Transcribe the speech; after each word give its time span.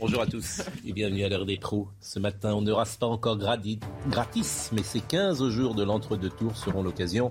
Bonjour 0.00 0.22
à 0.22 0.26
tous 0.26 0.62
et 0.84 0.92
bienvenue 0.92 1.24
à 1.24 1.28
l'heure 1.28 1.46
des 1.46 1.56
pros. 1.56 1.88
Ce 2.00 2.18
matin, 2.18 2.54
on 2.54 2.62
ne 2.62 2.72
rase 2.72 2.96
pas 2.96 3.06
encore 3.06 3.38
gratis, 3.38 4.70
mais 4.72 4.82
ces 4.82 5.00
15 5.00 5.48
jours 5.48 5.74
de 5.74 5.84
l'entre-deux 5.84 6.30
tours 6.30 6.56
seront 6.56 6.82
l'occasion 6.82 7.30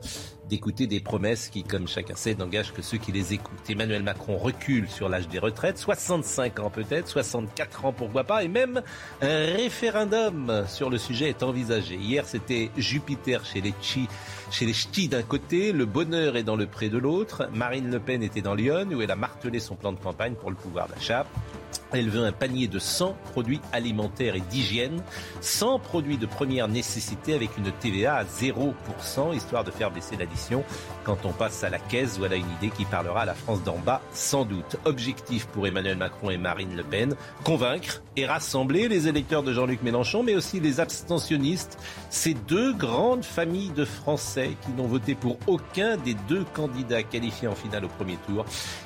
d'écouter 0.50 0.88
des 0.88 1.00
promesses 1.00 1.50
qui, 1.50 1.64
comme 1.64 1.88
chacun 1.88 2.16
sait, 2.16 2.36
n'engagent 2.36 2.74
que 2.74 2.82
ceux 2.82 2.98
qui 2.98 3.12
les 3.12 3.34
écoutent. 3.34 3.70
Emmanuel 3.70 4.04
Macron 4.04 4.38
recule 4.38 4.90
sur 4.90 5.10
l'âge 5.10 5.28
des 5.28 5.40
retraites, 5.40 5.78
65 5.78 6.60
ans 6.60 6.70
peut-être, 6.70 7.08
64 7.08 7.86
ans 7.86 7.94
pourquoi 7.94 8.24
pas, 8.24 8.44
et 8.44 8.48
même 8.48 8.82
un 9.22 9.46
référendum 9.56 10.66
sur 10.68 10.90
le 10.90 10.98
sujet 10.98 11.30
est 11.30 11.44
envisagé. 11.44 11.96
Hier, 11.96 12.26
c'était 12.26 12.72
Jupiter 12.78 13.46
chez 13.46 13.62
les 13.62 13.74
Chi, 13.82 14.08
chez 14.52 14.66
les 14.66 14.74
Ch'tis 14.74 15.10
d'un 15.10 15.24
côté, 15.24 15.72
le 15.72 15.86
bonheur 15.86 16.38
est 16.38 16.44
dans 16.44 16.56
le 16.56 16.68
pré 16.68 16.90
de 16.90 16.98
l'autre. 16.98 17.50
Marine 17.54 17.90
Le 17.90 18.00
Pen 18.00 18.24
était 18.24 18.42
dans 18.42 18.56
Lyon 18.56 18.88
où 18.94 19.02
elle 19.02 19.12
a 19.12 19.16
martelé 19.16 19.60
son 19.60 19.76
plan 19.76 19.92
de 19.92 20.00
campagne 20.00 20.36
pour 20.36 20.50
le 20.50 20.56
pouvoir 20.56 20.88
d'achat. 20.88 21.26
Elle 21.92 22.10
veut 22.10 22.26
un 22.26 22.32
panier 22.32 22.68
de 22.68 22.80
100 22.80 23.16
produits 23.32 23.62
alimentaires 23.72 24.36
et 24.36 24.42
d'hygiène, 24.42 25.02
100 25.42 25.80
produits 25.80 26.18
de 26.18 26.26
première 26.26 26.68
nécessité 26.68 27.34
avec 27.34 27.58
une 27.58 27.72
TVA 27.72 28.16
à 28.16 28.24
0%, 28.24 29.36
histoire 29.36 29.64
de 29.64 29.72
faire 29.72 29.92
baisser 29.92 30.16
l'addition 30.16 30.64
quand 31.04 31.26
on 31.26 31.32
passe 31.32 31.64
à 31.64 31.70
la 31.70 31.80
caisse. 31.80 32.18
Voilà 32.18 32.36
une 32.36 32.50
idée 32.58 32.70
qui 32.70 32.86
parlera 32.86 33.22
à 33.22 33.26
la 33.26 33.34
France 33.34 33.64
d'en 33.64 33.78
bas, 33.78 34.02
sans 34.14 34.46
doute. 34.46 34.78
Objectif 34.86 35.46
pour 35.48 35.68
Emmanuel 35.68 35.98
Macron 35.98 36.30
et 36.30 36.38
Marine 36.38 36.76
Le 36.76 36.84
Pen, 36.84 37.16
convaincre 37.44 38.02
et 38.16 38.26
rassembler 38.26 38.88
les 38.88 39.08
électeurs 39.08 39.44
de 39.44 39.54
Jean-Luc 39.54 39.82
Mélenchon, 39.84 40.24
mais 40.24 40.36
aussi 40.36 40.60
les 40.60 40.80
abstentionnistes, 40.80 41.78
ces 42.10 42.34
deux 42.34 42.74
grandes 42.74 43.26
familles 43.26 43.72
de 43.72 43.86
Français 43.86 44.52
qui 44.66 44.72
n'ont 44.72 44.88
voté 44.88 45.16
pour 45.16 45.38
aucun 45.48 45.98
des 45.98 46.14
deux 46.28 46.44
candidats 46.54 47.04
qualifiés 47.04 47.48
en 47.48 47.56
finale 47.56 47.86
au 47.86 47.90
premier 47.90 48.18
tour 48.28 48.46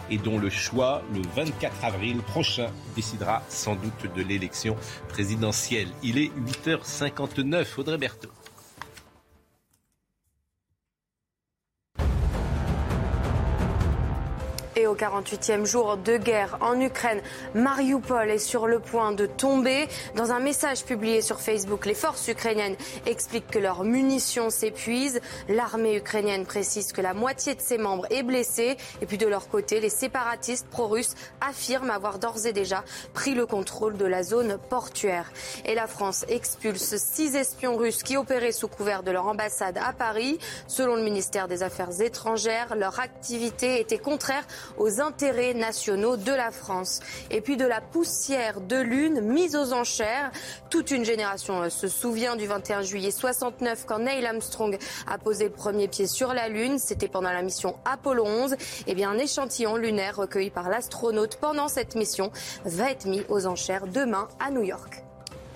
et 0.09 0.17
dont 0.17 0.37
le 0.37 0.49
choix, 0.49 1.01
le 1.13 1.21
24 1.35 1.83
avril 1.83 2.17
prochain, 2.17 2.67
décidera 2.95 3.43
sans 3.49 3.75
doute 3.75 4.13
de 4.15 4.21
l'élection 4.21 4.75
présidentielle. 5.09 5.89
Il 6.03 6.17
est 6.17 6.31
8h59. 6.65 7.65
Audrey 7.77 7.97
Berthaud. 7.97 8.29
Et 14.79 14.85
au 14.85 14.95
48e 14.95 15.65
jour 15.65 15.97
de 15.97 16.17
guerre 16.17 16.59
en 16.61 16.79
Ukraine, 16.79 17.19
Mariupol 17.55 18.29
est 18.29 18.37
sur 18.37 18.67
le 18.67 18.77
point 18.77 19.11
de 19.11 19.25
tomber. 19.25 19.87
Dans 20.13 20.31
un 20.31 20.39
message 20.39 20.85
publié 20.85 21.23
sur 21.23 21.39
Facebook, 21.39 21.87
les 21.87 21.95
forces 21.95 22.27
ukrainiennes 22.27 22.75
expliquent 23.07 23.49
que 23.49 23.57
leurs 23.57 23.83
munitions 23.83 24.51
s'épuisent. 24.51 25.19
L'armée 25.49 25.97
ukrainienne 25.97 26.45
précise 26.45 26.93
que 26.93 27.01
la 27.01 27.15
moitié 27.15 27.55
de 27.55 27.59
ses 27.59 27.79
membres 27.79 28.05
est 28.11 28.21
blessée. 28.21 28.77
Et 29.01 29.07
puis 29.07 29.17
de 29.17 29.25
leur 29.25 29.49
côté, 29.49 29.79
les 29.79 29.89
séparatistes 29.89 30.67
pro-russes 30.67 31.15
affirment 31.41 31.89
avoir 31.89 32.19
d'ores 32.19 32.45
et 32.45 32.53
déjà 32.53 32.83
pris 33.15 33.33
le 33.33 33.47
contrôle 33.47 33.97
de 33.97 34.05
la 34.05 34.21
zone 34.21 34.59
portuaire. 34.69 35.31
Et 35.65 35.73
la 35.73 35.87
France 35.87 36.23
expulse 36.29 36.97
six 36.97 37.35
espions 37.35 37.77
russes 37.77 38.03
qui 38.03 38.15
opéraient 38.15 38.51
sous 38.51 38.67
couvert 38.67 39.01
de 39.01 39.09
leur 39.09 39.25
ambassade 39.25 39.79
à 39.83 39.91
Paris. 39.91 40.37
Selon 40.67 40.97
le 40.97 41.01
ministère 41.01 41.47
des 41.47 41.63
Affaires 41.63 41.99
étrangères, 41.99 42.75
leur 42.75 42.99
activité 42.99 43.79
était 43.79 43.97
contraire 43.97 44.45
aux 44.77 45.01
intérêts 45.01 45.53
nationaux 45.53 46.17
de 46.17 46.31
la 46.31 46.51
France. 46.51 46.99
Et 47.31 47.41
puis 47.41 47.57
de 47.57 47.65
la 47.65 47.81
poussière 47.81 48.61
de 48.61 48.77
lune 48.77 49.21
mise 49.21 49.55
aux 49.55 49.73
enchères. 49.73 50.31
Toute 50.69 50.91
une 50.91 51.05
génération 51.05 51.63
euh, 51.63 51.69
se 51.69 51.87
souvient 51.87 52.35
du 52.35 52.47
21 52.47 52.81
juillet 52.81 53.11
69 53.11 53.85
quand 53.85 53.99
Neil 53.99 54.25
Armstrong 54.25 54.77
a 55.07 55.17
posé 55.17 55.45
le 55.45 55.51
premier 55.51 55.87
pied 55.87 56.07
sur 56.07 56.33
la 56.33 56.49
Lune. 56.49 56.79
C'était 56.79 57.07
pendant 57.07 57.31
la 57.31 57.41
mission 57.41 57.75
Apollo 57.85 58.25
11. 58.25 58.53
Et 58.53 58.57
eh 58.87 58.95
bien 58.95 59.09
un 59.09 59.17
échantillon 59.17 59.75
lunaire 59.75 60.17
recueilli 60.17 60.49
par 60.49 60.69
l'astronaute 60.69 61.37
pendant 61.37 61.67
cette 61.67 61.95
mission 61.95 62.31
va 62.65 62.91
être 62.91 63.05
mis 63.05 63.23
aux 63.29 63.45
enchères 63.47 63.87
demain 63.87 64.27
à 64.39 64.51
New 64.51 64.63
York. 64.63 65.06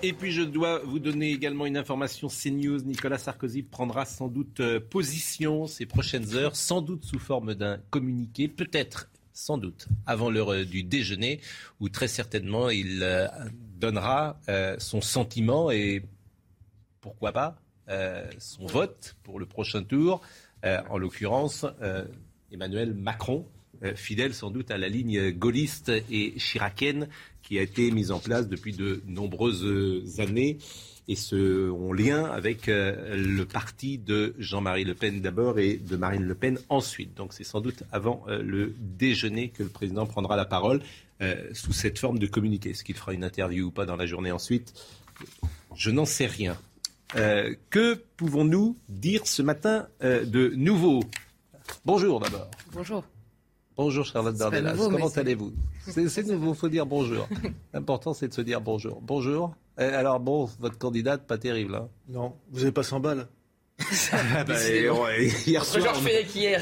Et 0.04 0.12
puis 0.12 0.32
je 0.32 0.42
dois 0.42 0.80
vous 0.80 0.98
donner 0.98 1.30
également 1.30 1.64
une 1.64 1.76
information 1.76 2.26
CNews. 2.26 2.82
Nicolas 2.82 3.18
Sarkozy 3.18 3.62
prendra 3.62 4.04
sans 4.04 4.26
doute 4.26 4.58
euh, 4.58 4.80
position 4.80 5.68
ces 5.68 5.86
prochaines 5.86 6.34
heures, 6.34 6.56
sans 6.56 6.82
doute 6.82 7.04
sous 7.04 7.20
forme 7.20 7.54
d'un 7.54 7.78
communiqué, 7.90 8.48
peut-être 8.48 9.08
sans 9.32 9.58
doute 9.58 9.86
avant 10.04 10.28
l'heure 10.28 10.52
euh, 10.52 10.64
du 10.64 10.82
déjeuner, 10.82 11.40
où 11.78 11.88
très 11.88 12.08
certainement 12.08 12.68
il 12.68 13.04
euh, 13.04 13.28
donnera 13.78 14.40
son 14.78 15.00
sentiment 15.00 15.70
et 15.70 16.04
pourquoi 17.00 17.32
pas 17.32 17.56
son 18.38 18.66
vote 18.66 19.16
pour 19.24 19.40
le 19.40 19.46
prochain 19.46 19.82
tour, 19.82 20.20
en 20.62 20.98
l'occurrence 20.98 21.66
Emmanuel 22.52 22.94
Macron, 22.94 23.44
fidèle 23.96 24.34
sans 24.34 24.52
doute 24.52 24.70
à 24.70 24.78
la 24.78 24.88
ligne 24.88 25.32
gaulliste 25.32 25.90
et 26.10 26.34
chiracienne 26.38 27.08
qui 27.42 27.58
a 27.58 27.62
été 27.62 27.90
mise 27.90 28.10
en 28.10 28.18
place 28.18 28.48
depuis 28.48 28.72
de 28.72 29.02
nombreuses 29.06 30.20
années 30.20 30.58
et 31.08 31.16
ce, 31.16 31.70
en 31.70 31.92
lien 31.92 32.24
avec 32.24 32.68
euh, 32.68 33.16
le 33.16 33.44
parti 33.44 33.98
de 33.98 34.34
Jean-Marie 34.38 34.84
Le 34.84 34.94
Pen 34.94 35.20
d'abord 35.20 35.58
et 35.58 35.76
de 35.76 35.96
Marine 35.96 36.24
Le 36.24 36.34
Pen 36.34 36.58
ensuite. 36.68 37.14
Donc 37.14 37.32
c'est 37.32 37.44
sans 37.44 37.60
doute 37.60 37.82
avant 37.90 38.24
euh, 38.28 38.42
le 38.42 38.74
déjeuner 38.78 39.48
que 39.48 39.62
le 39.62 39.68
président 39.68 40.06
prendra 40.06 40.36
la 40.36 40.44
parole 40.44 40.80
euh, 41.20 41.50
sous 41.52 41.72
cette 41.72 41.98
forme 41.98 42.18
de 42.18 42.26
communiqué. 42.26 42.70
Est-ce 42.70 42.84
qu'il 42.84 42.96
fera 42.96 43.12
une 43.14 43.24
interview 43.24 43.66
ou 43.66 43.70
pas 43.70 43.86
dans 43.86 43.96
la 43.96 44.06
journée 44.06 44.30
ensuite? 44.30 44.74
Je 45.74 45.90
n'en 45.90 46.04
sais 46.04 46.26
rien. 46.26 46.56
que 47.14 47.94
pouvons-nous 48.16 48.76
dire 48.88 49.26
ce 49.26 49.42
matin 49.42 49.86
de 50.00 50.52
nouveau? 50.56 51.04
Bonjour 51.84 52.18
d'abord. 52.20 52.50
Bonjour. 52.72 53.04
Bonjour 53.76 54.04
Charlotte 54.04 54.36
Dornelas, 54.36 54.76
comment 54.76 55.08
allez-vous? 55.08 55.52
C'est 55.88 56.26
nouveau, 56.26 56.52
il 56.52 56.56
faut 56.56 56.68
dire 56.68 56.86
bonjour. 56.86 57.28
L'important 57.72 58.14
c'est 58.14 58.28
de 58.28 58.34
se 58.34 58.40
dire 58.40 58.60
bonjour. 58.60 59.00
Bonjour. 59.02 59.54
Eh, 59.78 59.84
alors 59.84 60.20
bon, 60.20 60.48
votre 60.60 60.78
candidate, 60.78 61.26
pas 61.26 61.38
terrible. 61.38 61.74
Hein. 61.74 61.88
non, 62.08 62.34
vous 62.50 62.60
n'avez 62.60 62.72
pas 62.72 62.82
100 62.82 63.00
balles 63.00 63.28
ah 64.12 64.44
bah, 64.44 64.54
hier 65.46 65.64
soir, 65.64 65.96
hier. 66.34 66.60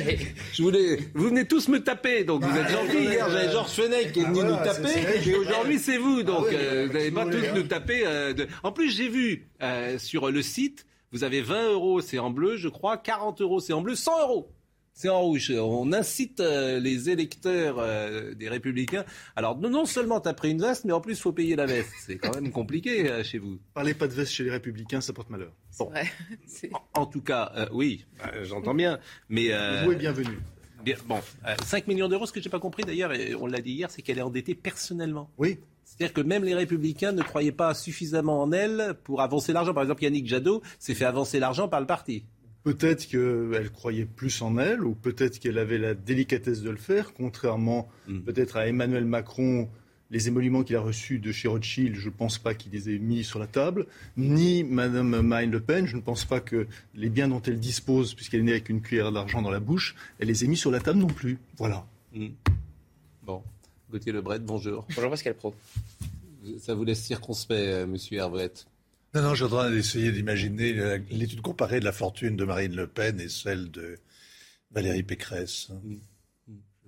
Je 0.53 0.63
voulais, 0.63 0.99
vous 1.15 1.29
venez 1.29 1.45
tous 1.45 1.69
me 1.69 1.83
taper, 1.83 2.25
donc 2.25 2.45
vous 2.45 2.57
êtes 2.57 2.67
ah, 2.69 2.73
gentils. 2.73 3.05
Hier, 3.05 3.29
j'avais 3.29 3.51
Georges 3.51 3.73
Fenech 3.73 4.13
qui 4.13 4.21
est 4.21 4.25
venu 4.25 4.41
ah, 4.43 4.45
nous 4.45 4.57
taper, 4.57 5.29
et 5.29 5.37
aujourd'hui 5.37 5.79
c'est 5.79 5.99
vous, 5.99 6.23
donc 6.23 6.47
euh, 6.53 6.87
vous 6.87 6.93
n'allez 6.93 7.11
pas 7.11 7.27
tous 7.27 7.55
nous 7.55 7.65
taper. 7.65 8.03
Euh, 8.07 8.33
en 8.63 8.73
plus, 8.73 8.91
j'ai 8.91 9.09
vu 9.09 9.51
euh, 9.63 9.99
sur 9.99 10.31
le 10.31 10.43
site, 10.43 10.87
vous 11.13 11.25
avez 11.25 11.43
20 11.43 11.73
euros, 11.73 12.01
c'est 12.01 12.19
en 12.19 12.31
bleu, 12.31 12.57
je 12.57 12.69
crois, 12.69 12.97
40 12.97 13.41
euros, 13.41 13.61
c'est 13.61 13.73
en 13.73 13.83
bleu, 13.83 13.95
100 13.95 14.21
euros 14.23 14.51
c'est 14.93 15.09
en 15.09 15.21
rouge. 15.21 15.51
On 15.57 15.93
incite 15.93 16.41
euh, 16.41 16.79
les 16.79 17.09
électeurs 17.11 17.79
euh, 17.79 18.35
des 18.35 18.49
Républicains. 18.49 19.05
Alors, 19.37 19.57
non 19.59 19.87
seulement 19.87 20.21
tu 20.21 20.29
as 20.29 20.35
pris 20.35 20.51
une 20.51 20.61
veste, 20.61 20.85
mais 20.85 20.93
en 20.93 21.01
plus, 21.01 21.15
il 21.15 21.21
faut 21.21 21.33
payer 21.33 21.57
la 21.57 21.67
veste. 21.67 21.91
C'est 22.05 22.19
quand 22.19 22.35
même 22.35 22.51
compliqué 22.51 23.09
euh, 23.09 23.23
chez 23.23 23.39
vous. 23.39 23.59
Parlez 23.73 23.95
pas 23.95 24.09
de 24.09 24.13
veste 24.13 24.33
chez 24.33 24.45
les 24.45 24.51
Républicains, 24.51 25.01
ça 25.01 25.13
porte 25.13 25.31
malheur. 25.31 25.53
Bon. 25.79 25.91
En, 26.95 27.07
tout 27.07 27.23
cas, 27.23 27.69
oui, 27.73 28.05
j'entends 28.43 28.75
bien. 28.75 28.99
Mais, 29.29 29.49
vous 29.85 29.93
êtes 29.93 29.99
bienvenue. 29.99 30.39
Bien, 30.85 30.97
bon, 31.07 31.21
5 31.65 31.87
millions 31.87 32.09
d'euros, 32.09 32.27
ce 32.27 32.33
que 32.33 32.41
j'ai 32.41 32.51
pas 32.51 32.59
compris 32.59 32.85
d'ailleurs, 32.85 33.13
et 33.13 33.35
on 33.35 33.47
l'a 33.47 33.61
dit 33.61 33.73
hier, 33.73 33.91
c'est 33.91 34.03
qu'elle 34.03 34.19
est 34.19 34.23
endettée 34.23 34.55
personnellement. 34.55 35.31
Oui. 35.39 35.59
C'est-à-dire 35.85 36.13
que 36.13 36.21
même 36.21 36.45
les 36.45 36.55
Républicains 36.55 37.13
ne 37.13 37.23
croyaient 37.23 37.53
pas 37.53 37.75
suffisamment 37.75 38.43
en 38.43 38.53
elle 38.53 38.95
pour 39.05 39.23
avancer 39.23 39.53
l'argent. 39.53 39.75
Par 39.75 39.83
exemple, 39.83 40.03
Yannick 40.05 40.27
Jadot 40.27 40.63
s'est 40.79 40.95
fait 40.95 41.05
avancer 41.05 41.39
l'argent 41.41 41.69
par 41.69 41.81
le 41.81 41.87
parti. 41.87 42.25
Peut-être 42.63 43.07
qu'elle 43.07 43.71
croyait 43.71 44.05
plus 44.05 44.43
en 44.43 44.59
elle, 44.59 44.85
ou 44.85 44.95
peut-être 44.95 45.39
qu'elle 45.39 45.59
avait 45.59 45.79
la 45.79 45.95
délicatesse 45.95 46.61
de 46.61 46.71
le 46.71 46.77
faire, 46.77 47.15
contrairement 47.15 47.89
mm. 48.07 48.21
peut-être 48.21 48.57
à 48.57 48.67
Emmanuel 48.67 49.05
Macron. 49.05 49.69
Les 50.11 50.27
émoluments 50.27 50.65
qu'il 50.65 50.75
a 50.75 50.81
reçus 50.81 51.21
de 51.21 51.31
chez 51.31 51.47
Rothschild, 51.47 51.95
je 51.95 52.09
ne 52.09 52.13
pense 52.13 52.39
pas 52.39 52.53
qu'il 52.55 52.73
les 52.73 52.91
ait 52.91 52.99
mis 52.99 53.23
sur 53.23 53.39
la 53.39 53.47
table, 53.47 53.87
ni 54.17 54.65
Mme 54.65 55.23
Marine 55.23 55.53
Le 55.53 55.61
Pen, 55.61 55.87
je 55.87 55.95
ne 55.95 56.01
pense 56.01 56.25
pas 56.25 56.41
que 56.41 56.67
les 56.97 57.09
biens 57.09 57.29
dont 57.29 57.41
elle 57.43 57.61
dispose, 57.61 58.15
puisqu'elle 58.15 58.41
est 58.41 58.45
née 58.45 58.53
avec 58.53 58.69
une 58.69 58.83
cuillère 58.83 59.13
d'argent 59.13 59.41
dans 59.41 59.53
la 59.53 59.61
bouche, 59.61 59.95
elle 60.19 60.27
les 60.27 60.45
ait 60.45 60.49
mis 60.49 60.57
sur 60.57 60.73
la 60.73 60.81
table 60.81 60.99
non 60.99 61.07
plus. 61.07 61.39
Voilà. 61.59 61.87
Mm. 62.13 62.27
Bon. 63.23 63.43
Gauthier 63.91 64.13
Lebret, 64.13 64.41
bonjour. 64.41 64.85
Bonjour 64.95 65.11
Pascal 65.11 65.35
Pro. 65.35 65.55
Ça 66.59 66.75
vous 66.75 66.85
laisse 66.85 67.03
circonspect, 67.03 67.61
euh, 67.61 67.87
monsieur 67.87 68.19
Herbret 68.19 68.53
non, 69.15 69.23
non, 69.23 69.31
je 69.31 69.45
suis 69.45 69.45
en 69.45 69.57
train 69.57 69.71
d'essayer 69.71 70.13
d'imaginer 70.13 70.99
l'étude 71.11 71.41
comparée 71.41 71.81
de 71.81 71.85
la 71.85 71.93
fortune 71.93 72.37
de 72.37 72.45
Marine 72.45 72.75
Le 72.75 72.87
Pen 72.87 73.21
et 73.21 73.29
celle 73.29 73.71
de 73.71 73.99
Valérie 74.71 75.03
Pécresse. 75.03 75.71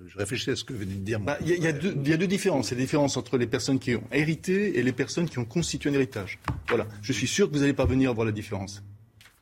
Je 0.06 0.18
réfléchis 0.18 0.50
à 0.50 0.56
ce 0.56 0.64
que 0.64 0.72
venez 0.72 0.94
de 0.94 1.00
dire. 1.00 1.20
Bah, 1.20 1.38
il 1.42 1.48
y, 1.48 1.66
a 1.66 1.72
deux 1.72 2.26
différences. 2.26 2.70
Il 2.70 2.72
y 2.72 2.74
a 2.74 2.76
des 2.76 2.82
différences 2.82 3.16
entre 3.16 3.38
les 3.38 3.46
personnes 3.46 3.78
qui 3.78 3.94
ont 3.94 4.04
hérité 4.12 4.78
et 4.78 4.82
les 4.82 4.92
personnes 4.92 5.28
qui 5.28 5.38
ont 5.38 5.44
constitué 5.44 5.90
un 5.90 5.94
héritage. 5.94 6.38
Voilà. 6.68 6.86
Je 7.02 7.12
suis 7.12 7.26
sûr 7.26 7.48
que 7.48 7.54
vous 7.54 7.60
n'allez 7.60 7.72
pas 7.72 7.84
venir 7.84 8.12
voir 8.14 8.26
la 8.26 8.32
différence. 8.32 8.82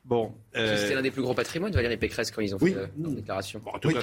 Bon. 0.05 0.33
Euh... 0.55 0.77
C'était 0.77 0.95
l'un 0.95 1.01
des 1.01 1.11
plus 1.11 1.21
gros 1.21 1.33
patrimoines, 1.33 1.73
Valérie 1.73 1.97
Pécresse, 1.97 2.31
quand 2.31 2.41
ils 2.41 2.53
ont 2.53 2.59
fait 2.59 2.75
euh, 2.75 2.87
leur 2.99 3.11
déclaration. 3.11 3.61
Bon, 3.63 3.71
en 3.71 3.79
tout 3.79 3.89
cas, 3.89 4.01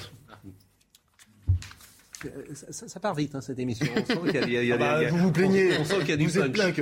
ça, 2.70 3.00
part 3.00 3.14
vite, 3.14 3.34
hein, 3.34 3.40
cette 3.40 3.58
émission. 3.58 3.86
On 3.94 4.04
sent 4.04 4.40
qu'il 4.40 4.52
y 4.52 4.72
a, 4.72 4.76
bah, 4.76 5.08
vous 5.08 5.18
vous 5.18 5.32
plaignez. 5.32 5.78
On 5.78 5.84
sent 5.84 5.98
qu'il 6.00 6.10
y 6.10 6.12
a 6.12 6.16
du 6.16 6.26
punch. 6.26 6.78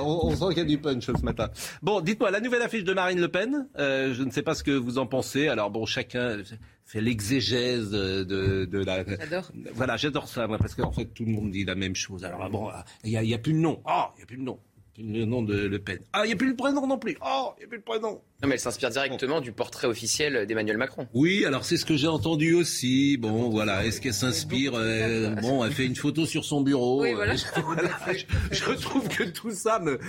on, 0.00 0.36
sent 0.36 0.48
qu'il 0.48 0.58
y, 0.58 0.60
a 0.60 0.64
du 0.64 0.78
punch 0.78 1.06
ce 1.06 1.24
matin. 1.24 1.50
Bon, 1.82 2.00
dites-moi, 2.00 2.30
la 2.30 2.40
nouvelle 2.40 2.62
affiche 2.62 2.84
de 2.84 2.92
Marine 2.92 3.20
Le 3.20 3.28
Pen, 3.28 3.68
euh, 3.78 4.14
je 4.14 4.22
ne 4.22 4.30
sais 4.30 4.42
pas 4.42 4.54
ce 4.54 4.62
que 4.62 4.70
vous 4.70 4.98
en 4.98 5.06
pensez. 5.06 5.48
Alors 5.48 5.70
bon, 5.70 5.86
chacun 5.86 6.38
fait 6.84 7.00
l'exégèse 7.00 7.90
de, 7.90 8.24
de, 8.24 8.84
la... 8.84 9.04
J'adore. 9.04 9.50
Voilà, 9.74 9.96
j'adore 9.96 10.28
ça, 10.28 10.46
moi, 10.46 10.58
parce 10.58 10.74
qu'en 10.74 10.92
fait, 10.92 11.06
tout 11.06 11.24
le 11.24 11.32
monde 11.32 11.50
dit 11.50 11.64
la 11.64 11.74
même 11.74 11.94
chose. 11.94 12.24
Alors 12.24 12.48
bon, 12.50 12.70
il 13.04 13.10
n'y 13.10 13.32
a, 13.32 13.36
a, 13.36 13.38
plus 13.38 13.52
de 13.52 13.58
nom. 13.58 13.80
Ah, 13.84 14.08
oh, 14.08 14.12
il 14.16 14.18
n'y 14.18 14.22
a 14.22 14.26
plus 14.26 14.36
de 14.38 14.42
nom 14.42 14.58
le 14.98 15.24
nom 15.24 15.42
de 15.42 15.54
Le 15.54 15.78
Pen. 15.78 15.98
Ah, 16.12 16.22
il 16.24 16.28
n'y 16.28 16.32
a 16.32 16.36
plus 16.36 16.48
le 16.48 16.56
prénom 16.56 16.86
non 16.86 16.98
plus. 16.98 17.16
Oh, 17.24 17.52
il 17.56 17.60
n'y 17.60 17.64
a 17.64 17.68
plus 17.68 17.78
le 17.78 17.82
prénom. 17.82 18.22
Non, 18.42 18.48
mais 18.48 18.56
elle 18.56 18.60
s'inspire 18.60 18.90
directement 18.90 19.40
du 19.40 19.52
portrait 19.52 19.86
officiel 19.86 20.46
d'Emmanuel 20.46 20.76
Macron. 20.76 21.06
Oui, 21.14 21.44
alors 21.44 21.64
c'est 21.64 21.76
ce 21.76 21.84
que 21.84 21.96
j'ai 21.96 22.08
entendu 22.08 22.54
aussi. 22.54 23.16
Bon, 23.16 23.48
voilà. 23.50 23.86
Est-ce 23.86 24.00
qu'elle 24.00 24.12
s'inspire 24.12 24.72
euh, 24.74 25.30
Bon, 25.36 25.64
elle 25.64 25.70
fait 25.70 25.86
une 25.86 25.94
photo 25.94 26.26
sur 26.26 26.44
son 26.44 26.60
bureau. 26.60 27.02
Oui, 27.02 27.12
voilà. 27.12 27.36
je, 28.50 28.74
trouve 28.80 29.06
que 29.06 29.22
tout 29.22 29.52
ça 29.52 29.78
me. 29.78 30.00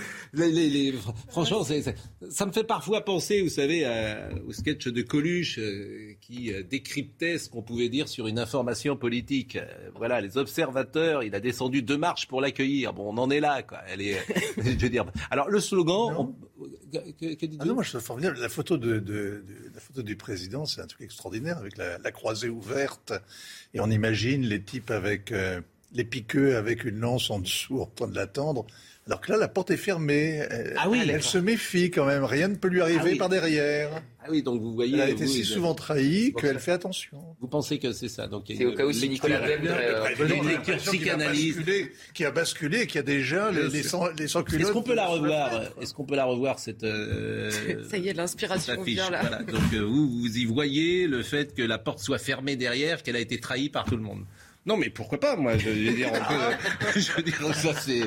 franchement, 1.28 1.62
ça 2.28 2.46
me 2.46 2.50
fait 2.50 2.64
parfois 2.64 3.04
penser, 3.04 3.40
vous 3.40 3.48
savez, 3.48 3.86
au 4.48 4.52
sketch 4.52 4.88
de 4.88 5.02
Coluche 5.02 5.60
euh, 5.60 6.14
qui 6.20 6.52
euh, 6.52 6.64
décryptait 6.64 7.38
ce 7.38 7.48
qu'on 7.48 7.62
pouvait 7.62 7.88
dire 7.88 8.08
sur 8.08 8.26
une 8.26 8.40
information 8.40 8.96
politique. 8.96 9.58
voilà, 9.94 10.20
les 10.20 10.38
observateurs, 10.38 11.22
il 11.22 11.36
a 11.36 11.40
descendu 11.40 11.82
deux 11.82 11.98
marches 11.98 12.26
pour 12.26 12.40
l'accueillir. 12.40 12.94
Bon, 12.94 13.14
on 13.14 13.18
en 13.18 13.30
est 13.30 13.38
là, 13.40 13.62
quoi. 13.62 13.78
Elle 13.86 14.02
est. 14.02 14.18
je 14.56 14.70
veux 14.70 14.88
dire. 14.88 15.04
Alors, 15.30 15.48
le 15.48 15.60
slogan. 15.60 16.34
Que, 16.92 17.34
que 17.34 17.46
ah 17.58 17.64
non, 17.64 17.74
moi, 17.74 17.82
je 17.82 17.94
la 17.94 18.48
photo, 18.48 18.76
de, 18.76 19.44
la 19.74 19.80
photo 19.80 20.02
du 20.02 20.16
président, 20.16 20.66
c'est 20.66 20.80
un 20.80 20.86
truc 20.86 21.02
extraordinaire 21.02 21.58
avec 21.58 21.76
la, 21.76 22.12
croisée 22.12 22.48
ouverte. 22.48 23.12
Et 23.72 23.80
on 23.80 23.90
imagine 23.90 24.42
les 24.42 24.62
types 24.62 24.90
avec 24.90 25.32
euh, 25.32 25.60
les 25.92 26.04
piqueux 26.04 26.56
avec 26.56 26.84
une 26.84 27.00
lance 27.00 27.30
en 27.30 27.38
dessous 27.38 27.80
en 27.80 27.86
train 27.86 28.08
de 28.08 28.14
l'attendre. 28.14 28.66
Alors 29.06 29.20
que 29.20 29.32
là, 29.32 29.38
la 29.38 29.48
porte 29.48 29.70
est 29.70 29.76
fermée. 29.76 30.46
Elle, 30.50 30.74
ah 30.78 30.88
oui, 30.88 31.02
elle, 31.06 31.22
se 31.22 31.38
méfie 31.38 31.90
quand 31.90 32.06
même. 32.06 32.24
Rien 32.24 32.48
ne 32.48 32.54
peut 32.54 32.68
lui 32.68 32.80
arriver 32.80 33.12
ah 33.14 33.18
par 33.18 33.28
derrière. 33.28 34.02
Ah 34.26 34.28
oui, 34.30 34.42
donc 34.42 34.62
vous 34.62 34.72
voyez. 34.72 34.94
Elle 34.94 35.00
a 35.02 35.10
été 35.10 35.26
si 35.26 35.44
souvent 35.44 35.74
trahie 35.74 36.32
qu'elle 36.32 36.58
fait 36.58 36.72
attention. 36.72 37.36
Vous 37.40 37.46
pensez 37.46 37.78
que 37.78 37.92
c'est 37.92 38.08
ça 38.08 38.26
Donc 38.26 38.44
C'est 38.48 38.64
au 38.64 38.72
cas 38.72 38.86
où 38.86 38.92
c'est 38.92 39.06
Nicolas 39.08 39.40
Une 40.18 40.48
lecture 40.48 40.76
psychanalyse. 40.78 41.58
Qui 42.14 42.24
a 42.24 42.30
basculé, 42.30 42.86
qui 42.86 42.98
a 42.98 43.02
déjà 43.02 43.50
les, 43.50 43.68
les, 43.68 43.82
sans, 43.82 44.08
les 44.18 44.24
Est-ce 44.24 44.72
qu'on 44.72 44.82
peut 44.82 44.94
la 44.94 45.06
revoir 45.06 45.50
Est-ce 45.80 45.92
qu'on 45.92 46.04
peut 46.04 46.16
la 46.16 46.24
revoir 46.24 46.58
cette. 46.58 46.84
Euh, 46.84 47.50
ça 47.90 47.98
y 47.98 48.08
est, 48.08 48.14
l'inspiration 48.14 48.80
vient 48.82 49.10
là. 49.10 49.20
Voilà. 49.20 49.42
Donc 49.42 49.74
euh, 49.74 49.80
vous, 49.80 50.08
vous 50.08 50.38
y 50.38 50.44
voyez 50.46 51.06
le 51.06 51.22
fait 51.22 51.54
que 51.54 51.62
la 51.62 51.78
porte 51.78 51.98
soit 51.98 52.18
fermée 52.18 52.56
derrière, 52.56 53.02
qu'elle 53.02 53.16
a 53.16 53.20
été 53.20 53.40
trahie 53.40 53.68
par 53.68 53.84
tout 53.84 53.96
le 53.96 54.02
monde. 54.02 54.24
Non, 54.66 54.78
mais 54.78 54.88
pourquoi 54.88 55.18
pas 55.18 55.36
Moi, 55.36 55.58
je 55.58 55.68
veux 55.68 55.92
dire, 55.92 56.10
on 56.10 56.16
peut, 56.16 56.90
je 57.00 57.12
veux 57.12 57.22
dire 57.22 57.54
ça, 57.54 57.74
c'est. 57.74 58.02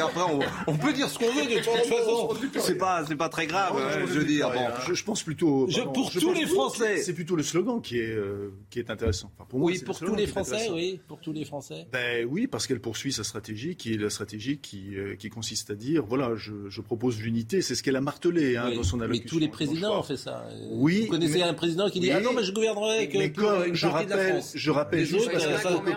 Après, 0.00 0.20
on, 0.66 0.76
peut 0.76 0.92
dire 0.92 1.08
ce 1.08 1.18
qu'on 1.18 1.32
veut 1.32 1.46
de 1.46 1.56
toute 1.56 1.86
façon. 1.86 2.28
C'est 2.58 2.78
pas, 2.78 3.04
c'est 3.06 3.16
pas 3.16 3.28
très 3.28 3.46
grave. 3.46 3.76
Hein, 3.76 4.06
je 4.06 4.18
veux 4.18 4.24
dire, 4.24 4.50
bon. 4.50 4.92
Je, 4.92 5.04
pense 5.04 5.22
plutôt. 5.22 5.68
pour 5.94 6.10
tous 6.10 6.32
les 6.32 6.46
Français. 6.46 6.98
C'est 6.98 7.12
plutôt 7.12 7.36
le 7.36 7.42
slogan 7.42 7.80
qui 7.80 7.98
est 7.98 8.10
euh, 8.10 8.52
qui 8.70 8.80
est 8.80 8.90
intéressant. 8.90 9.30
Enfin, 9.36 9.46
pour 9.48 9.60
moi, 9.60 9.70
oui, 9.70 9.78
pour 9.84 9.98
tous 9.98 10.14
les 10.14 10.26
Français, 10.26 10.68
oui, 10.72 11.00
pour 11.06 11.20
tous 11.20 11.32
les 11.32 11.44
Français. 11.44 11.86
Ben 11.92 12.26
oui, 12.28 12.48
parce 12.48 12.66
qu'elle 12.66 12.80
poursuit 12.80 13.12
sa 13.12 13.22
stratégie, 13.22 13.76
qui 13.76 13.94
est 13.94 13.96
la 13.96 14.10
stratégie 14.10 14.58
qui 14.58 14.96
euh, 14.96 15.14
qui 15.16 15.30
consiste 15.30 15.70
à 15.70 15.74
dire, 15.74 16.04
voilà, 16.04 16.34
je, 16.34 16.68
je 16.68 16.80
propose 16.80 17.20
l'unité. 17.20 17.62
C'est 17.62 17.76
ce 17.76 17.82
qu'elle 17.82 17.96
a 17.96 18.00
martelé 18.00 18.56
hein, 18.56 18.72
dans 18.74 18.82
son 18.82 19.00
allocution. 19.00 19.24
Mais 19.24 19.30
tous 19.30 19.38
les 19.38 19.48
présidents 19.48 20.00
ont 20.00 20.02
fait 20.02 20.16
ça. 20.16 20.44
Oui. 20.70 21.02
Vous 21.02 21.12
connaissez 21.12 21.42
un 21.42 21.54
président 21.54 21.88
qui 21.88 22.00
dit, 22.00 22.10
ah 22.10 22.20
non, 22.20 22.32
mais 22.34 22.42
je 22.42 22.52
gouvernerai 22.52 22.96
avec 22.96 23.14
une 23.14 23.32
partie 23.32 23.74
je 23.74 23.86
rappelle. 23.86 24.42
Je 24.54 24.70
rappelle 24.70 25.04
juste 25.04 25.30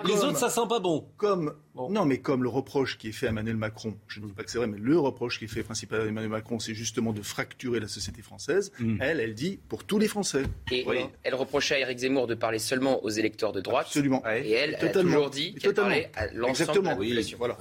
les 0.08 0.24
autres, 0.24 0.38
ça 0.38 0.50
sent 0.50 0.68
pas 0.70 0.80
bon. 0.80 1.08
Comme 1.18 1.56
non, 1.76 2.06
mais 2.06 2.20
comme 2.20 2.44
le 2.44 2.50
reproche 2.50 2.98
qui 2.98 3.10
est 3.10 3.12
fait 3.12 3.28
à 3.28 3.30
Emmanuel 3.30 3.58
Macron, 3.58 3.96
je 4.08 4.20
ne 4.20 4.28
dis 4.28 4.34
pas 4.34 4.44
que 4.44 4.52
c'est 4.52 4.58
vrai, 4.58 4.68
mais 4.68 4.78
le 4.78 4.98
reproche 5.00 5.40
qui 5.40 5.46
est 5.46 5.48
fait 5.48 5.64
principalement 5.64 6.06
à 6.06 6.08
Emmanuel 6.08 6.32
Macron, 6.32 6.60
c'est 6.60 6.74
justement 6.74 7.14
de 7.14 7.22
fracturer 7.22 7.80
la 7.80 7.88
société 7.88 8.22
française. 8.22 8.72
Mm. 8.80 8.98
Elle, 9.02 9.20
elle 9.20 9.34
dit 9.34 9.60
pour 9.70 9.84
tous 9.84 10.00
les 10.00 10.08
Français. 10.08 10.44
Et 10.72 10.86
elle 11.24 11.36
reprochait 11.36 11.76
à 11.76 11.80
Éric 11.80 12.00
Zemmour 12.00 12.28
de 12.28 12.36
parler 12.36 12.60
seulement 12.60 13.04
aux 13.04 13.10
électeurs 13.10 13.52
de 13.52 13.62
droite. 13.62 13.88
Absolument. 13.88 14.24
Et 14.28 14.52
elle, 14.52 14.78
elle 14.80 14.88
a 14.88 14.92
toujours 14.92 15.30
dit 15.30 15.56
qu'elle 15.56 15.74
parlait 15.74 16.12
à 16.16 16.28
l'ensemble 16.28 16.82
de 16.82 16.88
la 16.88 16.96
population. 16.96 17.38
Voilà. 17.38 17.58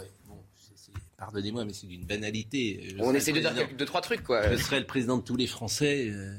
Pardonnez-moi, 1.23 1.65
mais 1.65 1.73
c'est 1.73 1.87
d'une 1.87 2.05
banalité. 2.05 2.97
On 2.99 3.15
essaie 3.15 3.31
de 3.31 3.39
dire 3.39 3.69
deux, 3.79 3.85
trois 3.85 4.01
trucs, 4.01 4.25
quoi. 4.25 4.51
Je 4.51 4.57
serais 4.57 4.81
le 4.81 4.87
président 4.87 5.19
de 5.19 5.23
tous 5.23 5.37
les 5.37 5.47
Français, 5.47 6.09
euh, 6.11 6.35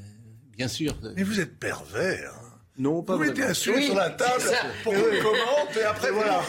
bien 0.57 0.67
sûr. 0.67 0.93
Mais 1.15 1.23
vous 1.23 1.39
êtes 1.39 1.57
pervers. 1.57 2.33
Non, 2.75 3.03
pas 3.03 3.17
oui, 3.17 3.31
bien 3.31 3.53
sûr, 3.53 3.79
sur 3.79 3.93
la 3.93 4.09
table 4.09 4.43
pour 4.83 4.93
qu'on 4.93 4.99
commente 4.99 5.77
et 5.79 5.83
après 5.83 6.09
voilà. 6.09 6.41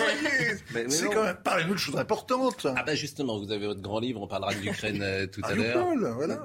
C'est 0.88 1.10
quand 1.10 1.22
même 1.22 1.36
parlez-nous 1.44 1.74
de 1.74 1.78
choses 1.78 1.98
importantes. 1.98 2.66
Ah 2.76 2.82
ben 2.82 2.94
justement, 2.94 3.38
vous 3.38 3.52
avez 3.52 3.66
votre 3.66 3.82
grand 3.82 4.00
livre, 4.00 4.22
on 4.22 4.26
parlera 4.26 4.54
de 4.54 4.60
l'Ukraine 4.60 5.02
euh, 5.02 5.26
tout 5.26 5.42
à 5.44 5.54
l'heure. 5.54 5.86
Voilà. 6.14 6.40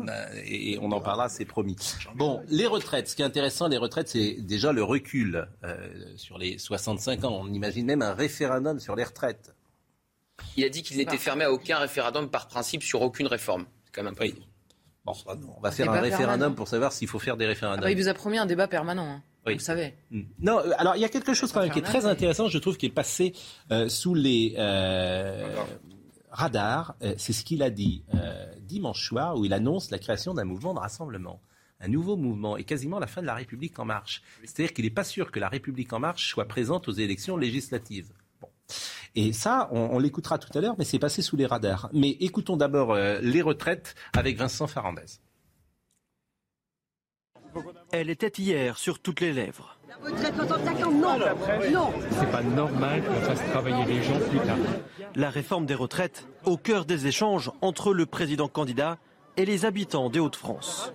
Et 0.46 0.78
on 0.81 0.92
en 0.92 1.00
parlera, 1.00 1.30
c'est 1.30 1.46
promis. 1.46 1.78
Bon, 2.16 2.42
les 2.50 2.68
retraites. 2.68 3.08
Ce 3.08 3.16
qui 3.16 3.22
est 3.22 3.26
intéressant, 3.26 3.70
les 3.70 3.78
retraites, 3.78 4.10
c'est 4.10 4.34
déjà 4.42 4.74
le 4.74 4.84
recul 4.84 5.48
euh, 5.64 5.78
sur 6.18 6.38
les 6.38 6.58
65 6.58 7.24
ans. 7.24 7.40
On 7.42 7.54
imagine 7.54 7.86
même 7.86 8.02
un 8.02 8.14
référendum 8.14 8.80
sur 8.82 8.98
les 8.98 9.06
retraites. 9.06 9.56
Il 10.58 10.66
a 10.66 10.70
dit 10.70 10.84
qu'il 10.84 10.98
n'était 10.98 11.18
fermé 11.18 11.46
à 11.46 11.52
aucun 11.54 11.78
référendum 11.78 12.30
par 12.30 12.48
principe 12.48 12.84
sur 12.84 13.02
aucune 13.02 13.28
réforme. 13.28 13.66
C'est 13.86 13.94
quand 13.94 14.04
même 14.04 14.12
un 14.12 14.16
peu. 14.16 14.28
Bon, 15.06 15.14
on 15.58 15.62
va 15.62 15.72
faire 15.72 15.90
un 15.90 16.02
référendum 16.02 16.54
pour 16.54 16.68
savoir 16.68 16.92
s'il 16.92 17.08
faut 17.08 17.20
faire 17.20 17.38
des 17.38 17.46
référendums. 17.46 17.80
Ah 17.82 17.88
bah, 17.88 17.92
il 17.92 17.98
vous 17.98 18.10
a 18.10 18.14
promis 18.14 18.38
un 18.38 18.46
débat 18.46 18.68
permanent. 18.68 19.08
Hein. 19.08 19.24
Vous 19.56 19.60
savez. 19.60 19.94
Hmm. 20.12 20.22
Non, 20.40 20.60
euh, 20.60 20.72
alors 20.78 20.96
il 20.96 21.01
y 21.01 21.06
a 21.06 21.10
quelque 21.10 21.34
chose 21.34 21.51
quand 21.51 21.62
même 21.62 21.72
qui 21.72 21.80
est 21.80 21.84
très 21.84 22.06
intéressant, 22.06 22.48
je 22.48 22.57
trouve, 22.57 22.78
qui 22.78 22.86
est 22.86 22.92
passé 22.92 23.34
euh, 23.72 23.90
sous 23.90 24.13
les 24.13 24.56
euh, 24.57 25.56
radars. 26.31 26.96
c'est 27.18 27.34
ce 27.34 27.44
qu'il 27.44 27.63
a 27.63 27.69
dit 27.69 28.04
dimanche 28.62 29.07
soir, 29.07 29.38
où 29.38 29.46
il 29.46 29.54
annonce 29.54 29.92
la 29.92 30.00
création 30.00 30.34
d'un 30.34 30.46
mouvement 30.46 30.74
de 30.74 30.80
rassemblement 30.80 31.42
un 31.81 31.88
nouveau 31.88 32.18
mouvement 32.18 32.57
et 32.57 32.66
quasiment 32.66 33.00
la 33.00 33.07
fin 33.07 33.22
de 33.22 33.25
la 33.25 33.36
République 33.36 33.80
en 33.80 33.86
marche. 33.86 34.22
C'est-à-dire 34.44 34.74
qu'il 34.74 34.84
n'est 34.84 34.92
pas 34.92 35.06
sûr 35.06 35.31
que 35.31 35.40
la 35.40 35.48
République 35.48 35.94
en 35.94 36.00
marche 36.00 36.28
soit 36.28 36.46
présente 36.46 36.90
aux 36.90 36.92
élections 36.92 37.38
législatives. 37.38 38.12
Bon. 38.42 38.50
Et 39.16 39.31
ça, 39.31 39.69
on, 39.72 39.98
l'écoutera 39.98 40.38
tout 40.40 40.56
à 40.57 40.60
l'heure, 40.60 40.75
mais 40.78 40.84
c'est 40.84 41.00
passé 41.00 41.22
sous 41.22 41.38
les 41.38 41.46
radars. 41.46 41.90
Mais 41.94 42.10
écoutons 42.19 42.57
d'abord 42.57 42.96
les 42.96 43.42
retraites 43.42 43.96
avec 44.12 44.36
Vincent 44.36 44.68
Farandez. 44.68 45.22
Elle 47.92 48.10
était 48.10 48.42
hier 48.42 48.78
sur 48.78 49.00
toutes 49.00 49.22
les 49.22 49.34
lèvres. 49.34 49.78
La 49.88 49.96
retraite 49.96 50.36
65 50.36 50.86
ans, 50.86 50.92
non 50.92 51.18
Non 51.72 51.94
C'est 52.12 52.32
pas 52.32 52.44
normal 52.44 53.04
qu'on 53.04 53.22
fasse 53.22 53.44
travailler 53.52 53.86
les 53.86 54.04
gens 54.04 54.20
plus 54.30 54.40
tard. 54.40 54.58
La 55.16 55.30
réforme 55.30 55.66
des 55.66 55.76
retraites 55.76 56.28
au 56.46 56.58
cœur 56.58 56.86
des 56.86 57.08
échanges 57.08 57.52
entre 57.62 57.94
le 57.94 58.06
président 58.06 58.48
candidat 58.48 58.98
et 59.38 59.46
les 59.46 59.66
habitants 59.66 60.10
des 60.10 60.20
Hauts-de-France. 60.20 60.94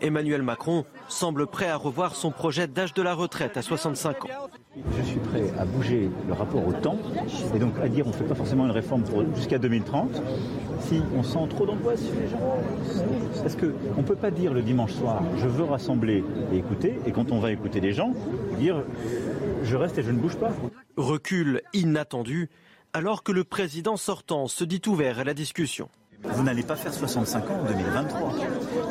Emmanuel 0.00 0.42
Macron 0.42 0.84
semble 1.08 1.46
prêt 1.46 1.68
à 1.68 1.76
revoir 1.76 2.14
son 2.14 2.30
projet 2.30 2.66
d'âge 2.66 2.94
de 2.94 3.02
la 3.02 3.14
retraite 3.14 3.56
à 3.56 3.62
65 3.62 4.26
ans. 4.26 4.28
Je 4.76 5.02
suis 5.02 5.18
prêt 5.18 5.50
à 5.58 5.64
bouger 5.64 6.10
le 6.26 6.32
rapport 6.34 6.66
au 6.66 6.72
temps 6.72 6.98
et 7.54 7.58
donc 7.58 7.78
à 7.82 7.88
dire 7.88 8.06
on 8.06 8.10
ne 8.10 8.14
fait 8.14 8.24
pas 8.24 8.34
forcément 8.34 8.66
une 8.66 8.72
réforme 8.72 9.04
jusqu'à 9.34 9.58
2030 9.58 10.22
si 10.80 11.00
on 11.16 11.22
sent 11.22 11.48
trop 11.48 11.64
d'angoisse 11.64 12.02
sur 12.02 12.14
les 12.14 12.28
gens. 12.28 12.38
Parce 13.42 13.56
qu'on 13.56 14.00
ne 14.00 14.06
peut 14.06 14.16
pas 14.16 14.30
dire 14.30 14.52
le 14.52 14.60
dimanche 14.60 14.92
soir 14.92 15.22
je 15.38 15.48
veux 15.48 15.64
rassembler 15.64 16.22
et 16.52 16.58
écouter 16.58 16.98
et 17.06 17.12
quand 17.12 17.32
on 17.32 17.40
va 17.40 17.52
écouter 17.52 17.80
les 17.80 17.92
gens, 17.92 18.12
dire 18.58 18.82
je 19.62 19.76
reste 19.76 19.96
et 19.98 20.02
je 20.02 20.10
ne 20.10 20.18
bouge 20.18 20.36
pas. 20.36 20.52
Recul 20.96 21.62
inattendu 21.72 22.50
alors 22.92 23.22
que 23.22 23.32
le 23.32 23.44
président 23.44 23.96
sortant 23.96 24.46
se 24.46 24.64
dit 24.64 24.82
ouvert 24.86 25.18
à 25.18 25.24
la 25.24 25.34
discussion. 25.34 25.88
Vous 26.24 26.42
n'allez 26.42 26.62
pas 26.62 26.76
faire 26.76 26.92
65 26.92 27.50
ans 27.50 27.60
en 27.62 27.64
2023. 27.64 28.32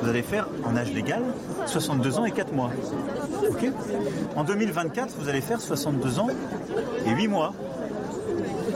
Vous 0.02 0.10
allez 0.10 0.22
faire 0.22 0.48
en 0.64 0.76
âge 0.76 0.92
légal 0.94 1.22
62 1.66 2.20
ans 2.20 2.26
et 2.26 2.32
4 2.32 2.54
mois. 2.54 2.72
Ok 3.50 3.70
En 4.36 4.44
2024, 4.44 5.16
vous 5.20 5.30
allez 5.30 5.42
faire 5.42 5.62
62 5.62 6.20
ans 6.20 6.30
et 7.06 7.12
8 7.12 7.28
mois. 7.28 7.54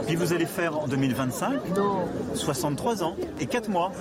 Puis 0.07 0.15
vous 0.15 0.33
allez 0.33 0.45
faire 0.45 0.77
en 0.79 0.87
2025 0.87 1.59
63 2.33 3.03
ans 3.03 3.15
et 3.39 3.45
4 3.45 3.69
mois. 3.69 3.91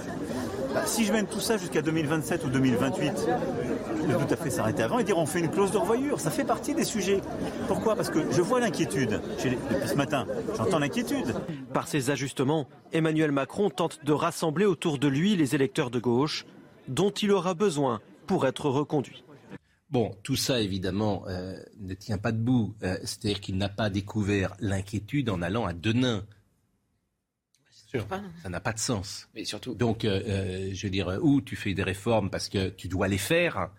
Bah, 0.75 0.87
si 0.87 1.05
je 1.05 1.13
mène 1.13 1.27
tout 1.27 1.41
ça 1.41 1.57
jusqu'à 1.57 1.83
2027 1.83 2.45
ou 2.45 2.49
2028, 2.51 3.13
je 4.09 4.13
peux 4.13 4.27
tout 4.27 4.35
à 4.35 4.37
fait 4.37 4.51
s'arrêter 4.51 4.83
avant 4.83 4.99
et 4.99 5.05
dire 5.05 5.19
on 5.19 5.27
fait 5.27 5.41
une 5.41 5.51
clause 5.51 5.71
de 5.71 5.79
revoyure. 5.79 6.21
Ça 6.21 6.31
fait 6.31 6.45
partie 6.45 6.75
des 6.75 6.85
sujets. 6.85 7.21
Pourquoi? 7.67 7.97
Parce 7.97 8.11
que 8.11 8.31
je 8.31 8.43
vois 8.43 8.61
l'inquiétude. 8.61 9.21
Depuis 9.43 9.89
ce 9.89 9.95
matin, 9.95 10.27
j'entends 10.57 10.79
l'inquiétude. 10.79 11.35
Par 11.73 11.89
ces 11.89 12.11
ajustements, 12.11 12.69
Emmanuel 12.93 13.33
Macron 13.33 13.71
tente 13.71 14.05
de 14.05 14.13
rassembler 14.13 14.67
autour 14.67 14.99
de 14.99 15.09
lui 15.09 15.37
les 15.37 15.55
électeurs 15.55 15.91
de 15.91 15.99
gauche 15.99 16.45
dont 16.87 17.11
il 17.11 17.31
aura 17.33 17.55
besoin 17.55 18.01
pour 18.27 18.47
être 18.47 18.69
reconduit. 18.69 19.25
Bon, 19.91 20.11
tout 20.23 20.37
ça, 20.37 20.61
évidemment, 20.61 21.25
euh, 21.29 21.57
ne 21.81 21.95
tient 21.95 22.19
pas 22.19 22.33
debout. 22.33 22.75
Euh, 22.83 22.97
c'est-à-dire 23.01 23.41
qu'il 23.41 23.57
n'a 23.57 23.71
pas 23.71 23.89
découvert 23.89 24.55
l'inquiétude 24.61 25.31
en 25.31 25.41
allant 25.41 25.65
à 25.65 25.73
Denain. 25.73 26.25
Ça 28.43 28.49
n'a 28.49 28.61
pas 28.61 28.73
de 28.73 28.79
sens. 28.79 29.29
Mais 29.35 29.45
surtout. 29.45 29.75
Donc, 29.75 30.05
euh, 30.05 30.71
je 30.73 30.87
veux 30.87 30.91
dire, 30.91 31.19
où 31.23 31.41
tu 31.41 31.57
fais 31.57 31.75
des 31.75 31.83
réformes 31.83 32.31
parce 32.31 32.49
que 32.49 32.69
tu 32.69 32.89
dois 32.89 33.09
les 33.09 33.19
faire, 33.19 33.71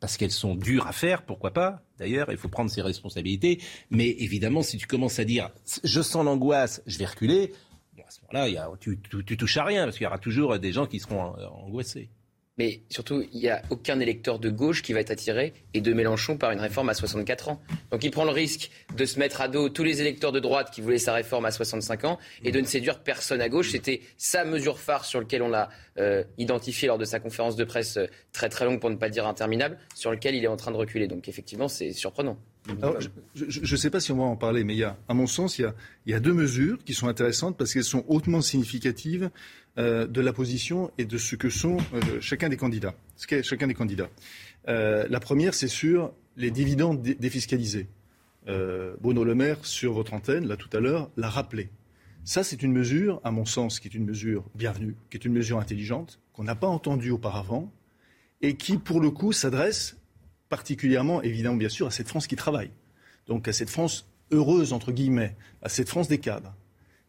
parce 0.00 0.16
qu'elles 0.16 0.30
sont 0.30 0.54
dures 0.54 0.86
à 0.86 0.92
faire, 0.92 1.22
pourquoi 1.22 1.52
pas 1.52 1.82
D'ailleurs, 1.98 2.30
il 2.30 2.38
faut 2.38 2.48
prendre 2.48 2.70
ses 2.70 2.82
responsabilités. 2.82 3.60
Mais 3.90 4.08
évidemment, 4.08 4.62
si 4.62 4.78
tu 4.78 4.86
commences 4.86 5.18
à 5.18 5.24
dire 5.24 5.50
je 5.82 6.00
sens 6.00 6.24
l'angoisse, 6.24 6.80
je 6.86 6.96
vais 6.98 7.06
reculer, 7.06 7.52
à 8.06 8.10
ce 8.10 8.20
moment-là, 8.32 8.70
tu, 8.80 9.00
tu, 9.00 9.36
touches 9.36 9.56
à 9.56 9.64
rien, 9.64 9.84
parce 9.84 9.96
qu'il 9.96 10.04
y 10.04 10.06
aura 10.06 10.18
toujours 10.18 10.58
des 10.58 10.72
gens 10.72 10.86
qui 10.86 11.00
seront 11.00 11.34
angoissés. 11.64 12.08
Mais 12.58 12.82
surtout, 12.90 13.24
il 13.32 13.40
n'y 13.40 13.48
a 13.48 13.62
aucun 13.70 14.00
électeur 14.00 14.38
de 14.38 14.50
gauche 14.50 14.82
qui 14.82 14.92
va 14.92 15.00
être 15.00 15.10
attiré 15.10 15.54
et 15.74 15.80
de 15.80 15.92
Mélenchon 15.92 16.36
par 16.36 16.50
une 16.50 16.60
réforme 16.60 16.88
à 16.88 16.94
64 16.94 17.48
ans. 17.48 17.62
Donc 17.90 18.02
il 18.04 18.10
prend 18.10 18.24
le 18.24 18.30
risque 18.30 18.70
de 18.96 19.04
se 19.04 19.18
mettre 19.18 19.40
à 19.40 19.48
dos 19.48 19.68
tous 19.68 19.84
les 19.84 20.00
électeurs 20.00 20.32
de 20.32 20.40
droite 20.40 20.70
qui 20.72 20.80
voulaient 20.80 20.98
sa 20.98 21.12
réforme 21.12 21.44
à 21.44 21.50
65 21.50 22.04
ans 22.04 22.18
et 22.42 22.50
de 22.50 22.60
ne 22.60 22.66
séduire 22.66 23.00
personne 23.00 23.40
à 23.40 23.48
gauche. 23.48 23.70
C'était 23.70 24.00
sa 24.16 24.44
mesure 24.44 24.78
phare 24.78 25.04
sur 25.04 25.20
laquelle 25.20 25.42
on 25.42 25.48
l'a 25.48 25.70
euh, 25.98 26.24
identifié 26.36 26.88
lors 26.88 26.98
de 26.98 27.04
sa 27.04 27.20
conférence 27.20 27.56
de 27.56 27.64
presse 27.64 27.96
euh, 27.96 28.06
très 28.32 28.48
très 28.48 28.64
longue, 28.64 28.80
pour 28.80 28.90
ne 28.90 28.96
pas 28.96 29.08
dire 29.08 29.26
interminable, 29.26 29.78
sur 29.94 30.10
lequel 30.10 30.34
il 30.34 30.44
est 30.44 30.48
en 30.48 30.56
train 30.56 30.70
de 30.70 30.76
reculer. 30.76 31.08
Donc 31.08 31.28
effectivement, 31.28 31.68
c'est 31.68 31.92
surprenant. 31.92 32.38
je 33.34 33.60
ne 33.60 33.76
sais 33.76 33.90
pas 33.90 34.00
si 34.00 34.12
on 34.12 34.16
va 34.16 34.24
en 34.24 34.36
parler, 34.36 34.64
mais 34.64 34.80
à 34.82 35.14
mon 35.14 35.26
sens, 35.26 35.58
il 35.58 35.72
y 36.06 36.14
a, 36.14 36.20
deux 36.20 36.34
mesures 36.34 36.78
qui 36.84 36.94
sont 36.94 37.08
intéressantes 37.08 37.56
parce 37.56 37.72
qu'elles 37.72 37.84
sont 37.84 38.04
hautement 38.08 38.40
significatives 38.40 39.30
de 39.78 40.20
la 40.20 40.32
position 40.32 40.90
et 40.98 41.04
de 41.04 41.18
ce 41.18 41.36
que 41.36 41.50
sont 41.50 41.76
euh, 41.94 42.20
chacun 42.20 42.48
des 42.48 42.56
candidats. 42.56 42.94
Chacun 43.16 43.66
des 43.66 43.74
candidats. 43.74 44.10
Euh, 44.68 45.06
la 45.08 45.20
première, 45.20 45.54
c'est 45.54 45.68
sur 45.68 46.12
les 46.36 46.50
dividendes 46.50 47.02
défiscalisés. 47.02 47.88
Bruno 49.00 49.24
Le 49.24 49.34
Maire, 49.34 49.58
sur 49.62 49.92
votre 49.92 50.14
antenne, 50.14 50.46
là 50.46 50.56
tout 50.56 50.74
à 50.74 50.80
l'heure, 50.80 51.10
l'a 51.18 51.28
rappelé. 51.28 51.68
Ça, 52.24 52.42
c'est 52.42 52.62
une 52.62 52.72
mesure, 52.72 53.20
à 53.22 53.30
mon 53.30 53.44
sens, 53.44 53.78
qui 53.78 53.88
est 53.88 53.94
une 53.94 54.06
mesure 54.06 54.44
bienvenue, 54.54 54.96
qui 55.10 55.18
est 55.18 55.24
une 55.26 55.34
mesure 55.34 55.58
intelligente, 55.58 56.18
qu'on 56.32 56.44
n'a 56.44 56.54
pas 56.54 56.66
entendue 56.66 57.10
auparavant, 57.10 57.70
et 58.40 58.56
qui, 58.56 58.78
pour 58.78 59.00
le 59.00 59.10
coup, 59.10 59.32
s'adresse 59.32 59.98
particulièrement, 60.48 61.22
évidemment, 61.22 61.56
bien 61.56 61.68
sûr, 61.68 61.86
à 61.86 61.90
cette 61.90 62.08
France 62.08 62.26
qui 62.26 62.36
travaille. 62.36 62.70
Donc 63.26 63.48
à 63.48 63.52
cette 63.52 63.70
France 63.70 64.08
heureuse, 64.30 64.72
entre 64.72 64.92
guillemets, 64.92 65.36
à 65.62 65.68
cette 65.68 65.88
France 65.88 66.08
des 66.08 66.18
cadres. 66.18 66.54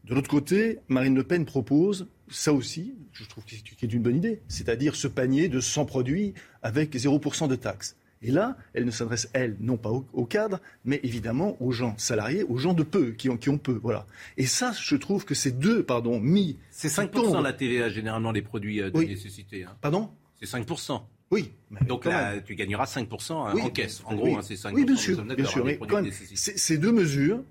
De 0.10 0.16
l'autre 0.16 0.30
côté, 0.30 0.80
Marine 0.88 1.14
Le 1.14 1.24
Pen 1.24 1.46
propose, 1.46 2.08
ça 2.30 2.52
aussi, 2.52 2.96
je 3.14 3.24
trouve 3.26 3.46
que 3.46 3.52
c'est 3.52 3.94
une 3.94 4.02
bonne 4.02 4.18
idée, 4.18 4.42
c'est-à-dire 4.48 4.96
ce 4.96 5.08
panier 5.08 5.50
de 5.50 5.60
100 5.60 5.86
produits 5.86 6.34
avec 6.64 6.96
0% 6.96 7.48
de 7.48 7.56
taxes. 7.56 7.96
Et 8.24 8.32
là, 8.32 8.58
elle 8.74 8.86
ne 8.86 8.92
s'adresse, 8.92 9.30
elle, 9.34 9.56
non 9.60 9.78
pas 9.78 9.92
aux, 9.92 10.26
cadres, 10.26 10.60
mais 10.84 11.00
évidemment 11.04 11.56
aux 11.62 11.72
gens 11.72 11.94
salariés, 11.98 12.44
aux 12.44 12.58
gens 12.58 12.74
de 12.74 12.82
peu, 12.82 13.12
qui 13.12 13.30
ont, 13.30 13.38
qui 13.38 13.50
ont 13.50 13.60
peu. 13.60 13.80
Voilà. 13.84 14.08
Et 14.36 14.48
ça, 14.48 14.72
je 14.72 14.96
trouve 14.96 15.26
que 15.26 15.36
ces 15.36 15.52
deux, 15.52 15.84
pardon, 15.84 16.20
mis. 16.20 16.58
C'est 16.72 16.88
5% 16.88 17.44
la 17.44 17.54
TVA, 17.54 17.90
généralement, 17.90 18.32
les 18.32 18.42
produits 18.42 18.82
euh, 18.82 18.90
de 18.90 19.00
nécessité. 19.00 19.64
Hein. 19.64 19.78
Pardon? 19.80 20.10
C'est 20.42 20.50
5%. 20.50 21.02
Oui. 21.30 21.52
Donc 21.88 22.06
là, 22.06 22.40
tu 22.42 22.56
gagneras 22.56 22.86
5% 22.86 23.32
en 23.32 23.70
caisse. 23.70 24.02
En 24.06 24.16
gros, 24.16 24.36
hein, 24.36 24.42
c'est 24.42 24.56
5%. 24.56 24.72
Oui, 24.74 24.86
bien 24.86 24.96
sûr. 24.96 25.24
Bien 25.24 25.46
sûr 25.46 25.64
mais 25.64 25.78
quand 25.78 26.02
même, 26.02 26.12
ces 26.12 26.78
deux 26.80 26.92
mesures, 26.92 27.44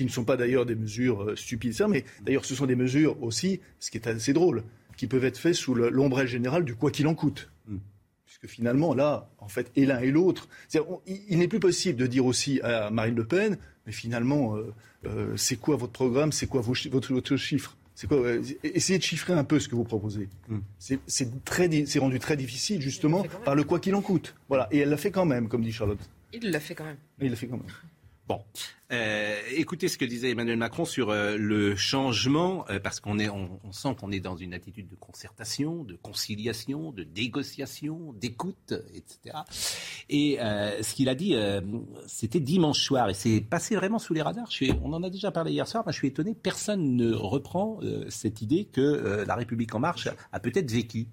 qui 0.00 0.06
ne 0.06 0.10
sont 0.10 0.24
pas 0.24 0.38
d'ailleurs 0.38 0.64
des 0.64 0.76
mesures 0.76 1.24
euh, 1.24 1.36
stupides, 1.36 1.76
mais 1.86 2.06
d'ailleurs 2.24 2.46
ce 2.46 2.54
sont 2.54 2.64
des 2.64 2.74
mesures 2.74 3.22
aussi, 3.22 3.60
ce 3.80 3.90
qui 3.90 3.98
est 3.98 4.08
assez 4.08 4.32
drôle, 4.32 4.62
qui 4.96 5.06
peuvent 5.06 5.26
être 5.26 5.36
faites 5.36 5.56
sous 5.56 5.74
l'ombrelle 5.74 6.26
générale 6.26 6.64
du 6.64 6.74
quoi 6.74 6.90
qu'il 6.90 7.06
en 7.06 7.14
coûte. 7.14 7.50
Mm. 7.68 7.76
Puisque 8.24 8.46
finalement, 8.46 8.94
là, 8.94 9.28
en 9.40 9.48
fait, 9.48 9.70
et 9.76 9.84
l'un 9.84 10.00
et 10.00 10.10
l'autre, 10.10 10.48
il, 11.06 11.36
n'est 11.36 11.48
plus 11.48 11.60
possible 11.60 11.98
de 11.98 12.06
dire 12.06 12.24
aussi 12.24 12.62
à 12.62 12.88
Marine 12.88 13.14
Le 13.14 13.26
Pen, 13.26 13.58
mais 13.84 13.92
finalement, 13.92 14.56
euh, 14.56 14.72
euh, 15.04 15.36
c'est 15.36 15.56
quoi 15.56 15.76
votre 15.76 15.92
programme, 15.92 16.32
c'est 16.32 16.46
quoi 16.46 16.62
votre, 16.62 17.12
votre 17.12 17.36
chiffre? 17.36 17.76
C'est 17.94 18.06
quoi 18.06 18.22
Essayez 18.64 18.98
de 18.98 19.04
chiffrer 19.04 19.34
un 19.34 19.44
peu 19.44 19.60
ce 19.60 19.68
que 19.68 19.74
vous 19.74 19.84
proposez. 19.84 20.30
Mm. 20.48 20.96
C'est 21.06 21.98
rendu 21.98 22.18
très 22.18 22.38
difficile, 22.38 22.80
justement, 22.80 23.26
par 23.44 23.54
le 23.54 23.64
quoi 23.64 23.78
qu'il 23.80 23.94
en 23.94 24.00
coûte. 24.00 24.34
Voilà. 24.48 24.66
Et 24.70 24.78
elle 24.78 24.88
l'a 24.88 24.96
fait 24.96 25.10
quand 25.10 25.26
même, 25.26 25.48
comme 25.48 25.62
dit 25.62 25.72
Charlotte. 25.72 26.00
Il 26.32 26.50
l'a 26.50 26.60
fait 26.60 26.74
quand 26.74 26.84
même. 26.84 26.96
Il 27.20 27.28
l'a 27.28 27.36
fait 27.36 27.48
quand 27.48 27.58
même. 27.58 27.66
Bon, 28.30 28.44
euh, 28.92 29.40
écoutez 29.56 29.88
ce 29.88 29.98
que 29.98 30.04
disait 30.04 30.30
Emmanuel 30.30 30.56
Macron 30.56 30.84
sur 30.84 31.10
euh, 31.10 31.36
le 31.36 31.74
changement, 31.74 32.64
euh, 32.70 32.78
parce 32.78 33.00
qu'on 33.00 33.18
sent 33.72 33.96
qu'on 33.98 34.12
est 34.12 34.20
dans 34.20 34.36
une 34.36 34.54
attitude 34.54 34.86
de 34.86 34.94
concertation, 34.94 35.82
de 35.82 35.96
conciliation, 35.96 36.92
de 36.92 37.02
négociation, 37.02 38.12
d'écoute, 38.12 38.72
etc. 38.94 39.36
Et 40.10 40.38
ce 40.38 40.94
qu'il 40.94 41.08
a 41.08 41.16
dit, 41.16 41.34
c'était 42.06 42.38
dimanche 42.38 42.80
soir, 42.80 43.10
et 43.10 43.14
c'est 43.14 43.40
passé 43.40 43.74
vraiment 43.74 43.98
sous 43.98 44.14
les 44.14 44.22
radars. 44.22 44.48
on 44.84 44.92
en 44.92 45.02
a 45.02 45.10
déjà 45.10 45.32
parlé 45.32 45.50
hier 45.50 45.66
soir, 45.66 45.82
je 45.88 45.92
suis 45.92 46.06
étonné, 46.06 46.36
personne 46.40 46.94
ne 46.94 47.12
reprend 47.12 47.80
cette 48.10 48.42
idée 48.42 48.66
que 48.66 49.24
la 49.26 49.34
République 49.34 49.74
en 49.74 49.80
marche 49.80 50.08
a 50.30 50.38
peut-être 50.38 50.70
vécu. 50.70 51.08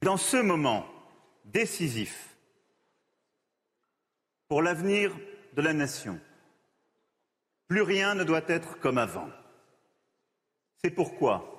Dans 0.00 0.16
ce 0.16 0.36
moment 0.36 0.86
décisif, 1.44 2.37
pour 4.48 4.62
l'avenir 4.62 5.12
de 5.54 5.62
la 5.62 5.72
nation. 5.72 6.18
Plus 7.68 7.82
rien 7.82 8.14
ne 8.14 8.24
doit 8.24 8.42
être 8.48 8.80
comme 8.80 8.98
avant. 8.98 9.28
C'est 10.82 10.90
pourquoi 10.90 11.54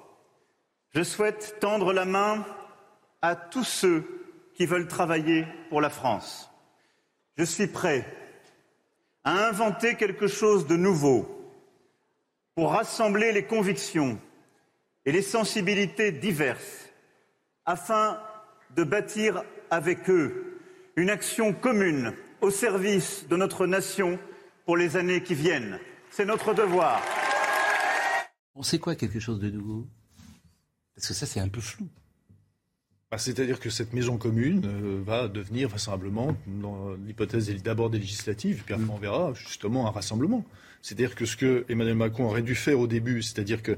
je 0.95 1.03
souhaite 1.03 1.57
tendre 1.59 1.93
la 1.93 2.05
main 2.05 2.45
à 3.21 3.35
tous 3.35 3.63
ceux 3.63 4.03
qui 4.55 4.65
veulent 4.65 4.87
travailler 4.87 5.45
pour 5.69 5.81
la 5.81 5.89
France. 5.89 6.49
Je 7.37 7.43
suis 7.43 7.67
prêt 7.67 8.05
à 9.23 9.47
inventer 9.47 9.95
quelque 9.95 10.27
chose 10.27 10.65
de 10.65 10.75
nouveau 10.75 11.35
pour 12.55 12.71
rassembler 12.71 13.31
les 13.31 13.45
convictions 13.45 14.19
et 15.05 15.11
les 15.11 15.21
sensibilités 15.21 16.11
diverses 16.11 16.89
afin 17.65 18.19
de 18.75 18.83
bâtir 18.83 19.43
avec 19.69 20.09
eux 20.09 20.59
une 20.95 21.09
action 21.09 21.53
commune 21.53 22.13
au 22.41 22.51
service 22.51 23.25
de 23.29 23.35
notre 23.35 23.65
nation 23.65 24.19
pour 24.65 24.77
les 24.77 24.97
années 24.97 25.23
qui 25.23 25.35
viennent. 25.35 25.79
C'est 26.11 26.25
notre 26.25 26.53
devoir. 26.53 27.01
On 28.55 28.63
sait 28.63 28.79
quoi 28.79 28.95
quelque 28.95 29.19
chose 29.19 29.39
de 29.39 29.49
nouveau? 29.49 29.87
Parce 30.95 31.07
que 31.07 31.13
ça, 31.13 31.25
c'est 31.25 31.39
un 31.39 31.47
peu 31.47 31.61
flou. 31.61 31.87
Bah, 33.11 33.17
c'est-à-dire 33.17 33.59
que 33.59 33.69
cette 33.69 33.93
maison 33.93 34.17
commune 34.17 34.65
euh, 34.65 35.01
va 35.03 35.27
devenir 35.27 35.67
vraisemblablement, 35.69 36.35
dans 36.45 36.93
l'hypothèse 36.93 37.49
d'abord 37.63 37.89
des 37.89 37.97
législatives, 37.97 38.63
puis 38.63 38.75
après 38.75 38.85
on 38.87 38.97
verra 38.97 39.33
justement 39.33 39.87
un 39.87 39.91
rassemblement. 39.91 40.45
C'est-à-dire 40.83 41.15
que 41.15 41.25
ce 41.25 41.35
que 41.35 41.65
Emmanuel 41.69 41.95
Macron 41.95 42.25
aurait 42.25 42.43
dû 42.43 42.53
faire 42.53 42.79
au 42.79 42.85
début, 42.85 43.23
c'est-à-dire 43.23 43.63
que 43.63 43.77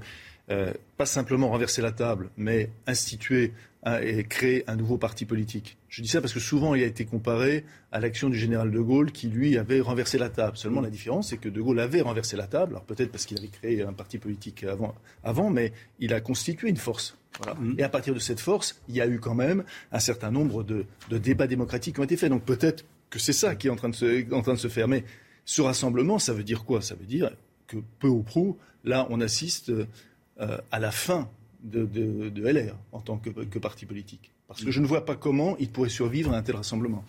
euh, 0.50 0.74
pas 0.98 1.06
simplement 1.06 1.50
renverser 1.50 1.82
la 1.82 1.94
table, 1.94 2.30
mais 2.36 2.70
instituer 2.88 3.53
et 3.86 4.24
créer 4.26 4.64
un 4.68 4.76
nouveau 4.76 4.98
parti 4.98 5.26
politique. 5.26 5.78
Je 5.90 6.04
dis 6.04 6.08
ça 6.08 6.22
parce 6.22 6.34
que 6.34 6.40
souvent 6.40 6.76
il 6.76 6.84
a 6.84 6.86
été 6.86 7.06
comparé 7.06 7.66
à 7.92 8.00
l'action 8.00 8.30
du 8.30 8.38
général 8.38 8.70
de 8.70 8.80
Gaulle 8.80 9.12
qui, 9.12 9.28
lui, 9.28 9.58
avait 9.58 9.82
renversé 9.82 10.20
la 10.20 10.30
table. 10.30 10.56
Seulement 10.56 10.82
la 10.82 10.92
différence, 10.92 11.30
c'est 11.30 11.38
que 11.38 11.50
de 11.50 11.62
Gaulle 11.62 11.80
avait 11.80 12.02
renversé 12.02 12.38
la 12.38 12.46
table, 12.46 12.74
alors 12.74 12.84
peut-être 12.84 13.12
parce 13.12 13.26
qu'il 13.26 13.40
avait 13.40 13.48
créé 13.48 13.82
un 13.82 13.94
parti 13.94 14.20
politique 14.20 14.64
avant, 14.66 14.94
avant 15.24 15.50
mais 15.50 15.74
il 16.00 16.14
a 16.14 16.22
constitué 16.22 16.70
une 16.70 16.78
force. 16.78 17.18
Mm. 17.60 17.80
Et 17.80 17.84
à 17.84 17.90
partir 17.90 18.14
de 18.14 18.20
cette 18.20 18.40
force, 18.40 18.80
il 18.88 18.96
y 18.96 19.02
a 19.02 19.08
eu 19.08 19.20
quand 19.20 19.36
même 19.36 19.64
un 19.92 20.00
certain 20.00 20.32
nombre 20.32 20.64
de, 20.64 20.86
débats 21.10 21.48
démocratiques 21.48 21.96
qui 21.96 22.02
ont 22.02 22.06
été 22.06 22.18
faits. 22.18 22.30
Donc 22.30 22.44
peut-être 22.44 22.86
que 23.10 23.20
c'est 23.20 23.34
ça 23.34 23.56
qui 23.56 23.68
est 23.68 23.70
en 23.70 23.76
train, 23.76 23.90
de 23.90 23.96
se, 23.96 24.34
en 24.34 24.42
train 24.42 24.54
de 24.54 24.60
se 24.60 24.68
faire. 24.68 24.88
Mais 24.88 25.04
ce 25.46 25.62
rassemblement, 25.62 26.20
ça 26.20 26.34
veut 26.34 26.44
dire 26.44 26.66
quoi? 26.66 26.82
Ça 26.82 26.96
veut 26.96 27.06
dire 27.06 27.32
que 27.68 27.78
peu 28.00 28.08
ou 28.08 28.22
prou, 28.22 28.58
là, 28.84 29.08
on 29.10 29.22
assiste 29.22 29.70
euh, 29.70 30.58
à 30.72 30.80
la 30.80 30.92
fin 30.92 31.30
de, 31.63 31.86
de, 31.86 32.48
LR 32.48 32.75
en 32.91 33.01
tant 33.01 33.18
que, 33.18 33.60
parti 33.60 33.86
politique. 33.86 34.32
Parce 34.48 34.63
que 34.63 34.72
je 34.72 34.80
ne 34.80 34.88
vois 34.88 35.06
pas 35.06 35.15
comment 35.15 35.58
il 35.58 35.70
pourrait 35.70 35.89
survivre 35.89 36.34
à 36.34 36.38
un 36.38 36.41
tel 36.41 36.56
rassemblement. 36.56 37.06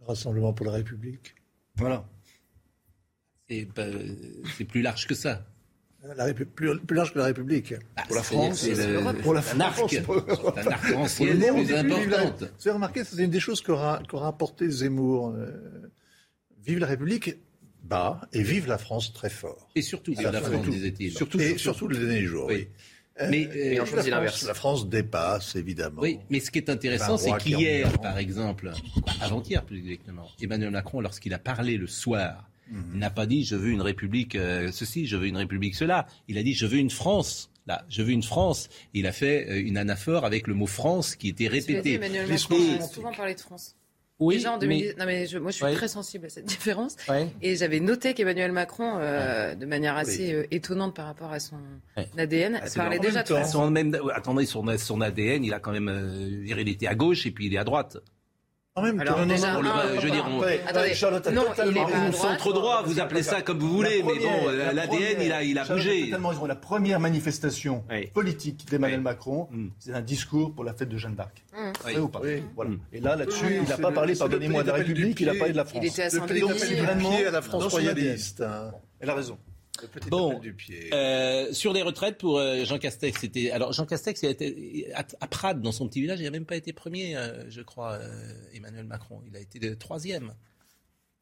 Rassemblement 0.00 0.52
pour 0.52 0.66
la 0.66 0.72
République. 0.72 1.34
Voilà. 1.76 2.04
Ben, 3.48 4.16
c'est 4.56 4.64
plus 4.64 4.82
large 4.82 5.06
que 5.06 5.14
ça. 5.14 5.44
La 6.16 6.32
plus, 6.32 6.46
plus, 6.46 6.96
large 6.96 7.12
que 7.12 7.18
la 7.18 7.26
République. 7.26 7.74
Bah, 7.94 8.04
pour 8.06 8.16
la 8.16 8.22
France, 8.22 8.66
pour 9.22 9.34
la 9.34 9.42
France. 9.42 9.60
Un 10.56 10.66
arc-en-ciel 10.66 11.38
plus 11.38 11.74
importante. 11.74 12.44
Vous 12.58 12.68
avez 12.68 12.70
remarqué, 12.70 13.04
c'est 13.04 13.22
une 13.22 13.30
des 13.30 13.40
choses 13.40 13.60
qu'aura 13.60 14.00
apporté 14.26 14.70
Zemmour. 14.70 15.34
Euh, 15.36 15.90
vive 16.64 16.78
la 16.78 16.86
République, 16.86 17.36
bas 17.82 18.22
et 18.32 18.42
vive 18.42 18.66
la 18.66 18.78
France 18.78 19.12
très 19.12 19.30
fort. 19.30 19.68
Et 19.74 19.82
surtout, 19.82 20.12
vive 20.12 20.30
la 20.30 20.40
France, 20.40 20.66
disait-il. 20.66 21.12
Surtout, 21.12 21.38
et 21.40 21.58
surtout 21.58 21.88
le 21.88 21.98
dernier 21.98 22.24
jour, 22.24 22.46
oui. 22.46 22.68
Mais, 23.28 23.48
euh, 23.54 23.76
la, 23.76 23.86
France, 23.86 24.42
la, 24.44 24.54
France, 24.54 24.88
dépasse, 24.88 25.56
évidemment. 25.56 26.00
Oui, 26.00 26.20
mais 26.30 26.40
ce 26.40 26.50
qui 26.50 26.58
est 26.58 26.70
intéressant, 26.70 27.18
c'est 27.18 27.36
qu'hier, 27.38 27.98
par 27.98 28.18
exemple, 28.18 28.72
avant-hier 29.20 29.64
plus 29.64 29.78
exactement, 29.78 30.28
Emmanuel 30.40 30.70
Macron, 30.70 31.00
lorsqu'il 31.00 31.34
a 31.34 31.38
parlé 31.38 31.76
le 31.76 31.86
soir, 31.86 32.48
mhm. 32.70 32.98
n'a 32.98 33.10
pas 33.10 33.26
dit 33.26 33.44
je 33.44 33.56
veux 33.56 33.70
une 33.70 33.82
république 33.82 34.36
euh, 34.36 34.70
ceci, 34.72 35.06
je 35.06 35.16
veux 35.16 35.26
une 35.26 35.36
république 35.36 35.74
cela. 35.74 36.06
Il 36.28 36.38
a 36.38 36.42
dit 36.42 36.54
je 36.54 36.66
veux 36.66 36.78
une 36.78 36.90
France. 36.90 37.50
Là, 37.66 37.84
je 37.90 38.02
veux 38.02 38.12
une 38.12 38.22
France. 38.22 38.70
Il 38.94 39.06
a 39.06 39.12
fait 39.12 39.46
euh, 39.48 39.60
une 39.60 39.76
anaphore 39.76 40.24
avec 40.24 40.46
le 40.46 40.54
mot 40.54 40.66
France 40.66 41.14
qui 41.14 41.28
était 41.28 41.48
répété. 41.48 41.94
Emmanuel 41.94 42.26
Macron 42.26 42.56
a 42.78 42.82
souvent 42.82 43.12
parlé 43.12 43.34
de 43.34 43.40
France. 43.40 43.76
Oui, 44.20 44.36
Déjà 44.36 44.52
en 44.52 44.58
2010, 44.58 44.96
non 44.98 45.06
mais 45.06 45.26
moi 45.40 45.50
je 45.50 45.56
suis 45.56 45.74
très 45.74 45.88
sensible 45.88 46.26
à 46.26 46.28
cette 46.28 46.44
différence. 46.46 46.96
Et 47.40 47.56
j'avais 47.56 47.80
noté 47.80 48.12
qu'Emmanuel 48.12 48.52
Macron, 48.52 48.98
euh, 48.98 49.54
de 49.54 49.64
manière 49.64 49.96
assez 49.96 50.32
euh, 50.32 50.46
étonnante 50.50 50.94
par 50.94 51.06
rapport 51.06 51.32
à 51.32 51.40
son 51.40 51.56
ADN, 52.18 52.60
ah, 52.62 52.66
parlait 52.74 52.98
déjà 52.98 53.22
de 53.22 53.44
son, 53.44 53.70
même, 53.70 53.96
attendez, 54.14 54.44
son, 54.44 54.64
son 54.76 55.00
ADN, 55.00 55.42
il 55.42 55.54
a 55.54 55.58
quand 55.58 55.72
même, 55.72 55.88
euh, 55.88 56.44
il 56.46 56.68
était 56.68 56.86
à 56.86 56.94
gauche 56.94 57.26
et 57.26 57.30
puis 57.30 57.46
il 57.46 57.54
est 57.54 57.58
à 57.58 57.64
droite. 57.64 57.96
En 58.76 58.82
même 58.82 59.02
temps, 59.02 59.26
non, 59.26 59.34
je 59.36 60.00
veux 60.00 60.10
dire, 60.12 60.24
on, 60.30 60.40
Attendez, 60.42 60.94
non, 61.32 61.44
il 61.66 61.76
est 61.76 62.12
centre 62.12 62.52
droit, 62.52 62.82
vous 62.84 63.00
appelez 63.00 63.24
ça 63.24 63.42
comme 63.42 63.58
vous 63.58 63.72
voulez, 63.72 64.02
mais 64.04 64.18
bon, 64.20 64.48
l'ADN, 64.72 65.20
il 65.20 65.32
a, 65.32 65.42
il 65.42 65.58
a 65.58 65.64
bougé. 65.64 66.12
La 66.46 66.54
première 66.54 67.00
manifestation 67.00 67.84
politique 68.14 68.68
d'Emmanuel 68.70 69.00
Macron, 69.00 69.48
mm. 69.50 69.68
c'est 69.78 69.92
un 69.92 70.00
discours 70.00 70.54
pour 70.54 70.64
la 70.64 70.72
fête 70.72 70.88
de 70.88 70.96
Jeanne 70.96 71.16
d'Arc. 71.16 71.44
Mm. 71.52 72.00
Ou 72.00 72.08
pas 72.08 72.20
voilà. 72.54 72.70
Mm. 72.70 72.80
Et 72.92 73.00
là, 73.00 73.16
là-dessus, 73.16 73.60
il 73.62 73.68
n'a 73.68 73.76
pas 73.76 73.90
parlé, 73.90 74.14
pardonnez-moi, 74.14 74.62
de 74.62 74.68
la 74.68 74.74
République, 74.74 75.20
il 75.20 75.28
a 75.28 75.34
parlé 75.34 75.52
de 75.52 75.56
la 75.56 75.64
France. 75.64 75.82
Il 75.82 75.88
était 75.88 76.02
à 76.02 76.10
Saint-Denis. 76.10 77.24
à 77.26 77.30
la 77.30 77.42
France 77.42 77.66
royaliste. 77.66 78.44
Elle 79.00 79.10
a 79.10 79.14
raison 79.14 79.38
bon, 80.08 80.40
euh, 80.92 81.52
sur 81.52 81.72
les 81.72 81.82
retraites 81.82 82.18
pour 82.18 82.38
euh, 82.38 82.64
Jean 82.64 82.78
Castex, 82.78 83.20
c'était 83.20 83.50
alors 83.50 83.72
Jean 83.72 83.86
Castex 83.86 84.22
il 84.22 84.26
a 84.26 84.30
été 84.30 84.86
à, 84.94 85.26
Prades 85.26 85.60
dans 85.60 85.72
son 85.72 85.88
petit 85.88 86.00
village, 86.00 86.20
il 86.20 86.24
n'a 86.24 86.30
même 86.30 86.46
pas 86.46 86.56
été 86.56 86.72
premier, 86.72 87.16
euh, 87.16 87.48
je 87.48 87.62
crois, 87.62 87.98
Emmanuel 88.52 88.84
Macron, 88.84 89.22
il 89.26 89.36
a 89.36 89.40
été 89.40 89.76
troisième 89.76 90.34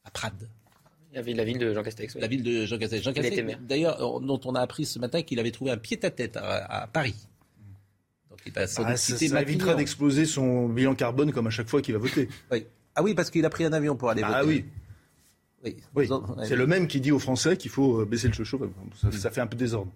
à 0.05 0.11
Prades. 0.11 0.49
La 1.15 1.23
ville, 1.23 1.37
la 1.37 1.45
ville 1.45 1.59
de 1.59 1.73
Jean 1.73 1.83
Castex. 1.83 2.17
La 2.17 2.27
ville 2.27 2.43
de 2.43 2.67
Jean 2.67 2.79
Castex. 2.79 3.03
Jean 3.03 3.13
Castex, 3.13 3.59
d'ailleurs, 3.63 4.21
dont 4.21 4.41
on 4.45 4.55
a 4.55 4.61
appris 4.61 4.85
ce 4.85 4.99
matin 4.99 5.23
qu'il 5.23 5.41
avait 5.41 5.51
trouvé 5.51 5.71
un 5.71 5.79
pied-à-tête 5.79 6.37
à, 6.37 6.87
Paris. 6.93 7.15
Donc 8.31 8.41
il 8.45 8.53
va 8.53 8.63
ah, 8.63 8.97
ça, 8.97 9.43
évitera 9.43 9.75
d'exploser 9.75 10.27
son 10.27 10.69
bilan 10.69 10.95
carbone 10.95 11.33
comme 11.33 11.47
à 11.47 11.51
chaque 11.51 11.69
fois 11.69 11.81
qu'il 11.81 11.95
va 11.95 12.01
voter. 12.01 12.29
Oui. 12.53 12.67
Ah 12.95 13.03
oui, 13.03 13.15
parce 13.15 13.31
qu'il 13.31 13.45
a 13.45 13.51
pris 13.51 13.65
un 13.65 13.73
avion 13.73 13.97
pour 13.97 14.11
aller 14.11 14.23
ah 14.25 14.27
voter. 14.27 14.41
Ah 14.41 14.45
oui. 14.45 14.65
Oui, 15.65 16.09
c'est 16.45 16.57
le 16.57 16.67
même 16.67 16.87
qui 16.87 17.01
dit 17.01 17.11
aux 17.11 17.19
Français 17.19 17.57
qu'il 17.57 17.71
faut 17.71 18.01
euh, 18.01 18.05
baisser 18.05 18.29
le 18.29 18.35
chouchou. 18.35 18.61
Ça, 19.11 19.31
fait 19.31 19.41
un 19.41 19.47
peu 19.47 19.57
désordre. 19.57 19.91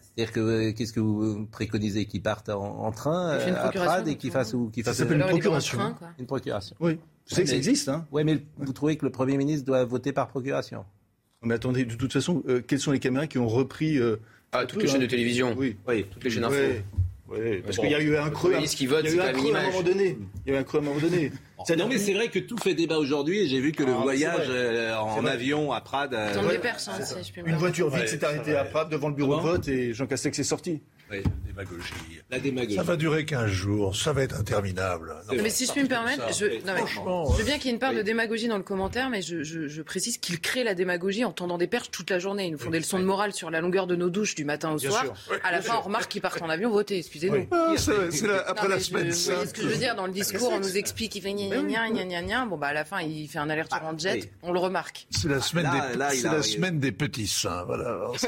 C'est-à-dire 0.00 0.32
que 0.32 0.40
euh, 0.40 0.72
qu'est-ce 0.72 0.92
que 0.92 1.00
vous 1.00 1.46
préconisez 1.46 2.06
qu'ils 2.06 2.22
partent 2.22 2.48
en, 2.48 2.90
train 2.92 3.30
euh, 3.30 3.54
à 3.56 3.70
Prades 3.70 4.08
et 4.08 4.16
qu'ils 4.16 4.30
fassent 4.30 4.54
ou 4.54 4.70
Ça 4.84 4.92
s'appelle 4.92 5.20
une 5.20 5.26
procuration. 5.26 5.78
une 6.18 6.26
procuration. 6.26 6.76
Oui. 6.80 6.94
Vous 7.28 7.34
savez 7.34 7.44
que 7.44 7.50
ça 7.50 7.56
existe. 7.56 7.88
Hein 7.88 8.06
oui, 8.12 8.24
mais 8.24 8.42
vous 8.58 8.72
trouvez 8.72 8.96
que 8.96 9.04
le 9.04 9.10
Premier 9.10 9.36
ministre 9.36 9.66
doit 9.66 9.84
voter 9.84 10.12
par 10.12 10.28
procuration 10.28 10.84
Mais 11.42 11.54
attendez, 11.54 11.84
de 11.84 11.94
toute 11.94 12.12
façon, 12.12 12.42
quelles 12.66 12.80
sont 12.80 12.92
les 12.92 13.00
caméras 13.00 13.26
qui 13.26 13.38
ont 13.38 13.48
repris 13.48 13.98
ah, 14.52 14.64
toutes 14.64 14.82
les 14.82 14.88
chaînes 14.88 15.00
de 15.00 15.06
télévision. 15.06 15.54
Oui. 15.56 15.76
oui. 15.88 16.06
Toutes 16.10 16.24
les 16.24 16.30
chaînes 16.30 16.42
d'info. 16.42 16.56
Oui, 17.28 17.62
parce 17.64 17.78
qu'il 17.78 17.90
y 17.90 17.94
a 17.94 18.00
eu 18.00 18.16
un 18.16 18.30
creux. 18.30 18.54
Qui 18.66 18.86
vote, 18.86 19.04
il 19.04 19.16
y 19.16 19.20
a 19.20 19.26
eu 19.26 19.28
un 19.28 19.32
creux 19.32 19.54
à 19.54 19.58
un 19.58 19.66
moment 19.66 19.82
donné. 19.82 20.18
Il 20.44 20.52
y 20.52 20.54
a 20.54 20.58
eu 20.58 20.60
un 20.60 20.64
creux 20.64 20.78
à 20.78 20.82
un 20.82 20.84
moment 20.84 21.00
donné. 21.00 21.32
Non, 21.76 21.88
mais 21.88 21.98
c'est 21.98 22.14
vrai 22.14 22.28
que 22.28 22.38
tout 22.38 22.58
fait 22.58 22.74
débat 22.74 22.98
aujourd'hui 22.98 23.40
et 23.40 23.48
j'ai 23.48 23.58
vu 23.58 23.72
que 23.72 23.82
le 23.82 23.92
ah, 23.92 24.00
voyage 24.00 24.46
euh, 24.48 24.94
en 24.96 25.24
avion 25.24 25.72
à 25.72 25.80
Prades. 25.80 26.14
Euh, 26.14 26.32
Une 27.44 27.56
voiture 27.56 27.90
vide 27.90 28.06
s'est 28.06 28.24
arrêtée 28.24 28.54
à 28.54 28.64
Prades 28.64 28.88
devant 28.88 29.08
le 29.08 29.14
bureau 29.14 29.38
de 29.38 29.42
vote 29.42 29.66
et 29.66 29.92
Jean 29.92 30.06
Castex 30.06 30.38
est 30.38 30.44
sorti. 30.44 30.82
Oui, 31.10 31.22
démagogie. 31.46 31.92
La 32.30 32.40
démagogie. 32.40 32.74
Ça 32.76 32.82
va 32.82 32.96
durer 32.96 33.24
15 33.24 33.46
jours, 33.48 33.94
ça 33.94 34.12
va 34.12 34.22
être 34.22 34.34
interminable. 34.36 35.14
mais 35.30 35.50
si 35.50 35.66
je 35.66 35.72
puis 35.72 35.82
me 35.84 35.88
permettre, 35.88 36.26
je, 36.32 36.46
je 36.46 37.38
veux 37.38 37.44
bien 37.44 37.58
qu'il 37.58 37.66
y 37.66 37.68
ait 37.68 37.72
une 37.72 37.78
part 37.78 37.94
de 37.94 38.02
démagogie 38.02 38.48
dans 38.48 38.56
le 38.56 38.64
commentaire, 38.64 39.08
mais 39.08 39.22
je, 39.22 39.42
je 39.42 39.82
précise 39.82 40.18
qu'il 40.18 40.40
crée 40.40 40.64
la 40.64 40.74
démagogie 40.74 41.24
en 41.24 41.32
tendant 41.32 41.58
des 41.58 41.68
perches 41.68 41.90
toute 41.92 42.10
la 42.10 42.18
journée. 42.18 42.46
Ils 42.46 42.52
nous 42.52 42.58
font 42.58 42.70
des 42.70 42.78
leçons 42.78 42.98
de 42.98 43.04
morale 43.04 43.32
sur 43.32 43.50
la 43.50 43.60
longueur 43.60 43.86
de 43.86 43.94
nos 43.94 44.10
douches 44.10 44.34
du 44.34 44.44
matin 44.44 44.72
au 44.72 44.78
soir. 44.78 45.04
à 45.44 45.52
la 45.52 45.62
fin, 45.62 45.76
on 45.76 45.82
remarque 45.82 46.10
qu'ils 46.10 46.22
partent 46.22 46.42
en 46.42 46.48
avion 46.48 46.70
voter, 46.70 46.98
excusez-nous. 46.98 47.46
Ah, 47.52 47.74
c'est 47.76 48.28
après 48.46 48.68
la 48.68 48.80
semaine. 48.80 49.10
Vous 49.10 49.16
voyez 49.16 49.46
ce 49.46 49.54
que 49.54 49.62
je 49.62 49.68
veux 49.68 49.76
dire 49.76 49.94
Dans 49.94 50.06
le 50.06 50.12
discours, 50.12 50.50
on 50.52 50.58
nous 50.60 50.76
explique 50.76 51.12
qu'il 51.12 51.22
fait 51.22 51.32
gna 51.32 51.62
gna 51.62 51.90
gna 51.90 52.22
gna 52.22 52.46
Bon, 52.46 52.56
bah 52.56 52.68
à 52.68 52.72
la 52.72 52.84
fin, 52.84 53.00
il 53.00 53.28
fait 53.28 53.38
un 53.38 53.48
aller-retour 53.48 53.82
en 53.82 53.96
jet, 53.96 54.32
on 54.42 54.52
le 54.52 54.58
remarque. 54.58 55.06
C'est 55.10 55.28
la 55.28 55.40
semaine, 55.40 55.70
des, 55.92 55.96
la 55.96 56.42
semaine 56.42 56.80
des 56.80 56.92
petits 56.92 57.26
seins. 57.28 57.64
Voilà. 57.64 58.10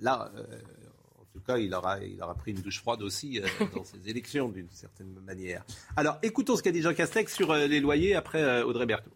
Là, 0.00 0.30
euh, 0.36 0.42
cas, 1.44 1.58
il 1.58 1.72
aura, 1.74 2.02
il 2.02 2.20
aura 2.22 2.34
pris 2.34 2.52
une 2.52 2.60
douche 2.60 2.80
froide 2.80 3.02
aussi 3.02 3.40
euh, 3.40 3.46
dans 3.74 3.84
ses 3.84 4.08
élections, 4.08 4.48
d'une 4.48 4.68
certaine 4.70 5.12
manière. 5.26 5.64
Alors, 5.96 6.18
écoutons 6.22 6.56
ce 6.56 6.62
qu'a 6.62 6.72
dit 6.72 6.82
Jean 6.82 6.94
Castex 6.94 7.34
sur 7.34 7.50
euh, 7.50 7.66
les 7.66 7.80
loyers 7.80 8.14
après 8.14 8.42
euh, 8.42 8.64
Audrey 8.64 8.86
Berthaud. 8.86 9.10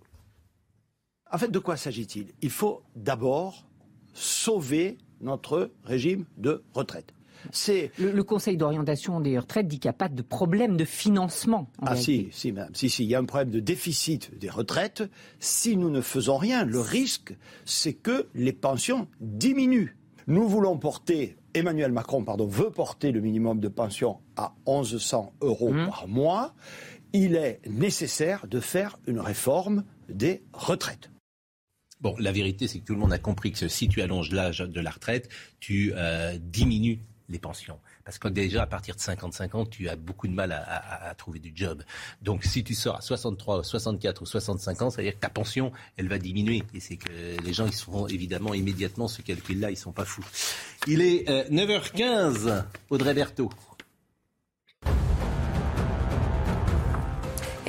En 1.31 1.39
fait, 1.39 1.51
de 1.51 1.59
quoi 1.59 1.77
s'agit-il? 1.77 2.29
Il 2.41 2.51
faut 2.51 2.83
d'abord 2.97 3.67
sauver 4.15 4.97
notre 5.21 5.71
régime 5.85 6.25
de 6.37 6.63
retraite. 6.73 7.13
C'est 7.53 7.93
le, 7.99 8.23
Conseil 8.25 8.57
d'orientation 8.57 9.21
des 9.21 9.39
retraites 9.39 9.69
dit 9.69 9.79
qu'il 9.79 9.89
n'y 9.89 9.95
a 9.95 9.99
pas 9.99 10.09
de 10.09 10.23
problème 10.23 10.77
de 10.77 10.85
financement. 10.85 11.71
Ah 11.81 11.97
si, 11.97 12.29
si, 12.33 12.53
madame. 12.53 12.75
Si, 12.75 12.91
si, 12.91 13.05
il 13.05 13.09
y 13.09 13.15
a 13.15 13.19
un 13.19 13.25
problème 13.25 13.51
de 13.51 13.61
déficit 13.61 14.37
des 14.39 14.51
retraites. 14.51 15.05
Si 15.39 15.77
nous 15.77 15.91
ne 15.91 16.01
faisons 16.01 16.37
rien, 16.37 16.65
le 16.65 16.81
risque, 16.81 17.37
c'est 17.65 17.95
que 17.95 18.27
les 18.35 18.53
pensions 18.53 19.09
diminuent. 19.21 19.97
Nous 20.29 20.47
voulons 20.47 20.77
porter 20.77 21.39
Emmanuel 21.55 21.91
Macron 21.91 22.23
pardon, 22.23 22.47
veut 22.47 22.71
porter 22.71 23.13
le 23.13 23.21
minimum 23.23 23.61
de 23.61 23.69
pension 23.69 24.21
à 24.37 24.55
1100 24.67 25.33
euros 25.41 25.73
mmh. 25.73 25.87
par 25.87 26.07
mois, 26.07 26.55
il 27.15 27.35
est 27.35 27.63
nécessaire 27.67 28.47
de 28.47 28.61
faire 28.61 28.99
une 29.07 29.21
réforme 29.21 29.85
des 30.11 30.43
retraites. 30.53 31.11
Bon, 32.03 32.15
la 32.19 32.31
vérité, 32.31 32.69
c'est 32.69 32.79
que 32.79 32.85
tout 32.85 32.93
le 32.93 33.01
monde 33.01 33.15
a 33.15 33.19
compris 33.19 33.53
que 33.53 33.69
si 33.69 33.89
tu 33.89 34.03
allonges 34.03 34.31
l'âge 34.31 34.59
de 34.59 34.81
la 34.83 34.91
retraite, 34.91 35.31
tu 35.61 35.93
euh, 35.95 36.37
diminues 36.39 37.01
les 37.31 37.39
pensions. 37.39 37.81
Parce 38.09 38.19
que 38.19 38.29
déjà, 38.29 38.63
à 38.63 38.67
partir 38.67 38.97
de 38.97 39.01
55 39.03 39.55
ans, 39.55 39.67
tu 39.67 39.87
as 39.91 39.95
beaucoup 39.95 40.29
de 40.29 40.33
mal 40.33 40.51
à, 40.51 41.15
trouver 41.19 41.41
du 41.41 41.53
job. 41.55 41.83
Donc, 42.23 42.43
si 42.43 42.65
tu 42.65 42.73
sors 42.73 42.97
à 42.97 43.01
63, 43.03 43.63
64 43.63 44.23
ou 44.23 44.25
65 44.25 44.81
ans, 44.81 44.89
ça 44.89 44.97
veut 44.97 45.03
dire 45.03 45.13
que 45.13 45.21
ta 45.21 45.29
pension, 45.29 45.73
elle 45.99 46.09
va 46.09 46.17
diminuer. 46.17 46.63
Et 46.73 46.81
c'est 46.81 46.97
que 46.97 47.11
les 47.45 47.53
gens, 47.53 47.67
ils 47.67 47.75
seront 47.75 48.07
évidemment 48.07 48.55
immédiatement 48.55 49.09
ce 49.09 49.21
calcul-là, 49.21 49.71
ils 49.71 49.77
sont 49.77 49.93
pas 49.93 50.07
fous. 50.07 50.25
Il 50.87 51.03
est 51.03 51.29
9h15, 51.51 52.47
euh, 52.47 52.63
Audrey 52.89 53.13
Berthaud. 53.13 53.51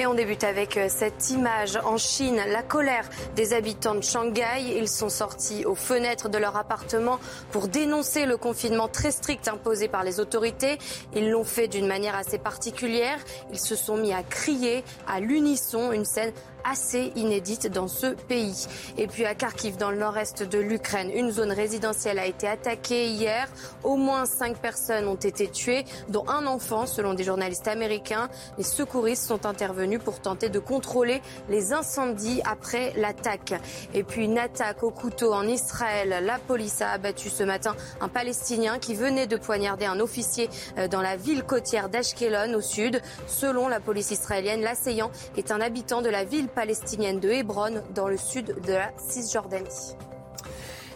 Et 0.02 0.06
on 0.06 0.14
débute 0.14 0.46
avec 0.46 0.78
euh, 0.78 0.88
cette 0.88 1.30
image 1.30 1.78
en 1.84 1.98
Chine, 1.98 2.40
la 2.48 2.64
colère 2.64 3.04
des 3.36 3.52
habitants 3.52 3.96
de 3.96 4.02
Shanghai. 4.02 4.78
Ils 4.78 4.88
sont 4.88 5.10
sortis 5.10 5.66
aux 5.66 5.76
fenêtres 5.76 6.30
de 6.30 6.38
leur 6.38 6.56
appartement 6.56 7.20
pour 7.52 7.68
dénoncer 7.68 8.26
le 8.26 8.38
confinement 8.38 8.88
très 8.88 9.12
strict 9.12 9.50
imposé 9.50 9.90
par 9.90 10.06
les 10.06 10.22
autorités. 10.22 10.78
Ils 11.14 11.30
l'ont 11.30 11.44
fait 11.44 11.68
d'une 11.68 11.86
manière 11.86 12.16
assez 12.16 12.38
particulière. 12.38 13.20
Ils 13.52 13.60
se 13.60 13.76
sont 13.76 13.98
mis 13.98 14.14
à 14.14 14.24
crier 14.24 14.86
à 15.06 15.20
l'unisson, 15.20 15.92
une 15.92 16.06
scène 16.06 16.32
assez 16.64 17.12
inédite 17.16 17.68
dans 17.68 17.88
ce 17.88 18.08
pays. 18.08 18.68
Et 18.98 19.08
puis 19.08 19.26
à 19.26 19.36
Kharkiv, 19.36 19.78
dans 19.78 19.92
le 19.92 19.98
nord-est 19.98 20.44
de 20.44 20.60
l'Ukraine, 20.60 21.12
une 21.14 21.32
zone 21.32 21.52
résidentielle 21.52 22.20
a 22.20 22.26
été 22.26 22.48
attaquée 22.48 23.08
hier. 23.08 23.48
Au 23.84 23.96
moins 23.96 24.26
cinq 24.26 24.58
personnes 24.58 25.08
ont 25.08 25.16
été 25.16 25.48
tuées, 25.48 25.86
dont 26.10 26.28
un 26.28 26.46
enfant, 26.46 26.86
selon 26.86 27.14
des 27.14 27.24
journalistes 27.24 27.68
américains. 27.68 28.30
Les 28.58 28.64
secouristes 28.64 29.26
sont 29.26 29.46
intervenus 29.46 30.02
pour 30.04 30.20
tenter 30.20 30.50
de 30.50 30.60
contrôler 30.60 31.22
les 31.50 31.74
incendies 31.74 32.42
après 32.46 32.94
l'attaque. 32.98 33.54
Et 33.94 34.04
puis 34.04 34.26
une 34.26 34.38
attaque 34.38 34.84
au 34.84 34.92
couteau 34.92 35.34
en 35.34 35.48
Israël. 35.48 36.24
La 36.26 36.40
police 36.40 36.82
a 36.82 36.92
abattu 36.92 37.30
ce 37.30 37.44
matin 37.44 37.76
un 38.02 38.10
Palestinien 38.10 38.80
qui 38.80 38.96
venait 38.96 39.28
de 39.28 39.38
poignarder 39.38 39.86
un 39.86 40.00
officier 40.00 40.50
euh, 40.78 40.88
dans 40.88 41.02
la 41.02 41.16
ville 41.16 41.44
côtière 41.44 41.90
d'Ashkelon 41.90 42.54
au 42.54 42.62
sud. 42.62 43.02
Selon 43.28 43.68
la 43.68 43.80
police 43.80 44.12
israélienne, 44.12 44.62
l'assaillant 44.62 45.12
est 45.38 45.52
un 45.52 45.62
habitant 45.62 46.02
de 46.02 46.10
la 46.10 46.24
ville 46.24 46.49
palestinienne 46.50 47.20
de 47.20 47.30
Hébron, 47.30 47.84
dans 47.96 48.08
le 48.08 48.18
sud 48.18 48.56
de 48.66 48.74
la 48.74 48.92
Cisjordanie. 48.98 49.96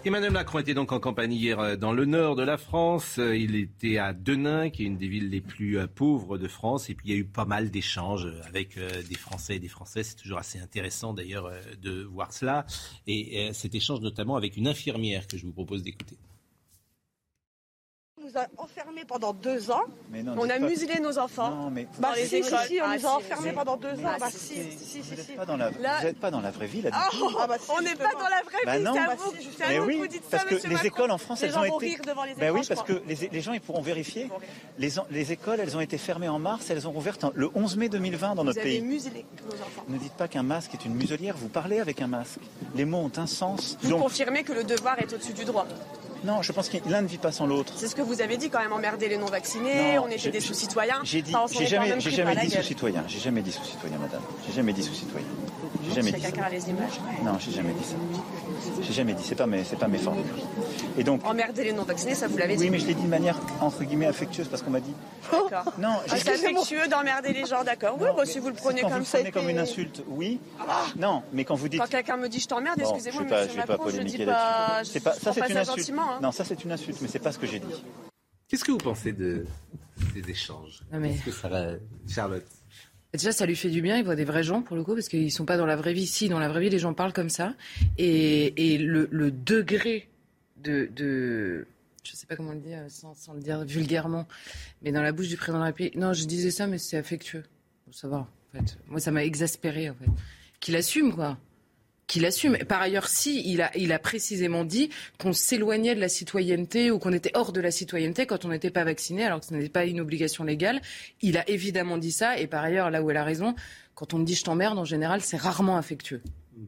Emmanuel 0.05 0.31
Macron 0.31 0.59
était 0.59 0.73
donc 0.73 0.91
en 0.91 0.99
campagne 0.99 1.31
hier 1.31 1.57
euh, 1.61 1.75
dans 1.77 1.93
le 1.93 2.03
nord 2.03 2.35
de 2.35 2.43
la 2.43 2.57
France. 2.57 3.19
Euh, 3.19 3.37
il 3.37 3.55
était 3.55 3.99
à 3.99 4.11
Denain, 4.11 4.69
qui 4.69 4.83
est 4.83 4.85
une 4.85 4.97
des 4.97 5.07
villes 5.07 5.29
les 5.29 5.39
plus 5.39 5.79
euh, 5.79 5.87
pauvres 5.87 6.37
de 6.37 6.49
France. 6.49 6.89
Et 6.89 6.93
puis 6.93 7.07
il 7.07 7.13
y 7.13 7.15
a 7.15 7.19
eu 7.19 7.23
pas 7.23 7.45
mal 7.45 7.71
d'échanges 7.71 8.27
avec 8.45 8.77
des 8.77 9.15
Français 9.15 9.55
et 9.55 9.59
des 9.59 9.69
Français. 9.69 10.03
C'est 10.03 10.15
toujours 10.15 10.39
assez 10.39 10.59
intéressant 10.59 11.13
d'ailleurs 11.13 11.49
de 11.81 12.03
voir 12.03 12.33
cela. 12.33 12.65
Et 13.07 13.49
cet 13.53 13.75
échange 13.75 14.01
notamment 14.01 14.35
avec 14.35 14.57
une 14.57 14.67
infirmière 14.67 15.25
que 15.25 15.37
je 15.37 15.45
vous 15.45 15.53
propose 15.53 15.83
d'écouter 15.83 16.17
nous 18.23 18.39
a 18.39 18.45
enfermés 18.57 19.05
pendant 19.05 19.33
deux 19.33 19.71
ans. 19.71 19.83
on 20.13 20.49
a 20.49 20.59
muselé 20.59 20.99
nos 20.99 21.17
enfants. 21.17 21.49
Non, 21.49 21.69
mais 21.69 21.87
bah, 21.99 22.09
dans 22.09 22.15
les 22.15 22.35
écoles. 22.35 22.59
Si, 22.67 22.79
on 22.81 22.85
ah, 22.85 22.97
nous 22.97 23.05
a 23.05 23.15
enfermés 23.17 23.51
pendant 23.51 23.77
deux 23.77 23.93
ans. 23.93 24.17
Bah, 24.19 24.27
si, 24.31 24.37
si, 24.37 24.85
si, 24.85 25.01
vous 25.01 25.15
n'êtes 25.15 25.35
pas, 25.35 25.45
dans 25.45 25.57
la... 25.57 25.71
pas 26.19 26.31
dans 26.31 26.41
la 26.41 26.51
vraie 26.51 26.67
vie, 26.67 26.81
là. 26.81 26.91
Oh, 27.21 27.29
ah, 27.39 27.47
bah, 27.47 27.57
on 27.69 27.81
n'est 27.81 27.95
pas 27.95 28.13
dans 28.13 28.29
la 28.29 28.41
vraie 28.43 28.65
bah, 28.65 28.77
vie, 28.77 28.83
non. 28.83 28.93
c'est 29.57 29.63
à 29.63 29.79
vous, 29.79 29.97
vous 29.97 30.07
dites 30.07 30.23
parce 30.29 30.43
ça, 30.43 30.49
que 30.49 30.67
les 30.67 30.87
écoles 30.87 31.11
en 31.11 31.17
France, 31.17 31.43
elles 31.43 31.57
ont 31.57 31.63
été... 31.63 31.97
Ben 32.37 32.51
oui, 32.51 32.61
parce 32.67 32.83
que 32.83 33.01
les 33.07 33.41
gens, 33.41 33.53
ils 33.53 33.61
pourront 33.61 33.81
vérifier. 33.81 34.29
Les 34.77 35.31
écoles, 35.31 35.59
elles 35.59 35.75
ont 35.75 35.81
été 35.81 35.97
fermées 35.97 36.29
en 36.29 36.39
mars, 36.39 36.69
elles 36.69 36.87
ont 36.87 36.91
rouvert 36.91 37.17
le 37.35 37.49
11 37.53 37.77
mai 37.77 37.89
2020 37.89 38.35
dans 38.35 38.43
notre 38.43 38.61
pays. 38.61 38.79
Vous 38.79 38.85
avez 38.85 38.93
muselé 38.93 39.25
nos 39.45 39.53
enfants. 39.53 39.85
Ne 39.87 39.97
dites 39.97 40.13
pas 40.13 40.27
qu'un 40.27 40.43
masque 40.43 40.73
est 40.73 40.85
une 40.85 40.95
muselière, 40.95 41.35
vous 41.37 41.49
parlez 41.49 41.79
avec 41.79 42.01
un 42.01 42.07
masque. 42.07 42.39
Les 42.75 42.85
mots 42.85 42.97
ont 42.97 43.11
un 43.17 43.27
sens. 43.27 43.77
Vous 43.81 43.97
confirmez 43.97 44.43
que 44.43 44.53
le 44.53 44.63
devoir 44.63 44.99
est 44.99 45.11
au-dessus 45.13 45.33
du 45.33 45.45
droit 45.45 45.67
Non, 46.23 46.41
je 46.41 46.51
pense 46.51 46.69
que 46.69 46.77
l'un 46.87 47.01
ne 47.01 47.07
vit 47.07 47.17
pas 47.17 47.31
sans 47.31 47.45
l'autre. 47.45 47.73
C'est 47.75 47.87
ce 47.87 47.95
que 47.95 48.01
vous 48.01 48.21
avez 48.21 48.37
dit 48.37 48.49
quand 48.49 48.59
même, 48.59 48.73
emmerder 48.73 49.09
les 49.09 49.17
non-vaccinés, 49.17 49.99
on 49.99 50.07
était 50.07 50.31
des 50.31 50.39
sous-citoyens. 50.39 51.01
J'ai 51.03 51.21
dit, 51.21 51.33
j'ai 51.51 51.67
jamais, 51.67 51.99
j'ai 51.99 52.11
jamais 52.11 52.35
dit 52.35 52.51
sous-citoyen, 52.51 53.03
j'ai 53.07 53.19
jamais 53.19 53.41
dit 53.41 53.51
sous-citoyen, 53.51 53.97
madame. 53.97 54.21
J'ai 54.47 54.53
jamais 54.53 54.73
dit 54.73 54.83
sous-citoyen. 54.83 55.27
J'ai 55.85 55.95
jamais 55.95 56.11
dit 56.11 56.21
ça. 56.21 56.49
les 56.49 56.69
images. 56.69 56.99
Non, 57.23 57.37
j'ai 57.39 57.51
jamais 57.51 57.73
dit 57.73 57.83
ça. 57.83 57.95
J'ai 58.81 58.93
jamais 58.93 59.13
dit, 59.13 59.23
c'est 59.23 59.35
pas 59.35 59.47
mes, 59.47 59.63
c'est 59.63 59.77
pas 59.77 59.87
mes. 59.87 59.99
Et 60.97 61.03
donc. 61.03 61.25
Emmerder 61.25 61.63
les 61.65 61.73
non-vaccinés, 61.73 62.15
ça 62.15 62.27
vous 62.27 62.37
l'avez 62.37 62.55
dit. 62.55 62.63
Oui, 62.63 62.69
mais 62.69 62.79
je 62.79 62.87
l'ai 62.87 62.93
dit 62.93 63.03
de 63.03 63.07
manière 63.07 63.39
entre 63.61 63.83
guillemets 63.83 64.05
affectueuse 64.05 64.47
parce 64.47 64.61
qu'on 64.61 64.71
m'a 64.71 64.79
dit. 64.79 64.93
D'accord. 65.31 65.73
Non, 65.77 65.97
ah, 66.09 66.17
c'est 66.17 66.29
affectueux 66.33 66.87
d'emmerder 66.89 67.33
les 67.33 67.45
gens, 67.45 67.63
d'accord. 67.63 67.97
Oui, 67.99 68.07
bah, 68.15 68.25
si 68.25 68.39
vous 68.39 68.49
le 68.49 68.53
prenez 68.53 68.81
comme 68.81 68.99
vous 68.99 69.05
ça. 69.05 69.19
Prenez 69.19 69.31
comme 69.31 69.49
une 69.49 69.59
insulte, 69.59 70.03
oui. 70.07 70.39
Ah. 70.59 70.85
Non, 70.95 71.23
mais 71.31 71.45
quand 71.45 71.55
vous 71.55 71.69
dites. 71.69 71.79
Quand 71.79 71.89
quelqu'un 71.89 72.17
me 72.17 72.29
dit 72.29 72.39
je 72.39 72.47
t'emmerde, 72.47 72.79
excusez-moi, 72.79 73.23
mais 73.29 73.47
je 73.49 73.55
vais 73.55 73.63
pas 73.63 73.77
polémiquer 73.77 74.25
là-dessus. 74.25 75.01
Pas, 75.01 75.13
ça 75.13 75.33
c'est 75.33 75.49
une 75.49 75.57
insulte. 75.57 75.91
Hein. 75.97 76.19
Non, 76.21 76.31
ça 76.31 76.43
c'est 76.43 76.63
une 76.63 76.71
insulte, 76.71 76.99
mais 77.01 77.07
c'est 77.07 77.19
pas 77.19 77.31
ce 77.31 77.39
que 77.39 77.47
j'ai 77.47 77.59
dit. 77.59 77.83
Qu'est-ce 78.47 78.63
que 78.63 78.71
vous 78.71 78.77
pensez 78.77 79.13
de, 79.13 79.45
des 80.13 80.29
échanges? 80.29 80.81
Est-ce 80.93 81.25
que 81.25 81.31
ça 81.31 81.47
va, 81.49 81.71
Charlotte? 82.07 82.45
Déjà, 83.13 83.31
ça 83.31 83.45
lui 83.45 83.55
fait 83.55 83.69
du 83.69 83.81
bien. 83.81 83.97
Il 83.97 84.03
voit 84.03 84.15
des 84.15 84.23
vrais 84.23 84.43
gens 84.43 84.61
pour 84.61 84.75
le 84.75 84.83
coup, 84.83 84.95
parce 84.95 85.07
qu'ils 85.07 85.31
sont 85.31 85.45
pas 85.45 85.57
dans 85.57 85.67
la 85.67 85.75
vraie 85.75 85.93
vie. 85.93 86.07
Si, 86.07 86.29
dans 86.29 86.39
la 86.39 86.49
vraie 86.49 86.61
vie, 86.61 86.69
les 86.69 86.79
gens 86.79 86.93
parlent 86.93 87.13
comme 87.13 87.29
ça. 87.29 87.53
Et, 87.97 88.77
le, 88.79 89.31
degré 89.31 90.09
de, 90.57 91.67
je 92.03 92.15
sais 92.15 92.25
pas 92.25 92.35
comment 92.35 92.53
le 92.53 92.59
dire, 92.59 92.79
sans, 92.89 93.33
le 93.33 93.41
dire 93.41 93.63
vulgairement, 93.65 94.27
mais 94.81 94.91
dans 94.91 95.01
la 95.01 95.11
bouche 95.11 95.27
du 95.27 95.37
président 95.37 95.59
de 95.59 95.63
la 95.63 95.67
République. 95.67 95.95
Non, 95.95 96.13
je 96.13 96.25
disais 96.25 96.51
ça, 96.51 96.65
mais 96.65 96.79
c'est 96.79 96.97
affectueux. 96.97 97.43
Ça 97.91 98.07
va. 98.07 98.17
En 98.17 98.57
fait, 98.57 98.77
moi, 98.87 98.99
ça 98.99 99.11
m'a 99.11 99.23
exaspéré. 99.23 99.89
En 99.89 99.93
fait, 99.93 100.09
qu'il 100.59 100.75
assume 100.75 101.13
quoi 101.13 101.37
qu'il 102.07 102.25
assume. 102.25 102.57
Par 102.57 102.81
ailleurs, 102.81 103.07
si 103.07 103.49
il 103.49 103.61
a, 103.61 103.75
il 103.77 103.91
a 103.91 103.99
précisément 103.99 104.63
dit 104.63 104.89
qu'on 105.17 105.33
s'éloignait 105.33 105.95
de 105.95 105.99
la 105.99 106.09
citoyenneté 106.09 106.91
ou 106.91 106.99
qu'on 106.99 107.13
était 107.13 107.31
hors 107.33 107.51
de 107.51 107.61
la 107.61 107.71
citoyenneté 107.71 108.25
quand 108.25 108.45
on 108.45 108.49
n'était 108.49 108.71
pas 108.71 108.83
vacciné, 108.83 109.23
alors 109.23 109.39
que 109.39 109.45
ce 109.45 109.53
n'était 109.53 109.69
pas 109.69 109.85
une 109.85 109.99
obligation 109.99 110.43
légale. 110.43 110.81
Il 111.21 111.37
a 111.37 111.49
évidemment 111.49 111.97
dit 111.97 112.11
ça. 112.11 112.37
Et 112.37 112.47
par 112.47 112.63
ailleurs, 112.63 112.91
là 112.91 113.01
où 113.01 113.09
elle 113.09 113.17
a 113.17 113.23
raison, 113.23 113.55
quand 113.95 114.13
on 114.13 114.19
me 114.19 114.25
dit 114.25 114.35
je 114.35 114.43
t'emmerde, 114.43 114.77
en 114.77 114.85
général, 114.85 115.21
c'est 115.21 115.37
rarement 115.37 115.77
affectueux. 115.77 116.21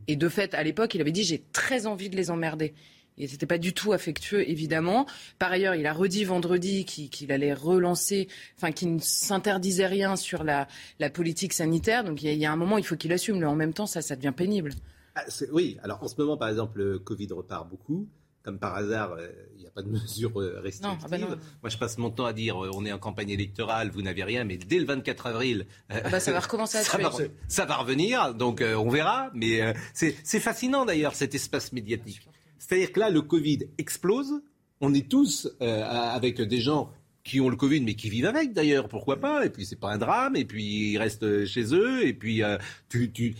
Et 0.08 0.16
de 0.16 0.30
fait, 0.30 0.54
à 0.54 0.64
l'époque, 0.64 0.96
il 0.96 1.02
avait 1.02 1.12
dit 1.12 1.24
j'ai 1.24 1.44
très 1.52 1.86
envie 1.86 2.10
de 2.10 2.16
les 2.16 2.32
emmerder. 2.32 2.74
Et 3.18 3.28
c'était 3.28 3.46
pas 3.46 3.58
du 3.58 3.74
tout 3.74 3.94
affectueux, 3.94 4.50
évidemment. 4.50 5.06
Par 5.40 5.50
ailleurs, 5.52 5.76
il 5.76 5.86
a 5.88 5.94
redit 5.94 6.26
vendredi 6.26 6.84
qu'il 6.84 7.32
allait 7.32 7.54
relancer, 7.54 8.28
enfin 8.58 8.74
qu'il 8.74 8.94
ne 8.94 9.00
s'interdisait 9.00 9.88
rien 9.88 10.18
sur 10.18 10.44
la, 10.44 10.68
la, 11.00 11.10
politique 11.10 11.54
sanitaire. 11.54 12.04
Donc 12.04 12.22
il 12.22 12.34
y, 12.34 12.46
a, 12.46 12.52
un 12.52 12.58
moment, 12.58 12.78
il 12.78 12.86
faut 12.86 12.98
qu'il 12.98 13.14
assume. 13.14 13.42
en 13.46 13.56
même 13.56 13.72
temps, 13.72 13.86
ça, 13.86 14.02
ça 14.02 14.18
devient 14.18 14.34
pénible. 14.36 14.74
Ah, 15.16 15.24
oui, 15.52 15.78
alors 15.82 16.04
en 16.04 16.08
ce 16.08 16.16
moment, 16.20 16.38
par 16.38 16.50
exemple, 16.50 16.80
le 16.80 17.00
Covid 17.00 17.28
repart 17.32 17.68
beaucoup. 17.70 18.08
Comme 18.44 18.60
par 18.60 18.76
hasard, 18.76 19.14
euh, 19.14 19.28
il 19.56 19.62
n'y 19.62 19.68
a 19.68 19.72
pas 19.72 19.82
de 19.82 19.90
mesures 19.90 20.40
euh, 20.40 20.60
restrictives. 20.62 21.00
Ah 21.04 21.08
bah 21.08 21.18
Moi, 21.18 21.70
je 21.70 21.78
passe 21.78 21.98
mon 21.98 22.12
temps 22.12 22.26
à 22.26 22.34
dire 22.34 22.64
euh, 22.64 22.70
on 22.76 22.86
est 22.86 22.92
en 22.92 23.00
campagne 23.00 23.32
électorale, 23.32 23.90
vous 23.90 24.04
n'avez 24.04 24.24
rien, 24.24 24.44
mais 24.44 24.58
dès 24.58 24.78
le 24.78 24.86
24 24.86 25.26
avril, 25.26 25.66
ah 25.90 26.10
bah, 26.12 26.20
ça 26.20 26.32
va 26.32 26.42
recommencer 26.42 26.78
à 26.78 26.84
ça, 26.84 27.00
va, 27.00 27.12
ça 27.48 27.66
va 27.66 27.78
revenir, 27.78 28.36
donc 28.36 28.64
on 28.64 28.90
verra. 28.90 29.32
Mais 29.34 29.74
c'est 29.94 30.40
fascinant 30.40 30.86
d'ailleurs 30.86 31.16
cet 31.16 31.34
espace 31.34 31.74
médiatique. 31.74 32.30
C'est-à-dire 32.60 32.92
que 32.92 33.00
là, 33.00 33.10
le 33.10 33.22
Covid 33.22 33.68
explose. 33.80 34.42
On 34.82 34.94
est 34.94 35.10
tous 35.10 35.50
avec 35.60 36.42
des 36.42 36.60
gens 36.60 36.92
qui 37.26 37.42
ont 37.42 37.50
le 37.50 37.56
Covid, 37.56 37.82
mais 37.82 37.96
qui 37.96 38.10
vivent 38.10 38.28
avec 38.28 38.54
d'ailleurs, 38.54 38.88
pourquoi 38.88 39.20
pas 39.20 39.44
Et 39.46 39.50
puis 39.50 39.66
c'est 39.66 39.80
pas 39.80 39.90
un 39.90 39.98
drame, 39.98 40.36
et 40.36 40.46
puis 40.46 40.92
ils 40.92 40.98
restent 41.00 41.46
chez 41.46 41.74
eux, 41.74 42.06
et 42.06 42.14
puis 42.14 42.44
euh, 42.44 42.58
tu, 42.88 43.12
tu, 43.12 43.36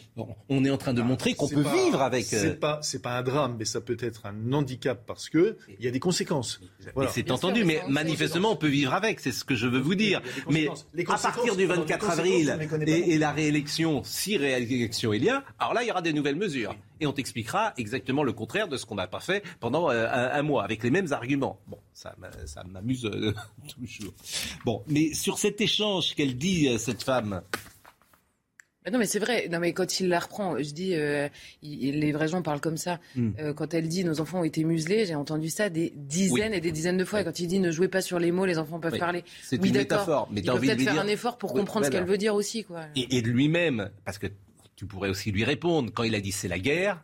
on 0.50 0.66
est 0.66 0.72
en 0.72 0.78
train 0.78 0.94
de 0.94 1.02
ah, 1.02 1.06
montrer 1.06 1.36
qu'on 1.36 1.48
peut 1.48 1.62
vivre 1.62 2.02
avec. 2.02 2.26
C'est 2.26 2.48
euh, 2.48 2.56
pas, 2.56 2.80
c'est 2.82 3.02
pas 3.02 3.12
un 3.12 3.22
drame, 3.22 3.56
mais 3.60 3.66
ça 3.66 3.82
peut 3.82 3.98
être 4.00 4.26
un 4.26 4.52
handicap 4.52 5.06
parce 5.06 5.30
que 5.30 5.56
il 5.80 5.86
y 5.86 5.88
a 5.88 5.92
des 5.92 6.00
conséquences. 6.00 6.60
C'est 7.12 7.30
entendu, 7.30 7.64
mais 7.64 7.84
manifestement 7.88 8.52
on 8.52 8.56
peut 8.56 8.68
vivre 8.68 8.94
avec, 8.94 9.20
c'est 9.20 9.32
ce 9.32 9.46
que 9.46 9.56
je 9.56 9.68
veux 9.68 9.80
vous 9.80 9.96
dire. 9.96 10.22
Mais 10.50 10.68
à 10.68 11.18
partir 11.18 11.56
du 11.56 11.66
24 11.66 12.10
avril 12.10 12.58
et, 12.88 13.14
et, 13.14 13.18
la 13.20 13.32
réélection, 13.32 14.02
si 14.04 14.36
réélection 14.38 15.14
il 15.14 15.24
y 15.24 15.30
a, 15.30 15.44
alors 15.60 15.76
là 15.76 15.84
il 15.84 15.88
y 15.88 15.92
aura 15.92 16.02
des 16.02 16.14
nouvelles 16.14 16.36
mesures 16.36 16.76
et 17.00 17.08
on 17.08 17.14
t'expliquera 17.14 17.74
exactement 17.78 18.24
le 18.24 18.34
contraire 18.34 18.68
de 18.68 18.78
ce 18.78 18.86
qu'on 18.86 18.96
n'a 18.96 19.08
pas 19.08 19.20
fait 19.20 19.44
pendant 19.60 19.90
euh, 19.90 20.08
un, 20.10 20.42
mois, 20.42 20.64
avec 20.64 20.84
les 20.84 20.92
mêmes 20.92 21.12
arguments. 21.12 21.60
Bon, 21.68 21.80
ça, 21.94 22.16
m'amuse 22.68 23.06
euh, 23.06 23.34
toujours. 23.68 24.14
Bon, 24.64 24.84
mais 24.88 25.14
sur 25.14 25.40
cet 25.40 25.62
échange 25.62 26.16
qu'elle 26.16 26.38
dit, 26.38 26.68
euh, 26.68 26.78
cette 26.78 27.04
femme, 27.04 27.42
non 28.92 29.00
mais 29.00 29.08
c'est 29.08 29.18
vrai. 29.18 29.48
Non 29.52 29.58
mais 29.58 29.74
quand 29.74 30.00
il 30.00 30.10
la 30.10 30.20
reprend, 30.20 30.60
je 30.60 30.72
dis, 30.72 30.94
les 31.64 32.12
vrais 32.12 32.28
gens 32.28 32.44
parlent 32.44 32.62
comme 32.62 32.78
ça. 32.78 33.00
Hmm. 33.16 33.32
quand 33.56 33.74
elle 33.74 33.88
dit 33.88 34.04
nos 34.04 34.22
enfants 34.22 34.42
ont 34.42 34.44
été 34.44 34.64
muselés, 34.64 35.08
j'ai 35.08 35.16
entendu 35.16 35.50
ça 35.50 35.72
des 35.72 35.92
dizaines 35.96 36.54
et 36.54 36.62
des 36.62 36.72
dizaines 36.72 36.98
de 36.98 37.04
fois. 37.04 37.22
Et 37.22 37.24
quand 37.24 37.40
il 37.40 37.48
dit 37.48 37.58
ne 37.58 37.72
jouez 37.72 37.88
pas 37.88 38.02
sur 38.02 38.20
les 38.20 38.32
mots, 38.32 38.46
les 38.46 38.60
enfants 38.60 38.80
peuvent 38.80 39.00
parler. 39.00 39.24
C'est 39.42 39.56
une 39.56 39.74
métaphore. 39.74 40.30
Mais 40.32 40.42
il 40.42 40.52
peut 40.52 40.60
peut-être 40.60 40.84
faire 40.84 41.00
un 41.00 41.08
effort 41.08 41.40
pour 41.40 41.54
comprendre 41.54 41.88
ce 41.88 41.90
qu'elle 41.90 42.06
veut 42.06 42.20
dire 42.20 42.36
aussi, 42.36 42.64
quoi. 42.64 42.82
Et, 42.96 43.18
et 43.18 43.22
lui-même, 43.22 43.90
parce 44.06 44.20
que 44.20 44.28
tu 44.76 44.86
pourrais 44.86 45.10
aussi 45.10 45.32
lui 45.32 45.44
répondre. 45.44 45.92
Quand 45.94 46.04
il 46.04 46.16
a 46.16 46.22
dit 46.22 46.32
c'est 46.32 46.48
la 46.48 46.60
guerre, 46.60 47.04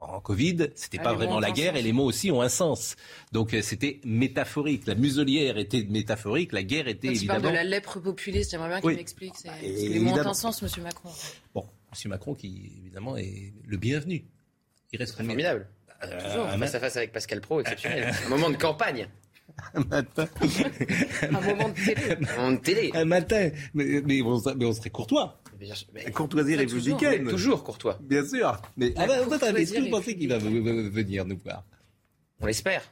en 0.00 0.20
Covid, 0.20 0.68
c'était 0.74 0.98
ah, 1.00 1.04
pas 1.04 1.12
vraiment 1.14 1.40
la 1.40 1.50
guerre 1.50 1.76
et 1.76 1.82
les 1.82 1.92
mots 1.92 2.04
aussi 2.04 2.30
ont 2.30 2.42
un 2.42 2.48
sens. 2.48 2.96
Donc 3.32 3.54
euh, 3.54 3.62
c'était 3.62 4.00
métaphorique. 4.04 4.86
La 4.86 4.94
muselière 4.94 5.56
était 5.58 5.84
métaphorique, 5.84 6.52
la 6.52 6.62
guerre 6.62 6.88
était 6.88 7.08
Quand 7.08 7.14
évidemment. 7.14 7.38
Tu 7.38 7.42
parles 7.42 7.52
de 7.52 7.58
la 7.58 7.64
lèpre 7.64 8.00
populiste, 8.00 8.50
j'aimerais 8.50 8.68
bien 8.68 8.80
qu'il 8.80 8.96
m'explique. 8.96 9.34
Bah, 9.44 9.52
les 9.62 9.98
mots 10.00 10.12
ont 10.12 10.26
un 10.26 10.34
sens, 10.34 10.62
Monsieur 10.62 10.82
Macron. 10.82 11.10
Bon, 11.54 11.66
Monsieur 11.90 12.08
Macron 12.08 12.34
qui 12.34 12.72
évidemment 12.82 13.16
est 13.16 13.54
le 13.64 13.76
bienvenu. 13.76 14.24
Il 14.92 14.98
reste 14.98 15.16
formidable. 15.16 15.68
Euh, 16.04 16.28
Toujours. 16.28 16.46
Un 16.46 16.58
face 16.58 16.74
à 16.74 16.80
face 16.80 16.96
avec 16.96 17.12
Pascal 17.12 17.40
Pro, 17.40 17.60
exceptionnel. 17.60 18.12
un 18.26 18.28
moment 18.28 18.50
de 18.50 18.56
campagne. 18.56 19.08
Un 19.74 19.84
matin. 19.84 20.28
un 21.22 21.40
moment 21.40 21.68
de 21.68 21.74
télé. 21.74 22.12
Un 22.12 22.36
moment 22.36 22.52
de 22.52 22.60
télé. 22.60 22.90
Un 22.94 23.04
matin. 23.04 23.50
Mais, 23.74 24.02
mais, 24.04 24.22
on, 24.22 24.40
mais 24.56 24.64
on 24.64 24.72
serait 24.72 24.90
courtois. 24.90 25.40
Mais, 25.92 26.10
courtoisie 26.10 26.56
républicaine. 26.56 27.28
Toujours, 27.28 27.64
courtois. 27.64 27.98
Bien 28.02 28.26
sûr. 28.26 28.60
Mais 28.76 28.92
ah 28.96 29.06
bah, 29.06 29.18
est-ce 29.56 29.74
que 29.74 29.80
vous 29.80 29.90
pensez 29.90 30.16
qu'il 30.16 30.28
va 30.28 30.38
venir 30.38 31.24
nous 31.24 31.38
voir? 31.44 31.64
On 32.40 32.46
l'espère. 32.46 32.82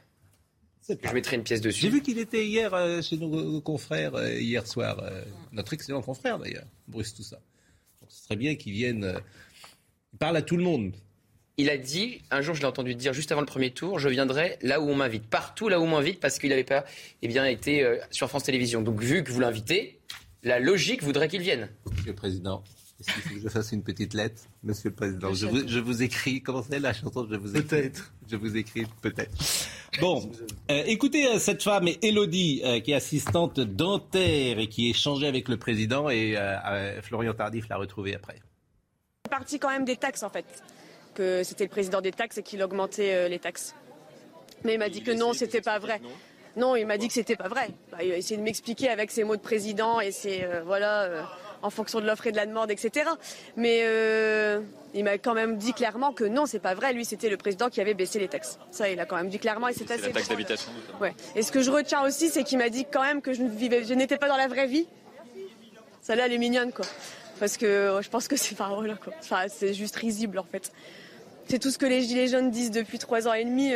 Je 0.87 1.13
mettrai 1.13 1.37
une 1.37 1.43
pièce 1.43 1.61
dessus. 1.61 1.81
J'ai 1.81 1.89
vu 1.89 2.01
qu'il 2.01 2.19
était 2.19 2.45
hier 2.45 2.73
euh, 2.73 3.01
chez 3.01 3.17
nos 3.17 3.61
confrères, 3.61 4.15
euh, 4.15 4.33
hier 4.33 4.67
soir. 4.67 4.99
Euh, 4.99 5.23
notre 5.51 5.73
excellent 5.73 6.01
confrère 6.01 6.39
d'ailleurs, 6.39 6.65
Bruce, 6.87 7.13
ça. 7.21 7.39
ce 8.09 8.23
serait 8.23 8.35
bien 8.35 8.55
qu'il 8.55 8.73
vienne. 8.73 9.21
il 10.11 10.19
parle 10.19 10.35
à 10.35 10.41
tout 10.41 10.57
le 10.57 10.63
monde. 10.63 10.93
Il 11.57 11.69
a 11.69 11.77
dit, 11.77 12.21
un 12.31 12.41
jour 12.41 12.55
je 12.55 12.61
l'ai 12.61 12.65
entendu 12.65 12.95
dire 12.95 13.13
juste 13.13 13.31
avant 13.31 13.41
le 13.41 13.47
premier 13.47 13.69
tour, 13.71 13.99
je 13.99 14.09
viendrai 14.09 14.57
là 14.61 14.81
où 14.81 14.89
on 14.89 14.95
m'invite, 14.95 15.27
partout 15.27 15.69
là 15.69 15.79
où 15.79 15.83
on 15.83 15.87
m'invite, 15.87 16.19
parce 16.19 16.39
qu'il 16.39 16.49
n'avait 16.49 16.63
pas 16.63 16.83
eh 17.21 17.27
bien, 17.27 17.45
été 17.45 17.99
sur 18.09 18.27
France 18.27 18.45
Télévisions. 18.45 18.81
Donc 18.81 19.01
vu 19.01 19.23
que 19.23 19.31
vous 19.31 19.39
l'invitez, 19.39 19.99
la 20.43 20.59
logique 20.59 21.03
voudrait 21.03 21.27
qu'il 21.27 21.41
vienne. 21.41 21.69
Monsieur 21.89 22.11
le 22.11 22.15
Président, 22.15 22.63
est-ce 22.99 23.13
qu'il 23.13 23.21
faut 23.23 23.35
que 23.35 23.41
je 23.41 23.49
fasse 23.49 23.71
une 23.71 23.83
petite 23.83 24.13
lettre 24.13 24.43
Monsieur 24.63 24.89
le 24.89 24.95
Président, 24.95 25.33
je 25.33 25.47
vous, 25.47 25.67
je 25.67 25.79
vous 25.79 26.03
écris, 26.03 26.41
comment 26.41 26.63
c'est 26.63 26.79
la 26.79 26.93
chanson 26.93 27.27
Je 27.29 27.35
vous 27.35 27.55
écris? 27.55 27.63
Peut-être. 27.67 28.13
Je 28.29 28.35
vous 28.35 28.55
écris, 28.55 28.85
peut-être. 29.01 29.31
Bon, 29.99 30.31
euh, 30.71 30.83
écoutez 30.85 31.27
euh, 31.27 31.39
cette 31.39 31.63
femme, 31.63 31.87
Elodie, 32.01 32.61
euh, 32.63 32.79
qui 32.79 32.91
est 32.91 32.95
assistante 32.95 33.59
dentaire 33.59 34.59
et 34.59 34.67
qui 34.67 34.89
échangeait 34.89 35.27
avec 35.27 35.49
le 35.49 35.57
Président, 35.57 36.09
et 36.09 36.35
Florian 37.01 37.33
Tardif 37.33 37.67
l'a 37.69 37.77
retrouvée 37.77 38.15
après. 38.15 38.35
C'est 39.25 39.31
parti 39.31 39.59
quand 39.59 39.69
même 39.69 39.85
des 39.85 39.97
taxes, 39.97 40.23
en 40.23 40.29
fait. 40.29 40.45
Que 41.13 41.43
c'était 41.43 41.65
le 41.65 41.69
président 41.69 42.01
des 42.01 42.11
taxes 42.11 42.39
et 42.39 42.43
qu'il 42.43 42.63
augmentait 42.63 43.29
les 43.29 43.37
taxes. 43.37 43.75
Mais 44.63 44.73
il 44.73 44.79
m'a 44.79 44.89
dit 44.89 45.03
que 45.03 45.11
non, 45.11 45.33
c'était 45.33 45.61
pas 45.61 45.77
vrai. 45.77 45.99
Non, 45.99 46.09
il 46.55 46.85
m'a 46.85 46.97
dit 46.97 47.07
que 47.07 47.13
c'était 47.13 47.35
pas 47.35 47.47
vrai. 47.47 47.69
Bah, 47.91 47.97
il 48.03 48.11
a 48.11 48.17
essayé 48.17 48.37
de 48.37 48.43
m'expliquer 48.43 48.89
avec 48.89 49.11
ses 49.11 49.23
mots 49.23 49.35
de 49.35 49.41
président 49.41 49.99
et 49.99 50.11
c'est 50.11 50.43
euh, 50.43 50.61
voilà, 50.65 51.03
euh, 51.03 51.21
en 51.61 51.69
fonction 51.69 51.99
de 51.99 52.05
l'offre 52.05 52.27
et 52.27 52.31
de 52.31 52.37
la 52.37 52.45
demande, 52.45 52.71
etc. 52.71 53.09
Mais 53.55 53.81
euh, 53.83 54.61
il 54.93 55.03
m'a 55.03 55.17
quand 55.17 55.33
même 55.33 55.57
dit 55.57 55.73
clairement 55.73 56.13
que 56.13 56.23
non, 56.23 56.45
c'est 56.45 56.59
pas 56.59 56.73
vrai. 56.75 56.93
Lui, 56.93 57.05
c'était 57.05 57.29
le 57.29 57.37
président 57.37 57.69
qui 57.69 57.81
avait 57.81 57.93
baissé 57.93 58.19
les 58.19 58.27
taxes. 58.27 58.59
Ça, 58.71 58.89
il 58.89 58.99
a 58.99 59.05
quand 59.05 59.15
même 59.15 59.29
dit 59.29 59.39
clairement 59.39 59.67
et 59.67 59.73
c'est 59.73 59.89
assez. 59.89 60.07
La 60.07 60.13
taxe 60.13 60.29
d'habitation. 60.29 60.71
Ouais. 61.01 61.13
Et 61.35 61.41
ce 61.41 61.51
que 61.51 61.61
je 61.61 61.71
retiens 61.71 62.03
aussi, 62.03 62.29
c'est 62.29 62.43
qu'il 62.43 62.57
m'a 62.57 62.69
dit 62.69 62.85
quand 62.91 63.01
même 63.01 63.21
que 63.21 63.33
je 63.33 63.41
ne 63.41 63.49
vivais, 63.49 63.83
je 63.83 63.93
n'étais 63.93 64.17
pas 64.17 64.27
dans 64.27 64.37
la 64.37 64.47
vraie 64.47 64.67
vie. 64.67 64.87
Ça 66.01 66.15
là, 66.15 66.25
elle 66.25 66.33
est 66.33 66.37
mignonne, 66.37 66.71
quoi. 66.73 66.85
Parce 67.39 67.57
que 67.57 67.99
je 68.01 68.09
pense 68.09 68.27
que 68.27 68.35
c'est 68.35 68.55
pas 68.55 68.69
voilà, 68.69 68.95
quoi. 68.95 69.13
Enfin, 69.19 69.45
c'est 69.47 69.73
juste 69.73 69.95
risible, 69.95 70.37
en 70.37 70.43
fait. 70.43 70.71
C'est 71.47 71.59
tout 71.59 71.71
ce 71.71 71.77
que 71.77 71.85
les 71.85 72.01
gilets 72.01 72.27
jaunes 72.27 72.51
disent 72.51 72.71
depuis 72.71 72.99
trois 72.99 73.27
ans 73.27 73.33
et 73.33 73.43
demi 73.43 73.73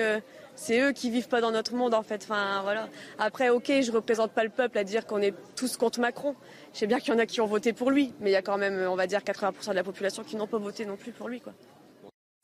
c'est 0.58 0.82
eux 0.82 0.92
qui 0.92 1.10
vivent 1.10 1.30
pas 1.30 1.40
dans 1.40 1.52
notre 1.52 1.74
monde 1.76 1.94
en 1.94 2.04
fait. 2.04 2.24
Enfin 2.24 2.62
voilà. 2.64 2.90
Après, 3.18 3.50
ok, 3.50 3.72
je 3.82 3.92
représente 3.92 4.34
pas 4.34 4.44
le 4.44 4.50
peuple 4.50 4.78
à 4.78 4.84
dire 4.84 5.06
qu'on 5.06 5.22
est 5.22 5.34
tous 5.56 5.78
contre 5.78 6.02
Macron. 6.02 6.36
Je 6.74 6.80
sais 6.80 6.88
bien 6.88 7.00
qu'il 7.00 7.14
y 7.14 7.16
en 7.16 7.20
a 7.20 7.26
qui 7.26 7.40
ont 7.40 7.48
voté 7.48 7.72
pour 7.72 7.92
lui, 7.92 8.14
mais 8.20 8.32
il 8.32 8.34
y 8.34 8.38
a 8.38 8.42
quand 8.42 8.58
même, 8.58 8.88
on 8.90 8.96
va 8.96 9.08
dire, 9.08 9.20
80% 9.20 9.70
de 9.70 9.74
la 9.74 9.84
population 9.84 10.24
qui 10.24 10.36
n'ont 10.36 10.48
pas 10.48 10.58
voté 10.58 10.86
non 10.86 10.98
plus 10.98 11.12
pour 11.12 11.30
lui, 11.30 11.40
quoi. 11.40 11.54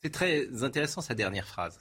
C'est 0.02 0.12
très 0.12 0.62
intéressant 0.62 1.00
sa 1.00 1.14
dernière 1.14 1.46
phrase. 1.46 1.80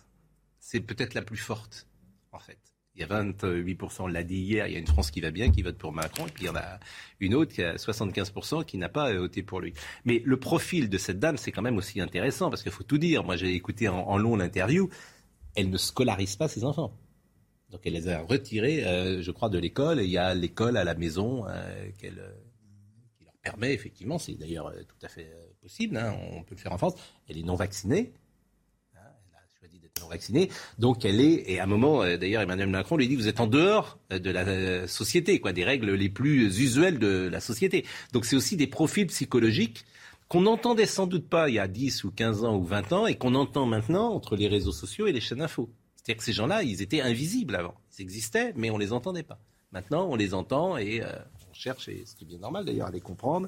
C'est 0.60 0.80
peut-être 0.80 1.14
la 1.14 1.22
plus 1.22 1.38
forte, 1.38 1.88
en 2.32 2.40
fait. 2.40 2.58
Il 2.96 3.02
y 3.02 3.04
a 3.04 3.08
28%, 3.08 4.04
on 4.04 4.08
l'a 4.08 4.24
dit 4.24 4.38
hier, 4.38 4.68
il 4.68 4.74
y 4.74 4.76
a 4.76 4.80
une 4.80 4.88
France 4.88 5.10
qui 5.10 5.20
va 5.20 5.32
bien, 5.32 5.52
qui 5.52 5.64
vote 5.64 5.78
pour 5.78 5.92
Macron, 5.92 6.28
et 6.28 6.30
puis 6.30 6.44
il 6.44 6.48
y 6.48 6.50
en 6.50 6.56
a 6.56 6.80
une 7.20 7.34
autre 7.34 7.52
qui 7.54 7.64
a 7.64 7.76
75% 7.76 8.66
qui 8.66 8.78
n'a 8.78 8.88
pas 8.88 9.12
voté 9.14 9.42
pour 9.42 9.62
lui. 9.62 9.74
Mais 10.06 10.22
le 10.24 10.38
profil 10.38 10.90
de 10.90 10.98
cette 10.98 11.20
dame, 11.20 11.38
c'est 11.38 11.52
quand 11.52 11.64
même 11.64 11.78
aussi 11.78 12.00
intéressant, 12.00 12.50
parce 12.50 12.62
qu'il 12.62 12.72
faut 12.72 12.84
tout 12.84 13.00
dire. 13.00 13.24
Moi, 13.24 13.36
j'ai 13.36 13.54
écouté 13.54 13.88
en 13.88 14.18
long 14.18 14.36
l'interview 14.36 14.90
elle 15.56 15.70
ne 15.70 15.78
scolarise 15.78 16.36
pas 16.36 16.48
ses 16.48 16.64
enfants. 16.64 16.98
Donc 17.70 17.82
elle 17.86 17.94
les 17.94 18.08
a 18.08 18.22
retirés, 18.22 18.84
je 19.22 19.32
crois, 19.32 19.50
de 19.50 19.58
l'école. 19.58 20.02
Il 20.02 20.10
y 20.10 20.18
a 20.18 20.34
l'école 20.36 20.78
à 20.78 20.84
la 20.84 20.94
maison 20.94 21.46
qu'elle 21.98 22.22
qui 23.18 23.26
leur 23.26 23.34
permet, 23.42 23.74
effectivement, 23.74 24.20
c'est 24.20 24.36
d'ailleurs 24.36 24.72
tout 24.88 25.06
à 25.06 25.08
fait 25.08 25.32
possible, 25.60 25.98
hein, 25.98 26.16
on 26.34 26.44
peut 26.44 26.54
le 26.56 26.62
faire 26.62 26.72
en 26.72 26.78
France. 26.78 26.94
Elle 27.28 27.40
est 27.40 27.44
non 27.44 27.56
vaccinée 27.56 28.14
non 30.02 30.10
vaccinée. 30.10 30.50
Donc 30.80 31.06
elle 31.06 31.20
est, 31.20 31.44
et 31.50 31.60
à 31.60 31.64
un 31.64 31.68
moment, 31.68 32.04
euh, 32.04 32.18
d'ailleurs, 32.18 32.42
Emmanuel 32.42 32.70
Macron 32.70 32.98
lui 32.98 33.08
dit, 33.08 33.16
vous 33.16 33.28
êtes 33.28 33.40
en 33.40 33.48
dehors 33.48 34.00
euh, 34.12 34.20
de 34.20 34.30
la 34.30 34.42
euh, 34.42 34.88
société, 34.88 35.40
quoi, 35.40 35.54
des 35.54 35.64
règles 35.64 35.92
les 35.92 36.10
plus 36.10 36.60
usuelles 36.60 37.00
de 37.00 37.30
la 37.32 37.40
société. 37.40 37.86
Donc 38.12 38.26
c'est 38.26 38.36
aussi 38.36 38.58
des 38.58 38.68
profils 38.68 39.08
psychologiques 39.08 39.86
qu'on 40.34 40.42
n'entendait 40.42 40.88
sans 40.88 41.06
doute 41.06 41.30
pas 41.30 41.48
il 41.48 41.56
y 41.56 41.60
a 41.60 41.68
10 41.68 42.06
ou 42.06 42.12
15 42.12 42.44
ans 42.44 42.58
ou 42.58 42.64
20 42.64 42.92
ans 42.92 43.06
et 43.06 43.16
qu'on 43.16 43.36
entend 43.36 43.68
maintenant 43.68 44.12
entre 44.12 44.36
les 44.36 44.48
réseaux 44.48 44.72
sociaux 44.72 45.06
et 45.06 45.12
les 45.12 45.22
chaînes 45.22 45.44
info. 45.44 45.70
C'est-à-dire 45.96 46.18
que 46.18 46.24
ces 46.24 46.34
gens-là, 46.34 46.64
ils 46.64 46.82
étaient 46.82 47.02
invisibles 47.02 47.56
avant. 47.56 47.76
Ils 48.00 48.02
existaient, 48.02 48.52
mais 48.56 48.72
on 48.72 48.80
les 48.80 48.94
entendait 48.94 49.22
pas. 49.22 49.38
Maintenant, 49.74 50.08
on 50.10 50.16
les 50.16 50.34
entend 50.34 50.76
et 50.76 51.04
on 51.04 51.54
cherche, 51.54 51.88
et 51.88 52.02
c'est 52.06 52.26
bien 52.26 52.40
normal 52.40 52.66
d'ailleurs, 52.66 52.88
à 52.88 52.92
les 52.92 53.00
comprendre 53.00 53.48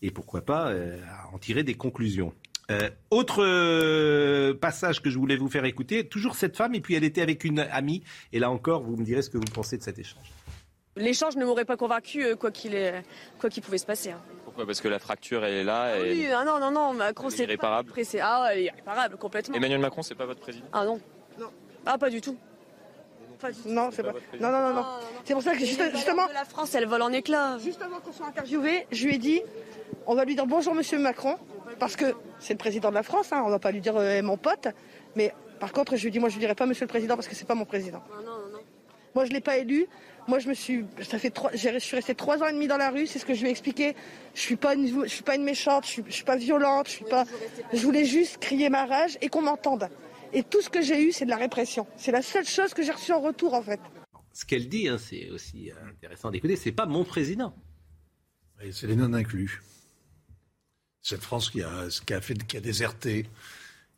et 0.00 0.10
pourquoi 0.10 0.40
pas 0.40 0.70
à 0.70 1.34
en 1.34 1.38
tirer 1.38 1.64
des 1.64 1.74
conclusions. 1.74 2.32
Euh, 2.70 2.88
autre 3.10 3.44
euh, 3.44 4.54
passage 4.54 5.02
que 5.02 5.10
je 5.10 5.18
voulais 5.18 5.36
vous 5.36 5.50
faire 5.50 5.66
écouter, 5.66 6.08
toujours 6.08 6.34
cette 6.34 6.56
femme, 6.56 6.74
et 6.74 6.80
puis 6.80 6.94
elle 6.94 7.04
était 7.04 7.20
avec 7.20 7.44
une 7.44 7.58
amie, 7.58 8.02
et 8.32 8.38
là 8.38 8.50
encore, 8.50 8.82
vous 8.82 8.96
me 8.96 9.04
direz 9.04 9.20
ce 9.20 9.28
que 9.28 9.36
vous 9.36 9.44
pensez 9.52 9.76
de 9.76 9.82
cet 9.82 9.98
échange. 9.98 10.32
L'échange 10.96 11.36
ne 11.36 11.44
m'aurait 11.44 11.66
pas 11.66 11.76
convaincu, 11.76 12.24
euh, 12.24 12.36
quoi 12.36 12.50
qu'il 12.50 12.74
quoi 13.38 13.50
qu'il 13.50 13.62
pouvait 13.62 13.78
se 13.78 13.86
passer. 13.86 14.12
Hein. 14.12 14.22
Pourquoi? 14.52 14.66
Parce 14.66 14.80
que 14.80 14.88
la 14.88 14.98
fracture, 14.98 15.44
elle 15.44 15.54
est 15.54 15.64
là. 15.64 15.96
Et... 15.96 16.12
Oui, 16.12 16.26
ah 16.26 16.44
non, 16.44 16.58
non, 16.58 16.70
non, 16.70 16.92
Macron, 16.92 17.30
c'est 17.30 17.44
irréparable. 17.44 17.92
Ah, 18.20 18.48
elle 18.52 18.58
est 18.58 18.64
irréparable, 18.64 19.16
complètement. 19.16 19.56
Emmanuel 19.56 19.80
Macron, 19.80 20.02
c'est 20.02 20.14
pas 20.14 20.26
votre 20.26 20.40
président? 20.40 20.66
Ah 20.72 20.84
non. 20.84 21.00
non. 21.38 21.50
Ah, 21.86 21.98
pas 21.98 22.10
du 22.10 22.20
tout. 22.20 22.36
Non, 23.66 23.90
c'est 23.90 24.04
pas. 24.04 24.12
Non, 24.38 24.52
non, 24.52 24.60
non, 24.60 24.74
non. 24.74 24.84
C'est 25.24 25.34
pour 25.34 25.42
ça 25.42 25.52
que 25.52 25.64
justement. 25.64 26.26
La 26.32 26.44
France, 26.44 26.74
elle 26.74 26.86
vole 26.86 27.02
en 27.02 27.12
éclats. 27.12 27.58
Juste 27.58 27.82
avant 27.82 27.98
qu'on 28.00 28.12
soit 28.12 28.26
interviewé, 28.26 28.86
je 28.92 29.06
lui 29.06 29.16
ai 29.16 29.18
dit 29.18 29.42
on 30.06 30.14
va 30.14 30.24
lui 30.24 30.34
dire 30.34 30.46
bonjour, 30.46 30.74
monsieur 30.74 30.98
Macron 30.98 31.36
parce 31.78 31.96
que 31.96 32.14
c'est 32.38 32.52
le 32.52 32.58
président 32.58 32.90
de 32.90 32.94
la 32.94 33.02
France, 33.02 33.32
hein, 33.32 33.40
on 33.42 33.46
ne 33.46 33.52
va 33.52 33.58
pas 33.58 33.72
lui 33.72 33.80
dire 33.80 33.96
euh, 33.96 34.22
mon 34.22 34.36
pote, 34.36 34.68
mais 35.16 35.32
par 35.62 35.72
contre, 35.72 35.94
je 35.94 36.02
lui 36.02 36.10
dis, 36.10 36.18
moi, 36.18 36.28
je 36.28 36.34
ne 36.34 36.40
dirais 36.40 36.56
pas 36.56 36.66
Monsieur 36.66 36.86
le 36.86 36.88
Président 36.88 37.14
parce 37.14 37.28
que 37.28 37.36
c'est 37.36 37.44
pas 37.46 37.54
mon 37.54 37.64
président. 37.64 38.02
Moi, 39.14 39.26
je 39.26 39.30
l'ai 39.30 39.40
pas 39.40 39.58
élu. 39.58 39.86
Moi, 40.28 40.38
je 40.38 40.48
me 40.48 40.54
suis, 40.54 40.84
ça 41.02 41.18
fait 41.18 41.30
trois, 41.30 41.50
je 41.52 41.78
suis 41.78 41.96
restée 41.96 42.14
trois 42.14 42.42
ans 42.42 42.46
et 42.46 42.52
demi 42.52 42.68
dans 42.68 42.76
la 42.76 42.90
rue. 42.90 43.06
C'est 43.06 43.18
ce 43.18 43.26
que 43.26 43.34
je 43.34 43.40
lui 43.42 43.48
ai 43.48 43.50
expliqué. 43.50 43.94
Je 44.34 44.40
suis 44.40 44.56
pas 44.56 44.74
une, 44.74 45.04
je 45.04 45.08
suis 45.08 45.22
pas 45.22 45.34
une 45.34 45.44
méchante. 45.44 45.84
Je 45.84 45.90
suis, 45.90 46.04
suis 46.08 46.24
pas 46.24 46.36
violente. 46.36 46.86
Je 46.86 46.92
suis 46.92 47.04
pas. 47.04 47.24
Je 47.72 47.82
voulais 47.82 48.04
juste 48.04 48.38
crier 48.38 48.68
ma 48.68 48.86
rage 48.86 49.18
et 49.20 49.28
qu'on 49.28 49.42
m'entende. 49.42 49.88
Et 50.32 50.42
tout 50.42 50.62
ce 50.62 50.70
que 50.70 50.80
j'ai 50.80 51.02
eu, 51.02 51.12
c'est 51.12 51.24
de 51.24 51.30
la 51.30 51.36
répression. 51.36 51.86
C'est 51.96 52.12
la 52.12 52.22
seule 52.22 52.46
chose 52.46 52.72
que 52.72 52.82
j'ai 52.82 52.92
reçue 52.92 53.12
en 53.12 53.20
retour, 53.20 53.54
en 53.54 53.62
fait. 53.62 53.80
Ce 54.32 54.46
qu'elle 54.46 54.68
dit, 54.68 54.88
hein, 54.88 54.96
c'est 54.98 55.28
aussi 55.30 55.70
euh, 55.70 55.74
intéressant 55.90 56.30
d'écouter. 56.30 56.56
C'est 56.56 56.72
pas 56.72 56.86
mon 56.86 57.04
président. 57.04 57.54
c'est 58.70 58.86
les 58.86 58.96
non 58.96 59.12
inclus 59.12 59.60
cette 61.02 61.22
France 61.22 61.50
qui 61.50 61.62
a, 61.62 61.88
qui 62.06 62.14
a, 62.14 62.20
fait, 62.20 62.46
qui 62.46 62.56
a 62.56 62.60
déserté. 62.60 63.26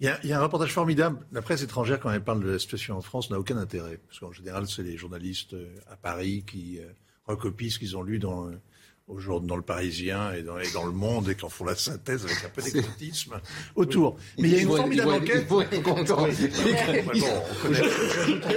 Il 0.00 0.18
y, 0.24 0.32
a, 0.32 0.38
un 0.38 0.42
reportage 0.42 0.72
formidable. 0.72 1.24
La 1.30 1.40
presse 1.40 1.62
étrangère, 1.62 2.00
quand 2.00 2.10
elle 2.10 2.24
parle 2.24 2.42
de 2.42 2.50
la 2.50 2.58
situation 2.58 2.96
en 2.96 3.00
France, 3.00 3.30
n'a 3.30 3.38
aucun 3.38 3.56
intérêt. 3.56 4.00
Parce 4.08 4.18
qu'en 4.18 4.32
général, 4.32 4.66
c'est 4.66 4.82
les 4.82 4.96
journalistes 4.96 5.54
euh, 5.54 5.72
à 5.88 5.96
Paris 5.96 6.44
qui 6.46 6.80
euh, 6.80 6.86
recopient 7.26 7.70
ce 7.70 7.78
qu'ils 7.78 7.96
ont 7.96 8.02
lu 8.02 8.18
dans, 8.18 8.48
euh, 8.48 8.60
aujourd'hui 9.06 9.48
dans 9.48 9.54
le 9.56 9.62
Parisien 9.62 10.32
et 10.32 10.42
dans, 10.42 10.56
dans, 10.74 10.84
le 10.84 10.92
Monde 10.92 11.28
et 11.28 11.36
qui 11.36 11.44
en 11.44 11.48
font 11.48 11.64
la 11.64 11.76
synthèse 11.76 12.24
avec 12.24 12.44
un 12.44 12.48
peu 12.48 12.60
d'exotisme 12.60 13.40
autour. 13.76 14.16
Mais 14.38 14.48
il 14.48 14.54
y 14.54 14.58
a 14.58 14.62
une 14.62 14.76
formidable 14.76 15.12
enquête. 15.12 15.46
on 15.50 15.64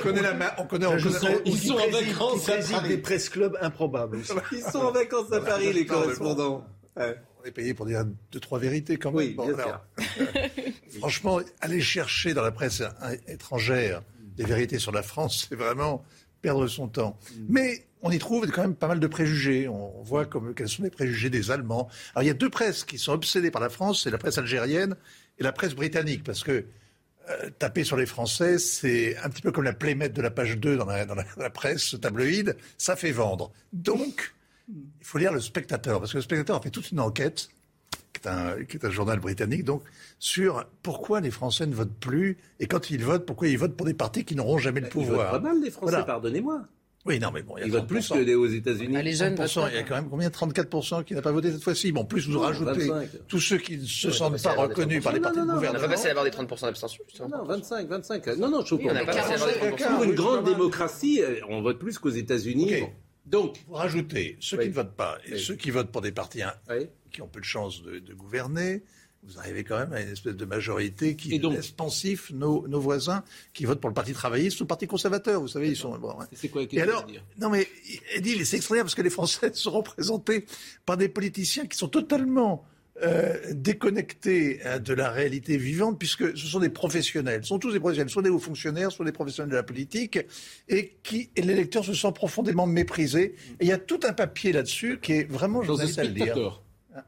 connaît 0.02 0.22
la 0.24 0.56
on 0.58 0.66
connaît, 0.66 0.88
on 0.88 0.98
connaît, 0.98 1.42
Ils 1.46 1.60
sont 1.60 1.76
en 1.76 1.90
vacances 1.90 2.50
à 2.50 2.58
Paris. 2.58 2.90
des 2.90 2.98
presse 2.98 3.30
clubs 3.30 3.56
improbables. 3.62 4.22
Ils 4.52 4.64
sont 4.64 4.80
en 4.80 4.92
vacances 4.92 5.32
à 5.32 5.40
Paris, 5.40 5.72
les 5.72 5.86
correspondants 5.86 6.66
payé 7.52 7.74
pour 7.74 7.86
dire 7.86 8.06
deux, 8.32 8.40
trois 8.40 8.60
vérités 8.60 8.98
quand 8.98 9.12
même. 9.12 9.36
franchement, 11.00 11.40
aller 11.62 11.82
chercher 11.82 12.34
dans 12.34 12.44
la 12.44 12.52
presse 12.52 12.84
étrangère 13.28 14.02
des 14.36 14.46
vérités 14.46 14.80
sur 14.80 14.92
la 14.92 15.04
France, 15.04 15.48
c'est 15.50 15.56
vraiment 15.56 16.04
perdre 16.42 16.68
son 16.68 16.88
temps. 16.88 17.18
Mm. 17.32 17.46
Mais 17.50 17.88
on 18.02 18.12
y 18.12 18.20
trouve 18.20 18.50
quand 18.52 18.62
même 18.62 18.76
pas 18.76 18.88
mal 18.88 19.00
de 19.00 19.08
préjugés. 19.08 19.68
On 19.68 20.02
voit 20.04 20.26
comme, 20.26 20.54
quels 20.54 20.70
sont 20.70 20.84
les 20.84 20.90
préjugés 20.90 21.30
des 21.30 21.52
Allemands. 21.52 21.90
Alors 22.14 22.24
il 22.24 22.28
y 22.28 22.32
a 22.32 22.36
deux 22.36 22.50
presses 22.50 22.84
qui 22.84 22.98
sont 22.98 23.14
obsédées 23.14 23.52
par 23.52 23.62
la 23.62 23.70
France, 23.70 24.04
c'est 24.04 24.12
la 24.12 24.18
presse 24.18 24.38
algérienne 24.38 24.96
et 25.40 25.44
la 25.44 25.52
presse 25.52 25.74
britannique, 25.74 26.24
parce 26.24 26.44
que 26.44 26.66
euh, 27.30 27.50
taper 27.60 27.84
sur 27.84 27.98
les 27.98 28.06
Français, 28.06 28.58
c'est 28.58 29.18
un 29.18 29.30
petit 29.30 29.42
peu 29.42 29.52
comme 29.52 29.66
la 29.66 29.74
playmate 29.74 30.14
de 30.14 30.22
la 30.22 30.32
page 30.32 30.58
2 30.58 30.78
dans 30.78 30.86
la, 30.86 31.06
dans 31.06 31.16
la 31.16 31.50
presse 31.50 31.96
tabloïde, 32.00 32.56
ça 32.78 32.96
fait 32.96 33.12
vendre. 33.12 33.52
Donc, 33.74 34.34
il 34.70 35.06
faut 35.06 35.18
lire 35.18 35.34
Le 35.34 35.40
Spectateur, 35.40 36.00
parce 36.00 36.12
que 36.12 36.18
Le 36.18 36.24
Spectateur 36.24 36.58
a 36.58 36.62
fait 36.62 36.70
toute 36.70 36.92
une 36.92 37.00
enquête, 37.00 37.50
qui 38.14 38.22
est 38.22 38.28
un, 38.28 38.64
qui 38.64 38.78
est 38.78 38.86
un 38.86 38.90
journal 38.90 39.20
britannique, 39.20 39.64
donc, 39.64 39.84
sur 40.20 40.66
pourquoi 40.84 41.22
les 41.22 41.32
Français 41.32 41.66
ne 41.66 41.74
votent 41.74 42.00
plus, 42.00 42.38
et 42.60 42.68
quand 42.68 42.90
ils 42.90 43.04
votent, 43.04 43.26
pourquoi 43.26 43.48
ils 43.48 43.58
votent 43.58 43.76
pour 43.76 43.86
des 43.86 43.94
partis 43.94 44.26
qui 44.26 44.36
n'auront 44.36 44.58
jamais 44.58 44.82
le 44.82 44.90
pouvoir. 44.90 45.30
Ils 45.30 45.32
votent 45.32 45.44
pas 45.44 45.50
mal, 45.50 45.62
les 45.62 45.72
Français, 45.72 46.04
pardonnez-moi. 46.06 46.68
Oui, 47.06 47.20
non, 47.20 47.32
mais 47.34 47.42
bon, 47.42 47.56
il 47.56 47.62
y 47.62 47.64
a 47.64 47.66
ils 47.68 47.72
votent 47.72 47.88
plus 47.88 48.10
que 48.10 48.36
aux 48.36 48.48
États-Unis. 48.48 48.98
Ah, 48.98 49.02
les 49.02 49.14
jeunes, 49.14 49.38
il 49.38 49.76
y 49.76 49.78
a 49.78 49.84
quand 49.84 49.96
même 49.96 50.10
combien 50.10 50.28
34% 50.28 51.06
qui 51.06 51.14
n'a 51.14 51.22
pas 51.22 51.32
voté 51.32 51.54
cette 51.54 51.64
fois-ci? 51.64 51.94
Bon, 51.94 52.04
plus 52.04 52.28
vous 52.28 52.38
rajoutez 52.38 52.92
tous 53.30 53.40
ceux 53.40 53.58
qui 53.58 53.78
ne 53.78 53.86
se 53.86 54.12
sentent 54.12 54.44
pas 54.44 54.54
reconnus 54.54 55.02
par 55.02 55.14
les 55.14 55.22
partis 55.22 55.40
de 55.40 55.46
gouvernement. 55.46 55.70
On 55.70 55.74
n'a 55.74 55.80
pas 55.80 55.88
passé 55.88 56.08
à 56.08 56.12
avoir 56.12 56.26
des 56.26 56.32
30% 56.32 56.62
d'abstention, 56.64 57.04
Non, 57.32 57.46
25, 57.46 57.88
25. 57.88 58.28
Non, 58.38 58.50
non, 58.50 58.62
je 58.62 58.66
trouve 58.66 58.80
qu'on 58.80 59.96
Pour 59.96 60.04
une 60.04 60.16
grande 60.16 60.44
démocratie, 60.44 61.22
euh, 61.24 61.40
on 61.48 61.62
vote 61.62 61.80
plus 61.80 61.98
qu'aux 61.98 62.10
États-Unis. 62.10 62.84
Donc, 63.28 63.58
vous 63.68 63.74
rajoutez 63.74 64.38
ceux 64.40 64.58
qui 64.58 64.70
ne 64.70 64.74
votent 64.74 64.96
pas 64.96 65.18
et 65.26 65.38
ceux 65.38 65.56
qui 65.56 65.70
votent 65.70 65.92
pour 65.92 66.02
des 66.02 66.12
partis 66.12 66.42
qui 67.12 67.22
ont 67.22 67.28
peu 67.28 67.40
de 67.40 67.46
chance 67.46 67.84
de, 67.84 68.14
gouverner. 68.14 68.84
Vous 69.24 69.38
arrivez 69.40 69.66
quand 69.66 69.78
même 69.78 69.92
à 69.92 70.02
une 70.02 70.10
espèce 70.10 70.36
de 70.36 70.46
majorité 70.46 71.18
qui 71.18 71.38
laisse 71.38 71.72
pensif 71.72 72.32
nos, 72.32 72.62
voisins 72.80 73.24
qui 73.54 73.66
votent 73.66 73.82
pour 73.82 73.90
le 73.90 73.94
Parti 73.94 74.14
travailliste 74.14 74.62
ou 74.62 74.64
le 74.64 74.68
Parti 74.68 74.88
conservateur. 74.88 75.42
Vous 75.42 75.50
savez, 75.50 75.70
ils 75.70 75.76
sont. 75.76 75.98
Bon, 75.98 76.16
C'est 76.32 76.48
quoi 76.48 76.62
la 76.62 76.68
question 76.68 76.90
alors, 76.90 77.06
Non, 77.40 77.50
mais 77.50 77.68
c'est 78.22 78.58
extraordinaire 78.58 78.86
parce 78.86 78.96
que 78.96 79.02
les 79.02 79.10
Français 79.10 79.52
seront 79.54 79.80
représentés 79.80 80.46
par 80.86 80.96
des 80.96 81.10
politiciens 81.10 81.66
qui 81.66 81.78
sont 81.78 81.90
totalement 81.90 82.66
euh, 83.04 83.36
déconnectés 83.52 84.60
hein, 84.66 84.80
de 84.80 84.94
la 84.94 85.12
réalité 85.12 85.58
vivante, 85.58 86.00
puisque 86.00 86.38
ce 86.38 86.48
sont 86.48 86.60
des 86.60 86.70
professionnels, 86.70 87.44
ce 87.44 87.50
sont 87.50 87.60
tous 87.60 87.72
des 87.72 87.80
professionnels, 87.80 88.10
soit 88.10 88.24
des 88.24 88.30
hauts 88.30 88.40
fonctionnaires, 88.40 88.92
soit 88.92 89.06
des 89.06 89.12
professionnels 89.12 89.52
de 89.52 89.56
la 89.56 89.64
politique, 89.64 90.20
et 90.68 90.98
qui 91.04 91.30
et 91.36 91.42
l'électeur 91.42 91.86
se 91.86 91.94
sent 91.94 92.12
profondément 92.14 92.66
méprisé. 92.66 93.36
Et 93.60 93.66
il 93.66 93.68
y 93.68 93.72
a 93.72 93.78
tout 93.78 94.00
un 94.04 94.14
papier 94.14 94.52
là-dessus 94.52 95.00
qui 95.02 95.14
est 95.14 95.32
vraiment, 95.32 95.62
je 95.62 95.72
vous 95.72 95.82
invite 95.82 96.00
à 96.00 96.04
le 96.04 96.10
lire. 96.10 96.62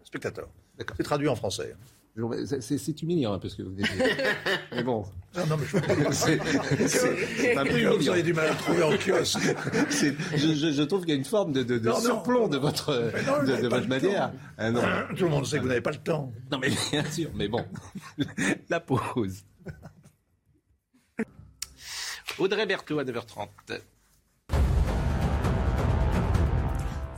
Spectateur. 0.03 0.49
C'est 0.97 1.03
traduit 1.03 1.27
en 1.27 1.35
français. 1.35 1.75
C'est 2.59 3.01
humiliant 3.01 3.33
un 3.33 3.39
peu 3.39 3.49
ce 3.49 3.55
que 3.55 3.63
vous 3.63 3.71
dites. 3.71 3.91
mais 4.71 4.83
bon. 4.83 5.05
Non, 5.35 5.45
non, 5.47 5.57
mais 5.57 5.65
je 5.65 6.87
C'est 6.87 7.57
un 7.57 7.65
peu 7.65 7.95
Vous 7.95 8.09
auriez 8.09 8.23
du 8.23 8.33
mal 8.33 8.49
à 8.49 8.55
trouver 8.55 8.83
en 8.83 8.97
kiosque. 8.97 9.39
Je, 10.35 10.71
je, 10.71 10.81
trouve 10.83 11.01
qu'il 11.01 11.09
y 11.09 11.13
a 11.13 11.15
une 11.15 11.25
forme 11.25 11.53
de, 11.53 11.63
de, 11.63 11.77
de 11.77 11.91
surplomb 11.91 12.47
de 12.47 12.57
votre, 12.57 12.93
de, 12.93 13.67
votre 13.67 13.87
manière. 13.87 14.31
Ah, 14.57 14.71
non. 14.71 14.81
Tout 15.17 15.25
le 15.25 15.29
monde 15.29 15.45
sait 15.45 15.57
que 15.57 15.63
vous 15.63 15.67
n'avez 15.67 15.81
pas 15.81 15.91
le 15.91 15.97
temps. 15.97 16.31
Non, 16.51 16.59
mais 16.59 16.69
bien 16.91 17.03
sûr, 17.05 17.29
mais 17.35 17.47
bon. 17.47 17.63
La 18.69 18.79
pause. 18.79 19.43
Audrey 22.37 22.65
Berthaud 22.65 22.99
à 22.99 23.03
9h30. 23.03 23.49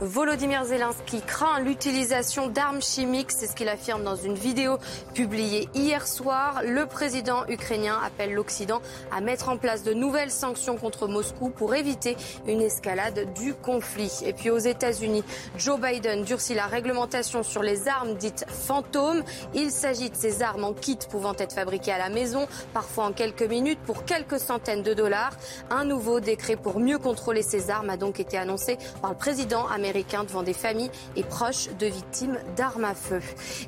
Volodymyr 0.02 0.64
Zelensky 0.64 1.20
craint 1.20 1.60
l'utilisation 1.60 2.48
d'armes 2.48 2.82
chimiques, 2.82 3.30
c'est 3.30 3.46
ce 3.46 3.54
qu'il 3.54 3.68
affirme 3.68 4.02
dans 4.02 4.16
une 4.16 4.34
vidéo 4.34 4.78
publiée 5.14 5.68
hier 5.76 6.08
soir. 6.08 6.62
Le 6.66 6.86
président 6.86 7.46
ukrainien 7.46 8.00
appelle 8.04 8.34
l'Occident 8.34 8.82
à 9.12 9.20
mettre 9.20 9.48
en 9.48 9.58
place 9.58 9.84
de 9.84 9.94
nouvelles 9.94 10.32
sanctions 10.32 10.76
contre 10.76 11.06
Moscou 11.06 11.50
pour 11.50 11.76
éviter 11.76 12.16
une 12.48 12.60
escalade 12.60 13.32
du 13.34 13.54
conflit. 13.54 14.10
Et 14.24 14.32
puis 14.32 14.50
aux 14.50 14.58
États-Unis, 14.58 15.22
Joe 15.56 15.78
Biden 15.78 16.24
durcit 16.24 16.54
la 16.54 16.66
réglementation 16.66 17.44
sur 17.44 17.62
les 17.62 17.86
armes 17.86 18.14
dites 18.14 18.44
fantômes. 18.48 19.22
Il 19.54 19.70
s'agit 19.70 20.10
de 20.10 20.16
ces 20.16 20.42
armes 20.42 20.64
en 20.64 20.72
kit 20.72 20.98
pouvant 21.10 21.34
être 21.38 21.52
fabriquées 21.52 21.92
à 21.92 21.98
la 21.98 22.08
maison, 22.08 22.48
parfois 22.74 23.04
en 23.04 23.12
quelques 23.12 23.42
minutes 23.42 23.80
pour 23.86 24.04
quelques 24.04 24.40
centaines 24.40 24.82
de 24.82 24.94
dollars. 24.94 25.36
Un 25.70 25.84
nouveau 25.84 26.18
décret 26.18 26.56
pour 26.56 26.80
mieux 26.80 26.98
contrôler 26.98 27.42
ces 27.42 27.70
armes 27.70 27.90
a 27.90 27.96
donc 27.96 28.18
été 28.18 28.36
annoncé 28.36 28.78
par 29.00 29.12
le 29.12 29.16
président 29.16 29.68
américain 29.68 29.91
devant 30.26 30.42
des 30.42 30.52
familles 30.52 30.90
et 31.16 31.22
proches 31.22 31.68
de 31.78 31.86
victimes 31.86 32.38
d'armes 32.56 32.84
à 32.84 32.94
feu. 32.94 33.20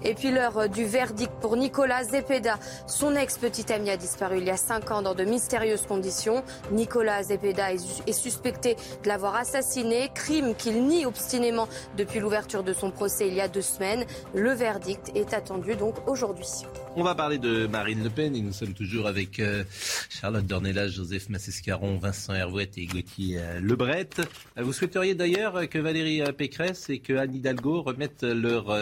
Et 0.02 0.14
puis 0.14 0.30
l'heure 0.30 0.68
du 0.68 0.84
verdict 0.84 1.32
pour 1.40 1.56
Nicolas 1.56 2.04
Zepeda. 2.04 2.58
Son 2.86 3.14
ex-petit 3.14 3.72
ami 3.72 3.90
a 3.90 3.96
disparu 3.96 4.38
il 4.38 4.44
y 4.44 4.50
a 4.50 4.56
cinq 4.56 4.90
ans 4.90 5.02
dans 5.02 5.14
de 5.14 5.24
mystérieuses 5.24 5.86
conditions. 5.86 6.42
Nicolas 6.70 7.24
Zepeda 7.24 7.72
est 7.72 8.12
suspecté 8.12 8.76
de 9.02 9.08
l'avoir 9.08 9.36
assassiné, 9.36 10.10
crime 10.14 10.54
qu'il 10.54 10.86
nie 10.86 11.06
obstinément 11.06 11.68
depuis 11.96 12.20
l'ouverture 12.20 12.62
de 12.62 12.72
son 12.72 12.90
procès 12.90 13.28
il 13.28 13.34
y 13.34 13.40
a 13.40 13.48
deux 13.48 13.62
semaines. 13.62 14.04
Le 14.34 14.52
verdict 14.52 15.10
est 15.14 15.34
attendu 15.34 15.76
donc 15.76 15.94
aujourd'hui. 16.06 16.64
On 16.96 17.02
va 17.02 17.16
parler 17.16 17.38
de 17.38 17.66
Marine 17.66 18.04
Le 18.04 18.10
Pen 18.10 18.36
et 18.36 18.40
nous 18.40 18.52
sommes 18.52 18.72
toujours 18.72 19.08
avec 19.08 19.40
euh, 19.40 19.64
Charlotte 20.08 20.46
Dornelas, 20.46 20.88
Joseph 20.88 21.28
Massescaron, 21.28 21.98
Vincent 21.98 22.34
Hervouette 22.34 22.78
et 22.78 22.86
Gauthier 22.86 23.38
euh, 23.40 23.58
Lebret. 23.58 24.08
Euh, 24.20 24.62
vous 24.62 24.72
souhaiteriez 24.72 25.16
d'ailleurs 25.16 25.68
que 25.68 25.78
Valérie 25.78 26.22
Pécresse 26.36 26.90
et 26.90 27.00
que 27.00 27.14
Anne 27.14 27.34
Hidalgo 27.34 27.82
remettent 27.82 28.22
leur 28.22 28.76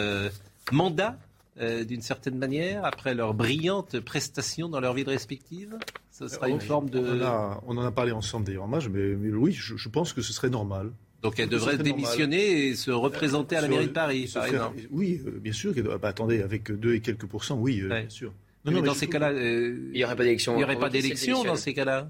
mandat 0.71 1.17
d'une 1.59 2.01
certaine 2.01 2.37
manière 2.37 2.85
après 2.85 3.15
leur 3.15 3.33
brillante 3.33 3.99
prestation 3.99 4.69
dans 4.69 4.79
leur 4.79 4.93
vie 4.93 5.03
respective? 5.03 5.75
Ce 6.11 6.27
sera 6.27 6.49
une 6.49 6.61
forme 6.61 6.89
de... 6.91 7.21
On 7.65 7.77
en 7.77 7.85
a, 7.85 7.91
parlé 7.91 8.11
ensemble 8.11 8.45
d'ailleurs 8.45 8.63
en 8.63 8.67
match, 8.67 8.87
mais, 8.89 9.15
oui, 9.15 9.53
je 9.53 9.89
pense 9.89 10.13
que 10.13 10.21
ce 10.21 10.33
serait 10.33 10.49
normal. 10.49 10.91
Donc 11.23 11.39
elle 11.39 11.47
devrait 11.49 11.77
démissionner 11.77 12.67
et 12.67 12.75
se 12.75 12.91
représenter 12.91 13.55
à 13.55 13.61
la 13.61 13.69
mairie 13.69 13.87
de 13.87 13.91
Paris, 13.91 14.29
par 14.31 14.45
exemple. 14.45 14.81
Oui, 14.91 15.21
euh, 15.25 15.39
bien 15.39 15.53
sûr. 15.53 15.73
Bah, 15.73 16.09
attendez, 16.09 16.41
avec 16.41 16.69
2 16.71 16.95
et 16.95 16.99
quelques 16.99 17.25
pourcents, 17.25 17.57
oui, 17.57 17.79
euh, 17.81 17.87
bien 17.87 18.09
sûr. 18.09 18.33
Non, 18.65 18.73
mais 18.73 18.81
dans 18.81 18.93
ces 18.93 19.07
cas-là, 19.07 19.31
euh, 19.31 19.89
il 19.93 19.97
n'y 19.97 20.03
aurait 20.03 20.15
pas 20.15 20.23
d'élection. 20.23 20.53
Il 20.53 20.57
n'y 20.57 20.63
aurait 20.63 20.79
pas 20.79 20.89
d'élection 20.89 21.43
dans 21.43 21.55
ces 21.55 21.73
cas-là, 21.73 22.09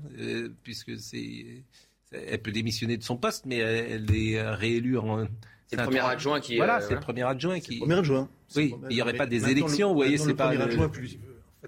puisque 0.63 0.97
c'est, 0.97 1.63
elle 2.11 2.41
peut 2.41 2.51
démissionner 2.51 2.97
de 2.97 3.03
son 3.03 3.15
poste, 3.15 3.45
mais 3.45 3.57
elle, 3.57 4.13
est 4.15 4.41
réélue 4.41 4.97
en. 4.97 5.27
C'est 5.67 5.77
le 5.77 5.83
premier 5.83 5.99
adjoint 5.99 6.39
qui. 6.39 6.57
Voilà, 6.57 6.81
c'est 6.81 6.95
le 6.95 6.99
premier 6.99 7.23
adjoint 7.23 7.59
qui. 7.59 7.77
Premier 7.77 7.99
adjoint. 7.99 8.29
Oui, 8.55 8.75
il 8.89 8.95
n'y 8.95 9.01
aurait 9.01 9.13
pas 9.13 9.27
des 9.27 9.47
élections, 9.49 9.89
vous 9.89 9.95
voyez, 9.95 10.17
c'est 10.17 10.33
pas. 10.33 10.51
Le 10.51 10.57
premier 10.57 10.71
adjoint 10.71 10.89
plus 10.89 11.19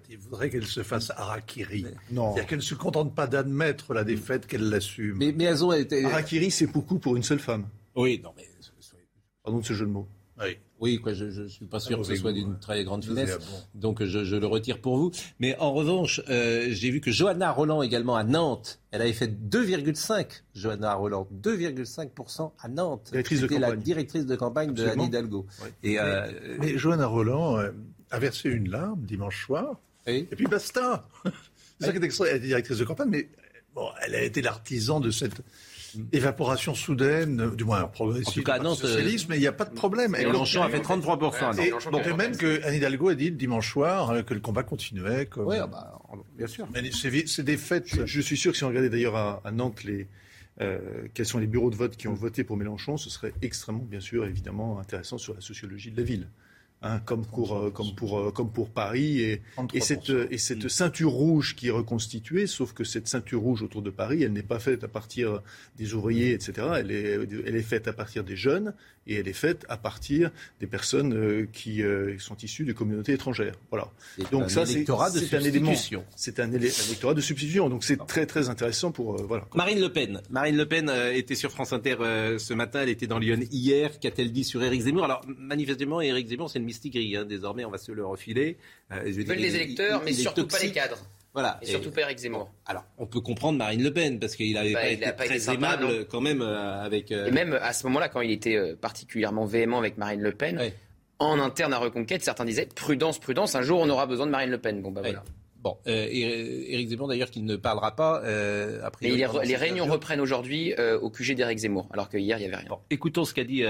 il 0.09 0.17
voudrait 0.17 0.49
qu'elle 0.49 0.65
se 0.65 0.83
fasse 0.83 1.11
harakiri. 1.11 1.85
Non. 2.11 2.33
C'est-à-dire 2.33 2.47
qu'elle 2.47 2.59
ne 2.59 2.63
se 2.63 2.75
contente 2.75 3.15
pas 3.15 3.27
d'admettre 3.27 3.93
la 3.93 4.03
défaite, 4.03 4.47
qu'elle 4.47 4.69
l'assume. 4.69 5.17
Mais, 5.17 5.31
mais 5.31 5.45
elles 5.45 5.63
ont 5.63 5.71
été. 5.71 6.05
Harakiri, 6.05 6.51
c'est 6.51 6.67
beaucoup 6.67 6.99
pour 6.99 7.15
une 7.15 7.23
seule 7.23 7.39
femme. 7.39 7.67
Oui, 7.95 8.21
non, 8.23 8.31
mais. 8.35 8.43
Pardon 9.43 9.59
de 9.59 9.65
ce 9.65 9.73
jeu 9.73 9.85
de 9.85 9.91
mots. 9.91 10.07
Oui. 10.39 10.57
Oui, 10.79 10.99
quoi, 10.99 11.13
je 11.13 11.25
ne 11.25 11.47
suis 11.47 11.65
pas 11.65 11.79
sûr 11.79 11.99
que 11.99 12.03
ce 12.03 12.15
soit 12.15 12.33
d'une 12.33 12.59
très 12.59 12.83
grande 12.83 13.03
finesse, 13.03 13.37
donc 13.73 14.03
je, 14.03 14.25
je, 14.25 14.35
le 14.35 14.45
retire 14.45 14.81
pour 14.81 14.97
vous. 14.97 15.11
Mais 15.39 15.57
en 15.57 15.71
revanche, 15.71 16.21
euh, 16.29 16.67
j'ai 16.69 16.91
vu 16.91 16.99
que 16.99 17.11
Johanna 17.11 17.51
Roland 17.51 17.81
également 17.81 18.17
à 18.17 18.25
Nantes, 18.25 18.81
elle 18.91 19.01
avait 19.01 19.13
fait 19.13 19.27
2,5, 19.27 20.43
Johanna 20.53 20.93
Roland, 20.95 21.29
2,5% 21.41 22.51
à 22.59 22.67
Nantes. 22.67 23.13
C'était 23.13 23.59
la 23.59 23.75
directrice 23.75 24.25
de 24.25 24.35
campagne 24.35 24.73
de 24.73 24.85
Anne 24.85 25.03
Hidalgo. 25.03 25.45
Et, 25.81 25.97
euh, 25.97 26.57
mais, 26.59 26.77
Johanna 26.77 27.07
Roland 27.07 27.57
euh, 27.57 27.71
a 28.11 28.19
versé 28.19 28.49
une 28.49 28.69
larme 28.69 29.01
dimanche 29.05 29.45
soir 29.45 29.79
et 30.05 30.23
puis 30.23 30.45
basta. 30.45 31.07
C'est 31.79 31.87
ça 31.87 31.91
qui 31.91 31.97
est 31.97 32.03
extra. 32.03 32.27
Elle 32.27 32.37
était 32.37 32.47
directrice 32.47 32.77
de 32.77 32.85
campagne, 32.85 33.09
mais 33.09 33.29
bon, 33.73 33.89
elle 34.05 34.15
a 34.15 34.23
été 34.23 34.41
l'artisan 34.41 34.99
de 34.99 35.11
cette 35.11 35.41
évaporation 36.11 36.75
soudaine, 36.75 37.55
du 37.55 37.63
moins 37.63 37.83
progressive, 37.87 38.29
en 38.29 38.33
tout 38.33 38.43
cas, 38.43 38.59
non, 38.59 38.75
socialisme, 38.75 39.27
mais 39.29 39.37
il 39.37 39.41
n'y 39.41 39.47
a 39.47 39.53
pas 39.53 39.65
de 39.65 39.73
problème. 39.73 40.11
Mélenchon 40.11 40.61
a 40.61 40.69
fait 40.69 40.79
33%. 40.79 41.59
Et, 41.61 41.71
donc, 41.91 42.05
même 42.17 42.35
que 42.35 42.63
Anne 42.63 42.75
Hidalgo 42.75 43.09
a 43.09 43.15
dit 43.15 43.29
le 43.29 43.35
dimanche 43.35 43.71
soir 43.71 44.11
euh, 44.11 44.21
que 44.21 44.33
le 44.33 44.39
combat 44.39 44.63
continuait. 44.63 45.29
Oui, 45.37 45.57
ah 45.59 45.67
bah, 45.67 45.99
bien 46.37 46.47
sûr. 46.47 46.67
Mais 46.73 46.89
c'est 46.91 47.43
des 47.43 47.57
faits. 47.57 48.05
Je, 48.05 48.21
suis 48.21 48.37
sûr 48.37 48.51
que 48.51 48.57
si 48.57 48.63
on 48.63 48.69
regardait 48.69 48.89
d'ailleurs 48.89 49.15
à, 49.15 49.51
Nantes 49.51 49.83
les, 49.83 50.07
euh, 50.61 50.79
quels 51.13 51.25
sont 51.25 51.39
les 51.39 51.47
bureaux 51.47 51.69
de 51.69 51.75
vote 51.75 51.95
qui 51.95 52.07
ont 52.07 52.13
voté 52.13 52.43
pour 52.43 52.57
Mélenchon, 52.57 52.97
ce 52.97 53.09
serait 53.09 53.33
extrêmement, 53.41 53.83
bien 53.83 53.99
sûr, 53.99 54.25
évidemment, 54.25 54.79
intéressant 54.79 55.17
sur 55.17 55.33
la 55.33 55.41
sociologie 55.41 55.91
de 55.91 55.97
la 55.97 56.03
ville. 56.03 56.27
Hein, 56.81 56.99
comme, 57.03 57.25
pour, 57.25 57.57
euh, 57.57 57.71
comme, 57.71 57.95
pour, 57.95 58.19
euh, 58.19 58.31
comme 58.31 58.51
pour 58.51 58.69
Paris. 58.69 59.21
Et, 59.21 59.41
et, 59.73 59.79
cette, 59.79 60.11
et 60.29 60.37
cette 60.37 60.67
ceinture 60.69 61.09
rouge 61.09 61.55
qui 61.55 61.69
est 61.69 61.71
reconstituée, 61.71 62.45
sauf 62.45 62.73
que 62.73 62.83
cette 62.83 63.07
ceinture 63.07 63.41
rouge 63.41 63.63
autour 63.63 63.81
de 63.81 63.89
Paris, 63.89 64.21
elle 64.21 64.33
n'est 64.33 64.43
pas 64.43 64.59
faite 64.59 64.83
à 64.83 64.87
partir 64.87 65.41
des 65.77 65.95
ouvriers, 65.95 66.33
etc. 66.33 66.67
Elle 66.77 66.91
est, 66.91 67.17
elle 67.47 67.55
est 67.55 67.63
faite 67.63 67.87
à 67.87 67.93
partir 67.93 68.23
des 68.23 68.35
jeunes 68.35 68.75
et 69.07 69.15
elle 69.15 69.27
est 69.27 69.33
faite 69.33 69.65
à 69.69 69.77
partir 69.77 70.31
des 70.59 70.67
personnes 70.67 71.13
euh, 71.13 71.47
qui 71.51 71.81
sont 72.19 72.37
issues 72.37 72.65
de 72.65 72.73
communautés 72.73 73.13
étrangères. 73.13 73.55
Voilà. 73.69 73.89
Donc 74.31 74.49
ça, 74.49 74.65
c'est 74.65 74.89
un 74.89 75.41
élément. 75.41 75.73
C'est 76.15 76.39
un, 76.39 76.51
électorat 76.51 77.13
de 77.13 77.21
substitution. 77.21 77.69
Donc 77.69 77.83
c'est 77.83 78.05
très 78.07 78.25
très 78.25 78.49
intéressant 78.49 78.91
pour 78.91 79.21
voilà. 79.23 79.45
Marine 79.53 79.79
Le 79.79 79.91
Pen. 79.91 80.21
Marine 80.29 80.57
Le 80.57 80.65
Pen 80.65 80.91
était 81.13 81.35
sur 81.35 81.51
France 81.51 81.73
Inter 81.73 81.95
ce 82.37 82.53
matin. 82.53 82.81
Elle 82.81 82.89
était 82.89 83.07
dans 83.07 83.19
Lyon 83.19 83.39
hier. 83.51 83.99
Qu'a-t-elle 83.99 84.31
dit 84.31 84.43
sur 84.43 84.63
Éric 84.63 84.81
Zemmour? 84.81 85.03
Alors 85.03 85.21
manifestement, 85.27 86.01
Éric 86.01 86.29
Zemmour, 86.29 86.49
c'est 86.49 86.59
une 86.59 86.65
mystique 86.65 86.95
hein. 86.95 87.25
Désormais, 87.25 87.65
on 87.65 87.71
va 87.71 87.77
se 87.77 87.91
le 87.91 88.05
refiler. 88.05 88.57
Euh, 88.91 89.03
Ils 89.05 89.25
veulent 89.25 89.37
les 89.37 89.55
électeurs, 89.55 90.01
mais 90.03 90.13
surtout 90.13 90.47
pas 90.47 90.59
les 90.59 90.71
cadres. 90.71 90.97
Voilà. 91.35 91.59
Et, 91.61 91.65
surtout 91.65 91.91
pas 91.91 92.01
Eric 92.01 92.17
Zemmour. 92.17 92.49
alors, 92.65 92.85
on 92.97 93.05
peut 93.05 93.19
comprendre 93.19 93.57
Marine 93.57 93.83
Le 93.83 93.91
Pen, 93.91 94.19
parce 94.19 94.37
qu'il 94.37 94.53
n'avait 94.53 94.71
bah, 94.71 94.79
pas, 94.79 94.87
été 94.87 95.11
très 95.11 95.53
aimable 95.53 96.05
quand 96.05 96.21
même 96.21 96.41
euh, 96.41 96.81
avec... 96.81 97.11
Euh, 97.11 97.27
et 97.27 97.31
même 97.31 97.59
à 97.61 97.73
ce 97.73 97.85
moment-là, 97.87 98.07
quand 98.07 98.21
il 98.21 98.31
était 98.31 98.73
particulièrement 98.75 99.45
véhément 99.45 99.77
avec 99.77 99.97
Marine 99.97 100.21
Le 100.21 100.31
Pen, 100.31 100.71
en 101.19 101.37
interne 101.39 101.73
à 101.73 101.77
Reconquête, 101.77 102.23
certains 102.23 102.45
disaient 102.45 102.69
prudence, 102.73 103.19
prudence, 103.19 103.53
un 103.55 103.61
jour 103.61 103.81
on 103.81 103.89
aura 103.89 104.07
besoin 104.07 104.25
de 104.27 104.31
Marine 104.31 104.49
Le 104.49 104.59
Pen. 104.59 104.81
Bon, 104.81 104.91
bah 104.91 105.01
voilà. 105.01 105.23
Bon, 105.57 105.77
Éric 105.85 106.89
Zemmour 106.89 107.09
d'ailleurs 107.09 107.31
qu'il 107.31 107.43
ne 107.43 107.57
parlera 107.57 107.97
pas 107.97 108.23
après. 108.83 109.09
les, 109.09 109.27
les 109.43 109.55
réunions 109.57 109.87
reprennent 109.87 110.21
aujourd'hui 110.21 110.73
au 111.01 111.09
QG 111.09 111.35
d'Éric 111.35 111.59
Zemmour, 111.59 111.89
alors 111.91 112.07
que 112.07 112.17
hier 112.17 112.37
il 112.37 112.47
n'y 112.47 112.53
avait 112.53 112.63
rien. 112.63 112.77
écoutons 112.89 113.25
ce 113.25 113.33
qu'a 113.33 113.43
dit 113.43 113.63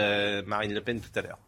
Marine 0.45 0.73
Le 0.73 0.81
Pen 0.81 1.01
tout 1.01 1.17
à 1.17 1.23
l'heure. 1.23 1.39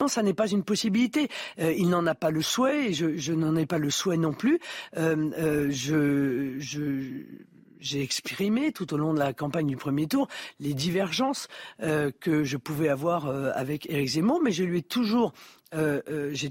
Non, 0.00 0.08
ça 0.08 0.22
n'est 0.22 0.34
pas 0.34 0.48
une 0.48 0.62
possibilité. 0.62 1.28
Euh, 1.58 1.72
il 1.72 1.88
n'en 1.88 2.06
a 2.06 2.14
pas 2.14 2.30
le 2.30 2.42
souhait, 2.42 2.90
et 2.90 2.92
je, 2.92 3.32
n'en 3.32 3.56
ai 3.56 3.66
pas 3.66 3.78
le 3.78 3.90
souhait 3.90 4.16
non 4.16 4.32
plus. 4.32 4.60
Euh, 4.96 5.30
euh, 5.38 5.66
je, 5.70 7.24
j'ai 7.80 8.02
exprimé 8.02 8.72
tout 8.72 8.92
au 8.94 8.96
long 8.96 9.12
de 9.12 9.18
la 9.18 9.32
campagne 9.32 9.66
du 9.66 9.76
premier 9.76 10.06
tour 10.06 10.28
les 10.58 10.74
divergences 10.74 11.46
que 11.78 12.42
je 12.42 12.56
pouvais 12.56 12.88
avoir 12.88 13.28
avec 13.56 13.88
Éric 13.88 14.08
Zemmour, 14.08 14.40
mais 14.42 14.50
je 14.50 14.64
lui 14.64 14.78
ai 14.78 14.82
toujours, 14.82 15.32
j'ai 15.72 16.50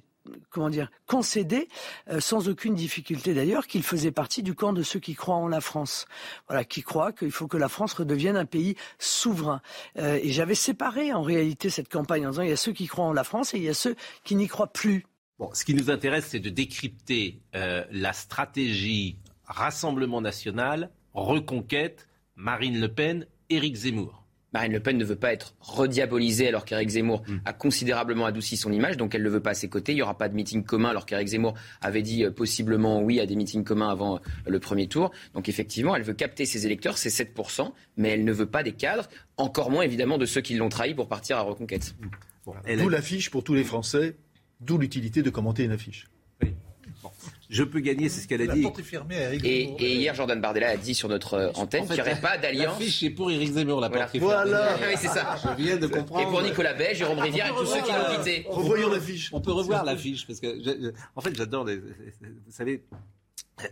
comment 0.49 0.69
dire, 0.69 0.89
concédé, 1.05 1.67
euh, 2.09 2.19
sans 2.19 2.49
aucune 2.49 2.75
difficulté 2.75 3.33
d'ailleurs, 3.33 3.67
qu'il 3.67 3.83
faisait 3.83 4.11
partie 4.11 4.43
du 4.43 4.53
camp 4.53 4.73
de 4.73 4.83
ceux 4.83 4.99
qui 4.99 5.15
croient 5.15 5.35
en 5.35 5.47
la 5.47 5.61
France. 5.61 6.05
Voilà, 6.47 6.63
qui 6.63 6.81
croient 6.81 7.11
qu'il 7.11 7.31
faut 7.31 7.47
que 7.47 7.57
la 7.57 7.69
France 7.69 7.93
redevienne 7.93 8.37
un 8.37 8.45
pays 8.45 8.75
souverain. 8.99 9.61
Euh, 9.97 10.19
et 10.21 10.31
j'avais 10.31 10.55
séparé 10.55 11.13
en 11.13 11.21
réalité 11.21 11.69
cette 11.69 11.89
campagne 11.89 12.27
en 12.27 12.31
disant 12.31 12.43
il 12.43 12.49
y 12.49 12.53
a 12.53 12.57
ceux 12.57 12.73
qui 12.73 12.87
croient 12.87 13.05
en 13.05 13.13
la 13.13 13.23
France 13.23 13.53
et 13.53 13.57
il 13.57 13.63
y 13.63 13.69
a 13.69 13.73
ceux 13.73 13.95
qui 14.23 14.35
n'y 14.35 14.47
croient 14.47 14.71
plus. 14.71 15.05
Bon, 15.39 15.49
ce 15.53 15.65
qui 15.65 15.75
nous 15.75 15.91
intéresse, 15.91 16.27
c'est 16.29 16.39
de 16.39 16.49
décrypter 16.49 17.41
euh, 17.55 17.83
la 17.91 18.13
stratégie 18.13 19.19
Rassemblement 19.47 20.19
national, 20.19 20.91
reconquête, 21.13 22.07
Marine 22.35 22.79
Le 22.81 22.93
Pen, 22.93 23.25
Éric 23.49 23.75
Zemmour. 23.75 24.26
Marine 24.57 24.73
Le 24.73 24.79
Pen 24.79 24.97
ne 24.97 25.05
veut 25.05 25.15
pas 25.15 25.33
être 25.33 25.53
rediabolisée 25.59 26.47
alors 26.47 26.65
qu'Éric 26.65 26.89
Zemmour 26.89 27.21
mm. 27.27 27.37
a 27.45 27.53
considérablement 27.53 28.25
adouci 28.25 28.57
son 28.57 28.71
image, 28.71 28.97
donc 28.97 29.13
elle 29.13 29.21
ne 29.21 29.29
veut 29.29 29.39
pas 29.39 29.51
à 29.51 29.53
ses 29.53 29.69
côtés. 29.69 29.91
Il 29.91 29.97
n'y 29.97 30.01
aura 30.01 30.17
pas 30.17 30.29
de 30.29 30.33
meeting 30.33 30.63
commun 30.63 30.89
alors 30.89 31.05
qu'Éric 31.05 31.27
Zemmour 31.27 31.53
avait 31.79 32.01
dit 32.01 32.23
euh, 32.23 32.31
possiblement 32.31 33.03
oui 33.03 33.19
à 33.19 33.27
des 33.27 33.35
meetings 33.35 33.63
communs 33.63 33.89
avant 33.89 34.15
euh, 34.15 34.19
le 34.47 34.59
premier 34.59 34.87
tour. 34.87 35.11
Donc 35.35 35.47
effectivement, 35.47 35.95
elle 35.95 36.01
veut 36.01 36.15
capter 36.15 36.45
ses 36.45 36.65
électeurs, 36.65 36.97
c'est 36.97 37.09
7%, 37.09 37.71
mais 37.97 38.09
elle 38.09 38.25
ne 38.25 38.31
veut 38.31 38.47
pas 38.47 38.63
des 38.63 38.71
cadres, 38.71 39.07
encore 39.37 39.69
moins 39.69 39.83
évidemment 39.83 40.17
de 40.17 40.25
ceux 40.25 40.41
qui 40.41 40.55
l'ont 40.55 40.69
trahi 40.69 40.95
pour 40.95 41.07
partir 41.07 41.37
à 41.37 41.41
Reconquête. 41.41 41.93
D'où 42.65 42.89
l'affiche 42.89 43.29
pour 43.29 43.43
tous 43.43 43.53
les 43.53 43.63
Français, 43.63 44.15
d'où 44.59 44.79
l'utilité 44.79 45.21
de 45.21 45.29
commenter 45.29 45.65
une 45.65 45.71
affiche. 45.71 46.07
Je 47.49 47.63
peux 47.63 47.79
gagner, 47.79 48.09
c'est 48.09 48.21
ce 48.21 48.27
qu'elle 48.27 48.41
a 48.41 48.53
dit. 48.53 48.67
Et, 49.43 49.63
et, 49.79 49.95
hier, 49.95 50.13
Jordan 50.13 50.39
Bardella 50.41 50.69
a 50.69 50.77
dit 50.77 50.93
sur 50.93 51.07
notre 51.07 51.35
euh, 51.35 51.51
antenne 51.55 51.85
qu'il 51.85 51.95
n'y 51.95 52.01
aurait 52.01 52.19
pas 52.19 52.37
d'alliance. 52.37 52.79
L'affiche 52.79 53.03
est 53.03 53.09
pour 53.09 53.31
Éric 53.31 53.53
Zemmour, 53.53 53.79
la 53.79 53.89
porte 53.89 54.17
Voilà. 54.17 54.45
voilà. 54.45 54.77
oui, 54.89 54.95
c'est 54.97 55.07
ça. 55.07 55.37
Je 55.41 55.63
viens 55.63 55.77
de 55.77 55.87
comprendre. 55.87 56.27
Et 56.27 56.29
pour 56.29 56.41
Nicolas 56.41 56.73
Bay, 56.73 56.93
Jérôme 56.93 57.19
Rivière 57.19 57.47
et 57.47 57.55
tous 57.55 57.65
ceux 57.65 57.81
qui 57.81 57.91
l'ont 57.91 58.17
quitté. 58.17 58.45
Revoyons 58.49 58.89
l'affiche. 58.91 59.29
On 59.31 59.39
peut 59.41 59.53
revoir 59.53 59.85
l'affiche 59.85 60.27
parce 60.27 60.39
que, 60.39 60.93
en 61.15 61.21
fait, 61.21 61.35
j'adore. 61.35 61.65
Vous 61.65 62.51
savez, 62.51 62.83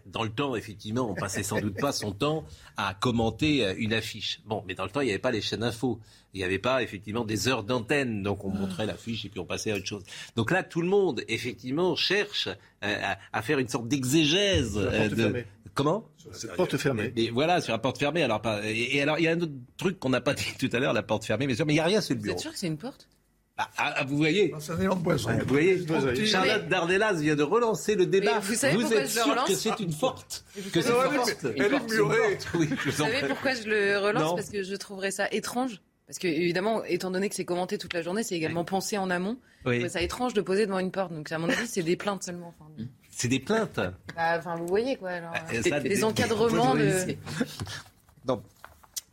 dans 0.06 0.24
le 0.24 0.30
temps, 0.30 0.56
effectivement, 0.56 1.10
on 1.10 1.14
passait 1.14 1.44
sans 1.44 1.60
doute 1.60 1.80
pas 1.80 1.92
son 1.92 2.12
temps 2.12 2.44
à 2.78 2.94
commenter 2.94 3.66
euh, 3.66 3.76
une 3.78 3.94
affiche. 3.94 4.42
Bon, 4.46 4.64
mais 4.68 4.74
dans 4.74 4.84
le 4.84 4.90
temps, 4.90 5.02
il 5.02 5.06
n'y 5.06 5.12
avait 5.12 5.20
pas 5.20 5.32
les 5.32 5.42
chaînes 5.42 5.64
info. 5.64 6.00
Il 6.34 6.40
n'y 6.40 6.44
avait 6.44 6.60
pas, 6.60 6.84
effectivement, 6.84 7.24
des 7.24 7.48
heures 7.48 7.64
d'antenne. 7.64 8.24
Donc, 8.24 8.44
on 8.44 8.50
montrait 8.50 8.86
l'affiche 8.86 9.26
et 9.26 9.30
puis 9.30 9.40
on 9.40 9.46
passait 9.46 9.72
à 9.72 9.76
autre 9.76 9.86
chose. 9.86 10.04
Donc 10.36 10.52
là, 10.52 10.64
tout 10.64 10.82
le 10.82 10.88
monde, 10.88 11.24
effectivement, 11.28 11.96
cherche 11.96 12.50
euh, 12.84 13.14
à, 13.32 13.42
faire 13.42 13.60
une 13.60 13.70
sorte 13.70 13.88
d'exégèse. 13.88 14.78
Euh, 14.78 15.10
de... 15.10 15.46
Comment 15.74 16.10
Sur 16.32 16.50
la 16.50 16.56
porte 16.56 16.78
fermée. 16.78 17.14
Et 17.16 17.30
voilà, 17.30 17.62
sur 17.62 17.74
la 17.74 17.80
porte 17.80 17.98
fermée. 17.98 18.24
Alors, 18.24 18.42
et, 18.64 19.02
alors, 19.02 19.20
il 19.20 19.26
y 19.26 19.28
a 19.28 19.32
un 19.32 19.40
autre 19.42 19.54
truc 19.78 20.00
qu'on 20.00 20.10
n'a 20.10 20.22
pas 20.22 20.34
dit 20.34 20.54
tout 20.60 20.70
à 20.72 20.80
l'heure, 20.80 20.94
la 20.94 21.04
porte 21.04 21.26
fermée, 21.26 21.48
mais 21.48 21.56
il 21.56 21.66
n'y 21.66 21.80
a 21.80 21.86
rien 21.86 22.02
sur 22.02 22.16
le 22.16 22.22
bureau. 22.22 22.36
Vous 22.36 22.40
êtes 22.40 22.44
sûr 22.44 22.52
que 22.52 22.58
c'est 22.58 22.68
une 22.68 22.78
porte? 22.78 23.08
Ah, 23.58 23.70
ah, 23.78 24.04
vous 24.04 24.18
voyez 24.18 24.54
C'est 24.60 24.74
un 24.74 24.80
élan 24.82 24.96
de 24.98 25.04
poisson. 25.04 25.32
Vous 25.32 25.48
voyez 25.48 25.86
Charlotte 26.26 26.68
Dardelas 26.68 27.14
vient 27.14 27.36
de 27.36 27.44
relancer 27.44 27.96
le 27.96 28.06
débat. 28.06 28.40
vous 28.40 28.54
savez 28.54 28.76
vous 28.76 28.94
êtes 28.94 29.10
sûr 29.10 29.46
que 29.46 29.56
c'est 29.56 29.80
une 29.80 29.94
forte 29.94 30.44
Que 30.74 30.82
c'est 30.82 30.92
forte 30.92 31.46
Elle 31.56 31.74
est 31.74 31.90
murée. 31.90 32.38
Oui, 32.56 32.70
vous 32.86 32.92
savez 32.92 33.28
pourquoi 33.28 33.54
je 33.54 33.70
le 33.70 33.98
relance 33.98 34.36
Parce 34.36 34.50
que 34.50 34.64
je 34.64 34.76
trouverais 34.76 35.12
ça 35.12 35.28
étrange. 35.32 35.82
Parce 36.08 36.20
que, 36.20 36.28
évidemment, 36.28 36.84
étant 36.84 37.10
donné 37.10 37.30
que 37.30 37.36
c'est 37.36 37.46
commenté 37.46 37.80
toute 37.80 37.94
la 37.94 38.04
journée, 38.04 38.22
c'est 38.22 38.36
également 38.36 38.64
pensé 38.64 38.98
en 38.98 39.10
amont. 39.10 39.40
Oui. 39.66 39.76
Je 39.76 39.80
trouve 39.80 39.92
ça 39.92 40.02
étrange 40.02 40.34
de 40.34 40.42
poser 40.42 40.68
devant 40.68 40.78
une 40.78 40.92
porte. 40.92 41.12
Donc, 41.12 41.32
à 41.32 41.40
mon 41.40 41.50
avis, 41.50 41.66
c'est 41.66 41.82
des 41.82 41.96
plaintes 41.96 42.24
seulement. 42.24 42.54
c'est 43.10 43.28
des 43.28 43.40
plaintes 43.40 43.80
bah, 44.16 44.36
Enfin, 44.38 44.56
vous 44.56 44.68
voyez, 44.68 44.98
quoi. 44.98 45.10
Alors, 45.10 45.34
des, 45.82 46.04
encadrements 46.04 46.76
de. 46.76 46.92
Non. 48.28 48.42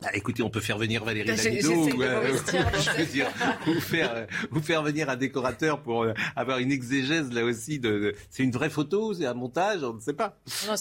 Ah, 0.05 0.09
écoutez, 0.13 0.43
on 0.43 0.49
peut 0.49 0.59
faire 0.59 0.77
venir 0.77 1.03
Valérie 1.03 1.35
Damido 1.35 1.71
ou, 1.71 2.01
euh, 2.01 2.33
dire, 3.11 3.29
ou, 3.67 3.79
faire, 3.79 4.27
ou 4.51 4.59
faire 4.59 4.83
venir 4.83 5.09
un 5.09 5.15
décorateur 5.15 5.81
pour 5.81 6.03
euh, 6.03 6.13
avoir 6.35 6.57
une 6.59 6.71
exégèse 6.71 7.31
là 7.31 7.43
aussi. 7.43 7.79
De, 7.79 8.13
c'est 8.29 8.43
une 8.43 8.51
vraie 8.51 8.69
photo, 8.69 9.13
c'est 9.13 9.25
un 9.25 9.33
montage, 9.33 9.83
on 9.83 9.93
ne 9.93 9.99
sait 9.99 10.13
pas. 10.13 10.37
Non, 10.67 10.75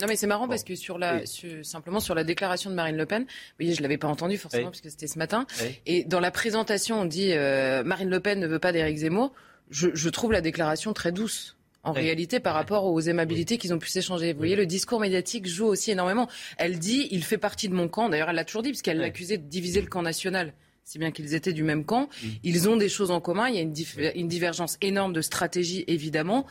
non 0.00 0.06
mais 0.06 0.16
c'est 0.16 0.26
marrant 0.26 0.48
parce 0.48 0.64
que 0.64 0.74
sur 0.74 0.98
la, 0.98 1.22
simplement 1.62 2.00
sur 2.00 2.14
la 2.14 2.24
déclaration 2.24 2.70
de 2.70 2.74
Marine 2.74 2.96
Le 2.96 3.06
Pen, 3.06 3.22
vous 3.22 3.28
voyez, 3.58 3.74
je 3.74 3.82
l'avais 3.82 3.98
pas 3.98 4.08
entendu 4.08 4.36
forcément 4.36 4.66
parce 4.66 4.80
que 4.80 4.90
c'était 4.90 5.06
ce 5.06 5.18
matin. 5.18 5.46
Et 5.86 6.04
dans 6.04 6.20
la 6.20 6.30
présentation, 6.30 7.00
on 7.00 7.04
dit 7.04 7.32
euh, 7.32 7.82
Marine 7.84 8.10
Le 8.10 8.20
Pen 8.20 8.38
ne 8.40 8.46
veut 8.46 8.58
pas 8.58 8.72
d'Éric 8.72 8.98
Zemmour. 8.98 9.32
Je, 9.70 9.88
je 9.94 10.08
trouve 10.08 10.32
la 10.32 10.40
déclaration 10.40 10.92
très 10.92 11.10
douce 11.10 11.55
en 11.86 11.92
réalité 11.92 12.40
par 12.40 12.54
rapport 12.54 12.84
aux 12.84 13.00
aimabilités 13.00 13.58
qu'ils 13.58 13.72
ont 13.72 13.78
pu 13.78 13.88
s'échanger. 13.88 14.32
Vous 14.32 14.38
voyez, 14.38 14.56
le 14.56 14.66
discours 14.66 15.00
médiatique 15.00 15.46
joue 15.46 15.66
aussi 15.66 15.92
énormément. 15.92 16.28
Elle 16.58 16.78
dit, 16.78 17.08
il 17.10 17.22
fait 17.22 17.38
partie 17.38 17.68
de 17.68 17.74
mon 17.74 17.88
camp. 17.88 18.08
D'ailleurs, 18.08 18.30
elle 18.30 18.36
l'a 18.36 18.44
toujours 18.44 18.62
dit, 18.62 18.70
puisqu'elle 18.70 18.98
l'accusait 18.98 19.38
de 19.38 19.48
diviser 19.48 19.80
le 19.80 19.86
camp 19.86 20.02
national 20.02 20.52
si 20.84 21.00
bien 21.00 21.10
qu'ils 21.10 21.34
étaient 21.34 21.52
du 21.52 21.64
même 21.64 21.84
camp. 21.84 22.08
Mm. 22.22 22.28
Ils 22.44 22.68
ont 22.68 22.76
des 22.76 22.88
choses 22.88 23.10
en 23.10 23.20
commun. 23.20 23.48
Il 23.48 23.56
y 23.56 23.58
a 23.58 23.62
une, 23.62 23.74
une 24.14 24.28
divergence 24.28 24.78
énorme 24.80 25.12
de 25.12 25.20
stratégie, 25.20 25.84
évidemment. 25.88 26.46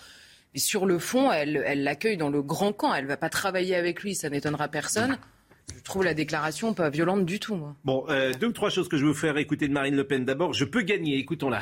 Mais 0.53 0.59
sur 0.59 0.86
le 0.86 0.99
fond, 0.99 1.31
elle 1.31 1.83
l'accueille 1.83 2.17
dans 2.17 2.29
le 2.29 2.41
grand 2.41 2.73
camp. 2.73 2.93
Elle 2.93 3.05
ne 3.05 3.09
va 3.09 3.17
pas 3.17 3.29
travailler 3.29 3.75
avec 3.75 4.03
lui, 4.03 4.13
ça 4.13 4.29
n'étonnera 4.29 4.67
personne. 4.67 5.17
Je 5.73 5.83
trouve 5.83 6.03
la 6.03 6.13
déclaration 6.13 6.73
pas 6.73 6.89
violente 6.89 7.25
du 7.25 7.39
tout. 7.39 7.55
Moi. 7.55 7.75
Bon, 7.86 8.05
euh, 8.09 8.33
deux 8.33 8.47
ou 8.47 8.51
trois 8.51 8.69
choses 8.69 8.88
que 8.88 8.97
je 8.97 9.03
veux 9.03 9.11
vous 9.11 9.17
faire 9.17 9.38
écouter 9.38 9.67
de 9.67 9.73
Marine 9.73 9.95
Le 9.95 10.05
Pen. 10.05 10.25
D'abord, 10.25 10.53
je 10.53 10.65
peux 10.65 10.81
gagner. 10.81 11.17
Écoutons-la. 11.17 11.61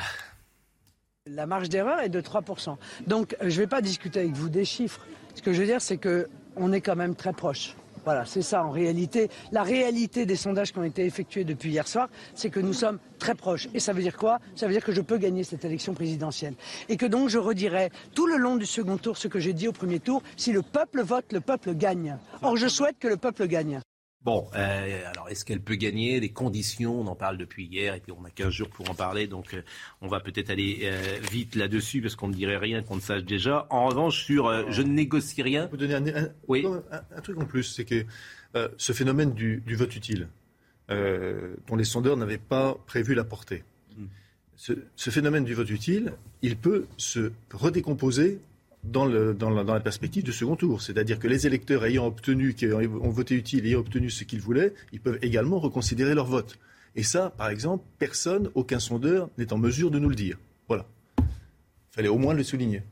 La 1.30 1.46
marge 1.46 1.70
d'erreur 1.70 2.00
est 2.00 2.10
de 2.10 2.20
3%. 2.20 2.76
Donc 3.06 3.34
je 3.40 3.46
ne 3.46 3.50
vais 3.50 3.66
pas 3.66 3.80
discuter 3.80 4.20
avec 4.20 4.32
vous 4.32 4.50
des 4.50 4.66
chiffres. 4.66 5.00
Ce 5.34 5.40
que 5.40 5.54
je 5.54 5.60
veux 5.60 5.66
dire, 5.66 5.80
c'est 5.80 5.96
qu'on 5.96 6.70
est 6.70 6.82
quand 6.82 6.96
même 6.96 7.14
très 7.14 7.32
proche. 7.32 7.74
Voilà, 8.04 8.26
c'est 8.26 8.42
ça 8.42 8.62
en 8.62 8.70
réalité. 8.70 9.30
La 9.50 9.62
réalité 9.62 10.26
des 10.26 10.36
sondages 10.36 10.70
qui 10.70 10.78
ont 10.80 10.84
été 10.84 11.06
effectués 11.06 11.44
depuis 11.44 11.70
hier 11.70 11.88
soir, 11.88 12.10
c'est 12.34 12.50
que 12.50 12.60
nous 12.60 12.74
sommes 12.74 12.98
très 13.18 13.34
proches. 13.34 13.68
Et 13.72 13.80
ça 13.80 13.94
veut 13.94 14.02
dire 14.02 14.18
quoi? 14.18 14.38
Ça 14.54 14.66
veut 14.66 14.74
dire 14.74 14.84
que 14.84 14.92
je 14.92 15.00
peux 15.00 15.16
gagner 15.16 15.44
cette 15.44 15.64
élection 15.64 15.94
présidentielle. 15.94 16.56
Et 16.90 16.98
que 16.98 17.06
donc 17.06 17.30
je 17.30 17.38
redirai 17.38 17.88
tout 18.14 18.26
le 18.26 18.36
long 18.36 18.56
du 18.56 18.66
second 18.66 18.98
tour 18.98 19.16
ce 19.16 19.26
que 19.26 19.40
j'ai 19.40 19.54
dit 19.54 19.66
au 19.66 19.72
premier 19.72 20.00
tour. 20.00 20.22
Si 20.36 20.52
le 20.52 20.60
peuple 20.60 21.00
vote, 21.00 21.32
le 21.32 21.40
peuple 21.40 21.72
gagne. 21.74 22.18
Or, 22.42 22.58
je 22.58 22.68
souhaite 22.68 22.98
que 22.98 23.08
le 23.08 23.16
peuple 23.16 23.46
gagne. 23.46 23.80
Bon, 24.24 24.48
euh, 24.54 25.10
alors 25.10 25.28
est-ce 25.28 25.44
qu'elle 25.44 25.60
peut 25.60 25.74
gagner? 25.74 26.18
Les 26.18 26.30
conditions, 26.30 26.98
on 26.98 27.06
en 27.08 27.14
parle 27.14 27.36
depuis 27.36 27.66
hier 27.66 27.94
et 27.94 28.00
puis 28.00 28.10
on 28.12 28.24
a 28.24 28.30
15 28.30 28.48
jours 28.48 28.70
pour 28.70 28.88
en 28.88 28.94
parler, 28.94 29.26
donc 29.26 29.52
euh, 29.52 29.60
on 30.00 30.08
va 30.08 30.20
peut-être 30.20 30.48
aller 30.48 30.80
euh, 30.84 31.18
vite 31.30 31.56
là-dessus 31.56 32.00
parce 32.00 32.16
qu'on 32.16 32.28
ne 32.28 32.34
dirait 32.34 32.56
rien 32.56 32.82
qu'on 32.82 32.96
ne 32.96 33.02
sache 33.02 33.24
déjà. 33.24 33.66
En 33.68 33.86
revanche, 33.86 34.24
sur 34.24 34.70
je 34.70 34.80
ne 34.80 34.92
négocie 34.92 35.42
rien. 35.42 35.66
Vous 35.66 35.76
donner 35.76 35.94
un, 35.94 36.28
oui. 36.48 36.66
un, 36.90 37.20
truc 37.20 37.38
en 37.38 37.44
plus, 37.44 37.64
c'est 37.64 37.84
que 37.84 38.06
ce 38.78 38.92
phénomène 38.92 39.34
du, 39.34 39.62
vote 39.74 39.94
utile, 39.94 40.28
dont 40.88 41.76
les 41.76 41.84
sondeurs 41.84 42.16
n'avaient 42.16 42.38
pas 42.38 42.76
prévu 42.86 43.14
la 43.14 43.24
portée, 43.24 43.62
hmm. 43.96 44.06
ce 44.56 45.10
phénomène 45.10 45.44
du 45.44 45.52
vote 45.52 45.68
utile, 45.68 46.14
il 46.40 46.56
peut 46.56 46.86
se 46.96 47.32
redécomposer 47.52 48.40
dans, 48.84 49.06
la, 49.06 49.80
perspective 49.80 50.22
du 50.22 50.32
second 50.32 50.56
tour. 50.56 50.82
C'est-à-dire 50.82 51.18
que 51.18 51.26
les 51.26 51.46
électeurs 51.46 51.84
ayant 51.84 52.06
obtenu, 52.06 52.54
qui 52.54 52.66
ont 52.66 53.10
voté 53.10 53.34
utile, 53.34 53.66
ayant 53.66 53.80
obtenu 53.80 54.10
ce 54.10 54.24
qu'ils 54.24 54.40
voulaient, 54.40 54.74
ils 54.92 55.00
peuvent 55.00 55.18
également 55.22 55.58
reconsidérer 55.58 56.14
leur 56.14 56.26
vote. 56.26 56.58
Et 56.96 57.02
ça, 57.02 57.30
par 57.36 57.48
exemple, 57.48 57.84
personne, 57.98 58.50
aucun 58.54 58.78
sondeur 58.78 59.28
n'est 59.38 59.52
en 59.52 59.58
mesure 59.58 59.90
de 59.90 59.98
nous 59.98 60.08
le 60.08 60.14
dire. 60.14 60.38
Voilà. 60.68 60.86
Il 61.18 61.24
fallait 61.90 62.08
au 62.08 62.18
moins 62.18 62.34
le 62.34 62.42
souligner. 62.42 62.82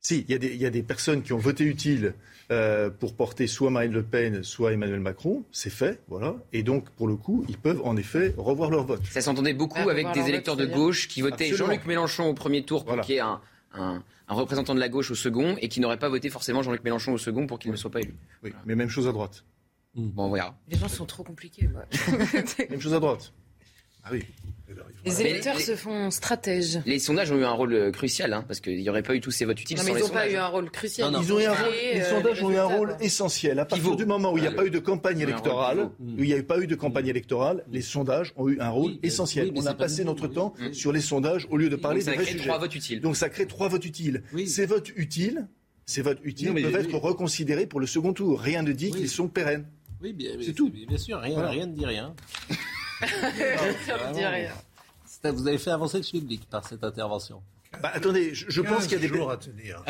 Si, 0.00 0.24
il 0.28 0.44
y, 0.44 0.66
a 0.66 0.70
des 0.70 0.82
personnes 0.82 1.22
qui 1.22 1.32
ont 1.32 1.38
voté 1.38 1.64
utile 1.64 2.14
euh, 2.50 2.88
pour 2.88 3.14
porter 3.14 3.46
soit 3.46 3.70
Marine 3.70 3.92
Le 3.92 4.02
Pen, 4.02 4.42
soit 4.42 4.72
Emmanuel 4.72 5.00
Macron. 5.00 5.44
C'est 5.52 5.70
fait, 5.70 6.00
voilà. 6.08 6.36
Et 6.52 6.62
donc, 6.62 6.88
pour 6.90 7.08
le 7.08 7.16
coup, 7.16 7.44
ils 7.48 7.58
peuvent 7.58 7.82
en 7.84 7.96
effet 7.96 8.32
revoir 8.38 8.70
leur 8.70 8.86
vote. 8.86 9.02
Ça 9.10 9.20
s'entendait 9.20 9.54
beaucoup 9.54 9.80
ah, 9.80 9.90
avec 9.90 10.10
des 10.12 10.28
électeurs 10.28 10.56
de 10.56 10.66
gauche 10.66 11.08
qui 11.08 11.20
votaient 11.20 11.52
Jean-Luc 11.52 11.84
Mélenchon 11.84 12.26
au 12.26 12.34
premier 12.34 12.62
tour 12.62 12.84
pour 12.84 13.00
qu'il 13.00 13.16
y 13.16 13.18
ait 13.18 13.22
un, 13.22 13.40
un, 13.78 14.02
représentant 14.28 14.74
de 14.74 14.80
la 14.80 14.88
gauche 14.88 15.10
au 15.10 15.14
second 15.14 15.56
et 15.60 15.68
qui 15.68 15.80
n'aurait 15.80 15.98
pas 15.98 16.08
voté 16.08 16.30
forcément 16.30 16.62
Jean-Luc 16.62 16.84
Mélenchon 16.84 17.12
au 17.12 17.18
second 17.18 17.46
pour 17.46 17.58
qu'il 17.58 17.70
ne 17.70 17.76
soit 17.76 17.90
pas 17.90 18.00
élu. 18.00 18.14
Oui, 18.42 18.52
mais 18.66 18.74
même 18.74 18.88
chose 18.88 19.08
à 19.08 19.12
droite. 19.12 19.44
Bon, 19.94 20.24
on 20.24 20.30
verra. 20.30 20.56
Les 20.68 20.76
gens 20.76 20.88
sont 20.88 21.06
trop 21.06 21.24
compliqués. 21.24 21.68
même 22.70 22.80
chose 22.80 22.94
à 22.94 23.00
droite. 23.00 23.32
Ah 24.04 24.10
oui. 24.12 24.24
Les 25.04 25.20
électeurs 25.20 25.60
se 25.60 25.76
font 25.76 26.10
stratèges. 26.10 26.80
Les 26.84 26.98
sondages 26.98 27.30
ont 27.32 27.38
eu 27.38 27.44
un 27.44 27.52
rôle 27.52 27.72
euh, 27.72 27.90
crucial, 27.90 28.32
hein, 28.32 28.44
parce 28.46 28.60
qu'il 28.60 28.76
n'y 28.78 28.88
aurait 28.90 29.02
pas 29.02 29.14
eu 29.14 29.20
tous 29.20 29.30
ces 29.30 29.44
votes 29.44 29.60
utiles. 29.60 29.76
Non, 29.78 29.84
mais 29.84 29.92
ils 29.92 30.00
n'ont 30.00 30.08
pas 30.08 30.30
eu 30.30 30.36
un 30.36 30.46
rôle 30.46 30.70
crucial. 30.70 31.12
Ils 31.20 31.32
ont 31.32 31.40
eu 31.40 31.44
un 31.44 31.54
rôle, 31.54 31.72
les 31.94 32.00
euh, 32.00 32.10
sondages 32.10 32.42
ont 32.42 32.50
eu 32.50 32.56
un 32.56 32.64
rôle 32.64 32.96
essentiel. 33.00 33.58
À 33.58 33.64
partir 33.64 33.96
du 33.96 34.06
moment 34.06 34.32
où 34.32 34.38
il 34.38 34.42
n'y 34.42 34.46
a 34.46 34.52
pas 34.52 34.66
eu 34.66 34.70
de 34.70 34.78
campagne 34.78 35.20
électorale, 35.20 35.90
où 36.00 36.22
il 36.22 36.26
n'y 36.26 36.34
a 36.34 36.42
pas 36.42 36.58
eu 36.58 36.66
de 36.66 36.74
campagne 36.74 37.08
électorale, 37.08 37.64
les 37.70 37.82
sondages 37.82 38.32
ont 38.36 38.48
eu 38.48 38.60
un 38.60 38.70
rôle 38.70 38.98
essentiel. 39.02 39.52
On 39.54 39.66
a 39.66 39.74
passé 39.74 40.04
notre 40.04 40.28
temps 40.28 40.54
sur 40.72 40.92
les 40.92 41.00
sondages 41.00 41.46
au 41.50 41.56
lieu 41.56 41.68
de 41.68 41.76
parler 41.76 42.02
des 42.02 42.12
vrais 42.12 42.24
sujets. 42.24 42.44
trois 42.46 42.58
votes 42.58 42.74
utiles. 42.74 43.00
Donc 43.00 43.16
ça 43.16 43.28
crée 43.28 43.46
trois 43.46 43.68
votes 43.68 43.84
utiles. 43.84 44.22
Ces 44.46 44.66
votes 44.66 44.90
utiles, 44.96 45.48
ces 45.86 46.02
votes 46.02 46.20
utiles 46.24 46.52
peuvent 46.52 46.76
être 46.76 46.96
reconsidérés 46.96 47.66
pour 47.66 47.80
le 47.80 47.86
second 47.86 48.12
tour. 48.12 48.40
Rien 48.40 48.62
ne 48.62 48.72
dit 48.72 48.90
qu'ils 48.90 49.08
sont 49.08 49.28
pérennes. 49.28 49.66
Oui, 50.00 50.14
c'est 50.42 50.52
tout. 50.52 50.70
Bien 50.70 50.98
sûr, 50.98 51.18
rien, 51.18 51.48
rien 51.48 51.66
ne 51.66 51.72
dit 51.72 51.86
rien. 51.86 52.14
rien 53.00 54.08
ne 54.08 54.12
dit 54.12 54.24
rien. 54.24 54.52
Vous 55.24 55.48
avez 55.48 55.58
fait 55.58 55.70
avancer 55.70 55.98
le 55.98 56.04
public 56.04 56.48
par 56.48 56.66
cette 56.66 56.84
intervention. 56.84 57.42
Bah, 57.82 57.90
attendez, 57.92 58.34
je, 58.34 58.60
pense 58.62 58.86
qu'il 58.86 58.92
y 58.92 59.04
a 59.04 59.08
des 59.08 59.14
jours 59.14 59.30
à 59.30 59.36
tenir. 59.36 59.84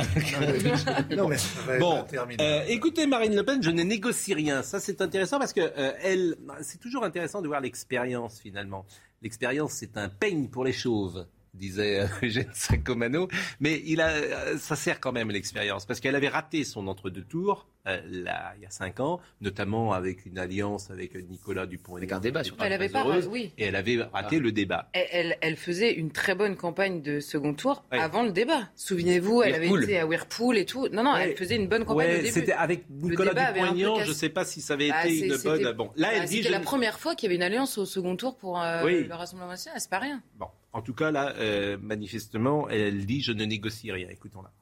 non, 1.17 1.29
mais 1.29 1.37
bon, 1.79 2.05
euh, 2.41 2.65
écoutez 2.67 3.07
Marine 3.07 3.37
Le 3.37 3.45
Pen, 3.45 3.63
je 3.63 3.71
ne 3.71 3.83
négocie 3.83 4.35
rien. 4.35 4.63
Ça 4.63 4.81
c'est 4.81 5.01
intéressant 5.01 5.39
parce 5.39 5.53
que 5.53 5.61
euh, 5.61 5.93
elle, 6.03 6.37
c'est 6.61 6.81
toujours 6.81 7.05
intéressant 7.05 7.41
de 7.41 7.47
voir 7.47 7.61
l'expérience 7.61 8.41
finalement. 8.41 8.85
L'expérience 9.23 9.73
c'est 9.73 9.97
un 9.97 10.09
peigne 10.09 10.49
pour 10.49 10.65
les 10.65 10.73
chauves 10.73 11.27
disait 11.59 12.01
euh, 12.01 12.07
Eugène 12.23 12.51
Sacomano. 12.53 13.29
Mais 13.61 13.83
il 13.85 14.01
a, 14.01 14.57
ça 14.59 14.77
sert 14.77 15.01
quand 15.01 15.13
même 15.13 15.31
l'expérience, 15.31 15.87
parce 15.87 16.01
qu'elle 16.01 16.17
avait 16.17 16.29
raté 16.29 16.65
son 16.65 16.87
entre-deux 16.89 17.25
tours 17.25 17.67
euh, 17.89 18.01
là, 18.11 18.53
il 18.57 18.63
y 18.63 18.67
a 18.67 18.71
cinq 18.71 19.01
ans, 19.01 19.21
notamment 19.41 19.93
avec 19.93 20.27
une 20.27 20.39
alliance 20.39 20.91
avec 20.91 21.15
Nicolas 21.29 21.67
Dupont. 21.67 21.97
Avec 21.97 22.13
un 22.13 22.21
débat 22.21 22.45
sur 22.45 22.55
Elle 22.61 22.73
avait 22.73 22.89
pas, 22.89 23.07
oui. 23.31 23.53
Et 23.57 23.65
elle 23.65 23.77
avait 23.77 24.03
raté 24.13 24.39
le 24.39 24.53
débat. 24.53 24.91
Elle, 24.93 25.39
elle, 25.41 25.57
faisait 25.57 25.93
une 25.93 26.11
très 26.11 26.35
bonne 26.35 26.57
campagne 26.57 27.01
de 27.01 27.21
second 27.21 27.55
tour 27.55 27.85
avant 27.91 28.25
le 28.25 28.33
débat. 28.33 28.69
Souvenez-vous, 28.75 29.43
elle 29.43 29.55
avait 29.55 29.69
été 29.69 29.99
à 29.99 30.07
Whirlpool 30.07 30.59
et 30.59 30.67
tout. 30.67 30.89
Non, 30.89 31.03
non, 31.03 31.17
elle 31.17 31.37
faisait 31.37 31.57
une 31.57 31.69
bonne 31.69 31.85
campagne 31.85 32.15
au 32.15 32.17
début. 32.17 32.29
C'était 32.29 32.53
avec 32.53 32.85
Nicolas 32.91 33.33
Dupont-Aignan, 33.33 34.01
je 34.01 34.09
ne 34.09 34.15
sais 34.15 34.29
pas 34.29 34.45
si 34.45 34.61
ça 34.61 34.75
avait 34.75 34.91
bah, 34.91 35.07
été 35.07 35.27
une 35.27 35.37
bonne... 35.37 35.73
Bon, 35.73 35.91
là, 35.97 36.11
elle 36.13 36.21
bah, 36.21 36.27
dit... 36.27 36.37
C'était 36.39 36.51
la 36.51 36.61
première 36.61 36.99
fois 36.99 37.15
qu'il 37.15 37.27
y 37.27 37.29
avait 37.29 37.37
une 37.37 37.43
alliance 37.43 37.79
au 37.79 37.87
second 37.87 38.17
tour 38.17 38.37
pour 38.37 38.61
euh, 38.61 38.83
le 38.85 39.15
Rassemblement 39.15 39.51
national, 39.51 39.81
c'est 39.81 39.91
pas 39.91 39.99
rien. 39.99 40.23
Bon, 40.37 40.49
en 40.73 40.83
tout 40.83 40.95
cas, 40.95 41.11
là, 41.11 41.35
euh, 41.37 41.77
manifestement, 41.81 42.69
elle 42.69 43.07
dit 43.07 43.21
«je 43.23 43.33
ne 43.33 43.45
négocie 43.45 43.91
rien». 43.91 44.09
Écoutons-la. 44.11 44.53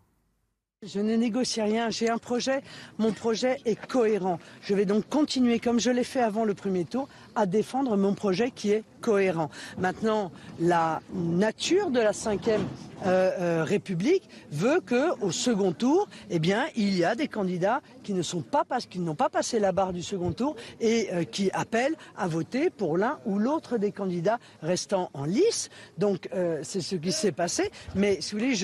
Je 0.82 1.00
ne 1.00 1.16
négocie 1.16 1.62
rien, 1.62 1.88
j'ai 1.88 2.11
un 2.11 2.18
projet, 2.18 2.61
mon 2.98 3.11
projet 3.11 3.57
est 3.64 3.80
cohérent. 3.86 4.38
Je 4.61 4.74
vais 4.74 4.84
donc 4.84 5.09
continuer, 5.09 5.59
comme 5.59 5.80
je 5.80 5.90
l'ai 5.90 6.04
fait 6.04 6.20
avant 6.20 6.44
le 6.44 6.52
premier 6.52 6.84
tour, 6.84 7.09
à 7.34 7.46
défendre 7.46 7.96
mon 7.96 8.14
projet 8.14 8.50
qui 8.50 8.72
est 8.72 8.84
cohérent. 9.07 9.50
Maintenant, 9.78 10.32
la 10.59 11.00
nature 11.14 11.90
de 11.92 12.00
la 12.00 12.12
cinquième 12.12 12.66
euh, 13.07 13.30
euh, 13.38 13.64
République 13.64 14.28
veut 14.50 14.80
que, 14.80 15.16
au 15.20 15.30
second 15.30 15.70
tour, 15.70 16.09
eh 16.28 16.40
bien, 16.40 16.64
il 16.74 16.96
y 16.98 17.04
a 17.04 17.14
des 17.14 17.28
candidats 17.28 17.82
qui 18.02 18.14
ne 18.14 18.22
sont 18.22 18.40
pas 18.40 18.64
n'ont 18.96 19.14
pas 19.14 19.28
passé 19.28 19.61
la 19.61 19.70
barre 19.70 19.92
du 19.92 20.02
second 20.02 20.32
tour 20.32 20.57
et 20.80 21.09
euh, 21.12 21.22
qui 21.22 21.52
appellent 21.52 21.94
à 22.16 22.26
voter 22.26 22.68
pour 22.68 22.96
l'un 22.96 23.20
ou 23.26 23.38
l'autre 23.38 23.78
des 23.78 23.92
candidats 23.92 24.40
restant 24.61 25.11
en 25.14 25.24
lice. 25.24 25.68
Donc, 25.98 26.28
c'est 26.62 26.80
ce 26.80 26.96
qui 26.96 27.12
s'est 27.12 27.32
passé. 27.32 27.70
Mais 27.94 28.20
si 28.20 28.34
vous 28.34 28.40
voulez, 28.40 28.54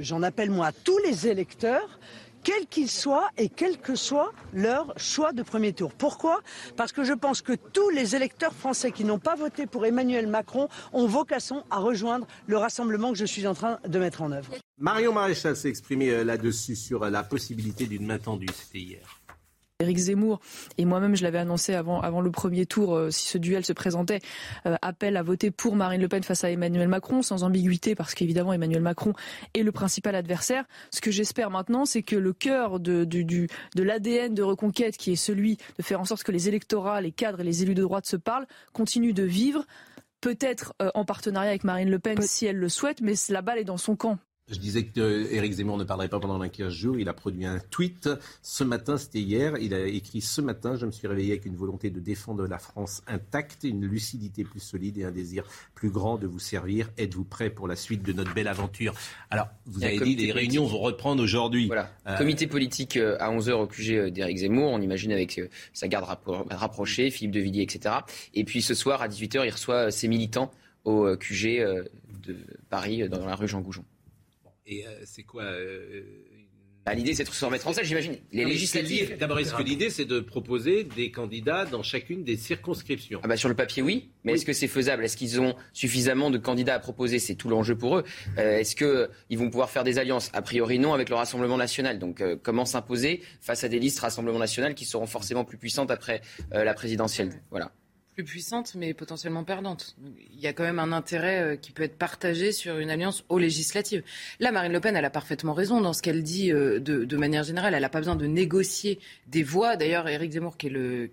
j'en 0.00 0.22
appelle 0.22 0.50
moi 0.50 0.68
à 0.68 0.72
tous 0.72 0.98
les 1.06 1.28
électeurs 1.28 1.98
quels 2.44 2.66
qu'ils 2.66 2.90
soient 2.90 3.28
et 3.36 3.48
quel 3.48 3.78
que 3.78 3.96
soit 3.96 4.32
leur 4.52 4.92
choix 4.96 5.32
de 5.32 5.42
premier 5.42 5.72
tour. 5.72 5.92
Pourquoi? 5.92 6.42
Parce 6.76 6.92
que 6.92 7.02
je 7.02 7.14
pense 7.14 7.42
que 7.42 7.54
tous 7.54 7.90
les 7.90 8.14
électeurs 8.14 8.52
français 8.52 8.92
qui 8.92 9.04
n'ont 9.04 9.18
pas 9.18 9.34
voté 9.34 9.66
pour 9.66 9.84
Emmanuel 9.86 10.28
Macron 10.28 10.68
ont 10.92 11.06
vocation 11.06 11.64
à 11.70 11.78
rejoindre 11.78 12.26
le 12.46 12.58
rassemblement 12.58 13.10
que 13.10 13.18
je 13.18 13.24
suis 13.24 13.46
en 13.46 13.54
train 13.54 13.80
de 13.86 13.98
mettre 13.98 14.22
en 14.22 14.30
œuvre. 14.30 14.52
Marion 14.78 15.12
Maréchal 15.12 15.56
s'est 15.56 15.68
exprimé 15.68 16.10
euh, 16.10 16.24
là-dessus 16.24 16.76
sur 16.76 17.04
euh, 17.04 17.10
la 17.10 17.22
possibilité 17.22 17.86
d'une 17.86 18.06
main 18.06 18.18
tendue, 18.18 18.46
c'était 18.52 18.80
hier. 18.80 19.23
Éric 19.80 19.98
Zemmour, 19.98 20.38
et 20.78 20.84
moi-même 20.84 21.16
je 21.16 21.24
l'avais 21.24 21.38
annoncé 21.38 21.74
avant, 21.74 22.00
avant 22.00 22.20
le 22.20 22.30
premier 22.30 22.64
tour, 22.64 22.94
euh, 22.94 23.10
si 23.10 23.26
ce 23.26 23.38
duel 23.38 23.64
se 23.64 23.72
présentait, 23.72 24.20
euh, 24.66 24.76
appel 24.82 25.16
à 25.16 25.24
voter 25.24 25.50
pour 25.50 25.74
Marine 25.74 26.00
Le 26.00 26.06
Pen 26.06 26.22
face 26.22 26.44
à 26.44 26.50
Emmanuel 26.50 26.86
Macron, 26.86 27.22
sans 27.22 27.42
ambiguïté, 27.42 27.96
parce 27.96 28.14
qu'évidemment 28.14 28.52
Emmanuel 28.52 28.82
Macron 28.82 29.14
est 29.52 29.64
le 29.64 29.72
principal 29.72 30.14
adversaire. 30.14 30.64
Ce 30.92 31.00
que 31.00 31.10
j'espère 31.10 31.50
maintenant, 31.50 31.86
c'est 31.86 32.04
que 32.04 32.14
le 32.14 32.32
cœur 32.32 32.78
de, 32.78 33.02
du, 33.02 33.48
de 33.74 33.82
l'ADN 33.82 34.32
de 34.32 34.44
Reconquête, 34.44 34.96
qui 34.96 35.10
est 35.10 35.16
celui 35.16 35.58
de 35.76 35.82
faire 35.82 36.00
en 36.00 36.04
sorte 36.04 36.22
que 36.22 36.30
les 36.30 36.48
électorats, 36.48 37.00
les 37.00 37.10
cadres 37.10 37.40
et 37.40 37.44
les 37.44 37.64
élus 37.64 37.74
de 37.74 37.82
droite 37.82 38.06
se 38.06 38.16
parlent, 38.16 38.46
continue 38.72 39.12
de 39.12 39.24
vivre, 39.24 39.66
peut-être 40.20 40.72
euh, 40.82 40.92
en 40.94 41.04
partenariat 41.04 41.50
avec 41.50 41.64
Marine 41.64 41.90
Le 41.90 41.98
Pen 41.98 42.22
si 42.22 42.46
elle 42.46 42.58
le 42.58 42.68
souhaite, 42.68 43.00
mais 43.00 43.14
la 43.28 43.42
balle 43.42 43.58
est 43.58 43.64
dans 43.64 43.76
son 43.76 43.96
camp. 43.96 44.18
Je 44.50 44.58
disais 44.58 44.84
que 44.84 45.32
Éric 45.32 45.54
Zemmour 45.54 45.78
ne 45.78 45.84
parlerait 45.84 46.10
pas 46.10 46.20
pendant 46.20 46.38
15 46.38 46.70
jours. 46.70 46.98
Il 46.98 47.08
a 47.08 47.14
produit 47.14 47.46
un 47.46 47.60
tweet. 47.70 48.10
Ce 48.42 48.62
matin, 48.62 48.98
c'était 48.98 49.20
hier. 49.20 49.54
Il 49.58 49.72
a 49.72 49.86
écrit 49.86 50.20
Ce 50.20 50.42
matin, 50.42 50.76
je 50.76 50.84
me 50.84 50.90
suis 50.90 51.08
réveillé 51.08 51.32
avec 51.32 51.46
une 51.46 51.56
volonté 51.56 51.88
de 51.88 51.98
défendre 51.98 52.46
la 52.46 52.58
France 52.58 53.02
intacte, 53.06 53.64
une 53.64 53.86
lucidité 53.86 54.44
plus 54.44 54.60
solide 54.60 54.98
et 54.98 55.04
un 55.04 55.12
désir 55.12 55.44
plus 55.74 55.88
grand 55.88 56.18
de 56.18 56.26
vous 56.26 56.38
servir. 56.38 56.90
Êtes-vous 56.98 57.24
prêt 57.24 57.48
pour 57.48 57.68
la 57.68 57.74
suite 57.74 58.02
de 58.02 58.12
notre 58.12 58.34
belle 58.34 58.48
aventure? 58.48 58.92
Alors, 59.30 59.48
vous 59.64 59.82
avez 59.82 59.98
dit 59.98 60.14
les 60.14 60.30
réunions 60.30 60.66
vont 60.66 60.80
reprendre 60.80 61.22
aujourd'hui. 61.22 61.66
Voilà. 61.66 61.90
Euh, 62.06 62.18
comité 62.18 62.46
politique 62.46 62.98
euh, 62.98 63.16
à 63.20 63.30
11h 63.30 63.52
au 63.52 63.66
QG 63.66 63.92
euh, 63.92 64.10
d'Éric 64.10 64.36
Zemmour. 64.36 64.70
On 64.72 64.80
imagine 64.82 65.12
avec 65.12 65.40
sa 65.72 65.88
garde 65.88 66.04
rapprochée, 66.50 67.10
Philippe 67.10 67.32
de 67.32 67.40
Villiers, 67.40 67.62
etc. 67.62 67.94
Et 68.34 68.44
puis 68.44 68.60
ce 68.60 68.74
soir, 68.74 69.00
à 69.00 69.08
18h, 69.08 69.46
il 69.46 69.50
reçoit 69.50 69.90
ses 69.90 70.06
militants 70.06 70.50
au 70.84 71.16
QG 71.16 71.88
de 72.26 72.36
Paris, 72.68 73.08
dans 73.08 73.24
la 73.24 73.36
rue 73.36 73.48
Jean 73.48 73.62
Goujon. 73.62 73.84
Et 74.66 74.86
euh, 74.86 75.02
c'est 75.04 75.24
quoi 75.24 75.42
euh, 75.42 76.02
bah, 76.86 76.94
L'idée, 76.94 77.14
c'est 77.14 77.24
de 77.24 77.28
se 77.28 77.44
remettre 77.44 77.66
en 77.68 77.72
scène, 77.72 77.84
j'imagine. 77.84 78.16
Les 78.32 78.44
législatives. 78.44 79.16
D'abord, 79.18 79.38
est-ce 79.38 79.54
que 79.54 79.62
l'idée, 79.62 79.90
c'est 79.90 80.06
de 80.06 80.20
proposer 80.20 80.84
des 80.84 81.10
candidats 81.10 81.66
dans 81.66 81.82
chacune 81.82 82.24
des 82.24 82.36
circonscriptions? 82.36 83.20
Ah 83.22 83.28
bah, 83.28 83.36
Sur 83.36 83.50
le 83.50 83.54
papier, 83.54 83.82
oui. 83.82 84.10
Mais 84.24 84.32
est-ce 84.32 84.46
que 84.46 84.54
c'est 84.54 84.68
faisable? 84.68 85.04
Est-ce 85.04 85.16
qu'ils 85.16 85.40
ont 85.40 85.54
suffisamment 85.74 86.30
de 86.30 86.38
candidats 86.38 86.74
à 86.74 86.78
proposer? 86.78 87.18
C'est 87.18 87.34
tout 87.34 87.50
l'enjeu 87.50 87.76
pour 87.76 87.98
eux. 87.98 88.04
Euh, 88.38 88.58
est-ce 88.58 88.74
qu'ils 88.74 89.38
vont 89.38 89.50
pouvoir 89.50 89.68
faire 89.68 89.84
des 89.84 89.98
alliances? 89.98 90.30
A 90.32 90.40
priori, 90.40 90.78
non, 90.78 90.94
avec 90.94 91.10
le 91.10 91.14
Rassemblement 91.14 91.58
national. 91.58 91.98
Donc, 91.98 92.22
comment 92.42 92.64
s'imposer 92.64 93.20
face 93.40 93.64
à 93.64 93.68
des 93.68 93.78
listes 93.78 94.00
Rassemblement 94.00 94.38
national 94.38 94.74
qui 94.74 94.86
seront 94.86 95.06
forcément 95.06 95.44
plus 95.44 95.58
puissantes 95.58 95.90
après 95.90 96.22
la 96.50 96.72
présidentielle? 96.74 97.42
Voilà 97.50 97.72
plus 98.14 98.24
puissante, 98.24 98.74
mais 98.76 98.94
potentiellement 98.94 99.44
perdante. 99.44 99.96
Il 100.32 100.40
y 100.40 100.46
a 100.46 100.52
quand 100.52 100.62
même 100.62 100.78
un 100.78 100.92
intérêt 100.92 101.42
euh, 101.42 101.56
qui 101.56 101.72
peut 101.72 101.82
être 101.82 101.98
partagé 101.98 102.52
sur 102.52 102.78
une 102.78 102.90
alliance 102.90 103.24
aux 103.28 103.38
législatives. 103.38 104.02
Là, 104.38 104.52
Marine 104.52 104.72
Le 104.72 104.80
Pen, 104.80 104.96
elle 104.96 105.04
a 105.04 105.10
parfaitement 105.10 105.52
raison 105.52 105.80
dans 105.80 105.92
ce 105.92 106.02
qu'elle 106.02 106.22
dit 106.22 106.52
euh, 106.52 106.78
de, 106.78 107.04
de, 107.04 107.16
manière 107.16 107.42
générale. 107.42 107.74
Elle 107.74 107.82
n'a 107.82 107.88
pas 107.88 107.98
besoin 107.98 108.16
de 108.16 108.26
négocier 108.26 109.00
des 109.26 109.42
voix. 109.42 109.76
D'ailleurs, 109.76 110.08
Éric 110.08 110.32
Zemmour, 110.32 110.56
qui 110.56 110.68
est 110.68 110.70
le, 110.70 111.10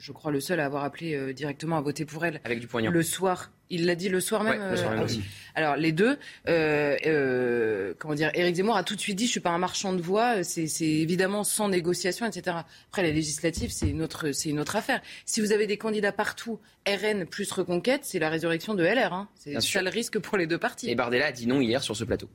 je 0.00 0.12
crois, 0.12 0.32
le 0.32 0.40
seul 0.40 0.60
à 0.60 0.64
avoir 0.64 0.82
appelé 0.82 1.14
euh, 1.14 1.34
directement 1.34 1.76
à 1.76 1.82
voter 1.82 2.06
pour 2.06 2.24
elle. 2.24 2.40
Avec 2.44 2.58
du 2.58 2.66
poignard. 2.66 2.92
Le 2.92 3.02
soir. 3.02 3.52
Il 3.68 3.86
l'a 3.86 3.94
dit 3.94 4.08
le 4.08 4.18
soir 4.18 4.42
même. 4.42 4.70
le 4.70 4.76
soir 4.76 4.92
même 4.92 5.02
aussi. 5.02 5.22
Alors 5.54 5.76
les 5.76 5.92
deux, 5.92 6.18
euh, 6.48 6.96
euh, 7.06 7.94
comment 7.98 8.14
dire, 8.14 8.30
Éric 8.34 8.56
Zemmour 8.56 8.76
a 8.76 8.82
tout 8.82 8.96
de 8.96 9.00
suite 9.00 9.16
dit 9.16 9.26
je 9.26 9.30
suis 9.30 9.40
pas 9.40 9.50
un 9.50 9.58
marchand 9.58 9.92
de 9.92 10.00
voix, 10.00 10.42
c'est 10.42 10.66
évidemment 10.80 11.44
sans 11.44 11.68
négociation, 11.68 12.26
etc. 12.26 12.56
Après 12.88 13.02
les 13.02 13.12
législatives, 13.12 13.70
c'est 13.70 13.88
une 13.88 14.02
autre, 14.02 14.32
c'est 14.32 14.48
une 14.48 14.58
autre 14.58 14.74
affaire. 14.74 15.00
Si 15.24 15.40
vous 15.40 15.52
avez 15.52 15.68
des 15.68 15.76
candidats 15.76 16.10
partout, 16.10 16.58
RN 16.88 17.26
plus 17.26 17.52
Reconquête, 17.52 18.00
c'est 18.04 18.18
la 18.18 18.28
résurrection 18.28 18.74
de 18.74 18.82
LR. 18.82 19.12
Hein. 19.12 19.28
C'est 19.36 19.60
ça 19.60 19.82
le 19.82 19.90
risque 19.90 20.18
pour 20.18 20.36
les 20.36 20.48
deux 20.48 20.58
partis. 20.58 20.90
Et 20.90 20.96
Bardella 20.96 21.26
a 21.26 21.32
dit 21.32 21.46
non 21.46 21.60
hier 21.60 21.82
sur 21.82 21.94
ce 21.94 22.02
plateau. 22.02 22.28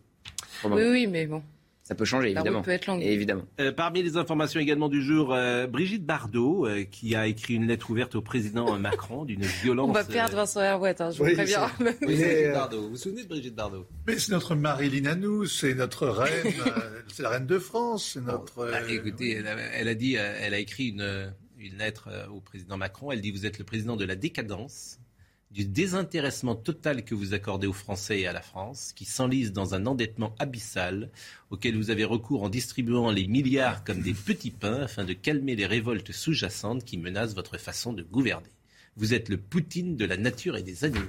Oui, 0.64 0.84
oui, 0.84 1.08
mais 1.08 1.26
bon. 1.26 1.44
Ça 1.86 1.94
peut 1.94 2.04
changer, 2.04 2.32
évidemment. 2.32 2.64
peut 2.64 2.72
être 2.72 2.90
évidemment. 3.00 3.44
Euh, 3.60 3.72
parmi 3.72 4.02
les 4.02 4.18
informations 4.18 4.60
également 4.60 4.90
du 4.90 5.04
jour, 5.04 5.32
euh, 5.36 5.68
Brigitte 5.68 6.04
Bardot, 6.04 6.66
euh, 6.66 6.84
qui 6.84 7.16
a 7.16 7.28
écrit 7.28 7.54
une 7.54 7.68
lettre 7.68 7.92
ouverte 7.92 8.16
au 8.16 8.24
président 8.24 8.80
Macron 8.80 9.24
d'une 9.24 9.44
violence. 9.44 9.90
On 9.90 9.94
va 9.94 10.04
perdre 10.04 10.36
Vincent 10.36 10.64
Herouette, 10.64 11.02
hein, 11.02 11.12
je 11.12 11.20
vous 11.20 11.32
préviens. 11.32 11.68
Vous 12.72 12.90
vous 12.90 12.98
souvenez 12.98 13.22
de 13.22 13.28
Brigitte 13.28 13.54
Bardot? 13.54 13.86
Mais 14.08 14.18
c'est 14.18 14.32
notre 14.32 14.56
Marilyn 14.56 15.06
à 15.06 15.14
nous, 15.14 15.46
c'est 15.46 15.76
notre 15.76 16.08
reine, 16.08 16.54
c'est 17.08 17.22
la 17.22 17.30
reine 17.30 17.46
de 17.46 17.60
France, 17.60 18.14
c'est 18.14 18.22
notre. 18.22 18.66
Bah, 18.66 18.82
écoutez, 18.90 19.34
elle 19.34 19.88
a, 19.88 19.94
dit, 19.94 20.16
elle 20.16 20.56
a 20.56 20.60
écrit 20.60 20.88
une, 20.88 21.32
une 21.60 21.78
lettre 21.78 22.10
au 22.34 22.42
président 22.42 22.78
Macron. 22.78 23.12
Elle 23.12 23.22
dit 23.22 23.30
Vous 23.30 23.46
êtes 23.46 23.60
le 23.60 23.64
président 23.64 23.96
de 23.96 24.06
la 24.06 24.16
décadence 24.16 24.98
du 25.56 25.64
désintéressement 25.64 26.54
total 26.54 27.06
que 27.06 27.16
vous 27.16 27.34
accordez 27.34 27.66
aux 27.66 27.72
Français 27.72 28.20
et 28.20 28.28
à 28.28 28.34
la 28.34 28.42
France, 28.42 28.92
qui 28.94 29.06
s'enlise 29.06 29.54
dans 29.54 29.74
un 29.74 29.86
endettement 29.86 30.36
abyssal 30.38 31.10
auquel 31.50 31.78
vous 31.78 31.92
avez 31.92 32.04
recours 32.04 32.44
en 32.44 32.50
distribuant 32.50 33.10
les 33.10 33.26
milliards 33.26 33.86
comme 33.86 34.02
des 34.02 34.14
petits 34.14 34.52
pains 34.52 34.82
afin 34.82 35.06
de 35.06 35.14
calmer 35.14 35.56
les 35.56 35.66
révoltes 35.66 36.12
sous-jacentes 36.12 36.84
qui 36.84 36.98
menacent 36.98 37.36
votre 37.36 37.58
façon 37.58 37.94
de 37.94 38.04
gouverner. 38.04 38.50
Vous 38.98 39.14
êtes 39.14 39.30
le 39.30 39.38
Poutine 39.38 39.96
de 39.96 40.04
la 40.04 40.18
nature 40.18 40.58
et 40.58 40.62
des 40.62 40.84
animaux. 40.84 41.06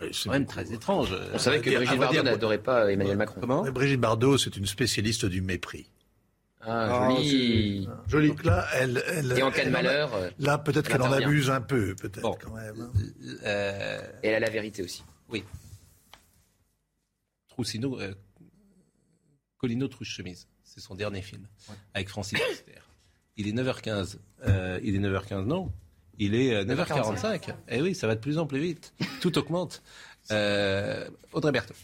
C'est 0.00 0.24
quand 0.26 0.30
même 0.30 0.46
très 0.46 0.72
étrange. 0.72 1.12
On 1.34 1.38
savait 1.38 1.60
que 1.60 1.70
Brigitte 1.70 1.98
Bardot 1.98 2.22
n'adorait 2.22 2.62
pas 2.62 2.92
Emmanuel 2.92 3.16
Macron. 3.16 3.40
Comment? 3.40 3.68
Brigitte 3.72 4.00
Bardot, 4.00 4.38
c'est 4.38 4.56
une 4.56 4.66
spécialiste 4.66 5.26
du 5.26 5.42
mépris. 5.42 5.86
Ah, 6.62 7.06
ah 7.06 7.10
joli. 7.14 7.88
joli. 8.06 8.34
Là, 8.44 8.66
elle, 8.74 9.02
elle, 9.08 9.38
Et 9.38 9.42
en 9.42 9.50
cas 9.50 9.64
de 9.64 9.70
malheur. 9.70 10.14
Euh, 10.14 10.30
là, 10.38 10.58
peut-être 10.58 10.88
qu'elle 10.90 11.00
en 11.00 11.12
abuse 11.12 11.48
un 11.50 11.62
peu, 11.62 11.94
peut-être 11.94 12.38
quand 12.38 12.54
même. 12.54 12.80
Hein. 12.80 12.92
Euh, 13.44 14.02
Et 14.22 14.28
elle 14.28 14.34
a 14.34 14.40
la 14.40 14.50
vérité 14.50 14.82
aussi. 14.82 15.02
Oui. 15.30 15.42
Troussino, 17.48 17.98
euh, 17.98 18.14
Colino 19.56 19.88
Trouche 19.88 20.10
Chemise, 20.10 20.48
c'est 20.62 20.80
son 20.80 20.94
dernier 20.94 21.22
film 21.22 21.46
avec 21.94 22.08
Francis 22.10 22.38
Huster. 22.38 22.80
Il 23.36 23.48
est 23.48 23.52
9h15. 23.52 24.18
Euh, 24.46 24.80
il 24.82 24.94
est 24.94 24.98
9h15, 24.98 25.44
non 25.44 25.72
Il 26.18 26.34
est 26.34 26.62
9h45. 26.64 27.54
Eh 27.68 27.80
oui, 27.80 27.94
ça 27.94 28.06
va 28.06 28.14
de 28.16 28.20
plus 28.20 28.36
en 28.36 28.46
plus 28.46 28.60
vite. 28.60 28.92
Tout 29.22 29.38
augmente. 29.38 29.82
Audrey 30.30 31.52
Berthaud. 31.52 31.74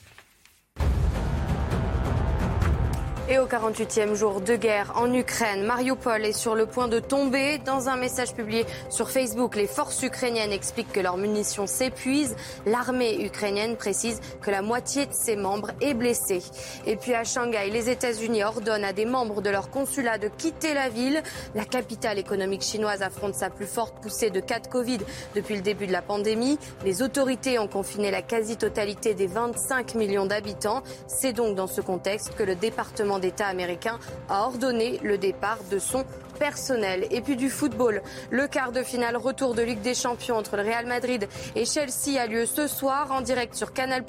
Et 3.28 3.40
au 3.40 3.46
48e 3.46 4.14
jour 4.14 4.40
de 4.40 4.54
guerre 4.54 4.92
en 4.94 5.12
Ukraine, 5.12 5.64
Mariupol 5.64 6.24
est 6.24 6.32
sur 6.32 6.54
le 6.54 6.64
point 6.64 6.86
de 6.86 7.00
tomber. 7.00 7.58
Dans 7.58 7.88
un 7.88 7.96
message 7.96 8.34
publié 8.34 8.64
sur 8.88 9.10
Facebook, 9.10 9.56
les 9.56 9.66
forces 9.66 10.00
ukrainiennes 10.04 10.52
expliquent 10.52 10.92
que 10.92 11.00
leurs 11.00 11.16
munitions 11.16 11.66
s'épuisent. 11.66 12.36
L'armée 12.66 13.24
ukrainienne 13.24 13.74
précise 13.74 14.20
que 14.40 14.52
la 14.52 14.62
moitié 14.62 15.06
de 15.06 15.12
ses 15.12 15.34
membres 15.34 15.72
est 15.80 15.94
blessée. 15.94 16.40
Et 16.86 16.94
puis 16.94 17.14
à 17.14 17.24
Shanghai, 17.24 17.68
les 17.68 17.90
États-Unis 17.90 18.44
ordonnent 18.44 18.84
à 18.84 18.92
des 18.92 19.06
membres 19.06 19.42
de 19.42 19.50
leur 19.50 19.70
consulat 19.70 20.18
de 20.18 20.28
quitter 20.28 20.72
la 20.72 20.88
ville. 20.88 21.20
La 21.56 21.64
capitale 21.64 22.20
économique 22.20 22.62
chinoise 22.62 23.02
affronte 23.02 23.34
sa 23.34 23.50
plus 23.50 23.66
forte 23.66 24.00
poussée 24.00 24.30
de 24.30 24.38
cas 24.38 24.60
de 24.60 24.68
Covid 24.68 24.98
depuis 25.34 25.56
le 25.56 25.62
début 25.62 25.88
de 25.88 25.92
la 25.92 26.02
pandémie. 26.02 26.60
Les 26.84 27.02
autorités 27.02 27.58
ont 27.58 27.66
confiné 27.66 28.12
la 28.12 28.22
quasi-totalité 28.22 29.14
des 29.14 29.26
25 29.26 29.96
millions 29.96 30.26
d'habitants. 30.26 30.84
C'est 31.08 31.32
donc 31.32 31.56
dans 31.56 31.66
ce 31.66 31.80
contexte 31.80 32.36
que 32.36 32.44
le 32.44 32.54
département 32.54 33.15
d'État 33.18 33.46
américain 33.46 33.98
a 34.28 34.42
ordonné 34.42 34.98
le 35.02 35.18
départ 35.18 35.58
de 35.70 35.78
son 35.78 36.04
personnel. 36.38 37.06
Et 37.10 37.20
puis 37.20 37.36
du 37.36 37.48
football. 37.48 38.02
Le 38.30 38.46
quart 38.46 38.72
de 38.72 38.82
finale 38.82 39.16
retour 39.16 39.54
de 39.54 39.62
Ligue 39.62 39.80
des 39.80 39.94
Champions 39.94 40.36
entre 40.36 40.56
le 40.56 40.62
Real 40.62 40.86
Madrid 40.86 41.26
et 41.54 41.64
Chelsea 41.64 42.20
a 42.20 42.26
lieu 42.26 42.46
ce 42.46 42.66
soir 42.66 43.10
en 43.10 43.20
direct 43.20 43.54
sur 43.54 43.72
Canal+. 43.72 44.04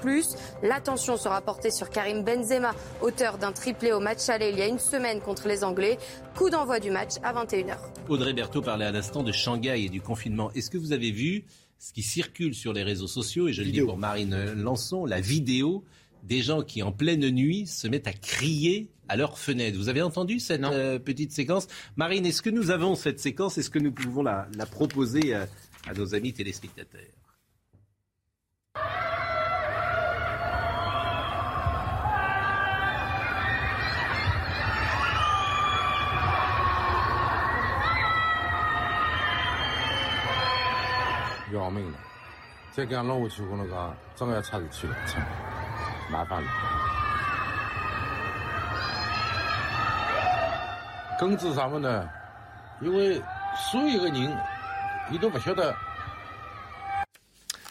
L'attention 0.63 1.17
sera 1.17 1.41
portée 1.41 1.71
sur 1.71 1.89
Karim 1.89 2.23
Benzema, 2.23 2.73
auteur 3.01 3.37
d'un 3.37 3.51
triplé 3.51 3.91
au 3.91 3.99
match 3.99 4.29
aller 4.29 4.49
il 4.51 4.59
y 4.59 4.61
a 4.61 4.67
une 4.67 4.79
semaine 4.79 5.21
contre 5.21 5.47
les 5.47 5.63
Anglais. 5.63 5.97
Coup 6.35 6.49
d'envoi 6.49 6.79
du 6.79 6.91
match 6.91 7.13
à 7.23 7.33
21h. 7.33 7.77
Audrey 8.09 8.33
Berthaud 8.33 8.61
parlait 8.61 8.85
à 8.85 8.91
l'instant 8.91 9.23
de 9.23 9.31
Shanghai 9.31 9.85
et 9.85 9.89
du 9.89 10.01
confinement. 10.01 10.51
Est-ce 10.53 10.69
que 10.69 10.77
vous 10.77 10.91
avez 10.91 11.11
vu 11.11 11.45
ce 11.79 11.93
qui 11.93 12.01
circule 12.01 12.55
sur 12.55 12.73
les 12.73 12.83
réseaux 12.83 13.07
sociaux, 13.07 13.47
et 13.47 13.53
je 13.53 13.61
le 13.61 13.69
dis 13.69 13.81
pour 13.81 13.97
Marine 13.97 14.53
Lançon, 14.53 15.05
la 15.05 15.21
vidéo 15.21 15.83
des 16.23 16.41
gens 16.41 16.61
qui, 16.61 16.83
en 16.83 16.91
pleine 16.91 17.29
nuit, 17.29 17.67
se 17.67 17.87
mettent 17.87 18.07
à 18.07 18.13
crier 18.13 18.89
à 19.07 19.15
leur 19.15 19.37
fenêtre. 19.39 19.77
Vous 19.77 19.89
avez 19.89 20.01
entendu 20.01 20.39
cette 20.39 20.63
euh, 20.63 20.99
petite 20.99 21.31
séquence? 21.31 21.67
Marine, 21.95 22.25
est-ce 22.25 22.41
que 22.41 22.49
nous 22.49 22.71
avons 22.71 22.95
cette 22.95 23.19
séquence? 23.19 23.57
Est-ce 23.57 23.69
que 23.69 23.79
nous 23.79 23.91
pouvons 23.91 24.23
la, 24.23 24.47
proposer 24.69 25.33
à 25.33 25.47
nos 25.95 26.15
amis 26.15 26.33
téléspectateurs? 26.33 27.01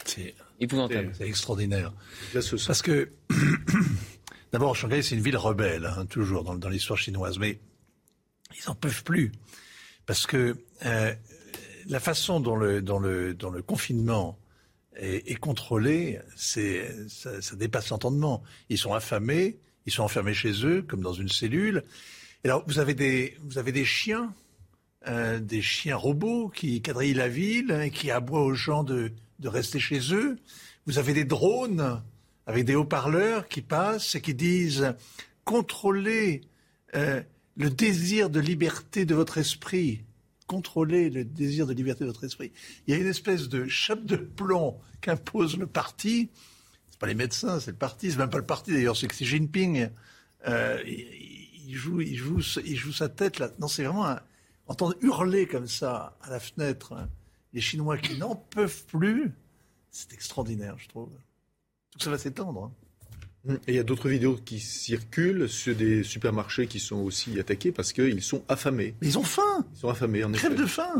C'est 0.05 0.35
épouvantable. 0.59 1.11
C'est 1.17 1.27
extraordinaire. 1.27 1.93
Parce 2.67 2.81
que, 2.81 3.11
d'abord, 4.51 4.75
Shanghai, 4.75 5.01
c'est 5.01 5.15
une 5.15 5.21
ville 5.21 5.37
rebelle, 5.37 5.85
hein, 5.85 6.05
toujours 6.05 6.43
dans, 6.43 6.55
dans 6.55 6.69
l'histoire 6.69 6.99
chinoise, 6.99 7.39
mais 7.39 7.59
ils 8.55 8.67
n'en 8.67 8.75
peuvent 8.75 9.03
plus. 9.03 9.31
Parce 10.05 10.25
que 10.25 10.57
euh, 10.85 11.13
la 11.87 11.99
façon 11.99 12.39
dont 12.39 12.55
le, 12.55 12.81
dont 12.81 12.99
le, 12.99 13.33
dont 13.33 13.49
le 13.49 13.61
confinement 13.61 14.37
contrôlé, 15.39 16.19
c'est, 16.35 16.89
ça, 17.09 17.41
ça 17.41 17.55
dépasse 17.55 17.89
l'entendement. 17.89 18.43
Ils 18.69 18.77
sont 18.77 18.93
affamés, 18.93 19.57
ils 19.85 19.91
sont 19.93 20.03
enfermés 20.03 20.33
chez 20.33 20.65
eux, 20.65 20.81
comme 20.81 21.01
dans 21.01 21.13
une 21.13 21.29
cellule. 21.29 21.83
Alors, 22.43 22.63
vous 22.67 22.79
avez 22.79 22.93
des, 22.93 23.37
vous 23.41 23.57
avez 23.57 23.71
des 23.71 23.85
chiens, 23.85 24.33
euh, 25.07 25.39
des 25.39 25.61
chiens 25.61 25.95
robots 25.95 26.49
qui 26.49 26.81
quadrillent 26.81 27.13
la 27.13 27.29
ville 27.29 27.71
et 27.83 27.91
qui 27.91 28.11
aboient 28.11 28.43
aux 28.43 28.53
gens 28.53 28.83
de, 28.83 29.11
de 29.39 29.47
rester 29.47 29.79
chez 29.79 30.13
eux. 30.13 30.37
Vous 30.85 30.97
avez 30.97 31.13
des 31.13 31.25
drones 31.25 32.01
avec 32.45 32.65
des 32.65 32.75
haut-parleurs 32.75 33.47
qui 33.47 33.61
passent 33.61 34.15
et 34.15 34.21
qui 34.21 34.33
disent 34.33 34.93
contrôlez 35.43 36.41
euh, 36.95 37.21
le 37.55 37.69
désir 37.69 38.29
de 38.29 38.39
liberté 38.39 39.05
de 39.05 39.15
votre 39.15 39.37
esprit. 39.37 40.03
Contrôlez 40.47 41.09
le 41.09 41.25
désir 41.25 41.67
de 41.67 41.73
liberté 41.73 42.05
de 42.05 42.09
votre 42.09 42.23
esprit. 42.23 42.51
Il 42.85 42.93
y 42.93 42.97
a 42.97 42.99
une 42.99 43.07
espèce 43.07 43.49
de 43.49 43.67
chape 43.67 44.05
de 44.05 44.15
plomb 44.15 44.79
qu'impose 45.01 45.57
le 45.57 45.67
parti. 45.67 46.29
C'est 46.89 46.99
pas 46.99 47.07
les 47.07 47.15
médecins, 47.15 47.59
c'est 47.59 47.71
le 47.71 47.77
parti. 47.77 48.11
C'est 48.11 48.17
même 48.17 48.29
pas 48.29 48.37
le 48.37 48.45
parti 48.45 48.71
d'ailleurs, 48.71 48.95
c'est 48.95 49.07
Xi 49.07 49.25
Jinping. 49.25 49.89
Euh, 50.47 50.81
il, 50.85 51.75
joue, 51.75 52.01
il, 52.01 52.15
joue, 52.15 52.39
il 52.65 52.77
joue 52.77 52.93
sa 52.93 53.09
tête 53.09 53.39
là. 53.39 53.49
Non, 53.59 53.67
c'est 53.67 53.83
vraiment 53.83 54.15
entendre 54.67 54.95
hurler 55.01 55.47
comme 55.47 55.67
ça 55.67 56.17
à 56.21 56.29
la 56.29 56.39
fenêtre 56.39 56.93
hein, 56.93 57.09
les 57.53 57.61
Chinois 57.61 57.97
qui 57.97 58.17
n'en 58.17 58.35
peuvent 58.35 58.85
plus. 58.85 59.33
C'est 59.91 60.13
extraordinaire, 60.13 60.77
je 60.77 60.87
trouve. 60.87 61.09
Tout 61.91 61.99
ça 61.99 62.09
va 62.09 62.17
s'étendre. 62.17 62.65
Hein. 62.65 62.86
Et 63.67 63.73
il 63.73 63.75
y 63.75 63.79
a 63.79 63.83
d'autres 63.83 64.09
vidéos 64.09 64.37
qui 64.43 64.59
circulent 64.59 65.47
sur 65.47 65.75
des 65.75 66.03
supermarchés 66.03 66.67
qui 66.67 66.79
sont 66.79 66.97
aussi 66.97 67.39
attaqués 67.39 67.71
parce 67.71 67.93
qu'ils 67.93 68.21
sont 68.21 68.43
affamés. 68.47 68.95
Mais 69.01 69.07
ils 69.07 69.17
ont 69.17 69.23
faim 69.23 69.65
Ils 69.73 69.79
sont 69.79 69.89
affamés, 69.89 70.23
en 70.23 70.31
Crève 70.31 70.55
de 70.55 70.65
faim 70.65 70.93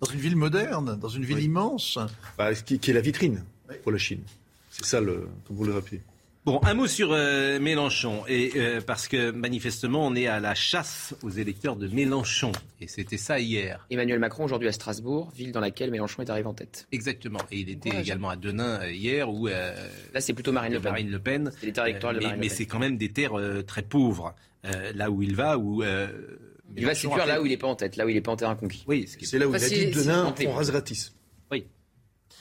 Dans 0.00 0.10
une 0.10 0.20
ville 0.20 0.36
moderne, 0.36 0.98
dans 0.98 1.08
une 1.08 1.24
ville 1.24 1.40
immense. 1.40 1.98
Bah, 2.38 2.54
qui, 2.54 2.78
qui, 2.78 2.90
est 2.90 2.94
la 2.94 3.00
vitrine 3.00 3.44
pour 3.82 3.92
la 3.92 3.98
Chine. 3.98 4.22
C'est 4.70 4.84
ça, 4.84 5.00
le, 5.00 5.28
comme 5.46 5.56
vous 5.56 5.64
le 5.64 5.74
rappelez. 5.74 6.00
Bon, 6.44 6.60
un 6.62 6.74
mot 6.74 6.86
sur 6.86 7.12
euh, 7.12 7.58
Mélenchon, 7.58 8.24
et 8.28 8.52
euh, 8.56 8.82
parce 8.86 9.08
que 9.08 9.30
manifestement 9.30 10.06
on 10.06 10.14
est 10.14 10.26
à 10.26 10.40
la 10.40 10.54
chasse 10.54 11.14
aux 11.22 11.30
électeurs 11.30 11.74
de 11.74 11.88
Mélenchon, 11.88 12.52
et 12.82 12.86
c'était 12.86 13.16
ça 13.16 13.40
hier. 13.40 13.86
Emmanuel 13.88 14.18
Macron 14.18 14.44
aujourd'hui 14.44 14.68
à 14.68 14.72
Strasbourg, 14.72 15.32
ville 15.34 15.52
dans 15.52 15.60
laquelle 15.60 15.90
Mélenchon 15.90 16.20
est 16.20 16.28
arrivé 16.28 16.46
en 16.46 16.52
tête. 16.52 16.86
Exactement, 16.92 17.38
et 17.50 17.60
il 17.60 17.70
était 17.70 17.98
également 17.98 18.28
à 18.28 18.36
Denain 18.36 18.82
euh, 18.82 18.92
hier, 18.92 19.30
où 19.30 19.46
là 19.46 20.20
c'est 20.20 20.34
plutôt 20.34 20.52
Marine 20.52 20.74
Le 20.74 20.80
Pen. 20.80 20.90
Marine 20.90 21.10
Le 21.10 21.18
Pen. 21.18 21.50
C'est 21.58 21.64
les 21.64 21.72
terres 21.72 21.86
électorales 21.86 22.16
de 22.16 22.20
Marine 22.20 22.38
mais, 22.38 22.44
Le 22.44 22.50
Pen. 22.50 22.52
Mais 22.52 22.56
c'est 22.56 22.66
quand 22.66 22.78
même 22.78 22.98
des 22.98 23.08
terres 23.08 23.40
très 23.66 23.82
pauvres, 23.82 24.34
là 24.62 25.10
où 25.10 25.22
il 25.22 25.34
va, 25.34 25.56
où 25.56 25.82
il 25.82 26.84
va 26.84 26.94
séduire 26.94 27.24
là 27.24 27.40
où 27.40 27.46
il 27.46 27.50
n'est 27.52 27.56
pas 27.56 27.68
en 27.68 27.74
tête, 27.74 27.96
là 27.96 28.04
où 28.04 28.10
il 28.10 28.16
n'est 28.16 28.20
pas 28.20 28.32
en 28.32 28.36
terrain 28.36 28.54
conquis. 28.54 28.84
Oui, 28.86 29.08
c'est 29.08 29.38
là 29.38 29.48
où 29.48 29.54
il 29.54 29.64
a 29.64 29.66
dit 29.66 29.86
Denain, 29.86 30.34
on 30.46 30.52
rase 30.52 30.70
gratis. 30.70 31.14
Oui. 31.50 31.64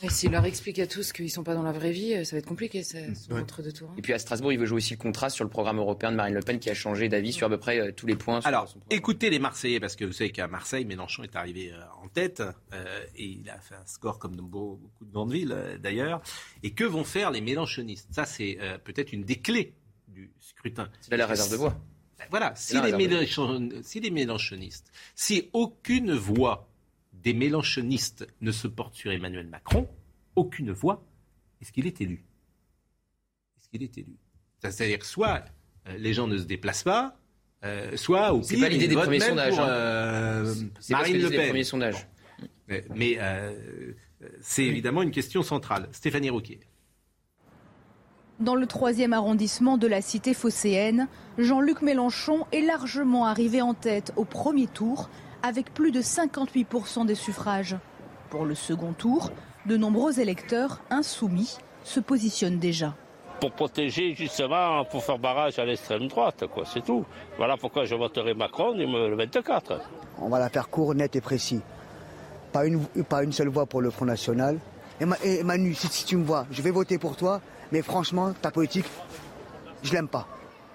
Et 0.04 0.10
s'il 0.10 0.32
leur 0.32 0.46
explique 0.46 0.80
à 0.80 0.88
tous 0.88 1.14
qu'ils 1.14 1.26
ne 1.26 1.30
sont 1.30 1.44
pas 1.44 1.56
dans 1.56 1.64
la 1.64 1.72
vraie 1.72 1.92
vie, 1.92 2.26
ça 2.26 2.36
va 2.36 2.40
être 2.40 2.46
compliqué, 2.46 2.84
ce 2.84 2.98
ouais. 2.98 3.40
entre 3.40 3.62
deux 3.62 3.72
tours. 3.72 3.94
Et 3.98 4.02
puis 4.02 4.12
à 4.12 4.20
Strasbourg, 4.20 4.52
il 4.52 4.60
veut 4.60 4.66
jouer 4.66 4.78
aussi 4.78 4.94
le 4.94 5.00
contraste 5.00 5.36
sur 5.36 5.46
le 5.46 5.50
programme 5.50 5.78
européen 5.78 6.12
de 6.12 6.18
Marine 6.18 6.36
Le 6.36 6.42
Pen 6.42 6.60
qui 6.60 6.70
a 6.70 6.74
changé 6.74 7.08
d'avis 7.08 7.32
sur 7.32 7.48
à 7.48 7.50
peu 7.50 7.58
près 7.58 7.80
euh, 7.80 7.92
tous 7.94 8.06
les 8.06 8.16
points. 8.16 8.42
Alors, 8.44 8.74
écoutez 8.90 9.30
les 9.30 9.40
Marseillais, 9.40 9.80
parce 9.80 9.96
que 9.96 10.04
vous 10.04 10.12
savez 10.12 10.32
qu'à 10.32 10.48
Marseille, 10.48 10.84
Mélenchon 10.84 11.24
est 11.24 11.36
arrivé 11.36 11.72
euh, 11.72 11.82
en 12.04 12.10
tête, 12.10 12.44
euh, 12.74 13.04
et 13.16 13.26
il 13.26 13.50
a 13.50 13.60
fait 13.60 13.76
un 13.76 13.86
score 13.86 14.20
comme 14.20 14.36
dans 14.36 14.44
beaucoup 14.44 15.06
de 15.06 15.12
grandes 15.12 15.32
villes 15.32 15.54
euh, 15.54 15.78
d'ailleurs. 15.78 16.22
Et 16.64 16.72
que 16.72 16.84
vont 16.84 17.04
faire 17.06 17.32
les 17.32 17.42
Mélenchonistes? 17.42 18.10
Ça, 18.12 18.26
c'est 18.26 18.58
euh, 18.62 18.78
peut-être 18.78 19.14
une 19.14 19.24
des 19.24 19.38
clés 19.38 19.74
du 20.10 20.32
scrutin. 20.40 20.90
C'est 21.02 21.16
la 21.16 21.28
réserve 21.28 21.52
de 21.52 21.56
voix. 21.56 21.80
Voilà, 22.30 22.54
si 22.56 22.80
les, 22.82 22.94
Mélenchon, 22.94 23.70
si 23.82 24.00
les 24.00 24.10
Mélenchonistes, 24.10 24.92
si 25.14 25.50
aucune 25.52 26.14
voix 26.14 26.70
des 27.24 27.34
Mélenchonistes 27.34 28.28
ne 28.42 28.52
se 28.52 28.68
porte 28.68 28.96
sur 28.96 29.12
Emmanuel 29.12 29.48
Macron, 29.48 29.88
aucune 30.36 30.72
voix, 30.72 31.06
est-ce 31.62 31.72
qu'il 31.72 31.88
est 31.88 32.02
élu 32.02 32.26
Est-ce 33.58 33.70
qu'il 33.70 33.84
est 33.84 33.98
élu 33.98 34.18
C'est-à-dire 34.60 35.06
soit 35.06 35.46
euh, 35.88 35.98
les 35.98 36.14
gens 36.14 36.28
ne 36.28 36.38
se 36.38 36.44
déplacent 36.44 36.84
pas, 36.84 37.18
euh, 37.64 37.96
soit 37.96 38.34
au 38.34 38.42
pire, 38.42 38.60
pas 38.60 38.70
l'idée 38.70 38.88
des 38.88 38.96
premiers 38.96 39.20
sondages. 39.20 39.56
Pour, 39.56 39.66
euh, 39.66 40.54
Marine 40.90 41.18
Le 41.18 41.30
Pen. 41.30 41.40
Des 41.40 41.48
premiers 41.48 41.64
sondages. 41.64 42.08
Mais, 42.68 42.84
mais 42.94 43.18
euh, 43.20 43.94
c'est 44.42 44.66
évidemment 44.66 45.02
une 45.02 45.12
question 45.12 45.44
centrale. 45.44 45.88
Stéphanie 45.92 46.30
Rouquier. 46.30 46.60
Dans 48.40 48.56
le 48.56 48.66
troisième 48.66 49.14
arrondissement 49.14 49.78
de 49.78 49.88
la 49.88 50.02
cité 50.02 50.34
phocéenne, 50.34 51.08
Jean-Luc 51.38 51.82
Mélenchon 51.82 52.46
est 52.52 52.62
largement 52.62 53.26
arrivé 53.26 53.62
en 53.62 53.74
tête 53.74 54.12
au 54.18 54.26
premier 54.26 54.68
tour 54.68 55.10
avec 55.44 55.74
plus 55.74 55.92
de 55.92 56.02
58% 56.02 57.06
des 57.06 57.16
suffrages. 57.16 57.76
Pour 58.30 58.46
le 58.46 58.56
second 58.56 58.94
tour, 58.94 59.30
de 59.66 59.78
nombreux 59.78 60.20
électeurs 60.20 60.82
insoumis 60.90 61.58
se 61.84 62.00
positionnent 62.00 62.60
déjà. 62.60 62.96
Pour 63.42 63.52
protéger 63.52 64.16
justement, 64.16 64.86
pour 64.86 65.04
faire 65.04 65.20
barrage 65.20 65.60
à 65.60 65.66
l'extrême 65.66 66.08
droite, 66.08 66.46
quoi, 66.48 66.64
c'est 66.66 66.84
tout. 66.84 67.06
Voilà 67.38 67.58
pourquoi 67.58 67.84
je 67.84 67.94
voterai 67.94 68.34
Macron 68.34 68.74
le 68.74 69.16
24. 69.16 69.82
On 70.20 70.30
va 70.30 70.40
la 70.40 70.50
faire 70.50 70.70
court, 70.70 70.96
net 70.96 71.16
et 71.18 71.22
précis. 71.22 71.60
Pas 72.54 72.66
une, 72.66 72.86
pas 73.04 73.24
une 73.24 73.34
seule 73.34 73.50
voix 73.50 73.66
pour 73.66 73.82
le 73.82 73.90
Front 73.90 74.06
National. 74.06 74.60
Et, 75.02 75.06
Ma, 75.06 75.18
et 75.24 75.44
Manu, 75.44 75.74
si, 75.74 75.88
si 75.88 76.06
tu 76.06 76.16
me 76.16 76.24
vois, 76.24 76.46
je 76.52 76.62
vais 76.62 76.72
voter 76.72 76.98
pour 76.98 77.18
toi, 77.18 77.42
mais 77.72 77.82
franchement, 77.82 78.32
ta 78.42 78.52
politique, 78.52 78.86
je 79.82 79.92
l'aime 79.92 80.08
pas. 80.08 80.26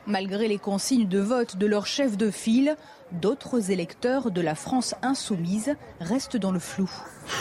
Malgré 0.08 0.48
les 0.48 0.56
consignes 0.56 1.06
de 1.06 1.18
vote 1.18 1.58
de 1.58 1.66
leur 1.66 1.86
chef 1.86 2.16
de 2.16 2.30
file, 2.30 2.76
d'autres 3.12 3.70
électeurs 3.70 4.30
de 4.30 4.40
la 4.40 4.54
France 4.54 4.94
insoumise 5.02 5.76
restent 6.00 6.38
dans 6.38 6.50
le 6.50 6.58
flou. 6.58 6.90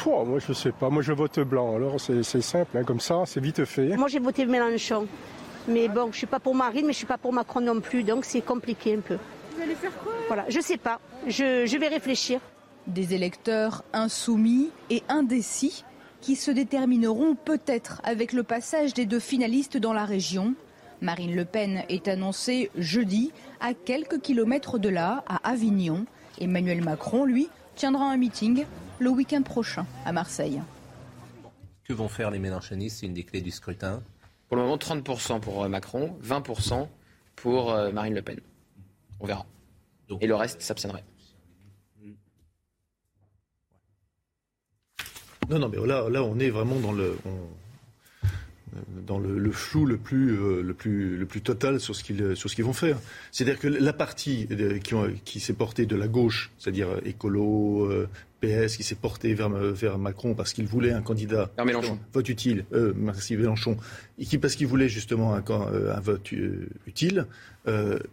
Oh, 0.05 0.25
moi 0.25 0.39
je 0.45 0.51
sais 0.51 0.73
pas, 0.73 0.89
moi 0.89 1.01
je 1.01 1.13
vote 1.13 1.39
blanc, 1.39 1.75
alors 1.75 1.95
c'est 2.01 2.41
simple, 2.41 2.77
hein, 2.77 2.83
comme 2.83 2.99
ça, 2.99 3.23
c'est 3.25 3.39
vite 3.39 3.63
fait. 3.63 3.95
Moi 3.95 4.09
j'ai 4.09 4.19
voté 4.19 4.45
Mélenchon, 4.45 5.07
mais 5.69 5.87
bon, 5.87 6.09
je 6.11 6.17
suis 6.17 6.27
pas 6.27 6.41
pour 6.41 6.55
Marine, 6.55 6.85
mais 6.85 6.91
je 6.91 6.97
suis 6.97 7.07
pas 7.07 7.17
pour 7.17 7.31
Macron 7.31 7.61
non 7.61 7.79
plus, 7.79 8.03
donc 8.03 8.25
c'est 8.25 8.41
compliqué 8.41 8.95
un 8.95 8.99
peu. 8.99 9.17
Vous 9.55 9.61
allez 9.61 9.75
faire 9.75 9.97
quoi? 10.03 10.11
Voilà, 10.27 10.43
je 10.49 10.59
sais 10.59 10.77
pas, 10.77 10.99
je, 11.25 11.65
je 11.65 11.77
vais 11.77 11.87
réfléchir. 11.87 12.41
Des 12.85 13.13
électeurs 13.13 13.85
insoumis 13.93 14.71
et 14.89 15.03
indécis 15.07 15.85
qui 16.19 16.35
se 16.35 16.51
détermineront 16.51 17.35
peut-être 17.35 18.01
avec 18.03 18.33
le 18.33 18.43
passage 18.43 18.93
des 18.93 19.05
deux 19.05 19.19
finalistes 19.19 19.77
dans 19.77 19.93
la 19.93 20.03
région. 20.03 20.53
Marine 21.01 21.35
Le 21.35 21.45
Pen 21.45 21.83
est 21.89 22.07
annoncée 22.07 22.71
jeudi 22.75 23.31
à 23.59 23.73
quelques 23.73 24.21
kilomètres 24.21 24.79
de 24.79 24.89
là, 24.89 25.23
à 25.27 25.49
Avignon. 25.49 26.05
Emmanuel 26.39 26.83
Macron, 26.83 27.25
lui, 27.25 27.49
tiendra 27.75 28.11
un 28.11 28.17
meeting 28.17 28.65
le 28.99 29.09
week-end 29.09 29.43
prochain 29.43 29.85
à 30.05 30.11
Marseille. 30.11 30.61
Que 31.83 31.93
vont 31.93 32.07
faire 32.07 32.31
les 32.31 32.39
Mélenchonistes? 32.39 32.99
C'est 32.99 33.05
une 33.05 33.13
des 33.13 33.23
clés 33.23 33.41
du 33.41 33.51
scrutin. 33.51 34.01
Pour 34.47 34.57
le 34.57 34.63
moment, 34.63 34.77
30% 34.77 35.39
pour 35.39 35.67
Macron, 35.69 36.17
20% 36.23 36.87
pour 37.35 37.71
euh, 37.71 37.91
Marine 37.91 38.13
Le 38.13 38.21
Pen. 38.21 38.39
On 39.19 39.27
verra. 39.27 39.45
Donc, 40.07 40.23
Et 40.23 40.27
le 40.27 40.35
reste 40.35 40.61
s'abstiendrait. 40.61 41.03
Non, 45.49 45.59
non, 45.59 45.69
mais 45.69 45.77
là, 45.85 46.09
là 46.09 46.23
on 46.23 46.39
est 46.39 46.49
vraiment 46.49 46.75
dans 46.79 46.91
le, 46.91 47.17
on, 47.25 47.47
dans 49.05 49.19
le, 49.19 49.37
le, 49.37 49.51
flou 49.51 49.85
le 49.85 49.97
plus, 49.97 50.31
euh, 50.31 50.61
le 50.61 50.73
plus, 50.73 51.17
le 51.17 51.25
plus 51.25 51.41
total 51.41 51.79
sur 51.79 51.95
ce 51.95 52.03
qu'ils, 52.03 52.33
qu'ils 52.35 52.63
vont 52.65 52.73
faire. 52.73 52.99
C'est-à-dire 53.31 53.59
que 53.59 53.67
la 53.67 53.93
partie 53.93 54.47
qui, 54.83 54.93
ont, 54.93 55.07
qui 55.25 55.39
s'est 55.39 55.53
portée 55.53 55.85
de 55.85 55.95
la 55.95 56.07
gauche, 56.07 56.51
c'est-à-dire 56.57 56.87
écolo, 57.05 57.85
euh, 57.85 58.07
PS, 58.41 58.77
qui 58.77 58.83
s'est 58.83 58.95
portée 58.95 59.33
vers, 59.33 59.49
vers 59.49 59.97
Macron 59.97 60.35
parce 60.35 60.53
qu'il 60.53 60.67
voulait 60.67 60.91
un 60.91 61.01
candidat 61.01 61.51
Mélenchon. 61.65 61.97
vote 62.13 62.29
utile, 62.29 62.65
euh, 62.73 62.93
merci 62.95 63.35
Mélenchon, 63.35 63.77
et 64.19 64.25
qui 64.25 64.37
parce 64.37 64.55
qu'il 64.55 64.67
voulait 64.67 64.89
justement 64.89 65.33
un, 65.33 65.43
un 65.49 65.99
vote 65.99 66.31
utile, 66.85 67.25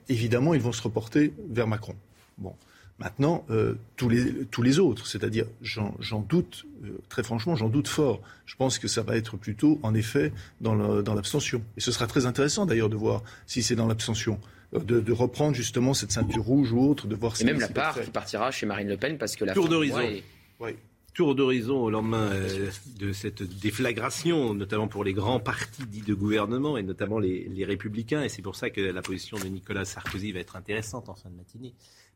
évidemment 0.08 0.54
ils 0.54 0.62
vont 0.62 0.72
se 0.72 0.82
reporter 0.82 1.34
vers 1.50 1.66
Macron. 1.66 1.94
Bon. 2.38 2.54
Maintenant, 3.00 3.44
euh, 3.50 3.74
tous, 3.96 4.08
les, 4.08 4.44
tous 4.46 4.62
les 4.62 4.78
autres, 4.78 5.08
c'est-à-dire, 5.08 5.46
j'en 5.62 6.20
doute, 6.20 6.64
euh, 6.84 6.96
très 7.08 7.24
franchement, 7.24 7.56
j'en 7.56 7.68
doute 7.68 7.88
fort. 7.88 8.20
Je 8.46 8.54
pense 8.54 8.78
que 8.78 8.86
ça 8.86 9.02
va 9.02 9.16
être 9.16 9.36
plutôt, 9.36 9.80
en 9.82 9.94
effet, 9.94 10.32
dans 10.60 10.74
l'abstention. 11.14 11.60
Et 11.76 11.80
ce 11.80 11.90
sera 11.90 12.06
très 12.06 12.24
intéressant 12.26 12.66
d'ailleurs 12.66 12.88
de 12.88 12.96
voir 12.96 13.22
si 13.46 13.62
c'est 13.62 13.74
dans 13.74 13.88
l'abstention. 13.88 14.38
De, 14.72 15.00
de, 15.00 15.12
reprendre 15.12 15.54
justement 15.54 15.94
cette 15.94 16.10
ceinture 16.10 16.42
rouge 16.42 16.72
ou 16.72 16.80
autre, 16.80 17.06
de 17.06 17.14
voir 17.14 17.34
Et 17.34 17.36
si 17.36 17.44
même 17.44 17.60
la 17.60 17.68
part 17.68 18.00
qui 18.00 18.10
partira 18.10 18.50
chez 18.50 18.66
Marine 18.66 18.88
Le 18.88 18.96
Pen 18.96 19.18
parce 19.18 19.36
que 19.36 19.44
la 19.44 19.54
Tour 19.54 19.68
d'horizon. 19.68 20.00
Est... 20.00 20.24
Oui. 20.58 20.70
Tour 21.14 21.36
d'horizon 21.36 21.76
au 21.76 21.90
lendemain 21.90 22.32
euh, 22.32 22.70
de 22.98 23.12
cette 23.12 23.44
déflagration, 23.44 24.52
notamment 24.52 24.88
pour 24.88 25.04
les 25.04 25.12
grands 25.12 25.38
partis 25.38 25.86
dits 25.86 26.02
de 26.02 26.12
gouvernement 26.12 26.76
et 26.76 26.82
notamment 26.82 27.20
les, 27.20 27.48
les 27.48 27.64
Républicains. 27.64 28.24
Et 28.24 28.28
c'est 28.28 28.42
pour 28.42 28.56
ça 28.56 28.68
que 28.68 28.80
la 28.80 29.00
position 29.00 29.38
de 29.38 29.44
Nicolas 29.44 29.84
Sarkozy 29.84 30.32
va 30.32 30.40
être 30.40 30.56
intéressante 30.56 31.08
en 31.08 31.14
fin 31.14 31.30
de 31.30 31.36
matinée 31.36 31.72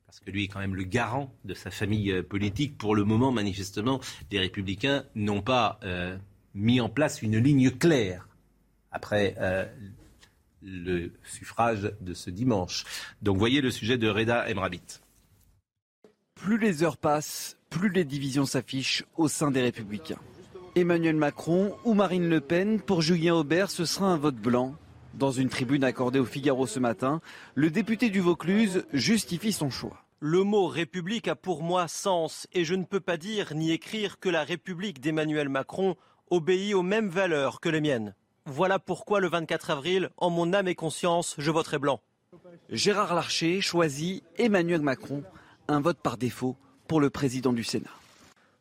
parce 0.09 0.21
que 0.21 0.31
lui 0.31 0.45
est 0.45 0.49
quand 0.49 0.61
même 0.61 0.75
le 0.75 0.85
garant 0.85 1.31
de 1.45 1.53
sa 1.53 1.71
famille 1.71 2.23
politique. 2.23 2.79
Pour 2.79 2.97
le 2.97 3.05
moment, 3.05 3.31
manifestement, 3.31 4.01
les 4.31 4.39
républicains 4.39 5.05
n'ont 5.15 5.43
pas 5.43 5.79
euh, 5.83 6.17
mis 6.55 6.81
en 6.81 6.89
place 6.89 7.21
une 7.21 7.37
ligne 7.37 7.71
claire 7.71 8.27
après 8.91 9.35
euh, 9.39 9.67
le 10.63 11.13
suffrage 11.25 11.93
de 12.01 12.15
ce 12.15 12.31
dimanche. 12.31 12.85
Donc 13.21 13.37
voyez 13.37 13.61
le 13.61 13.71
sujet 13.71 13.99
de 13.99 14.09
Reda 14.09 14.51
Emrabit. 14.51 15.01
Plus 16.37 16.57
les 16.57 16.83
heures 16.83 16.97
passent, 16.97 17.59
plus 17.69 17.91
les 17.91 18.07
divisions 18.07 18.47
s'affichent 18.47 19.05
au 19.19 19.29
sein 19.29 19.51
des 19.51 19.61
républicains. 19.61 20.21
Emmanuel 20.75 21.17
Macron 21.17 21.77
ou 21.85 21.93
Marine 21.93 22.31
Le 22.31 22.41
Pen, 22.41 22.81
pour 22.81 23.03
Julien 23.03 23.35
Aubert, 23.35 23.71
ce 23.71 23.85
sera 23.85 24.07
un 24.07 24.17
vote 24.17 24.37
blanc. 24.37 24.75
Dans 25.19 25.33
une 25.33 25.49
tribune 25.49 25.83
accordée 25.83 26.21
au 26.21 26.25
Figaro 26.25 26.69
ce 26.69 26.79
matin, 26.79 27.21
le 27.57 27.71
député 27.71 28.09
du 28.09 28.21
Vaucluse 28.21 28.87
justifie 28.93 29.53
son 29.53 29.69
choix. 29.69 30.05
Le 30.21 30.45
mot 30.45 30.69
République 30.69 31.27
a 31.27 31.35
pour 31.35 31.65
moi 31.65 31.89
sens 31.89 32.47
et 32.53 32.65
je 32.65 32.77
ne 32.77 32.85
peux 32.85 33.01
pas 33.01 33.17
dire 33.17 33.53
ni 33.53 33.73
écrire 33.73 34.21
que 34.21 34.29
la 34.29 34.45
République 34.45 35.01
d'Emmanuel 35.01 35.49
Macron 35.49 35.97
obéit 36.31 36.73
aux 36.75 36.85
mêmes 36.85 37.09
valeurs 37.09 37.59
que 37.59 37.69
les 37.69 37.81
miennes. 37.81 38.15
voilà 38.47 38.79
pourquoi 38.79 39.19
le 39.19 39.29
24 39.29 39.71
avril, 39.71 40.11
en 40.19 40.31
mon 40.31 40.53
âme 40.53 40.69
et 40.69 40.77
conscience, 40.77 41.35
je 41.37 41.51
voterai 41.51 41.81
blanc. 41.81 42.01
Gérard 42.71 43.17
Larcher 43.17 43.61
choisit 43.61 44.23
Emmanuel 44.37 44.83
Macron, 44.83 45.25
un 45.67 45.81
vote 45.81 45.99
par 45.99 46.17
défaut 46.17 46.57
pour 46.87 47.01
le 47.01 47.11
président 47.11 47.53
du 47.53 47.65
Sénat. 47.65 47.91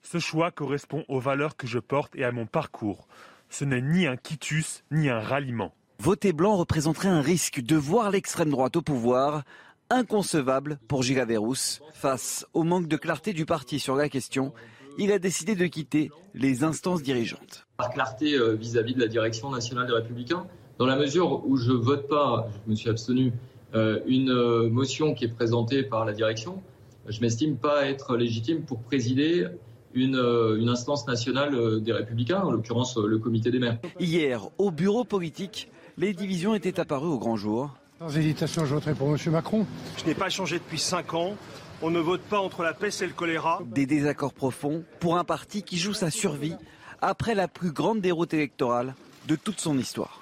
Ce 0.01 0.18
choix 0.18 0.49
correspond 0.49 1.05
aux 1.08 1.20
valeurs 1.20 1.55
que 1.55 1.68
je 1.68 1.78
porte 1.78 2.16
et 2.16 2.24
à 2.24 2.32
mon 2.32 2.47
parcours. 2.47 3.08
Ce 3.51 3.64
n'est 3.64 3.82
ni 3.82 4.08
un 4.08 4.18
quitus, 4.18 4.84
ni 4.89 5.08
un 5.08 5.20
ralliement. 5.20 5.77
Voter 6.00 6.32
blanc 6.32 6.56
représenterait 6.56 7.08
un 7.08 7.22
risque 7.22 7.60
de 7.60 7.76
voir 7.76 8.12
l'extrême 8.12 8.52
droite 8.52 8.76
au 8.76 8.84
pouvoir, 8.84 9.43
inconcevable 9.89 10.78
pour 10.88 11.02
Gilles 11.02 11.26
Verrousse. 11.28 11.82
Face 11.91 12.45
au 12.54 12.64
manque 12.64 12.88
de 12.88 12.98
clarté 12.98 13.34
du 13.34 13.48
parti 13.48 13.80
sur 13.80 13.95
la 13.95 14.08
question, 14.08 14.54
il 15.00 15.12
a 15.12 15.18
décidé 15.18 15.56
de 15.56 15.66
quitter 15.66 16.12
les 16.36 16.64
instances 16.64 17.02
dirigeantes. 17.02 17.66
Par 17.78 17.89
clarté 17.89 18.36
euh, 18.36 18.54
vis-à-vis 18.54 18.93
de 18.93 19.00
la 19.00 19.08
direction 19.08 19.50
nationale 19.50 19.88
des 19.88 19.93
Républicains, 19.93 20.45
dans 20.78 20.86
la 20.86 20.98
mesure 20.98 21.43
où 21.48 21.58
je 21.58 21.72
vote 21.72 22.08
pas, 22.08 22.48
je 22.66 22.70
me 22.70 22.76
suis 22.76 22.89
abstenu, 22.91 23.34
euh, 23.74 24.00
une 24.06 24.30
euh, 24.30 24.70
motion 24.70 25.16
qui 25.16 25.26
est 25.26 25.34
présentée 25.34 25.82
par 25.82 26.06
la 26.06 26.14
direction, 26.14 26.62
je 27.08 27.20
m'estime 27.22 27.58
pas 27.58 27.88
être 27.88 28.18
légitime 28.18 28.62
pour 28.62 28.82
présider 28.82 29.48
une, 29.95 30.16
une, 30.60 30.70
instance 30.70 31.08
nationale 31.08 31.82
des 31.82 31.93
Républicains, 31.93 32.41
en 32.41 32.52
l'occurrence 32.52 32.98
le 32.98 33.18
comité 33.18 33.50
des 33.50 33.58
maires. 33.58 33.80
Hier, 34.00 34.48
au 34.60 34.70
bureau 34.70 35.04
politique, 35.06 35.72
les 35.98 36.14
divisions 36.14 36.54
étaient 36.54 36.80
apparues 36.80 37.08
au 37.08 37.18
grand 37.18 37.36
jour. 37.36 37.72
Sans 38.00 38.16
hésitation, 38.16 38.66
je 38.66 38.76
voterai 38.76 38.93
pour 38.93 39.10
M. 39.10 39.18
Macron. 39.32 39.66
Je 39.98 40.06
n'ai 40.06 40.14
pas 40.14 40.30
changé 40.30 40.60
depuis 40.60 40.80
5 40.80 41.14
ans. 41.16 41.36
On 41.82 41.89
ne 41.89 42.00
vote 42.00 42.22
pas 42.22 42.39
entre 42.39 42.64
la 42.64 42.74
peste 42.74 43.02
et 43.02 43.08
le 43.08 43.14
choléra. 43.14 43.62
Des 43.66 43.86
désaccords 43.86 44.34
profonds 44.34 44.84
pour 45.00 45.18
un 45.18 45.24
parti 45.24 45.64
qui 45.64 45.78
joue 45.78 45.93
sa 45.93 46.12
survie 46.12 46.56
après 47.02 47.36
la 47.36 47.48
plus 47.48 47.72
grande 47.72 48.02
déroute 48.02 48.34
électorale 48.34 48.95
de 49.28 49.36
toute 49.36 49.60
son 49.60 49.78
histoire. 49.78 50.22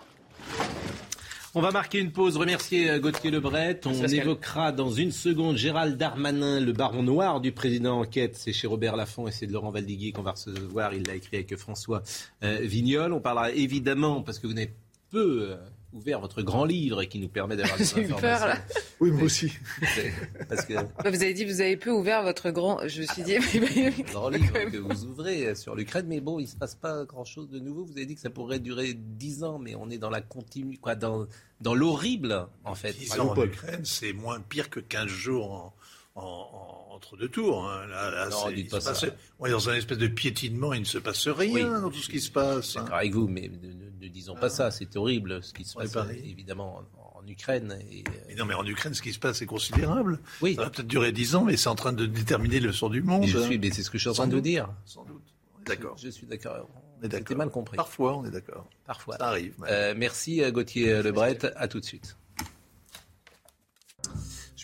On 1.58 1.62
va 1.62 1.72
marquer 1.72 2.00
une 2.00 2.12
pause, 2.12 2.36
remercier 2.36 2.90
euh, 2.90 3.00
Gauthier 3.00 3.32
Lebret. 3.32 3.80
On 3.86 3.94
évoquera 3.94 4.74
dans 4.74 4.92
une 4.92 5.14
seconde 5.14 5.56
Gérald 5.56 5.98
Darmanin, 5.98 6.60
le 6.60 6.74
baron 6.74 7.02
noir 7.02 7.40
du 7.40 7.54
président 7.54 8.02
enquête. 8.02 8.36
C'est 8.36 8.52
chez 8.52 8.68
Robert 8.68 8.98
Laffont 8.98 9.30
et 9.30 9.32
c'est 9.32 9.48
de 9.48 9.54
Laurent 9.54 9.72
Valdiguier 9.72 10.12
qu'on 10.12 10.22
va 10.22 10.32
recevoir. 10.32 10.94
Il 10.94 11.04
l'a 11.04 11.16
écrit 11.16 11.38
avec 11.38 11.56
François 11.56 12.04
euh, 12.44 12.60
Vignol. 12.62 13.14
On 13.14 13.22
parlara 13.22 13.52
évidemment, 13.52 14.22
parce 14.22 14.40
que 14.40 14.48
vous 14.48 14.54
n'avez 14.54 14.74
peu 15.16 15.48
euh, 15.52 15.56
ouvert 15.94 16.20
votre 16.20 16.42
grand 16.42 16.66
livre 16.66 17.02
et 17.02 17.08
qui 17.08 17.20
nous 17.20 17.30
permet 17.30 17.56
d'avoir 17.56 17.78
des 17.78 17.84
informations. 17.90 18.18
Peur, 18.18 18.48
là. 18.48 18.58
Oui, 19.00 19.12
moi 19.12 19.24
aussi. 19.24 19.52
Parce 20.50 20.66
que... 20.66 20.74
Bah, 21.04 21.10
vous 21.10 21.24
avez 21.24 21.34
dit 21.34 21.46
vous 21.46 21.62
avez 21.62 21.78
peu 21.78 21.92
ouvert 21.92 22.24
votre 22.24 22.52
grand. 22.52 22.86
Je 22.86 23.02
me 23.02 23.08
suis 23.08 23.24
dit. 23.24 23.36
grand 24.12 24.30
livre 24.30 24.54
que 24.72 24.78
vous 24.78 25.06
ouvrez 25.06 25.56
sur 25.56 25.76
l'Ukraine, 25.76 26.08
mais 26.08 26.20
bon, 26.20 26.40
il 26.40 26.48
se 26.48 26.56
passe 26.56 26.76
pas 26.76 27.06
grand-chose 27.06 27.50
de 27.50 27.60
nouveau. 27.60 27.86
Vous 27.86 27.94
avez 27.94 28.06
dit 28.06 28.16
que 28.16 28.22
ça 28.22 28.30
pourrait 28.30 28.60
durer 28.60 28.94
10 28.94 29.44
ans, 29.44 29.58
mais 29.58 29.76
on 29.76 29.90
est 29.90 29.98
dans 29.98 30.10
la 30.10 30.22
continue, 30.22 30.78
quoi, 30.78 30.96
dans 30.96 31.28
dans 31.62 31.74
l'horrible 31.74 32.48
en 32.66 32.76
fait. 32.76 32.92
10 32.92 33.20
ans 33.20 33.32
en 33.32 33.44
Ukraine, 33.44 33.86
c'est 33.86 34.12
moins 34.12 34.42
pire 34.42 34.70
que 34.70 34.82
15 34.82 35.08
jours 35.08 35.74
en, 36.16 36.85
entre 36.96 37.18
deux 37.18 37.28
tours. 37.28 37.66
Hein. 37.66 37.86
Là, 37.88 38.30
non, 38.30 38.50
dites 38.52 38.72
pas 38.72 38.82
ça. 38.82 39.08
on 39.40 39.46
est 39.46 39.52
dans 39.52 39.70
un 39.70 39.76
espèce 39.76 39.98
de 39.98 40.08
piétinement, 40.08 40.74
il 40.74 40.82
ne 40.82 40.86
se 40.86 40.98
passe 40.98 41.28
rien 41.28 41.82
dans 41.82 41.90
tout 41.90 42.00
ce 42.00 42.10
qui 42.10 42.22
se 42.22 42.32
passe. 42.32 42.76
D'accord 42.76 42.96
avec 42.96 43.14
vous, 43.14 43.28
mais 43.28 43.50
ne, 43.50 44.08
disons 44.08 44.36
pas 44.36 44.50
ça. 44.50 44.72
C'est 44.72 44.96
horrible 44.96 45.44
ce 45.44 45.54
qui 45.54 45.66
se 45.66 45.76
passe, 45.76 45.96
évidemment, 46.24 46.84
en, 46.98 47.28
Ukraine. 47.28 47.80
Et, 47.90 48.04
euh, 48.30 48.36
non, 48.38 48.46
mais 48.46 48.54
en 48.54 48.64
Ukraine, 48.64 48.94
ce 48.94 49.02
qui 49.02 49.12
se 49.12 49.18
passe, 49.18 49.40
c'est 49.40 49.48
considérable. 49.48 50.20
Oui. 50.44 50.54
Ça 50.54 50.66
va 50.66 50.70
peut-être 50.70 50.88
durer 50.88 51.12
dix 51.12 51.34
ans, 51.34 51.44
mais 51.44 51.58
c'est 51.58 51.70
en 51.70 51.76
train 51.76 51.92
de 51.92 52.06
déterminer 52.06 52.60
le 52.60 52.72
sort 52.72 52.92
du 52.92 53.02
monde. 53.02 53.26
je 53.26 53.40
suis, 53.40 53.58
mais 53.58 53.72
c'est 53.72 53.82
ce 53.82 53.90
que 53.90 53.98
je 53.98 54.04
suis 54.04 54.10
en 54.12 54.14
train 54.14 54.28
de 54.28 54.40
dire. 54.40 54.70
Sans 54.86 55.04
doute. 55.06 55.24
D'accord. 55.66 55.98
Je, 55.98 56.10
suis 56.10 56.28
d'accord. 56.28 56.70
On 57.02 57.06
est 57.06 57.10
d'accord. 57.10 57.36
mal 57.36 57.50
compris. 57.50 57.78
Parfois, 57.78 58.16
on 58.16 58.26
est 58.26 58.30
d'accord. 58.30 58.68
Parfois. 58.86 59.18
Ça 59.18 59.30
arrive. 59.30 59.56
Euh, 59.68 59.96
merci 59.98 60.40
Gauthier 60.52 61.02
Lebret. 61.02 61.40
À 61.56 61.68
tout 61.68 61.80
de 61.80 61.86
suite. 61.86 62.16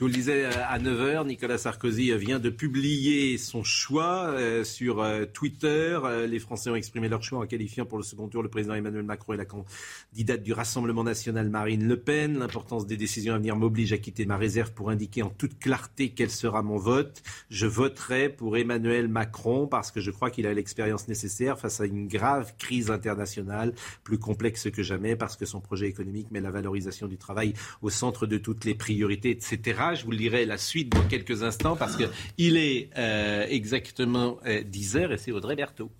Je 0.02 0.06
vous 0.06 0.10
le 0.10 0.16
disais 0.16 0.46
euh, 0.46 0.52
à 0.68 0.80
9h, 0.80 1.28
Nicolas 1.28 1.60
Sarkozy 1.60 2.12
vient 2.18 2.40
de 2.40 2.50
publier 2.50 3.38
son 3.38 3.64
choix 3.64 4.30
euh, 4.30 4.64
sur 4.64 5.00
euh, 5.00 5.26
Twitter. 5.32 6.00
Les 6.28 6.40
Français 6.40 6.72
ont 6.72 6.76
exprimé 6.76 7.08
leur 7.08 7.22
choix 7.22 7.38
en 7.38 7.46
qualifiant 7.46 7.86
pour 7.86 8.00
le 8.00 8.04
second 8.04 8.28
tour 8.28 8.42
le 8.42 8.50
président 8.50 8.74
Emmanuel 8.74 9.04
Macron 9.04 9.34
et 9.34 9.38
la 9.38 9.46
candidate 9.46 10.42
du 10.42 10.54
Rassemblement 10.54 11.04
national 11.04 11.52
Marine 11.52 11.88
Le 11.88 12.00
Pen. 12.00 12.40
L'importance 12.40 12.88
des 12.88 12.98
décisions 12.98 13.36
à 13.36 13.38
venir 13.38 13.56
m'oblige 13.56 13.94
à 13.94 14.00
quitter 14.00 14.26
ma 14.26 14.38
réserve 14.38 14.72
pour 14.72 14.90
indiquer 14.90 15.22
en 15.22 15.30
toute 15.30 15.60
clarté 15.60 16.10
quel 16.10 16.32
sera 16.32 16.64
mon 16.64 16.78
vote. 16.78 17.22
Je 17.52 17.68
voterai 17.68 18.30
pour 18.30 18.58
Emmanuel 18.58 19.08
Macron 19.08 19.68
parce 19.68 19.92
que 19.92 20.02
je 20.02 20.10
crois 20.10 20.32
qu'il 20.32 20.48
a 20.48 20.54
l'expérience 20.56 21.10
nécessaire 21.10 21.60
face 21.60 21.80
à 21.80 21.86
une 21.86 22.08
grave 22.08 22.56
crise 22.58 22.90
internationale, 22.90 23.76
plus 24.04 24.18
complexe 24.18 24.68
que 24.72 24.82
jamais, 24.82 25.16
parce 25.16 25.38
que 25.38 25.46
son 25.46 25.62
projet 25.62 25.86
économique 25.86 26.32
met 26.32 26.42
la 26.42 26.50
valorisation 26.50 27.06
du 27.06 27.18
travail 27.18 27.54
au 27.84 27.92
centre 27.92 28.26
de 28.26 28.40
toutes 28.40 28.66
les 28.66 28.74
priorités, 28.74 29.30
etc. 29.30 29.91
Je 29.96 30.06
vous 30.06 30.16
dirai 30.16 30.46
la 30.46 30.58
suite 30.58 30.90
dans 30.90 31.04
quelques 31.04 31.44
instants 31.44 31.76
parce 31.76 31.98
qu'il 31.98 32.58
est 32.58 32.90
euh, 32.98 33.46
exactement 33.50 34.38
10 34.46 34.96
euh, 34.96 35.00
heures 35.00 35.12
et 35.12 35.18
c'est 35.18 35.32
Audrey 35.32 35.56
Berthaud. 35.56 35.92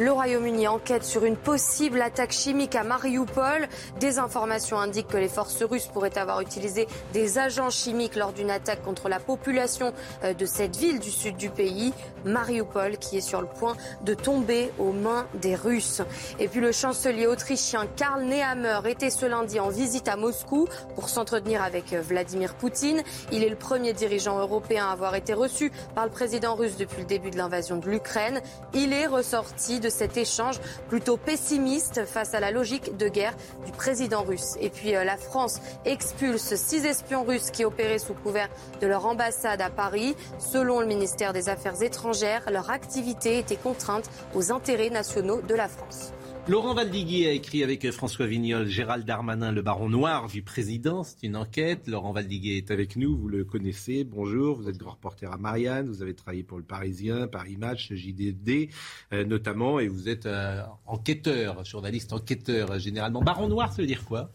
Le 0.00 0.10
Royaume-Uni 0.10 0.66
enquête 0.66 1.04
sur 1.04 1.24
une 1.24 1.36
possible 1.36 2.02
attaque 2.02 2.32
chimique 2.32 2.74
à 2.74 2.82
Mariupol. 2.82 3.68
Des 4.00 4.18
informations 4.18 4.76
indiquent 4.76 5.06
que 5.06 5.16
les 5.16 5.28
forces 5.28 5.62
russes 5.62 5.86
pourraient 5.86 6.18
avoir 6.18 6.40
utilisé 6.40 6.88
des 7.12 7.38
agents 7.38 7.70
chimiques 7.70 8.16
lors 8.16 8.32
d'une 8.32 8.50
attaque 8.50 8.82
contre 8.82 9.08
la 9.08 9.20
population 9.20 9.94
euh, 10.24 10.34
de 10.34 10.46
cette 10.46 10.76
ville 10.76 10.98
du 10.98 11.12
sud 11.12 11.36
du 11.36 11.48
pays, 11.48 11.92
Mariupol, 12.24 12.98
qui 12.98 13.18
est 13.18 13.20
sur 13.20 13.40
le 13.40 13.46
point 13.46 13.76
de 14.02 14.14
tomber 14.14 14.70
aux 14.78 14.92
mains 14.92 15.26
des 15.34 15.54
Russes. 15.54 16.02
Et 16.38 16.48
puis 16.48 16.60
le 16.60 16.72
chancelier 16.72 17.26
autrichien 17.26 17.86
Karl 17.96 18.22
Nehammer 18.24 18.80
était 18.88 19.10
ce 19.10 19.26
lundi 19.26 19.60
en 19.60 19.68
visite 19.68 20.08
à 20.08 20.16
Moscou 20.16 20.66
pour 20.94 21.08
s'entretenir 21.08 21.62
avec 21.62 21.92
Vladimir 21.92 22.54
Poutine. 22.54 23.02
Il 23.32 23.44
est 23.44 23.48
le 23.48 23.56
premier 23.56 23.92
dirigeant 23.92 24.38
européen 24.38 24.86
à 24.86 24.92
avoir 24.92 25.14
été 25.14 25.34
reçu 25.34 25.70
par 25.94 26.04
le 26.04 26.10
président 26.10 26.54
russe 26.54 26.76
depuis 26.76 27.00
le 27.00 27.06
début 27.06 27.30
de 27.30 27.36
l'invasion 27.36 27.76
de 27.76 27.88
l'Ukraine. 27.88 28.40
Il 28.72 28.92
est 28.92 29.06
ressorti 29.06 29.80
de 29.80 29.88
cet 29.88 30.16
échange 30.16 30.60
plutôt 30.88 31.16
pessimiste 31.16 32.04
face 32.04 32.34
à 32.34 32.40
la 32.40 32.50
logique 32.50 32.96
de 32.96 33.08
guerre 33.08 33.34
du 33.66 33.72
président 33.72 34.22
russe. 34.22 34.56
Et 34.60 34.70
puis 34.70 34.94
euh, 34.94 35.04
la 35.04 35.16
France 35.16 35.60
expulse 35.84 36.54
six 36.54 36.84
espions 36.86 37.24
russes 37.24 37.50
qui 37.50 37.64
opéraient 37.64 37.98
sous 37.98 38.14
couvert 38.14 38.48
de 38.80 38.86
leur 38.86 39.06
ambassade 39.06 39.60
à 39.60 39.70
Paris. 39.70 40.16
Selon 40.38 40.80
le 40.80 40.86
ministère 40.86 41.32
des 41.32 41.48
Affaires 41.48 41.82
étrangères, 41.82 42.13
leur 42.52 42.70
activité 42.70 43.38
était 43.38 43.56
contrainte 43.56 44.08
aux 44.34 44.52
intérêts 44.52 44.90
nationaux 44.90 45.42
de 45.42 45.54
la 45.54 45.68
France. 45.68 46.12
Laurent 46.46 46.74
Valdiguier 46.74 47.28
a 47.28 47.32
écrit 47.32 47.64
avec 47.64 47.90
François 47.90 48.26
Vignol, 48.26 48.66
Gérald 48.66 49.04
Darmanin, 49.06 49.50
le 49.50 49.62
baron 49.62 49.88
noir 49.88 50.28
du 50.28 50.42
président. 50.42 51.02
C'est 51.02 51.22
une 51.22 51.36
enquête. 51.36 51.88
Laurent 51.88 52.12
Valdiguier 52.12 52.58
est 52.58 52.70
avec 52.70 52.96
nous, 52.96 53.16
vous 53.16 53.28
le 53.28 53.44
connaissez. 53.44 54.04
Bonjour, 54.04 54.56
vous 54.58 54.68
êtes 54.68 54.76
grand 54.76 54.92
reporter 54.92 55.32
à 55.32 55.38
Marianne, 55.38 55.88
vous 55.88 56.02
avez 56.02 56.14
travaillé 56.14 56.42
pour 56.42 56.58
le 56.58 56.64
Parisien, 56.64 57.26
Paris 57.26 57.56
Match, 57.56 57.92
JDD 57.92 58.68
euh, 59.12 59.24
notamment, 59.24 59.80
et 59.80 59.88
vous 59.88 60.08
êtes 60.08 60.26
euh, 60.26 60.62
enquêteur, 60.86 61.64
journaliste 61.64 62.12
enquêteur 62.12 62.78
généralement. 62.78 63.22
Baron 63.22 63.48
noir, 63.48 63.72
ça 63.72 63.80
veut 63.80 63.88
dire 63.88 64.04
quoi? 64.04 64.30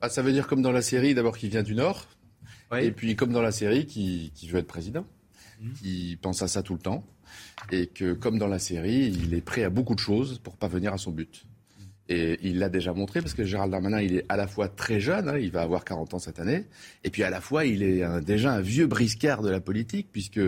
Ah, 0.00 0.08
Ça 0.08 0.22
veut 0.22 0.32
dire 0.32 0.46
comme 0.46 0.62
dans 0.62 0.72
la 0.72 0.82
série, 0.82 1.14
d'abord 1.14 1.36
qui 1.36 1.48
vient 1.48 1.62
du 1.62 1.74
Nord, 1.74 2.06
et 2.76 2.90
puis 2.90 3.14
comme 3.14 3.32
dans 3.32 3.42
la 3.42 3.52
série 3.52 3.86
qui, 3.86 4.32
qui 4.34 4.48
veut 4.48 4.58
être 4.58 4.66
président. 4.66 5.04
Mmh. 5.60 5.70
Il 5.84 6.18
pense 6.18 6.42
à 6.42 6.48
ça 6.48 6.62
tout 6.62 6.74
le 6.74 6.80
temps 6.80 7.04
et 7.70 7.86
que, 7.86 8.12
comme 8.12 8.38
dans 8.38 8.46
la 8.46 8.58
série, 8.58 9.06
il 9.06 9.34
est 9.34 9.40
prêt 9.40 9.64
à 9.64 9.70
beaucoup 9.70 9.94
de 9.94 10.00
choses 10.00 10.38
pour 10.38 10.56
parvenir 10.56 10.92
à 10.92 10.98
son 10.98 11.10
but. 11.10 11.46
Et 12.08 12.38
il 12.42 12.58
l'a 12.58 12.68
déjà 12.68 12.92
montré 12.92 13.20
parce 13.20 13.32
que 13.32 13.44
Gérald 13.44 13.72
Darmanin, 13.72 14.00
il 14.00 14.16
est 14.16 14.26
à 14.28 14.36
la 14.36 14.46
fois 14.46 14.68
très 14.68 15.00
jeune, 15.00 15.28
hein, 15.28 15.38
il 15.38 15.50
va 15.50 15.62
avoir 15.62 15.84
40 15.84 16.14
ans 16.14 16.18
cette 16.18 16.38
année, 16.38 16.66
et 17.02 17.10
puis 17.10 17.22
à 17.22 17.30
la 17.30 17.40
fois, 17.40 17.64
il 17.64 17.82
est 17.82 18.04
déjà 18.20 18.52
un 18.52 18.60
vieux 18.60 18.86
briscard 18.86 19.40
de 19.40 19.48
la 19.48 19.60
politique 19.60 20.08
puisque 20.12 20.40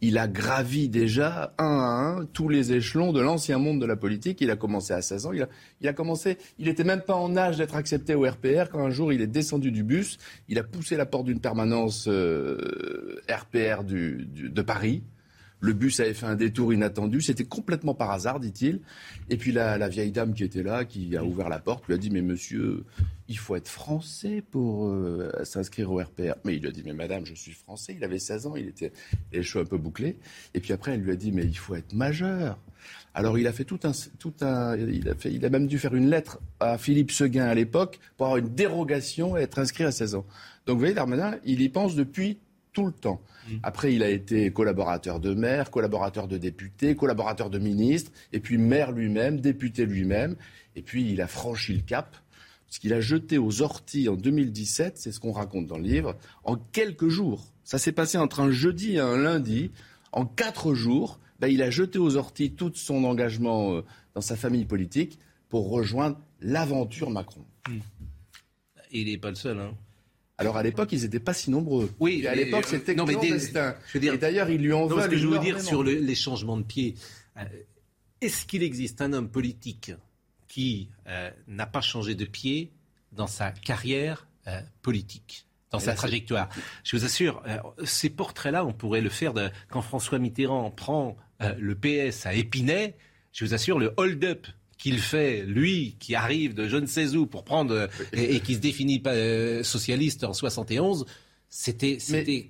il 0.00 0.18
a 0.18 0.26
gravi 0.26 0.88
déjà 0.88 1.54
un 1.58 1.64
à 1.64 2.18
un 2.18 2.24
tous 2.24 2.48
les 2.48 2.72
échelons 2.72 3.12
de 3.12 3.20
l'ancien 3.20 3.58
monde 3.58 3.80
de 3.80 3.86
la 3.86 3.96
politique. 3.96 4.40
Il 4.40 4.50
a 4.50 4.56
commencé 4.56 4.92
à 4.92 5.02
16 5.02 5.26
ans, 5.26 5.32
il 5.32 5.42
a, 5.42 5.48
il 5.80 5.88
a 5.88 5.92
commencé, 5.92 6.38
il 6.58 6.68
était 6.68 6.84
même 6.84 7.02
pas 7.02 7.14
en 7.14 7.36
âge 7.36 7.58
d'être 7.58 7.76
accepté 7.76 8.14
au 8.14 8.22
RPR 8.22 8.68
quand 8.70 8.84
un 8.84 8.90
jour 8.90 9.12
il 9.12 9.20
est 9.20 9.26
descendu 9.26 9.70
du 9.70 9.82
bus, 9.82 10.18
il 10.48 10.58
a 10.58 10.64
poussé 10.64 10.96
la 10.96 11.06
porte 11.06 11.26
d'une 11.26 11.40
permanence 11.40 12.08
euh, 12.08 13.20
RPR 13.30 13.84
du, 13.84 14.26
de 14.26 14.62
Paris. 14.62 15.02
Le 15.60 15.72
bus 15.72 16.00
avait 16.00 16.14
fait 16.14 16.26
un 16.26 16.34
détour 16.34 16.72
inattendu. 16.72 17.20
C'était 17.20 17.44
complètement 17.44 17.94
par 17.94 18.10
hasard, 18.10 18.40
dit-il. 18.40 18.80
Et 19.30 19.36
puis 19.36 19.52
la, 19.52 19.88
vieille 19.88 20.12
dame 20.12 20.34
qui 20.34 20.44
était 20.44 20.62
là, 20.62 20.84
qui 20.84 21.16
a 21.16 21.24
ouvert 21.24 21.48
la 21.48 21.58
porte, 21.58 21.86
lui 21.86 21.94
a 21.94 21.98
dit 21.98 22.10
Mais 22.10 22.22
monsieur, 22.22 22.84
il 23.28 23.38
faut 23.38 23.56
être 23.56 23.68
français 23.68 24.42
pour 24.50 24.88
euh, 24.88 25.32
s'inscrire 25.44 25.90
au 25.90 25.98
RPR. 25.98 26.34
Mais 26.44 26.56
il 26.56 26.60
lui 26.60 26.68
a 26.68 26.72
dit 26.72 26.82
Mais 26.84 26.92
madame, 26.92 27.24
je 27.24 27.34
suis 27.34 27.52
français. 27.52 27.94
Il 27.96 28.04
avait 28.04 28.18
16 28.18 28.46
ans, 28.46 28.56
il 28.56 28.68
était 28.68 28.92
les 29.32 29.42
cheveux 29.42 29.64
un 29.64 29.66
peu 29.66 29.78
bouclés. 29.78 30.18
Et 30.54 30.60
puis 30.60 30.72
après, 30.72 30.92
elle 30.94 31.00
lui 31.00 31.12
a 31.12 31.16
dit 31.16 31.32
Mais 31.32 31.44
il 31.44 31.56
faut 31.56 31.74
être 31.74 31.94
majeur. 31.94 32.58
Alors 33.14 33.38
il 33.38 33.46
a 33.46 33.52
fait 33.52 33.64
tout 33.64 33.80
un, 33.84 33.92
tout 34.18 34.34
un, 34.42 34.76
il 34.76 35.08
a 35.08 35.14
fait, 35.14 35.32
il 35.32 35.44
a 35.44 35.48
même 35.48 35.66
dû 35.66 35.78
faire 35.78 35.94
une 35.94 36.10
lettre 36.10 36.38
à 36.60 36.76
Philippe 36.78 37.10
Seguin 37.10 37.46
à 37.46 37.54
l'époque 37.54 37.98
pour 38.16 38.26
avoir 38.26 38.38
une 38.38 38.54
dérogation 38.54 39.36
et 39.36 39.40
être 39.40 39.58
inscrit 39.58 39.84
à 39.84 39.90
16 39.90 40.16
ans. 40.16 40.26
Donc 40.66 40.74
vous 40.74 40.80
voyez, 40.80 40.94
Darmanin, 40.94 41.36
il 41.44 41.62
y 41.62 41.68
pense 41.68 41.94
depuis 41.94 42.38
tout 42.72 42.86
le 42.86 42.92
temps. 42.92 43.22
Mm. 43.48 43.56
Après, 43.62 43.94
il 43.94 44.02
a 44.02 44.10
été 44.10 44.52
collaborateur 44.52 45.20
de 45.20 45.34
maire, 45.34 45.70
collaborateur 45.70 46.28
de 46.28 46.38
député, 46.38 46.94
collaborateur 46.94 47.50
de 47.50 47.58
ministre, 47.58 48.10
et 48.32 48.40
puis 48.40 48.58
maire 48.58 48.92
lui-même, 48.92 49.40
député 49.40 49.86
lui-même. 49.86 50.36
Et 50.74 50.82
puis, 50.82 51.10
il 51.10 51.20
a 51.20 51.26
franchi 51.26 51.74
le 51.74 51.82
cap, 51.82 52.16
puisqu'il 52.66 52.92
a 52.92 53.00
jeté 53.00 53.38
aux 53.38 53.62
orties 53.62 54.08
en 54.08 54.16
2017, 54.16 54.98
c'est 54.98 55.12
ce 55.12 55.20
qu'on 55.20 55.32
raconte 55.32 55.66
dans 55.66 55.78
le 55.78 55.84
livre, 55.84 56.16
en 56.44 56.56
quelques 56.56 57.08
jours. 57.08 57.44
Ça 57.64 57.78
s'est 57.78 57.92
passé 57.92 58.18
entre 58.18 58.40
un 58.40 58.50
jeudi 58.50 58.96
et 58.96 59.00
un 59.00 59.16
lundi. 59.16 59.70
En 60.12 60.24
quatre 60.24 60.74
jours, 60.74 61.18
ben, 61.40 61.48
il 61.48 61.62
a 61.62 61.70
jeté 61.70 61.98
aux 61.98 62.16
orties 62.16 62.52
tout 62.52 62.72
son 62.74 63.04
engagement 63.04 63.74
euh, 63.74 63.82
dans 64.14 64.20
sa 64.20 64.36
famille 64.36 64.64
politique 64.64 65.18
pour 65.48 65.70
rejoindre 65.70 66.18
l'aventure 66.40 67.10
Macron. 67.10 67.44
Mm. 67.68 67.78
Il 68.92 69.06
n'est 69.06 69.18
pas 69.18 69.30
le 69.30 69.34
seul. 69.34 69.58
Hein. 69.58 69.74
Alors 70.38 70.56
à 70.56 70.62
l'époque, 70.62 70.92
ils 70.92 71.02
n'étaient 71.02 71.20
pas 71.20 71.32
si 71.32 71.50
nombreux. 71.50 71.90
Oui, 71.98 72.26
à 72.26 72.34
l'époque, 72.34 72.64
euh, 72.66 72.70
c'était 72.70 72.94
non, 72.94 73.06
mais 73.06 73.14
Je 73.14 73.98
dire, 73.98 74.14
et 74.14 74.18
d'ailleurs, 74.18 74.50
il 74.50 74.60
lui 74.60 74.72
en 74.72 74.86
veut. 74.86 75.02
Ce 75.02 75.08
que 75.08 75.16
je 75.16 75.26
veux 75.26 75.38
dire 75.38 75.60
sur 75.60 75.82
les 75.82 76.14
changements 76.14 76.56
de 76.56 76.62
pied, 76.62 76.94
euh, 77.38 77.44
est-ce 78.20 78.44
qu'il 78.44 78.62
existe 78.62 79.00
un 79.00 79.12
homme 79.12 79.30
politique 79.30 79.92
qui 80.48 80.88
euh, 81.06 81.30
n'a 81.48 81.66
pas 81.66 81.80
changé 81.80 82.14
de 82.14 82.24
pied 82.24 82.72
dans 83.12 83.26
sa 83.26 83.50
carrière 83.50 84.26
politique 84.82 85.46
dans 85.70 85.78
sa 85.78 85.94
trajectoire? 85.94 86.48
Je 86.84 86.96
vous 86.96 87.04
assure, 87.04 87.42
ces 87.84 88.10
portraits-là, 88.10 88.64
on 88.64 88.72
pourrait 88.72 89.00
le 89.00 89.10
faire 89.10 89.32
de, 89.32 89.50
quand 89.70 89.82
François 89.82 90.18
Mitterrand 90.18 90.70
prend 90.70 91.16
le 91.40 91.74
PS 91.74 92.26
à 92.26 92.34
Épinay. 92.34 92.94
Je 93.32 93.44
vous 93.44 93.54
assure, 93.54 93.78
le 93.78 93.92
hold-up 93.96 94.46
qu'il 94.86 95.00
fait, 95.00 95.42
lui, 95.42 95.96
qui 95.98 96.14
arrive 96.14 96.54
de 96.54 96.68
je 96.68 96.76
ne 96.76 96.86
sais 96.86 97.16
où 97.16 97.26
pour 97.26 97.42
prendre 97.42 97.88
et, 98.12 98.38
qui 98.38 98.54
se 98.54 98.60
définit 98.60 99.00
pas 99.00 99.14
euh, 99.14 99.64
socialiste 99.64 100.22
en 100.22 100.32
71, 100.32 101.06
c'était, 101.48 101.98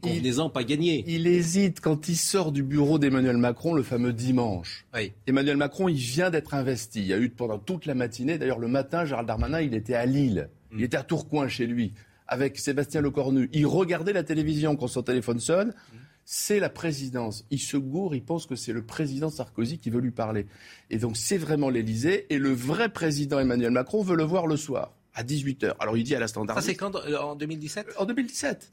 convenaisant, 0.03 0.51
pas 0.51 0.63
gagné. 0.63 1.03
Il 1.07 1.27
hésite 1.29 1.81
quand 1.81 2.11
il 2.11 2.17
sort 2.17 2.53
du 2.53 2.63
bureau 2.63 2.99
d'Emmanuel 2.99 3.39
Macron 3.39 3.73
le 3.73 3.83
fameux 3.83 4.13
dimanche. 4.13 4.85
Emmanuel 5.27 5.57
Macron, 5.57 5.89
il 5.89 5.97
vient 5.97 6.29
d'être 6.29 6.53
investi. 6.53 7.01
Il 7.01 7.07
y 7.07 7.15
a 7.15 7.19
eu 7.19 7.31
pendant 7.31 7.59
toute 7.59 7.87
la 7.87 7.95
matinée, 7.95 8.37
d'ailleurs 8.37 8.59
le 8.59 8.69
matin, 8.69 9.07
Gérald 9.07 9.27
Darmanin, 9.27 9.63
il 9.63 9.73
était 9.73 9.95
à 9.95 10.05
Lille. 10.05 10.51
Il 10.73 10.81
mm. 10.81 10.85
était 10.85 10.97
à 10.99 11.05
Tourcoing 11.05 11.49
chez 11.49 11.67
lui, 11.67 11.95
avec 12.29 12.59
Sébastien 12.59 13.01
Lecornu. 13.01 13.49
Il 13.55 13.67
regardait 13.67 14.13
la 14.13 14.25
télévision 14.25 14.77
quand 14.77 14.89
son 14.89 15.03
téléphone 15.03 15.41
sonne. 15.41 15.69
Mm 15.69 15.97
c'est 16.29 16.59
la 16.59 16.69
présidence. 16.69 17.47
Il 17.51 17.61
se 17.61 17.77
gourre, 17.77 18.15
il 18.15 18.23
pense 18.23 18.47
que 18.47 18.57
c'est 18.57 18.73
le 18.73 18.85
président 18.85 19.31
Sarkozy 19.31 19.79
qui 19.79 19.91
veut 19.91 20.01
lui 20.01 20.11
parler. 20.11 20.47
Et 20.91 20.99
donc 20.99 21.17
c'est 21.17 21.39
vraiment 21.39 21.71
l'Élysée. 21.71 22.27
Et 22.31 22.39
le 22.39 22.53
vrai 22.53 22.89
président 22.89 23.39
Emmanuel 23.39 23.71
Macron 23.71 24.03
veut 24.03 24.17
le 24.17 24.25
voir 24.25 24.49
le 24.49 24.57
soir, 24.57 24.93
à 25.15 25.23
18h. 25.23 25.77
Alors 25.79 25.97
il 25.97 26.03
dit 26.03 26.17
à 26.17 26.19
la 26.19 26.27
standard. 26.27 26.57
Ça 26.57 26.63
c'est 26.63 26.75
quand 26.75 26.97
euh, 26.97 27.17
En 27.19 27.37
2017 27.37 27.95
En 27.99 28.05
2017. 28.05 28.73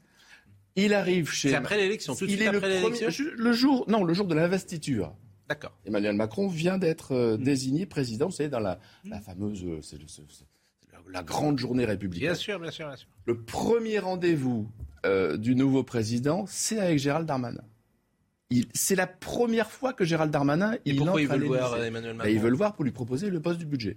Il 0.76 0.92
arrive 0.92 1.30
chez. 1.30 1.50
C'est 1.50 1.54
après 1.54 1.76
l'élection, 1.76 2.16
tout 2.16 2.24
de 2.24 2.30
suite 2.30 2.40
il 2.40 2.44
est 2.44 2.48
après 2.48 2.68
l'élection 2.68 3.08
Le 3.36 3.52
jour, 3.52 3.84
non, 3.88 4.02
le 4.02 4.12
jour 4.12 4.26
de 4.26 4.34
l'investiture. 4.34 5.14
D'accord. 5.48 5.78
Emmanuel 5.84 6.16
Macron 6.16 6.48
vient 6.48 6.78
d'être 6.78 7.12
euh, 7.12 7.36
hmm. 7.36 7.44
désigné 7.44 7.86
président, 7.86 8.26
vous 8.26 8.32
savez, 8.32 8.48
dans 8.48 8.60
la, 8.60 8.80
la 9.04 9.20
fameuse, 9.20 9.62
euh, 9.64 9.78
c'est 9.80 9.98
la 11.12 11.22
grande 11.22 11.58
journée 11.58 11.84
républicaine. 11.84 12.30
Bien 12.30 12.34
sûr, 12.34 12.58
bien 12.58 12.70
sûr, 12.72 12.88
bien 12.88 12.96
sûr. 12.96 13.08
Le 13.26 13.40
premier 13.40 14.00
rendez-vous 14.00 14.68
euh, 15.04 15.36
du 15.36 15.54
nouveau 15.54 15.82
président, 15.82 16.44
c'est 16.48 16.78
avec 16.78 16.98
Gérald 16.98 17.26
Darmanin. 17.26 17.64
C'est 18.72 18.94
la 18.94 19.06
première 19.06 19.70
fois 19.70 19.92
que 19.92 20.04
Gérald 20.04 20.30
Darmanin. 20.30 20.74
Et 20.74 20.90
il 20.90 20.96
pourquoi 20.96 21.20
il 21.20 21.28
veut 21.28 21.38
le 21.38 21.46
voir, 21.46 21.82
Emmanuel 21.82 22.12
ben, 22.12 22.18
Macron 22.18 22.32
Il 22.32 22.40
veut 22.40 22.50
le 22.50 22.56
voir 22.56 22.74
pour 22.74 22.84
lui 22.84 22.92
proposer 22.92 23.30
le 23.30 23.40
poste 23.40 23.58
du 23.58 23.66
budget. 23.66 23.96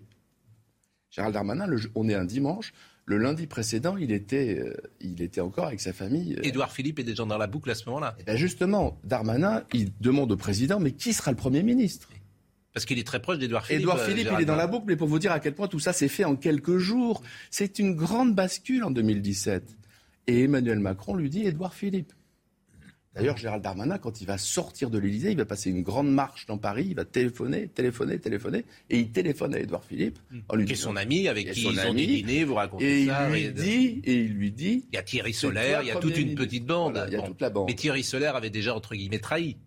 Gérald 1.12 1.34
Darmanin, 1.34 1.68
on 1.96 2.10
est 2.10 2.16
un 2.16 2.26
dimanche. 2.26 2.74
Le 3.06 3.18
lundi 3.18 3.48
précédent, 3.48 3.96
il 3.96 4.12
était, 4.12 4.60
euh, 4.60 4.74
il 5.00 5.22
était 5.22 5.40
encore 5.40 5.68
avec 5.68 5.80
sa 5.80 5.94
famille. 5.94 6.36
Euh. 6.36 6.44
Édouard 6.44 6.72
Philippe 6.72 7.00
est 7.00 7.04
déjà 7.04 7.24
dans 7.24 7.38
la 7.38 7.48
boucle 7.48 7.70
à 7.70 7.76
ce 7.76 7.86
moment-là. 7.86 8.16
Eh 8.20 8.24
ben 8.24 8.36
justement, 8.36 9.00
Darmanin, 9.06 9.64
il 9.74 9.92
demande 10.02 10.32
au 10.32 10.38
président, 10.38 10.80
mais 10.80 10.92
qui 10.92 11.14
sera 11.14 11.32
le 11.32 11.38
Premier 11.38 11.64
ministre? 11.64 12.10
Parce 12.74 12.86
qu'il 12.86 13.00
est 13.00 13.08
très 13.08 13.22
proche 13.22 13.40
d'Edouard 13.40 13.66
Philippe. 13.66 13.82
Édouard 13.84 14.02
Philippe, 14.02 14.28
il 14.34 14.42
est 14.42 14.46
dans 14.46 14.58
la 14.58 14.68
boucle, 14.68 14.86
mais 14.88 14.98
pour 14.98 15.08
vous 15.08 15.20
dire 15.20 15.32
à 15.32 15.40
quel 15.40 15.56
point 15.56 15.68
tout 15.68 15.80
ça 15.80 15.94
s'est 15.94 16.10
fait 16.10 16.26
en 16.26 16.36
quelques 16.36 16.78
jours. 16.78 17.24
C'est 17.50 17.80
une 17.80 17.96
grande 17.96 18.36
bascule 18.36 18.84
en 18.84 18.92
2017. 18.92 19.77
Et 20.28 20.44
Emmanuel 20.44 20.80
Macron 20.80 21.16
lui 21.16 21.30
dit 21.30 21.46
Édouard 21.46 21.74
Philippe. 21.74 22.14
D'ailleurs, 23.18 23.38
Gérald 23.38 23.64
Darmanin, 23.64 23.98
quand 23.98 24.22
il 24.22 24.28
va 24.28 24.38
sortir 24.38 24.92
de 24.92 25.00
l'Élysée, 25.00 25.32
il 25.32 25.38
va 25.38 25.46
passer 25.46 25.72
une 25.72 25.82
grande 25.82 26.12
marche 26.12 26.46
dans 26.46 26.60
Paris, 26.60 26.86
il 26.90 26.96
va 26.96 27.04
téléphoner, 27.04 27.68
téléphoner, 27.68 28.20
téléphoner, 28.20 28.64
et 28.92 29.00
il 29.00 29.10
téléphone 29.10 29.56
à 29.56 29.60
Édouard 29.60 29.84
Philippe. 29.84 30.20
En 30.50 30.56
lui 30.56 30.66
qui 30.66 30.74
est 30.74 30.76
son 30.76 30.96
ami, 30.96 31.28
avec 31.28 31.52
qui 31.52 31.64
ils 31.64 31.80
ont 31.80 31.94
dîné, 31.96 32.44
vous 32.44 32.54
racontez 32.54 33.04
et 33.04 33.06
ça. 33.08 33.28
Il 33.36 33.48
lui 33.48 33.54
dit, 33.54 34.02
et 34.04 34.16
il 34.18 34.34
lui 34.34 34.52
dit... 34.52 34.86
Il 34.92 34.96
y 34.96 35.00
a 35.00 35.04
Thierry 35.04 35.34
Solaire, 35.34 35.82
il 35.82 35.88
y 35.88 35.92
a 35.92 35.96
toute 35.96 36.18
une 36.18 36.36
petite 36.36 36.68
bande. 36.68 37.04
il 37.08 37.14
y 37.14 37.16
a 37.16 37.24
toute 37.24 37.42
la 37.42 37.50
bande. 37.50 37.68
Mais 37.68 37.76
Thierry 37.76 38.04
Solaire 38.04 38.36
avait 38.36 38.52
déjà, 38.52 38.76
entre 38.76 38.94
guillemets, 38.94 39.20
trahi. 39.20 39.58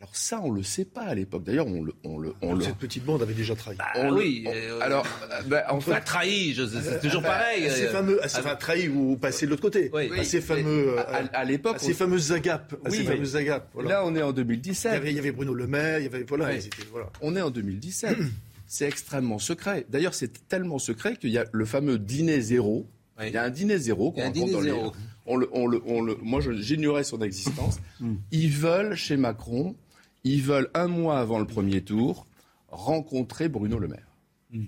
Alors 0.00 0.16
ça, 0.16 0.40
on 0.42 0.50
le 0.50 0.62
sait 0.62 0.86
pas 0.86 1.02
à 1.02 1.14
l'époque. 1.14 1.44
D'ailleurs, 1.44 1.66
on 1.66 1.82
le, 1.82 1.92
on 2.04 2.18
le, 2.18 2.32
on 2.40 2.58
Cette 2.58 2.76
petite 2.76 3.04
bande 3.04 3.20
avait 3.20 3.34
déjà 3.34 3.54
trahi. 3.54 3.76
Bah 3.76 3.92
oui. 4.10 4.46
Euh, 4.46 4.80
alors, 4.80 5.06
bah, 5.46 5.64
en 5.68 5.80
fait, 5.80 6.00
trahi, 6.00 6.56
c'est 6.56 7.00
toujours 7.00 7.20
pareil. 7.20 7.66
Assez 7.66 7.84
euh, 7.84 7.92
fameux, 7.92 8.24
assez, 8.24 8.38
enfin, 8.38 8.56
trahi 8.56 8.88
ou 8.88 9.16
passé 9.16 9.44
de 9.44 9.50
l'autre 9.50 9.60
côté. 9.60 9.90
Oui. 9.92 10.10
Assez 10.18 10.40
fameux. 10.40 10.96
À, 11.34 11.44
l'époque, 11.44 11.80
ces 11.80 11.92
fameuses 11.92 12.32
agapes. 12.32 12.74
Oui, 12.86 12.98
ces 12.98 13.04
fameuses 13.04 13.36
agapes. 13.36 13.68
Là, 13.84 14.02
on 14.06 14.16
est 14.16 14.22
en 14.22 14.32
2017. 14.32 15.02
Il 15.04 15.12
y 15.12 15.18
avait, 15.18 15.32
Bruno 15.32 15.52
Le 15.52 15.66
Maire. 15.66 15.98
Il 15.98 16.04
y 16.04 16.06
avait 16.06 16.22
voilà, 16.22 16.50
voilà. 16.90 17.10
On 17.20 17.36
est 17.36 17.42
en 17.42 17.50
2017. 17.50 18.16
c'est 18.66 18.86
extrêmement 18.86 19.38
secret. 19.38 19.84
D'ailleurs, 19.90 20.14
c'est 20.14 20.48
tellement 20.48 20.78
secret 20.78 21.16
qu'il 21.16 21.30
y 21.30 21.38
a 21.38 21.44
le 21.52 21.64
fameux 21.66 21.98
dîner 21.98 22.40
zéro. 22.40 22.88
Il 23.20 23.32
y 23.32 23.36
a 23.36 23.42
un 23.42 23.50
dîner 23.50 23.76
zéro 23.76 24.12
qu'on 24.12 24.22
raconte 24.22 24.50
dans 24.50 24.62
zéro. 24.62 24.92
On 25.26 25.36
le, 25.36 25.48
on 25.52 25.66
le, 25.66 25.82
on 25.84 26.00
le, 26.00 26.16
moi, 26.22 26.40
j'ignorais 26.40 27.04
son 27.04 27.20
existence. 27.20 27.78
Hmm. 28.00 28.14
Ils 28.32 28.50
veulent 28.50 28.94
chez 28.94 29.18
Macron 29.18 29.76
ils 30.24 30.42
veulent, 30.42 30.70
un 30.74 30.88
mois 30.88 31.18
avant 31.18 31.38
le 31.38 31.46
premier 31.46 31.82
tour, 31.82 32.26
rencontrer 32.68 33.48
Bruno 33.48 33.78
Le 33.78 33.88
Maire. 33.88 34.16
Hmm. 34.50 34.66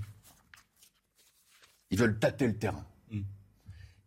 Ils 1.90 1.98
veulent 1.98 2.18
tâter 2.18 2.46
le 2.46 2.57
terrain. 2.57 2.86
Hmm. 3.11 3.22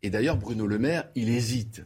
Et 0.04 0.10
d'ailleurs, 0.10 0.38
Bruno 0.38 0.68
Le 0.68 0.80
Maire, 0.80 1.10
il 1.16 1.30
hésite. 1.30 1.84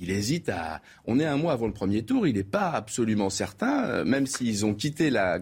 Il 0.00 0.10
hésite 0.10 0.48
à. 0.48 0.80
On 1.06 1.18
est 1.18 1.24
un 1.24 1.36
mois 1.36 1.52
avant 1.52 1.66
le 1.66 1.72
premier 1.72 2.04
tour, 2.04 2.24
il 2.26 2.36
n'est 2.36 2.44
pas 2.44 2.70
absolument 2.70 3.30
certain, 3.30 3.84
euh, 3.84 4.04
même 4.04 4.28
s'ils 4.28 4.64
ont 4.64 4.72
quitté 4.72 5.10
la, 5.10 5.40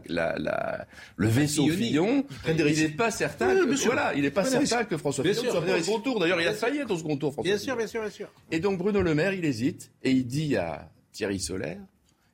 le 1.17 1.29
vaisseau 1.29 1.69
Fillon, 1.69 2.25
il 2.49 2.57
n'est 2.57 2.89
pas 2.89 3.11
certain. 3.11 3.55
que, 3.55 3.85
voilà, 3.85 4.15
il 4.15 4.23
n'est 4.23 4.31
pas 4.31 4.47
certain 4.47 4.85
que 4.85 4.97
François 4.97 5.25
Fillon 5.25 5.43
soit 5.43 5.61
au 5.61 5.83
second 5.83 6.01
tour. 6.01 6.21
D'ailleurs, 6.21 6.41
il 6.41 6.49
a 6.49 6.55
failli 6.55 6.79
être 6.79 6.91
au 6.91 6.97
second 6.97 7.19
tour. 7.19 7.35
François 7.35 7.53
bien 7.53 7.59
sûr, 7.59 7.77
bien 7.77 7.87
sûr, 7.87 8.01
bien 8.01 8.11
sûr. 8.11 8.33
Et 8.51 8.59
donc 8.59 8.79
Bruno 8.79 9.03
Le 9.03 9.15
Maire, 9.15 9.35
il 9.35 9.45
hésite 9.45 9.93
et 10.03 10.11
il 10.11 10.27
dit 10.27 10.57
à 10.57 10.91
Thierry 11.13 11.39
Solaire 11.39 11.81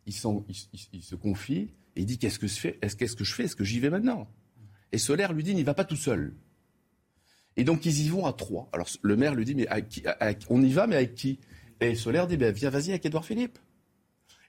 il, 0.07 0.13
se 0.13 1.15
confie 1.15 1.75
et 1.97 2.01
il 2.01 2.07
dit 2.07 2.19
qu'est-ce 2.19 2.39
que 2.39 2.47
je 2.47 2.59
fais? 2.59 2.79
Est-ce 2.83 2.97
qu'est-ce 2.97 3.17
que 3.17 3.25
je 3.25 3.35
fais? 3.35 3.45
Est-ce 3.45 3.57
que 3.57 3.65
j'y 3.65 3.81
vais 3.81 3.91
maintenant? 3.91 4.29
Et 4.91 4.99
Solaire 4.99 5.33
lui 5.33 5.43
dit 5.43 5.55
n'y 5.55 5.63
va 5.63 5.75
pas 5.75 5.85
tout 5.85 5.97
seul. 5.97 6.35
Et 7.57 7.65
donc 7.65 7.87
ils 7.87 8.05
y 8.05 8.09
vont 8.09 8.27
à 8.27 8.33
trois. 8.33 8.69
Alors 8.73 8.89
le 9.03 9.17
maire 9.17 9.35
lui 9.35 9.45
dit 9.45 9.55
mais 9.55 9.69
on 10.49 10.63
y 10.63 10.73
va 10.73 10.87
mais 10.87 10.97
avec 10.97 11.15
qui? 11.15 11.39
Et 11.81 11.95
Solaire 11.95 12.27
dit 12.27 12.37
ben, 12.37 12.53
viens 12.53 12.71
vas-y 12.71 12.91
avec 12.91 13.07
Édouard 13.07 13.25
Philippe. 13.25 13.59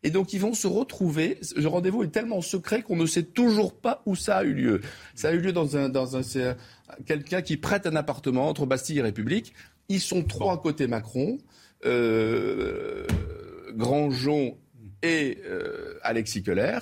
Et 0.04 0.12
donc 0.12 0.34
ils 0.34 0.40
vont 0.40 0.54
se 0.54 0.68
retrouver. 0.68 1.38
Ce 1.42 1.66
rendez-vous 1.66 2.04
est 2.04 2.10
tellement 2.10 2.42
secret 2.42 2.82
qu'on 2.82 2.98
ne 2.98 3.06
sait 3.06 3.24
toujours 3.24 3.74
pas 3.74 4.02
où 4.06 4.16
ça 4.16 4.38
a 4.38 4.44
eu 4.44 4.54
lieu. 4.54 4.82
Ça 5.16 5.30
a 5.30 5.32
eu 5.34 5.40
lieu 5.40 5.54
dans 5.54 5.78
un, 5.78 5.90
dans 5.90 6.18
un, 6.18 6.22
quelqu'un 7.06 7.42
qui 7.42 7.58
prête 7.58 7.88
un 7.88 7.96
appartement 7.96 8.50
entre 8.50 8.66
Bastille 8.66 9.00
et 9.00 9.02
République. 9.02 9.54
Ils 9.88 10.02
sont 10.02 10.24
trois 10.24 10.54
à 10.54 10.58
côté 10.58 10.88
Macron. 10.88 11.38
Euh, 11.86 13.06
Grandjean 13.76 14.58
et 15.04 15.38
euh, 15.46 16.00
Alexis 16.02 16.42
Keller 16.42 16.80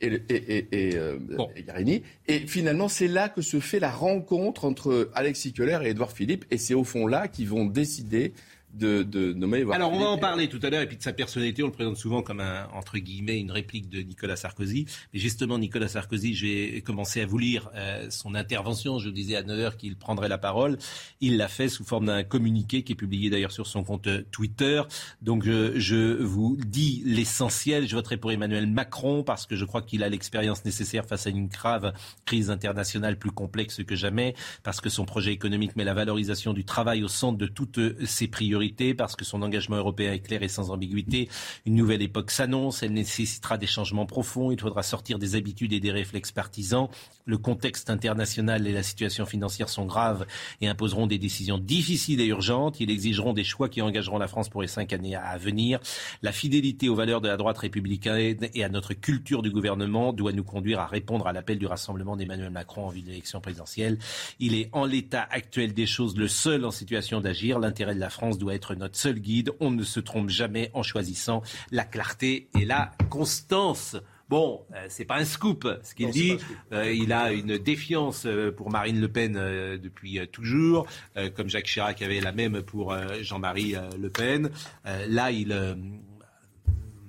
et, 0.00 0.06
et, 0.28 0.88
et, 0.88 0.96
euh, 0.96 1.18
et, 1.54 1.62
Garini. 1.62 2.02
Et 2.26 2.40
finalement, 2.40 2.88
c'est 2.88 3.06
là 3.06 3.28
que 3.28 3.42
se 3.42 3.60
fait 3.60 3.78
la 3.78 3.90
rencontre 3.90 4.64
entre 4.64 5.10
Alexis 5.14 5.52
Keller 5.52 5.78
et 5.84 5.90
Édouard 5.90 6.12
Philippe. 6.12 6.46
Et 6.50 6.58
c'est 6.58 6.74
au 6.74 6.84
fond 6.84 7.06
là 7.06 7.28
qu'ils 7.28 7.48
vont 7.48 7.66
décider 7.66 8.32
de, 8.72 9.32
nommer. 9.32 9.64
Alors, 9.72 9.92
on 9.92 9.98
va 9.98 10.08
en 10.08 10.18
parler 10.18 10.48
tout 10.48 10.60
à 10.62 10.70
l'heure, 10.70 10.82
et 10.82 10.86
puis 10.86 10.96
de 10.96 11.02
sa 11.02 11.12
personnalité, 11.12 11.62
on 11.62 11.66
le 11.66 11.72
présente 11.72 11.96
souvent 11.96 12.22
comme 12.22 12.40
un, 12.40 12.68
entre 12.72 12.98
guillemets, 12.98 13.38
une 13.38 13.50
réplique 13.50 13.88
de 13.88 14.00
Nicolas 14.00 14.36
Sarkozy. 14.36 14.86
Mais 15.12 15.18
justement, 15.18 15.58
Nicolas 15.58 15.88
Sarkozy, 15.88 16.34
j'ai 16.34 16.82
commencé 16.82 17.20
à 17.20 17.26
vous 17.26 17.38
lire 17.38 17.70
euh, 17.74 18.06
son 18.10 18.34
intervention. 18.34 18.98
Je 18.98 19.10
disais 19.10 19.36
à 19.36 19.42
9h 19.42 19.76
qu'il 19.76 19.96
prendrait 19.96 20.28
la 20.28 20.38
parole. 20.38 20.78
Il 21.20 21.36
l'a 21.36 21.48
fait 21.48 21.68
sous 21.68 21.84
forme 21.84 22.06
d'un 22.06 22.22
communiqué 22.22 22.82
qui 22.82 22.92
est 22.92 22.96
publié 22.96 23.30
d'ailleurs 23.30 23.52
sur 23.52 23.66
son 23.66 23.82
compte 23.82 24.08
Twitter. 24.30 24.82
Donc, 25.22 25.44
je, 25.44 25.78
je 25.78 26.22
vous 26.22 26.56
dis 26.64 27.02
l'essentiel. 27.04 27.88
Je 27.88 27.96
voterai 27.96 28.16
pour 28.16 28.32
Emmanuel 28.32 28.66
Macron 28.66 29.24
parce 29.24 29.46
que 29.46 29.56
je 29.56 29.64
crois 29.64 29.82
qu'il 29.82 30.02
a 30.02 30.08
l'expérience 30.08 30.64
nécessaire 30.64 31.06
face 31.06 31.26
à 31.26 31.30
une 31.30 31.48
grave 31.48 31.92
crise 32.24 32.50
internationale 32.50 33.18
plus 33.18 33.32
complexe 33.32 33.82
que 33.84 33.96
jamais, 33.96 34.34
parce 34.62 34.80
que 34.80 34.88
son 34.88 35.04
projet 35.04 35.32
économique 35.32 35.76
met 35.76 35.84
la 35.84 35.94
valorisation 35.94 36.52
du 36.52 36.64
travail 36.64 37.02
au 37.02 37.08
centre 37.08 37.38
de 37.38 37.46
toutes 37.46 37.80
ses 38.04 38.28
priorités 38.28 38.59
majorité 38.60 38.94
parce 38.94 39.16
que 39.16 39.24
son 39.24 39.42
engagement 39.42 39.76
européen 39.76 40.12
est 40.12 40.20
clair 40.20 40.42
et 40.42 40.48
sans 40.48 40.70
ambiguïté. 40.70 41.28
Une 41.64 41.74
nouvelle 41.74 42.02
époque 42.02 42.30
s'annonce. 42.30 42.82
Elle 42.82 42.92
nécessitera 42.92 43.56
des 43.56 43.66
changements 43.66 44.06
profonds. 44.06 44.50
Il 44.50 44.60
faudra 44.60 44.82
sortir 44.82 45.18
des 45.18 45.34
habitudes 45.34 45.72
et 45.72 45.80
des 45.80 45.90
réflexes 45.90 46.32
partisans. 46.32 46.88
Le 47.24 47.38
contexte 47.38 47.90
international 47.90 48.66
et 48.66 48.72
la 48.72 48.82
situation 48.82 49.24
financière 49.24 49.68
sont 49.68 49.86
graves 49.86 50.26
et 50.60 50.68
imposeront 50.68 51.06
des 51.06 51.18
décisions 51.18 51.58
difficiles 51.58 52.20
et 52.20 52.26
urgentes. 52.26 52.80
Ils 52.80 52.90
exigeront 52.90 53.32
des 53.32 53.44
choix 53.44 53.68
qui 53.68 53.80
engageront 53.80 54.18
la 54.18 54.28
France 54.28 54.48
pour 54.48 54.62
les 54.62 54.68
cinq 54.68 54.92
années 54.92 55.14
à 55.14 55.38
venir. 55.38 55.80
La 56.22 56.32
fidélité 56.32 56.88
aux 56.88 56.94
valeurs 56.94 57.20
de 57.20 57.28
la 57.28 57.36
droite 57.36 57.58
républicaine 57.58 58.48
et 58.52 58.64
à 58.64 58.68
notre 58.68 58.94
culture 58.94 59.42
du 59.42 59.50
gouvernement 59.50 60.12
doit 60.12 60.32
nous 60.32 60.44
conduire 60.44 60.80
à 60.80 60.86
répondre 60.86 61.26
à 61.26 61.32
l'appel 61.32 61.58
du 61.58 61.66
rassemblement 61.66 62.16
d'Emmanuel 62.16 62.50
Macron 62.50 62.86
en 62.86 62.88
vue 62.88 63.02
de 63.02 63.08
l'élection 63.08 63.40
présidentielle. 63.40 63.98
Il 64.38 64.54
est 64.54 64.68
en 64.72 64.84
l'état 64.84 65.26
actuel 65.30 65.72
des 65.72 65.86
choses 65.86 66.16
le 66.16 66.28
seul 66.28 66.64
en 66.64 66.70
situation 66.70 67.20
d'agir. 67.20 67.58
L'intérêt 67.58 67.94
de 67.94 68.00
la 68.00 68.10
France 68.10 68.38
doit 68.38 68.49
être 68.54 68.74
notre 68.74 68.96
seul 68.96 69.18
guide. 69.18 69.50
On 69.60 69.70
ne 69.70 69.82
se 69.82 70.00
trompe 70.00 70.28
jamais 70.28 70.70
en 70.74 70.82
choisissant 70.82 71.42
la 71.70 71.84
clarté 71.84 72.48
et 72.58 72.64
la 72.64 72.92
constance. 73.08 73.96
Bon, 74.30 74.64
euh, 74.76 74.86
c'est 74.88 75.04
pas 75.04 75.16
un 75.16 75.24
scoop 75.24 75.66
ce 75.82 75.92
qu'il 75.92 76.10
dit. 76.10 76.36
Euh, 76.72 76.92
il 76.92 77.12
a 77.12 77.32
une 77.32 77.58
défiance 77.58 78.26
euh, 78.26 78.52
pour 78.52 78.70
Marine 78.70 79.00
Le 79.00 79.08
Pen 79.08 79.32
depuis 79.32 80.20
toujours, 80.28 80.86
comme 81.34 81.48
Jacques 81.48 81.64
Chirac 81.64 82.00
avait 82.00 82.20
la 82.20 82.30
même 82.30 82.62
pour 82.62 82.94
Jean-Marie 83.22 83.74
Le 83.98 84.08
Pen. 84.08 84.50
là, 84.84 85.32
il 85.32 85.76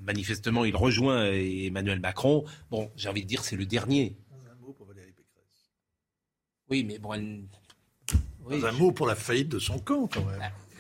manifestement, 0.02 0.66
il 0.66 0.76
rejoint 0.76 1.32
Emmanuel 1.32 2.00
Macron. 2.00 2.44
Bon, 2.72 2.90
j'ai 2.96 3.08
envie 3.08 3.22
de 3.22 3.28
dire, 3.28 3.44
c'est 3.44 3.56
le 3.56 3.68
dernier. 3.68 4.18
Un 4.50 4.66
mot 4.66 4.74
pour 4.74 4.88
Valérie 4.88 5.12
Pécresse. 5.12 5.70
Oui, 6.70 6.84
mais 6.84 6.98
bon, 6.98 7.14
elle... 7.14 7.44
Un 8.50 8.72
mot 8.72 8.92
pour 8.92 9.06
la 9.06 9.16
faillite 9.16 9.50
de 9.50 9.60
son 9.60 9.78
camp, 9.78 10.08
quand 10.12 10.26
même. 10.26 10.42
Je, 10.42 10.71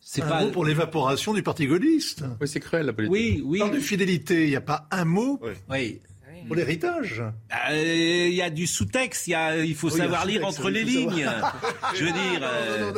c'est 0.00 0.22
un 0.22 0.28
pas 0.28 0.44
mot 0.44 0.50
pour 0.50 0.64
l'évaporation 0.64 1.32
du 1.32 1.42
parti 1.42 1.66
gaulliste. 1.66 2.24
Oui, 2.40 2.48
c'est 2.48 2.60
cruel 2.60 2.86
la 2.86 2.92
politique. 2.92 3.12
Oui, 3.12 3.42
oui. 3.44 3.58
Dans 3.58 3.68
de 3.68 3.78
fidélité, 3.78 4.44
il 4.44 4.50
n'y 4.50 4.56
a 4.56 4.60
pas 4.60 4.86
un 4.90 5.04
mot 5.04 5.40
oui. 5.70 6.00
Pour 6.46 6.56
l'héritage. 6.56 7.22
Euh, 7.70 8.26
il 8.28 8.34
y 8.34 8.42
a 8.42 8.50
du 8.50 8.66
sous-texte, 8.66 9.26
il, 9.26 9.74
faut 9.74 9.90
savoir 9.90 10.26
lire 10.26 10.44
entre 10.44 10.70
les 10.70 10.84
lignes. 10.84 11.28
je 11.94 12.04
veux 12.04 12.12
dire, 12.12 12.40
euh, 12.42 12.92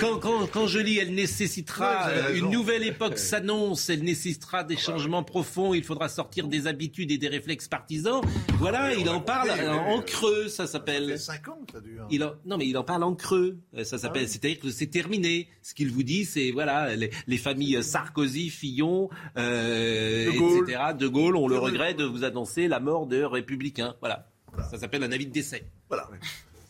quand, 0.00 0.18
quand, 0.18 0.46
quand, 0.46 0.66
je 0.66 0.78
lis, 0.78 0.98
elle 0.98 1.14
nécessitera, 1.14 2.08
euh, 2.08 2.34
une 2.34 2.50
nouvelle 2.50 2.84
époque 2.84 3.18
s'annonce, 3.30 3.88
elle 3.90 4.02
nécessitera 4.02 4.64
des 4.64 4.76
changements 4.76 5.22
profonds, 5.22 5.74
il 5.74 5.84
faudra 5.84 6.08
sortir 6.08 6.46
des 6.48 6.66
habitudes 6.66 7.10
et 7.10 7.18
des 7.18 7.28
réflexes 7.28 7.68
partisans. 7.68 8.20
Voilà, 8.58 8.94
il 8.94 9.08
en 9.08 9.20
parle 9.20 9.50
en 9.50 10.00
creux, 10.02 10.48
ça 10.48 10.66
s'appelle. 10.66 11.18
5 11.18 11.48
ans, 11.48 11.58
ça 11.72 11.80
dure. 11.80 12.06
Il 12.10 12.24
en, 12.24 12.32
non, 12.44 12.58
mais 12.58 12.66
il 12.66 12.76
en 12.76 12.84
parle 12.84 13.02
en 13.02 13.14
creux, 13.14 13.58
ça 13.84 13.98
s'appelle. 13.98 14.24
Ah 14.26 14.28
C'est-à-dire 14.28 14.60
que 14.60 14.70
c'est 14.70 14.88
terminé. 14.88 15.48
Ce 15.62 15.74
qu'il 15.74 15.90
vous 15.90 16.02
dit, 16.02 16.24
c'est 16.24 16.50
voilà, 16.50 16.94
les, 16.96 17.10
les, 17.26 17.38
familles 17.38 17.82
Sarkozy, 17.82 18.50
Fillon, 18.50 19.08
euh, 19.36 20.26
de 20.26 20.62
etc. 20.62 20.82
De 20.98 21.08
Gaulle 21.08 21.36
ont 21.36 21.48
le 21.48 21.58
regret 21.58 21.94
de 21.94 22.04
vous 22.04 22.24
annoncer 22.24 22.68
la 22.68 22.80
mort 22.80 22.89
de 23.06 23.22
républicains. 23.22 23.94
Voilà. 24.00 24.26
Ça 24.70 24.78
s'appelle 24.78 25.02
un 25.02 25.12
avis 25.12 25.26
de 25.26 25.32
décès. 25.32 25.64
Voilà. 25.88 26.08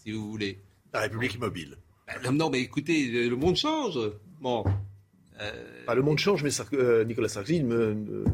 Si 0.03 0.13
vous 0.13 0.31
voulez. 0.31 0.59
La 0.93 1.01
République 1.01 1.35
immobile. 1.35 1.77
Ben, 2.23 2.33
non, 2.33 2.51
mais 2.51 2.61
écoutez, 2.61 3.29
le 3.29 3.37
monde 3.37 3.57
change. 3.57 3.99
Bon. 4.41 4.65
Euh... 5.41 5.95
le 5.95 6.03
monde 6.03 6.19
change, 6.19 6.43
mais 6.43 6.51
euh, 6.75 7.05
Nicolas 7.05 7.29
Sarkozy 7.29 7.63
ne, 7.63 7.95
ne, 7.95 8.25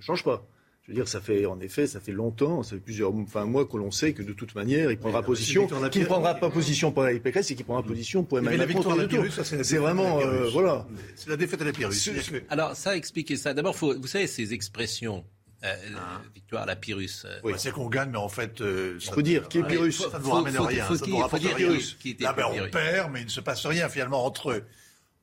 change 0.00 0.24
pas. 0.24 0.46
Je 0.82 0.90
veux 0.90 0.96
dire, 0.96 1.08
ça 1.08 1.22
fait 1.22 1.46
en 1.46 1.58
effet, 1.60 1.86
ça 1.86 1.98
fait 1.98 2.12
longtemps, 2.12 2.62
ça 2.62 2.76
fait 2.76 2.82
plusieurs 2.82 3.14
enfin, 3.14 3.46
mois 3.46 3.64
que 3.64 3.74
l'on 3.78 3.90
sait 3.90 4.12
que 4.12 4.22
de 4.22 4.34
toute 4.34 4.54
manière, 4.54 4.90
il 4.90 4.98
prendra 4.98 5.22
position. 5.22 5.66
Qui 5.90 6.00
ne 6.00 6.04
prendra 6.04 6.34
pas 6.34 6.50
position 6.50 6.92
pour 6.92 7.04
la 7.04 7.18
Pécresse 7.18 7.50
et 7.50 7.54
qui 7.54 7.64
prendra 7.64 7.82
position 7.82 8.22
pour 8.22 8.38
Emmanuel 8.38 8.68
Macron. 8.68 8.94
La 8.94 9.06
victoire 9.06 9.46
c'est 9.46 9.78
vraiment, 9.78 10.20
euh, 10.20 10.50
voilà. 10.50 10.86
C'est 11.16 11.30
la 11.30 11.38
défaite 11.38 11.60
de 11.60 11.64
la 11.64 11.72
Pyrrhus. 11.72 12.10
Alors, 12.50 12.76
ça, 12.76 12.94
expliquez 12.96 13.36
ça. 13.36 13.54
D'abord, 13.54 13.74
vous 13.74 14.06
savez, 14.06 14.26
ces 14.26 14.52
expressions, 14.52 15.24
euh, 15.64 15.74
ah. 15.96 16.20
victoire 16.34 16.62
à 16.64 16.66
la 16.66 16.76
Pyrrhus. 16.76 17.24
Euh, 17.24 17.40
oui, 17.42 17.54
c'est 17.56 17.70
qu'on 17.70 17.88
gagne, 17.88 18.10
mais 18.10 18.18
en 18.18 18.28
fait. 18.28 18.60
Euh, 18.60 18.98
ça, 19.00 19.12
faut 19.12 19.22
dire 19.22 19.48
qui 19.48 19.58
est 19.58 19.62
Pyrrhus. 19.62 19.92
Ça 19.92 20.18
ne 20.18 20.22
vous 20.22 20.30
ramène 20.30 20.58
rien. 20.58 20.84
Faut, 20.84 20.96
ça 20.96 21.06
ne 21.06 21.38
dire 21.38 21.56
Pyrrhus. 21.56 21.96
Qui 21.98 22.10
était 22.10 22.24
Là, 22.24 22.32
ben, 22.32 22.46
on 22.50 22.70
perd, 22.70 23.10
mais 23.12 23.20
il 23.20 23.26
ne 23.26 23.30
se 23.30 23.40
passe 23.40 23.64
rien 23.66 23.88
finalement 23.88 24.24
entre 24.24 24.50
eux. 24.50 24.64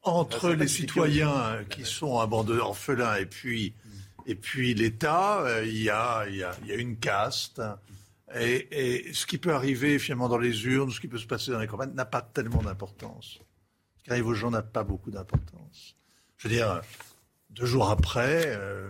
Entre 0.03 0.49
les 0.51 0.67
citoyens 0.67 1.63
qui 1.69 1.85
sont 1.85 2.19
un 2.19 2.25
bande 2.25 2.47
d'orphelins 2.47 3.17
et 3.17 3.27
puis, 3.27 3.75
et 4.25 4.33
puis 4.33 4.73
l'État, 4.73 5.45
il 5.63 5.77
y, 5.77 5.91
a, 5.91 6.27
y, 6.27 6.41
a, 6.41 6.55
y 6.65 6.71
a 6.71 6.75
une 6.75 6.97
caste. 6.97 7.61
Et, 8.33 9.05
et, 9.09 9.13
ce 9.13 9.27
qui 9.27 9.37
peut 9.37 9.53
arriver 9.53 9.99
finalement 9.99 10.27
dans 10.27 10.39
les 10.39 10.65
urnes, 10.65 10.89
ce 10.89 10.99
qui 10.99 11.07
peut 11.07 11.19
se 11.19 11.27
passer 11.27 11.51
dans 11.51 11.59
les 11.59 11.67
campagnes, 11.67 11.93
n'a 11.93 12.05
pas 12.05 12.21
tellement 12.21 12.63
d'importance. 12.63 13.39
Ce 13.97 14.03
qui 14.03 14.09
arrive 14.09 14.25
aux 14.25 14.33
gens 14.33 14.49
n'a 14.49 14.63
pas 14.63 14.83
beaucoup 14.83 15.11
d'importance. 15.11 15.95
Je 16.37 16.47
veux 16.47 16.55
dire, 16.55 16.81
deux 17.51 17.65
jours 17.65 17.89
après, 17.89 18.45
euh, 18.47 18.89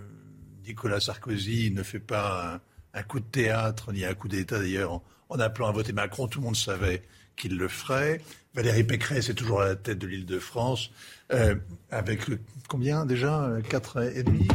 Nicolas 0.71 1.01
Sarkozy 1.01 1.71
ne 1.71 1.83
fait 1.83 1.99
pas 1.99 2.61
un, 2.93 3.03
coup 3.03 3.19
de 3.19 3.25
théâtre 3.25 3.91
ni 3.91 4.05
un 4.05 4.13
coup 4.13 4.29
d'État 4.29 4.57
d'ailleurs 4.57 5.01
en, 5.27 5.39
appelant 5.39 5.67
à 5.67 5.71
voter 5.73 5.91
Macron. 5.91 6.27
Tout 6.27 6.39
le 6.39 6.45
monde 6.45 6.55
savait 6.55 7.03
qu'il 7.35 7.57
le 7.57 7.67
ferait. 7.67 8.21
Valérie 8.53 8.85
Pécresse 8.85 9.29
est 9.29 9.33
toujours 9.33 9.61
à 9.61 9.65
la 9.65 9.75
tête 9.75 9.99
de 9.99 10.07
l'île 10.07 10.25
de 10.25 10.39
France 10.39 10.91
euh, 11.33 11.55
avec 11.89 12.21
combien 12.69 13.05
déjà 13.05 13.49
Quatre 13.69 14.01
et 14.15 14.23
demi? 14.23 14.47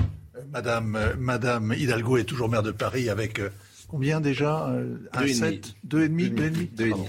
Madame, 0.51 0.99
Madame 1.19 1.75
Hidalgo 1.77 2.17
est 2.17 2.25
toujours 2.25 2.49
maire 2.49 2.63
de 2.63 2.71
Paris 2.71 3.11
avec 3.11 3.39
euh, 3.39 3.51
combien 3.89 4.23
déjà 4.23 4.73
Un 5.13 5.29
sept, 5.29 5.75
deux 5.85 6.05
et 6.05 6.09
demi, 6.09 6.31
deux 6.31 6.45
et 6.45 6.51
demi. 6.51 6.67
Deux 6.67 6.87
et 6.87 6.93
demi. 6.93 7.09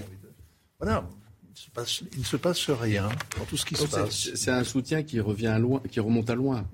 Voilà 0.78 1.08
il 2.12 2.20
ne 2.20 2.24
se 2.24 2.36
passe 2.36 2.70
rien 2.70 3.08
dans 3.38 3.44
tout 3.44 3.56
ce 3.56 3.64
qui 3.64 3.74
se 3.74 3.86
passe. 3.86 4.34
C'est 4.34 4.50
un 4.50 4.64
soutien 4.64 5.02
qui 5.02 5.20
revient 5.20 5.56
loin, 5.60 5.80
qui 5.90 6.00
remonte 6.00 6.30
à 6.30 6.34
loin. 6.34 6.66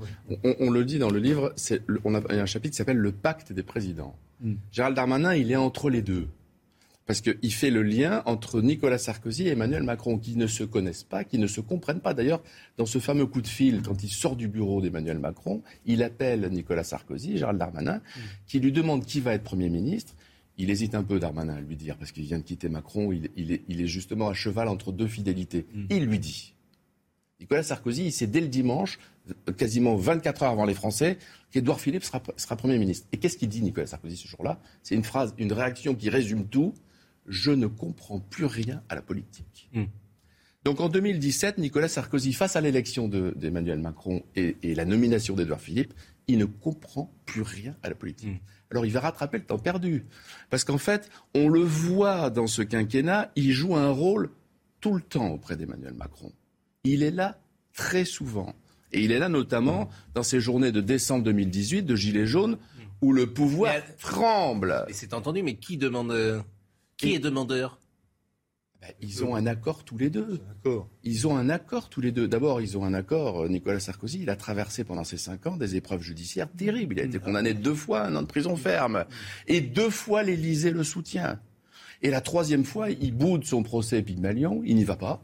On, 0.43 0.71
le 0.71 0.85
dit 0.85 0.99
dans 0.99 1.11
le 1.11 1.19
livre, 1.19 1.55
on 2.05 2.15
a 2.15 2.33
un 2.33 2.47
chapitre 2.47 2.73
qui 2.73 2.77
s'appelle 2.77 2.99
le 2.99 3.13
pacte 3.13 3.53
des 3.53 3.63
présidents. 3.63 4.17
Hmm. 4.41 4.55
Gérald 4.73 4.97
Darmanin, 4.97 5.35
il 5.35 5.51
est 5.51 5.57
entre 5.57 5.91
les 5.91 6.03
deux. 6.03 6.29
Parce 7.07 7.21
qu'il 7.21 7.53
fait 7.53 7.71
le 7.71 7.83
lien 7.83 8.23
entre 8.25 8.63
Nicolas 8.63 8.97
Sarkozy 8.97 9.47
et 9.47 9.51
Emmanuel 9.51 9.83
Macron, 9.83 10.19
qui 10.19 10.37
ne 10.37 10.47
se 10.47 10.65
connaissent 10.65 11.05
pas, 11.05 11.23
qui 11.23 11.39
ne 11.39 11.47
se 11.47 11.61
comprennent 11.61 12.01
pas. 12.01 12.15
D'ailleurs, 12.15 12.43
dans 12.79 12.87
ce 12.87 12.99
fameux 12.99 13.27
coup 13.27 13.43
de 13.43 13.47
fil, 13.47 13.83
quand 13.83 14.03
il 14.03 14.09
sort 14.09 14.37
du 14.37 14.49
bureau 14.49 14.81
d'Emmanuel 14.81 15.19
Macron, 15.19 15.63
il 15.85 16.03
appelle 16.03 16.49
Nicolas 16.51 16.85
Sarkozy, 16.85 17.37
Gérald 17.37 17.59
Darmanin, 17.59 17.97
hmm. 17.97 18.21
qui 18.47 18.59
lui 18.59 18.73
demande 18.73 19.05
qui 19.05 19.21
va 19.21 19.35
être 19.35 19.45
Premier 19.45 19.69
ministre. 19.69 20.15
Il 20.57 20.71
hésite 20.71 20.95
un 20.95 21.03
peu, 21.03 21.19
Darmanin, 21.19 21.57
à 21.57 21.61
lui 21.61 21.77
dire, 21.77 21.97
parce 21.97 22.13
qu'il 22.13 22.25
vient 22.25 22.39
de 22.39 22.45
quitter 22.45 22.69
Macron, 22.69 23.13
il, 23.13 23.53
est, 23.53 23.87
justement 23.87 24.29
à 24.29 24.35
cheval 24.35 24.69
entre 24.69 24.93
deux 24.93 25.09
fidélités. 25.09 25.67
Mm. 25.75 25.85
Il 25.91 26.05
lui 26.05 26.19
dit, 26.19 26.55
Nicolas 27.41 27.63
Sarkozy, 27.63 28.07
il 28.07 28.13
sait 28.13 28.29
dès 28.29 28.41
le 28.41 28.49
dimanche, 28.49 28.99
quasiment 29.57 29.97
24 29.97 30.45
heures 30.45 30.51
avant 30.51 30.65
les 30.65 30.75
Français, 30.75 31.19
qu'Edouard 31.51 31.81
Philippe 31.81 32.05
sera, 32.05 32.57
Premier 32.57 32.79
ministre. 32.79 33.07
Et 33.13 33.17
qu'est-ce 33.17 33.37
qu'il 33.37 33.49
dit, 33.49 33.63
Nicolas 33.63 33.87
Sarkozy, 33.87 34.17
ce 34.17 34.29
jour-là? 34.29 34.61
C'est 34.83 34.95
une 34.95 35.05
phrase, 35.05 35.35
une 35.39 35.53
réaction 35.53 35.95
qui 35.95 36.09
résume 36.09 36.47
tout. 36.47 36.73
Je 37.27 37.51
ne 37.51 37.67
comprends 37.67 38.21
plus 38.21 38.45
rien 38.45 38.83
à 38.89 38.95
la 38.95 39.03
politique. 39.03 39.69
Mm. 39.73 39.85
Donc 40.65 40.81
en 40.81 40.89
2017, 40.89 41.59
Nicolas 41.59 41.89
Sarkozy, 41.89 42.33
face 42.33 42.57
à 42.57 42.63
l'élection 42.63 43.07
d'Emmanuel 43.09 43.81
Macron 43.81 44.23
et, 44.35 44.57
la 44.75 44.87
nomination 44.87 45.35
d'Edouard 45.35 45.61
Philippe, 45.61 45.93
il 46.27 46.39
ne 46.39 46.45
comprend 46.45 47.13
plus 47.27 47.43
rien 47.43 47.77
à 47.83 47.89
la 47.89 47.95
politique. 47.95 48.29
Mm 48.29 48.39
alors 48.75 48.87
il 48.87 48.93
va 48.93 49.01
rattraper 49.01 49.39
le 49.39 49.45
temps 49.45 49.59
perdu. 49.59 50.05
Parce 50.51 50.65
qu'en 50.65 50.79
fait, 50.79 51.09
on 51.35 51.49
le 51.49 51.61
voit 51.61 52.31
dans 52.31 52.49
ce 52.49 52.61
quinquennat, 52.61 53.31
il 53.37 53.53
joue 53.53 53.77
un 53.77 53.91
rôle 53.91 54.31
tout 54.81 54.95
le 54.95 55.01
temps 55.01 55.29
auprès 55.29 55.57
d'Emmanuel 55.57 55.95
Macron. 55.95 56.33
Il 56.83 57.05
est 57.05 57.13
là 57.13 57.39
très 57.73 58.05
souvent. 58.05 58.55
Et 58.93 59.05
il 59.05 59.13
est 59.13 59.19
là 59.19 59.29
notamment 59.29 59.89
dans 60.15 60.23
ces 60.23 60.41
journées 60.41 60.73
de 60.73 60.81
décembre 60.81 61.25
2018 61.25 61.83
de 61.83 61.97
Gilets 61.97 62.27
jaunes 62.27 62.59
où 63.01 63.13
le 63.13 63.33
pouvoir 63.33 63.75
tremble. 63.99 64.85
Et 64.89 64.93
c'est 64.93 65.15
entendu, 65.15 65.43
mais 65.43 65.55
qui 65.57 65.77
demande 65.77 66.11
euh, 66.11 66.41
Qui 66.97 67.15
est 67.15 67.19
demandeur? 67.19 67.79
Ben, 68.85 68.93
ils 69.01 69.25
ont 69.25 69.35
un 69.35 69.47
accord 69.47 69.85
tous 69.85 69.97
les 69.97 70.11
deux. 70.11 70.41
Ils 71.05 71.27
ont 71.27 71.37
un 71.37 71.49
accord 71.49 71.89
tous 71.89 72.03
les 72.03 72.13
deux. 72.13 72.29
D'abord, 72.29 72.61
ils 72.61 72.77
ont 72.77 72.85
un 72.85 72.93
accord. 72.93 73.45
Euh, 73.45 73.49
Nicolas 73.49 73.81
Sarkozy, 73.81 74.21
il 74.23 74.31
a 74.31 74.37
traversé 74.37 74.85
pendant 74.85 75.05
ces 75.05 75.17
cinq 75.17 75.47
ans 75.47 75.57
des 75.57 75.77
épreuves 75.77 76.03
judiciaires 76.03 76.51
terribles. 76.51 76.97
Il 76.97 77.01
a 77.01 77.05
été 77.05 77.19
condamné 77.19 77.55
deux 77.55 77.75
fois 77.75 78.01
à 78.01 78.09
un 78.09 78.17
an 78.17 78.23
de 78.23 78.27
prison 78.27 78.57
ferme. 78.57 79.07
Et 79.47 79.63
deux 79.63 79.91
fois, 79.91 80.23
l'Élysée 80.23 80.71
le 80.71 80.85
soutient. 80.85 81.41
Et 82.03 82.11
la 82.11 82.21
troisième 82.21 82.65
fois, 82.65 82.91
il 82.91 83.15
boude 83.15 83.45
son 83.45 83.63
procès 83.63 84.03
Pygmalion. 84.03 84.63
Il 84.67 84.77
n'y 84.77 84.85
va 84.85 84.97
pas. 84.97 85.23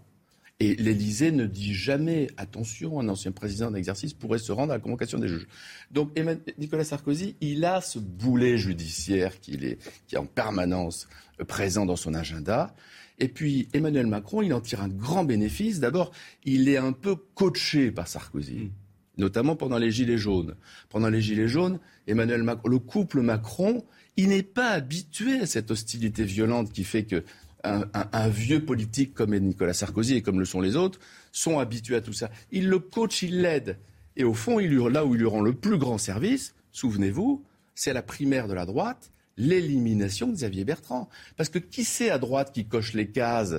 Et 0.59 0.75
l'Élysée 0.77 1.33
ne 1.33 1.47
dit 1.47 1.75
jamais 1.75 2.29
attention, 2.37 3.01
un 3.01 3.09
ancien 3.09 3.33
président 3.33 3.71
d'exercice 3.71 4.13
pourrait 4.13 4.39
se 4.39 4.53
rendre 4.53 4.73
à 4.73 4.77
la 4.77 4.81
convocation 4.81 5.19
des 5.19 5.27
juges. 5.27 5.49
Donc 5.91 6.11
Nicolas 6.59 6.85
Sarkozy, 6.85 7.35
il 7.41 7.65
a 7.65 7.81
ce 7.81 7.99
boulet 7.99 8.59
judiciaire 8.59 9.33
est, 9.49 9.79
qui 10.07 10.15
est 10.15 10.19
en 10.19 10.27
permanence 10.27 11.09
présent 11.49 11.87
dans 11.87 11.97
son 11.97 12.13
agenda. 12.13 12.75
Et 13.21 13.29
puis 13.29 13.68
Emmanuel 13.75 14.07
Macron, 14.07 14.43
il 14.43 14.53
en 14.53 14.61
tire 14.61 14.83
un 14.83 14.89
grand 14.89 15.25
bénéfice. 15.25 15.79
D'abord, 15.79 16.11
il 16.45 16.68
est 16.68 16.79
un 16.79 16.93
peu 16.93 17.16
coaché 17.35 17.91
par 17.91 18.09
Sarkozy. 18.09 18.55
Mm. 18.55 18.71
Notamment 19.18 19.55
pendant 19.55 19.77
les 19.77 19.91
Gilets 19.91 20.18
jaunes. 20.18 20.55
Pendant 20.89 21.11
les 21.11 21.21
Gilets 21.21 21.49
jaunes, 21.49 21.79
Emmanuel 22.07 22.43
Macron, 22.43 22.68
le 22.68 22.79
couple 22.79 23.21
Macron, 23.21 23.85
il 24.16 24.29
n'est 24.29 24.43
pas 24.43 24.71
habitué 24.71 25.41
à 25.41 25.47
cette 25.47 25.71
hostilité 25.71 26.25
violente 26.25 26.73
qui 26.73 26.85
fait 26.85 27.05
que 27.05 27.23
un, 27.62 28.29
vieux 28.29 28.64
politique 28.64 29.12
comme 29.12 29.37
Nicolas 29.37 29.75
Sarkozy 29.75 30.16
et 30.16 30.23
comme 30.23 30.39
le 30.39 30.47
sont 30.47 30.62
les 30.62 30.77
autres 30.77 30.99
sont 31.31 31.59
habitués 31.59 31.97
à 31.97 32.01
tout 32.01 32.14
ça. 32.14 32.31
Il 32.51 32.68
le 32.68 32.79
coach, 32.79 33.23
il 33.23 33.43
l'aide. 33.43 33.79
Et 34.16 34.25
au 34.25 34.35
fond, 34.35 34.61
il 34.61 34.75
là 34.75 35.05
où 35.05 35.14
il 35.14 35.21
lui 35.21 35.27
rend 35.27 35.43
le 35.43 35.53
plus 35.53 35.79
grand 35.79 35.99
service, 35.99 36.55
souvenez-vous, 36.73 37.45
c'est 37.75 37.93
la 37.93 38.03
primaire 38.03 38.49
de 38.49 38.55
la 38.55 38.66
droite, 38.66 39.11
l'élimination 39.37 40.28
de 40.28 40.33
Xavier 40.33 40.64
Bertrand. 40.64 41.09
Parce 41.37 41.49
que 41.49 41.59
qui 41.59 41.85
c'est 41.85 42.11
à 42.11 42.18
droite 42.18 42.53
qui 42.53 42.66
coche 42.66 42.95
les 42.95 43.09
cases 43.09 43.57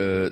euh, 0.00 0.30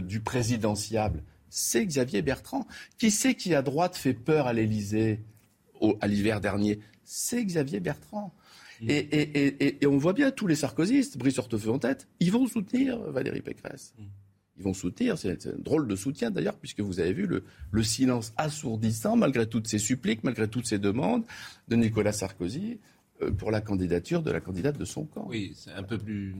du 0.00 0.20
présidentiable? 0.20 1.22
C'est 1.48 1.84
Xavier 1.84 2.22
Bertrand. 2.22 2.66
Qui 2.98 3.10
c'est 3.10 3.34
qui 3.34 3.54
à 3.54 3.62
droite 3.62 3.96
fait 3.96 4.14
peur 4.14 4.46
à 4.46 4.52
l'Élysée 4.52 5.20
à 6.00 6.06
l'hiver 6.06 6.40
dernier? 6.40 6.80
C'est 7.04 7.44
Xavier 7.44 7.80
Bertrand. 7.80 8.34
Et, 8.88 9.78
on 9.86 9.98
voit 9.98 10.12
bien 10.12 10.30
tous 10.30 10.46
les 10.46 10.56
sarkozystes, 10.56 11.16
Brice 11.16 11.38
Hortefeux 11.38 11.70
en 11.70 11.78
tête, 11.78 12.08
ils 12.20 12.32
vont 12.32 12.46
soutenir 12.46 12.98
Valérie 12.98 13.42
Pécresse. 13.42 13.94
Mm. 13.98 14.02
Ils 14.58 14.64
vont 14.64 14.74
soutenir, 14.74 15.16
c'est 15.16 15.46
un 15.46 15.58
drôle 15.58 15.88
de 15.88 15.96
soutien 15.96 16.30
d'ailleurs, 16.30 16.56
puisque 16.56 16.80
vous 16.80 17.00
avez 17.00 17.12
vu 17.12 17.26
le, 17.26 17.82
silence 17.82 18.32
assourdissant, 18.36 19.16
malgré 19.16 19.46
toutes 19.46 19.66
ces 19.66 19.78
suppliques, 19.78 20.24
malgré 20.24 20.46
toutes 20.46 20.66
ces 20.66 20.78
demandes 20.78 21.24
de 21.68 21.76
Nicolas 21.76 22.12
Sarkozy 22.12 22.78
pour 23.30 23.50
la 23.50 23.60
candidature 23.60 24.22
de 24.22 24.30
la 24.30 24.40
candidate 24.40 24.78
de 24.78 24.84
son 24.84 25.04
camp. 25.04 25.26
Oui, 25.28 25.52
c'est 25.54 25.72
un 25.72 25.82
peu 25.82 25.98
plus 25.98 26.34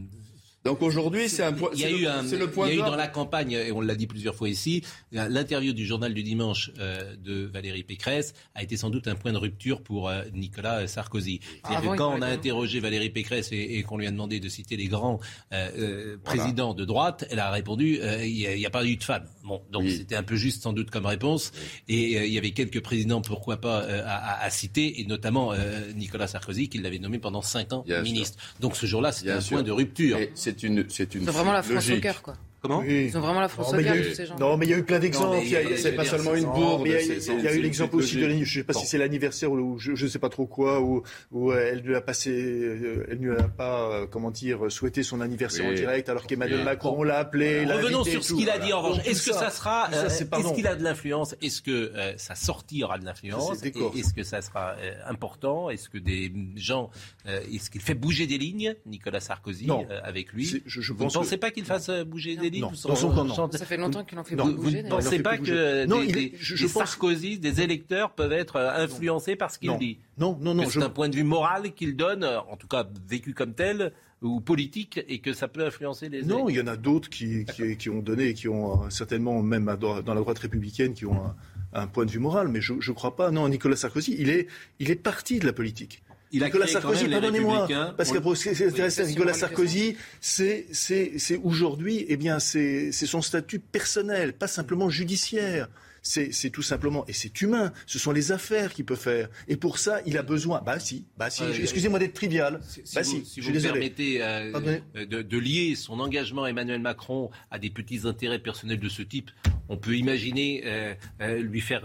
donc 0.64 0.80
aujourd'hui, 0.83 1.28
c'est 1.28 1.43
un 1.43 1.53
point. 1.53 1.70
Il 1.74 1.80
y 1.80 1.85
a 1.85 1.91
eu 1.91 2.07
un, 2.07 2.22
le 2.22 2.47
point 2.49 2.68
il 2.68 2.76
y 2.76 2.80
a 2.80 2.87
eu 2.87 2.89
dans 2.89 2.97
la 2.97 3.09
campagne, 3.09 3.53
et 3.53 3.72
on 3.72 3.80
l'a 3.80 3.97
dit 3.97 4.07
plusieurs 4.07 4.35
fois 4.35 4.49
ici, 4.49 4.83
l'interview 5.11 5.72
du 5.72 5.85
journal 5.85 6.14
du 6.14 6.22
dimanche 6.22 6.70
euh, 6.78 7.16
de 7.16 7.47
Valérie 7.47 7.83
Pécresse 7.83 8.33
a 8.55 8.62
été 8.62 8.76
sans 8.76 8.91
doute 8.91 9.09
un 9.09 9.16
point 9.16 9.33
de 9.33 9.39
rupture 9.39 9.83
pour 9.83 10.09
euh, 10.09 10.22
Nicolas 10.33 10.87
Sarkozy. 10.87 11.41
Ah, 11.64 11.80
quand 11.97 12.14
on 12.16 12.22
a 12.22 12.28
interrogé 12.28 12.78
Valérie 12.78 13.11
Pécresse 13.11 13.49
et, 13.51 13.83
qu'on 13.83 13.99
lui 13.99 14.07
a 14.07 14.11
demandé 14.12 14.39
de 14.39 14.49
citer 14.49 14.76
les 14.76 14.87
grands 14.87 15.18
euh, 15.53 16.16
présidents 16.22 16.74
de 16.74 16.85
droite, 16.85 17.26
elle 17.30 17.41
a 17.41 17.51
répondu 17.51 17.99
il 18.22 18.57
n'y 18.57 18.66
a, 18.66 18.70
pas 18.70 18.85
eu 18.85 18.97
de 18.97 19.03
femme. 19.03 19.24
Bon, 19.45 19.62
donc 19.70 19.88
c'était 19.88 20.16
un 20.16 20.22
peu 20.22 20.36
juste 20.36 20.62
sans 20.62 20.72
doute 20.72 20.90
comme 20.90 21.07
réponse. 21.07 21.53
Et 21.88 22.24
il 22.26 22.32
y 22.32 22.38
avait 22.38 22.53
quelques 22.53 22.80
présidents, 22.80 23.20
pourquoi 23.20 23.57
pas, 23.57 23.78
à, 23.80 24.45
à, 24.45 24.51
citer, 24.51 25.01
et 25.01 25.05
notamment 25.05 25.53
Nicolas 25.95 26.26
Sarkozy, 26.26 26.68
qui 26.68 26.78
l'avait 26.78 26.99
nommé 26.99 27.18
pendant 27.18 27.43
cinq 27.43 27.72
ans 27.72 27.84
ministre. 28.03 28.38
Donc 28.61 28.76
ce 28.76 28.86
jour-là, 28.86 29.12
c'était 29.12 29.32
un 29.32 29.40
point 29.40 29.62
de 29.62 29.70
rupture 29.70 30.18
c'est 30.34 30.62
une, 30.62 30.84
c'est 30.88 31.14
une. 31.14 31.24
C'est 31.24 31.30
vraiment 31.30 31.53
la 31.53 31.62
France 31.62 31.90
au 31.90 32.01
cœur, 32.01 32.22
quoi. 32.22 32.34
Comment 32.62 32.82
Ils 32.84 33.16
ont 33.16 33.20
vraiment 33.20 33.40
la 33.40 33.48
France 33.48 33.72
au 33.74 33.76
cœur, 33.76 33.96
tous 33.96 34.14
ces 34.14 34.26
gens. 34.26 34.38
Non, 34.38 34.56
mais 34.56 34.66
il 34.66 34.70
y 34.70 34.74
a 34.74 34.78
eu 34.78 34.84
plein 34.84 35.00
d'exemples. 35.00 35.38
C'est 35.76 35.92
pas 35.96 36.04
seulement 36.04 36.34
une 36.34 36.44
bourde. 36.44 36.86
Il 36.86 37.42
y 37.42 37.48
a 37.48 37.54
eu 37.54 37.60
l'exemple 37.60 37.96
aussi 37.96 38.16
de, 38.16 38.28
je 38.28 38.34
ne 38.36 38.44
sais 38.44 38.62
pas 38.62 38.72
si 38.72 38.86
c'est 38.86 38.98
l'anniversaire 38.98 39.50
ou 39.50 39.78
je 39.78 39.90
ne 39.90 40.08
sais 40.08 40.18
pas 40.20 40.28
trop 40.28 40.46
quoi, 40.46 40.80
où, 40.80 41.02
où 41.32 41.52
elle 41.52 41.82
ne 41.84 41.94
a 41.94 42.00
passé, 42.00 42.30
euh, 42.30 43.06
elle 43.10 43.20
ne 43.20 43.36
a 43.36 43.48
pas, 43.48 43.90
euh, 43.90 44.06
comment 44.06 44.30
dire, 44.30 44.70
souhaité 44.70 45.02
son 45.02 45.20
anniversaire 45.20 45.66
en 45.66 45.72
direct, 45.72 46.08
alors 46.08 46.26
qu'Emmanuel 46.26 46.64
Macron 46.64 47.02
l'a 47.02 47.18
appelé. 47.18 47.64
Revenons 47.64 48.04
sur 48.04 48.22
ce 48.22 48.34
qu'il 48.34 48.48
a 48.48 48.58
dit 48.58 48.72
en 48.72 48.80
revanche. 48.80 49.06
Est-ce 49.06 49.26
que 49.28 49.34
ça 49.34 49.50
sera, 49.50 49.88
euh, 49.92 50.06
est-ce 50.06 50.54
qu'il 50.54 50.66
a 50.66 50.76
de 50.76 50.84
l'influence? 50.84 51.34
Est-ce 51.42 51.62
que 51.62 51.92
sa 52.16 52.34
sortie 52.36 52.84
aura 52.84 52.98
de 52.98 53.04
l'influence? 53.04 53.62
Est-ce 53.64 54.14
que 54.14 54.22
ça 54.22 54.40
sera 54.40 54.76
important? 55.08 55.68
Est-ce 55.68 55.88
que 55.88 55.98
des 55.98 56.32
gens, 56.56 56.90
est-ce 57.26 57.70
qu'il 57.70 57.80
fait 57.80 57.94
bouger 57.94 58.26
des 58.28 58.38
lignes, 58.38 58.76
Nicolas 58.86 59.20
Sarkozy, 59.20 59.68
avec 60.04 60.32
lui? 60.32 60.62
Vous 60.96 61.04
ne 61.04 61.10
pensez 61.10 61.38
pas 61.38 61.50
qu'il 61.50 61.64
fasse 61.64 61.90
bouger 62.06 62.36
des 62.36 62.51
non, 62.61 62.72
dans 62.84 62.96
son 62.96 63.11
camp, 63.11 63.24
non. 63.24 63.50
Ça 63.50 63.64
fait 63.64 63.76
longtemps 63.76 64.05
qu'il 64.05 64.18
en 64.18 64.24
fait 64.24 64.36
bouger. 64.36 64.55
Vous 64.57 64.70
ne 64.70 64.88
pensez 64.88 65.18
pas 65.20 65.38
que 65.38 65.86
non, 65.86 66.05
des, 66.05 66.32
je, 66.38 66.66
Sarkozy, 66.66 67.38
des 67.38 67.61
électeurs 67.61 68.12
peuvent 68.12 68.32
être 68.32 68.57
euh, 68.57 68.84
influencés 68.84 69.36
par 69.36 69.50
ce 69.50 69.59
qu'il 69.59 69.76
dit 69.78 69.98
Non, 70.18 70.38
non, 70.40 70.55
non. 70.55 70.68
C'est 70.68 70.82
un 70.82 70.90
point 70.90 71.09
de 71.09 71.16
vue 71.16 71.24
moral 71.24 71.72
qu'il 71.72 71.96
donne, 71.96 72.24
en 72.24 72.57
tout 72.57 72.68
cas 72.68 72.86
vécu 73.09 73.34
comme 73.34 73.55
tel, 73.55 73.92
ou 74.22 74.40
politique 74.40 75.00
et 75.09 75.18
que 75.18 75.32
ça 75.32 75.48
peut 75.48 75.64
influencer 75.64 76.09
les 76.09 76.22
Non, 76.22 76.48
il 76.48 76.57
y 76.57 76.61
en 76.61 76.66
a 76.66 76.76
d'autres 76.76 77.11
qui, 77.11 77.44
qui, 77.78 77.90
ont 77.90 78.00
donné, 78.00 78.34
qui 78.34 78.48
ont 78.48 78.84
euh, 78.84 78.90
certainement, 78.90 79.42
même 79.42 79.76
dans, 79.80 79.96
la 79.96 80.03
droite 80.03 80.38
républicaine, 80.38 80.94
qui 80.94 81.07
ont 81.07 81.34
un, 81.72 81.86
point 81.86 82.07
de 82.07 82.11
vue 82.11 82.20
moral, 82.20 82.48
mais 82.48 82.61
je 82.61 82.74
ne 82.74 82.94
crois 82.94 83.16
pas. 83.16 83.30
Non, 83.30 83.48
Nicolas 83.48 83.76
Sarkozy, 83.76 84.16
il 84.18 84.30
est, 84.30 84.46
il 84.78 84.90
est 84.90 84.96
parti 84.96 85.38
de 85.38 85.46
la 85.46 85.53
politique. 85.53 86.03
Il 86.33 86.43
a 86.43 86.47
Nicolas 86.47 86.66
Sarkozy, 86.66 87.09
pardonnez-moi, 87.09 87.68
parce 87.97 88.11
que 88.11 89.05
Nicolas 89.05 89.35
Sarkozy, 89.35 89.97
c'est 90.20 91.41
aujourd'hui, 91.43 92.05
eh 92.09 92.16
bien, 92.16 92.39
c'est 92.39 92.93
son 92.93 93.22
statut 93.22 93.59
personnel, 93.59 94.33
pas 94.33 94.49
simplement 94.49 94.91
judiciaire. 94.91 95.68
C'est 96.03 96.51
tout 96.51 96.62
simplement, 96.62 97.05
et 97.07 97.12
c'est 97.12 97.41
humain, 97.43 97.72
ce 97.87 97.99
sont 98.01 98.11
les 98.11 98.33
affaires 98.33 98.74
qu'il 98.74 98.85
peut 98.85 98.97
faire. 98.97 99.28
Et 99.47 99.57
pour 99.57 99.78
ça, 99.78 100.01
il 100.05 100.18
a 100.18 100.22
besoin, 100.22 100.61
bah 100.61 100.80
si, 100.80 101.05
bah 101.16 101.30
si, 101.30 101.45
excusez-moi 101.45 102.01
d'être 102.01 102.14
trivial, 102.14 102.61
si, 102.66 102.83
bah 102.93 103.05
si, 103.05 103.24
si 103.24 103.41
vous 103.41 103.53
me 103.53 103.61
permettez 103.61 104.20
euh, 104.20 104.80
de, 104.95 105.22
de, 105.22 105.39
lier 105.39 105.76
son 105.76 106.01
engagement 106.01 106.45
Emmanuel 106.45 106.80
Macron 106.80 107.30
à 107.53 107.61
des 107.61 107.70
petits 107.70 108.01
intérêts 108.05 108.41
personnels 108.41 108.80
de 108.80 108.89
ce 108.89 109.03
type, 109.03 109.30
on 109.68 109.76
peut 109.76 109.96
imaginer 109.96 110.62
euh, 110.64 110.94
euh, 111.20 111.38
lui 111.38 111.60
faire 111.60 111.82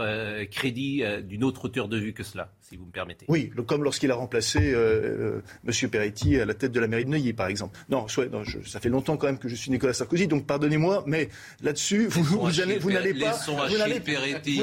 crédit 0.51 1.03
d'une 1.23 1.43
autre 1.43 1.65
hauteur 1.65 1.87
de 1.87 1.97
vue 1.97 2.13
que 2.13 2.23
cela, 2.23 2.51
si 2.61 2.75
vous 2.75 2.85
me 2.85 2.91
permettez. 2.91 3.25
Oui, 3.29 3.51
comme 3.65 3.83
lorsqu'il 3.83 4.11
a 4.11 4.15
remplacé 4.15 4.59
M. 4.69 5.89
Peretti 5.89 6.39
à 6.39 6.45
la 6.45 6.53
tête 6.53 6.71
de 6.71 6.79
la 6.79 6.87
mairie 6.87 7.05
de 7.05 7.09
Neuilly, 7.09 7.33
par 7.33 7.47
exemple. 7.47 7.77
Non, 7.89 8.05
non 8.31 8.43
ça 8.65 8.79
fait 8.79 8.89
longtemps 8.89 9.17
quand 9.17 9.27
même 9.27 9.39
que 9.39 9.49
je 9.49 9.55
suis 9.55 9.71
Nicolas 9.71 9.93
Sarkozy, 9.93 10.27
donc 10.27 10.45
pardonnez-moi, 10.45 11.03
mais 11.07 11.29
là-dessus, 11.61 12.07
vous, 12.07 12.23
vous, 12.23 12.39
vous 12.39 12.91
n'allez 12.91 13.13
pas, 13.13 13.37
vous 13.47 13.77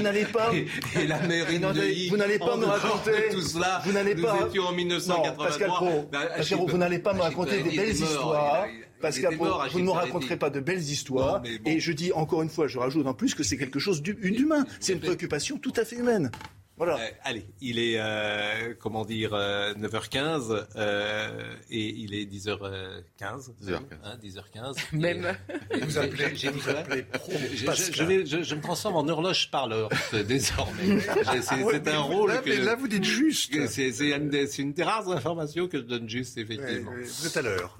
n'allez 0.02 0.24
pas. 0.26 0.52
Et, 0.54 1.06
la 1.06 1.20
mairie 1.26 1.58
de 1.58 2.10
Vous 2.10 2.16
n'allez 2.16 2.38
pas 2.38 2.56
me 2.56 2.64
raconter. 2.64 3.12
Tout 3.30 3.40
cela. 3.40 3.82
Vous 3.84 3.92
n'allez 3.92 4.14
pas. 4.14 4.38
Nous 4.40 4.46
étions 4.48 4.64
en 4.64 4.72
1983. 4.72 5.46
Pascal 5.46 5.68
Pro, 5.68 6.08
bah, 6.10 6.28
vous 6.66 6.78
n'allez 6.78 6.98
pas 6.98 7.14
me 7.14 7.20
raconter 7.20 7.62
des 7.62 7.76
belles 7.76 7.90
histoires. 7.90 8.66
Pascal 9.04 9.36
Pro, 9.36 9.46
vous 9.70 9.80
ne 9.80 9.84
me 9.84 9.90
raconterez 9.90 10.38
pas 10.38 10.48
de 10.50 10.60
belles 10.60 10.80
histoires. 10.80 11.42
Et 11.66 11.78
je 11.78 11.92
dis 11.92 12.12
encore 12.12 12.42
une 12.42 12.48
fois, 12.48 12.66
je 12.68 12.78
rajoute 12.78 13.06
en 13.06 13.14
plus 13.14 13.34
que 13.34 13.42
c'est 13.42 13.58
quelque 13.58 13.78
chose 13.78 14.02
d'humain. 14.02 14.64
C'est 14.80 14.94
une 14.94 15.00
préoccupation 15.00 15.58
tout 15.58 15.72
à 15.76 15.84
fait 15.84 15.96
humaine. 15.96 16.30
Voilà. 16.76 16.96
Euh, 16.96 17.08
allez, 17.22 17.46
il 17.60 17.78
est, 17.78 17.96
euh, 17.98 18.74
comment 18.80 19.04
dire, 19.04 19.30
9h15 19.30 20.66
euh, 20.74 21.54
et 21.70 21.88
il 21.88 22.14
est 22.14 22.24
10h15. 22.24 23.50
10h15. 23.62 24.20
10h15. 24.20 24.76
Même. 24.92 25.36
vous 25.82 25.98
appelez, 25.98 26.34
j'ai 26.34 26.50
vous 26.50 26.68
appelez 26.68 27.02
pro 27.02 27.32
je, 27.32 28.26
je, 28.26 28.42
je, 28.42 28.54
me 28.54 28.60
transforme 28.60 28.96
en 28.96 29.08
horloge 29.08 29.50
parleur 29.52 29.88
désormais. 30.26 31.00
c'est 31.42 31.88
un 31.88 32.00
rôle 32.00 32.30
là, 32.30 32.38
que... 32.38 32.50
là, 32.50 32.74
vous 32.74 32.88
dites 32.88 33.04
juste. 33.04 33.54
C'est 33.68 33.90
une, 33.90 34.34
une, 34.58 34.72
des 34.72 34.82
rares 34.82 35.08
informations 35.10 35.68
que 35.68 35.78
je 35.78 35.84
donne 35.84 36.08
juste, 36.08 36.38
effectivement. 36.38 36.90
vous 36.92 37.26
êtes 37.26 37.36
à 37.36 37.42
l'heure. 37.42 37.78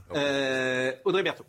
Audrey 1.05 1.23
Berthaud. 1.25 1.47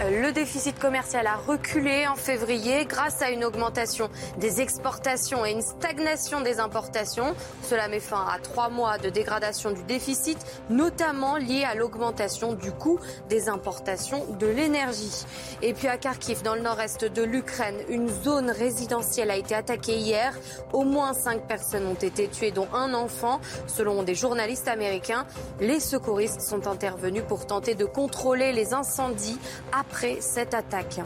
Le 0.00 0.32
déficit 0.32 0.76
commercial 0.80 1.24
a 1.28 1.36
reculé 1.36 2.08
en 2.08 2.16
février 2.16 2.84
grâce 2.84 3.22
à 3.22 3.30
une 3.30 3.44
augmentation 3.44 4.10
des 4.38 4.60
exportations 4.60 5.46
et 5.46 5.52
une 5.52 5.62
stagnation 5.62 6.40
des 6.40 6.58
importations. 6.58 7.34
Cela 7.62 7.86
met 7.86 8.00
fin 8.00 8.26
à 8.28 8.40
trois 8.40 8.70
mois 8.70 8.98
de 8.98 9.08
dégradation 9.08 9.70
du 9.70 9.84
déficit, 9.84 10.38
notamment 10.68 11.36
lié 11.36 11.64
à 11.64 11.76
l'augmentation 11.76 12.54
du 12.54 12.72
coût 12.72 12.98
des 13.28 13.48
importations 13.48 14.26
de 14.40 14.48
l'énergie. 14.48 15.24
Et 15.62 15.74
puis 15.74 15.86
à 15.86 15.96
Kharkiv, 15.96 16.42
dans 16.42 16.56
le 16.56 16.62
nord-est 16.62 17.04
de 17.04 17.22
l'Ukraine, 17.22 17.76
une 17.88 18.08
zone 18.08 18.50
résidentielle 18.50 19.30
a 19.30 19.36
été 19.36 19.54
attaquée 19.54 19.96
hier. 19.96 20.34
Au 20.72 20.82
moins 20.82 21.14
cinq 21.14 21.46
personnes 21.46 21.86
ont 21.86 21.94
été 21.94 22.26
tuées, 22.26 22.50
dont 22.50 22.68
un 22.74 22.94
enfant. 22.94 23.40
Selon 23.68 24.02
des 24.02 24.16
journalistes 24.16 24.66
américains, 24.66 25.24
les 25.60 25.78
secouristes 25.78 26.40
sont 26.40 26.66
intervenus 26.66 27.22
pour 27.28 27.46
tenter 27.46 27.76
de 27.76 27.84
contrôler 27.84 28.52
les 28.52 28.74
incendies 28.74 29.38
après 29.86 30.20
cette 30.20 30.54
attaque. 30.54 31.00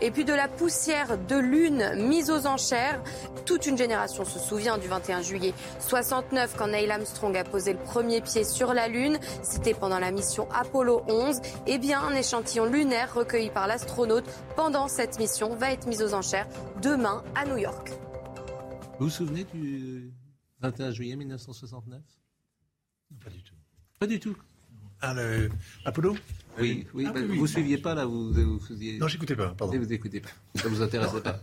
Et 0.00 0.10
puis 0.10 0.24
de 0.24 0.32
la 0.32 0.48
poussière 0.48 1.18
de 1.18 1.36
lune 1.36 1.94
mise 1.96 2.30
aux 2.30 2.46
enchères. 2.46 3.02
Toute 3.44 3.66
une 3.66 3.76
génération 3.76 4.24
se 4.24 4.38
souvient 4.38 4.78
du 4.78 4.88
21 4.88 5.22
juillet 5.22 5.52
69 5.80 6.54
quand 6.56 6.68
Neil 6.68 6.90
Armstrong 6.90 7.36
a 7.36 7.44
posé 7.44 7.72
le 7.72 7.78
premier 7.78 8.20
pied 8.20 8.44
sur 8.44 8.72
la 8.72 8.88
Lune. 8.88 9.18
C'était 9.42 9.74
pendant 9.74 9.98
la 9.98 10.10
mission 10.10 10.48
Apollo 10.52 11.02
11. 11.08 11.40
Eh 11.66 11.78
bien, 11.78 12.00
un 12.00 12.14
échantillon 12.14 12.66
lunaire 12.66 13.12
recueilli 13.14 13.50
par 13.50 13.66
l'astronaute 13.66 14.24
pendant 14.56 14.88
cette 14.88 15.18
mission 15.18 15.54
va 15.56 15.72
être 15.72 15.86
mis 15.86 16.02
aux 16.02 16.14
enchères 16.14 16.46
demain 16.82 17.22
à 17.34 17.44
New 17.44 17.56
York. 17.58 17.90
Vous 18.98 19.06
vous 19.06 19.10
souvenez 19.10 19.44
du 19.44 20.12
21 20.60 20.92
juillet 20.92 21.16
1969 21.16 22.00
Pas 23.22 23.30
du 23.30 23.42
tout. 23.42 23.54
Pas 23.98 24.06
du 24.06 24.20
tout. 24.20 24.36
Ah, 25.02 25.14
le 25.14 25.50
Apollo? 25.84 26.14
Oui, 26.58 26.86
oui, 26.94 27.04
ah, 27.08 27.12
bah, 27.12 27.20
vous 27.26 27.42
ne 27.42 27.46
suiviez 27.46 27.78
pas 27.78 27.94
là, 27.94 28.04
vous, 28.04 28.32
vous 28.32 28.60
Non, 28.98 29.08
j'écoutais 29.08 29.36
pas, 29.36 29.54
pardon. 29.56 29.78
vous 29.78 29.86
n'écoutez 29.86 30.20
pas, 30.20 30.30
ça 30.54 30.68
vous 30.68 30.82
intéressait 30.82 31.20
pas 31.20 31.40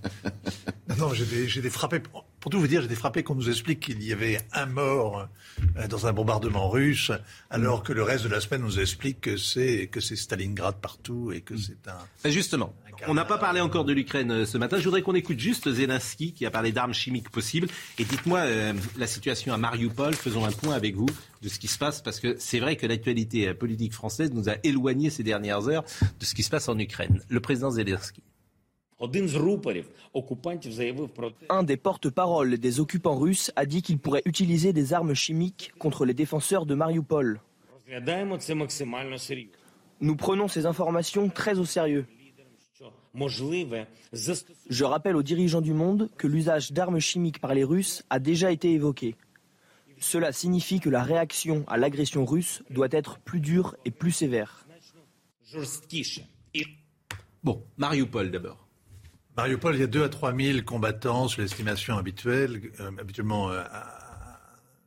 Non, 0.98 1.14
j'ai 1.14 1.26
des, 1.26 1.62
des 1.62 1.70
frappés 1.70 2.02
pour 2.48 2.52
tout 2.52 2.60
vous 2.60 2.68
dire, 2.68 2.82
j'étais 2.82 2.96
frappé 2.96 3.24
qu'on 3.24 3.36
nous 3.36 3.50
explique 3.50 3.82
qu'il 3.82 4.02
y 4.04 4.14
avait 4.14 4.40
un 4.54 4.68
mort 4.68 5.28
euh, 5.76 5.88
dans 5.88 6.08
un 6.08 6.14
bombardement 6.14 6.70
russe, 6.70 7.12
alors 7.50 7.84
que 7.84 7.92
le 7.92 8.04
reste 8.04 8.24
de 8.24 8.30
la 8.30 8.40
semaine 8.40 8.62
nous 8.62 8.80
explique 8.80 9.20
que 9.22 9.38
c'est 9.38 9.90
Stalingrad 10.16 10.76
partout 10.76 11.32
et 11.34 11.42
que 11.42 11.56
mm. 11.56 11.58
c'est 11.58 11.88
un. 11.90 12.30
Justement, 12.30 12.74
on 13.08 13.14
n'a 13.14 13.26
pas 13.26 13.38
parlé 13.38 13.62
encore 13.62 13.86
de 13.86 13.94
l'Ukraine 13.94 14.32
euh, 14.32 14.46
ce 14.46 14.58
matin. 14.58 14.78
Je 14.78 14.84
voudrais 14.84 15.02
qu'on 15.02 15.16
écoute 15.16 15.40
juste 15.40 15.72
Zelensky 15.72 16.34
qui 16.34 16.46
a 16.46 16.52
parlé 16.52 16.72
d'armes 16.72 16.94
chimiques 16.94 17.30
possibles. 17.30 17.68
Et 18.00 18.06
dites-moi 18.06 18.40
euh, 18.40 18.74
la 18.98 19.08
situation 19.08 19.54
à 19.54 19.58
Mariupol. 19.58 20.16
Faisons 20.16 20.46
un 20.46 20.52
point 20.52 20.74
avec 20.74 20.96
vous 20.96 21.08
de 21.42 21.50
ce 21.50 21.60
qui 21.60 21.68
se 21.68 21.78
passe 21.78 22.02
parce 22.02 22.20
que 22.20 22.36
c'est 22.40 22.60
vrai 22.60 22.76
que 22.76 22.88
l'actualité 22.88 23.54
politique 23.54 23.94
française 23.94 24.32
nous 24.34 24.50
a 24.50 24.56
éloignés 24.64 25.10
ces 25.10 25.24
dernières 25.24 25.68
heures 25.68 25.84
de 26.20 26.26
ce 26.26 26.34
qui 26.34 26.44
se 26.44 26.50
passe 26.50 26.70
en 26.70 26.78
Ukraine. 26.80 27.22
Le 27.30 27.40
président 27.40 27.70
Zelensky. 27.72 28.24
Un 31.50 31.64
des 31.64 31.78
porte-parole 31.78 32.58
des 32.58 32.80
occupants 32.80 33.18
russes 33.18 33.52
a 33.56 33.68
dit 33.68 33.84
qu'il 33.84 34.00
pourrait 34.00 34.24
utiliser 34.26 34.74
des 34.74 34.94
armes 34.94 35.14
chimiques 35.14 35.72
contre 35.78 36.04
les 36.04 36.16
défenseurs 36.16 36.66
de 36.66 36.74
Mariupol. 36.74 37.40
Nous 40.00 40.16
prenons 40.16 40.48
ces 40.48 40.66
informations 40.66 41.30
très 41.30 41.60
au 41.60 41.66
sérieux. 41.66 42.06
Je 44.70 44.84
rappelle 44.84 45.16
aux 45.16 45.24
dirigeants 45.24 45.62
du 45.62 45.74
monde 45.74 46.10
que 46.18 46.28
l'usage 46.28 46.72
d'armes 46.72 47.00
chimiques 47.00 47.40
par 47.40 47.56
les 47.56 47.64
Russes 47.64 48.04
a 48.10 48.20
déjà 48.20 48.52
été 48.52 48.72
évoqué. 48.72 49.16
Cela 50.00 50.32
signifie 50.32 50.80
que 50.80 50.90
la 50.90 51.04
réaction 51.04 51.66
à 51.68 51.78
l'agression 51.78 52.26
russe 52.26 52.62
doit 52.70 52.90
être 52.92 53.18
plus 53.20 53.40
dure 53.40 53.76
et 53.86 53.92
plus 53.92 54.12
sévère. 54.12 54.68
Bon, 57.44 57.64
Mariupol 57.78 58.30
d'abord. 58.30 58.68
Mariupol, 59.36 59.76
il 59.76 59.80
y 59.82 59.84
a 59.84 59.88
2 59.88 60.04
à 60.04 60.10
3 60.10 60.36
000 60.36 60.62
combattants, 60.64 61.28
c'est 61.28 61.42
l'estimation 61.42 61.98
habituelle, 61.98 62.72
euh, 62.80 62.92
habituellement 63.00 63.52
euh, 63.52 63.64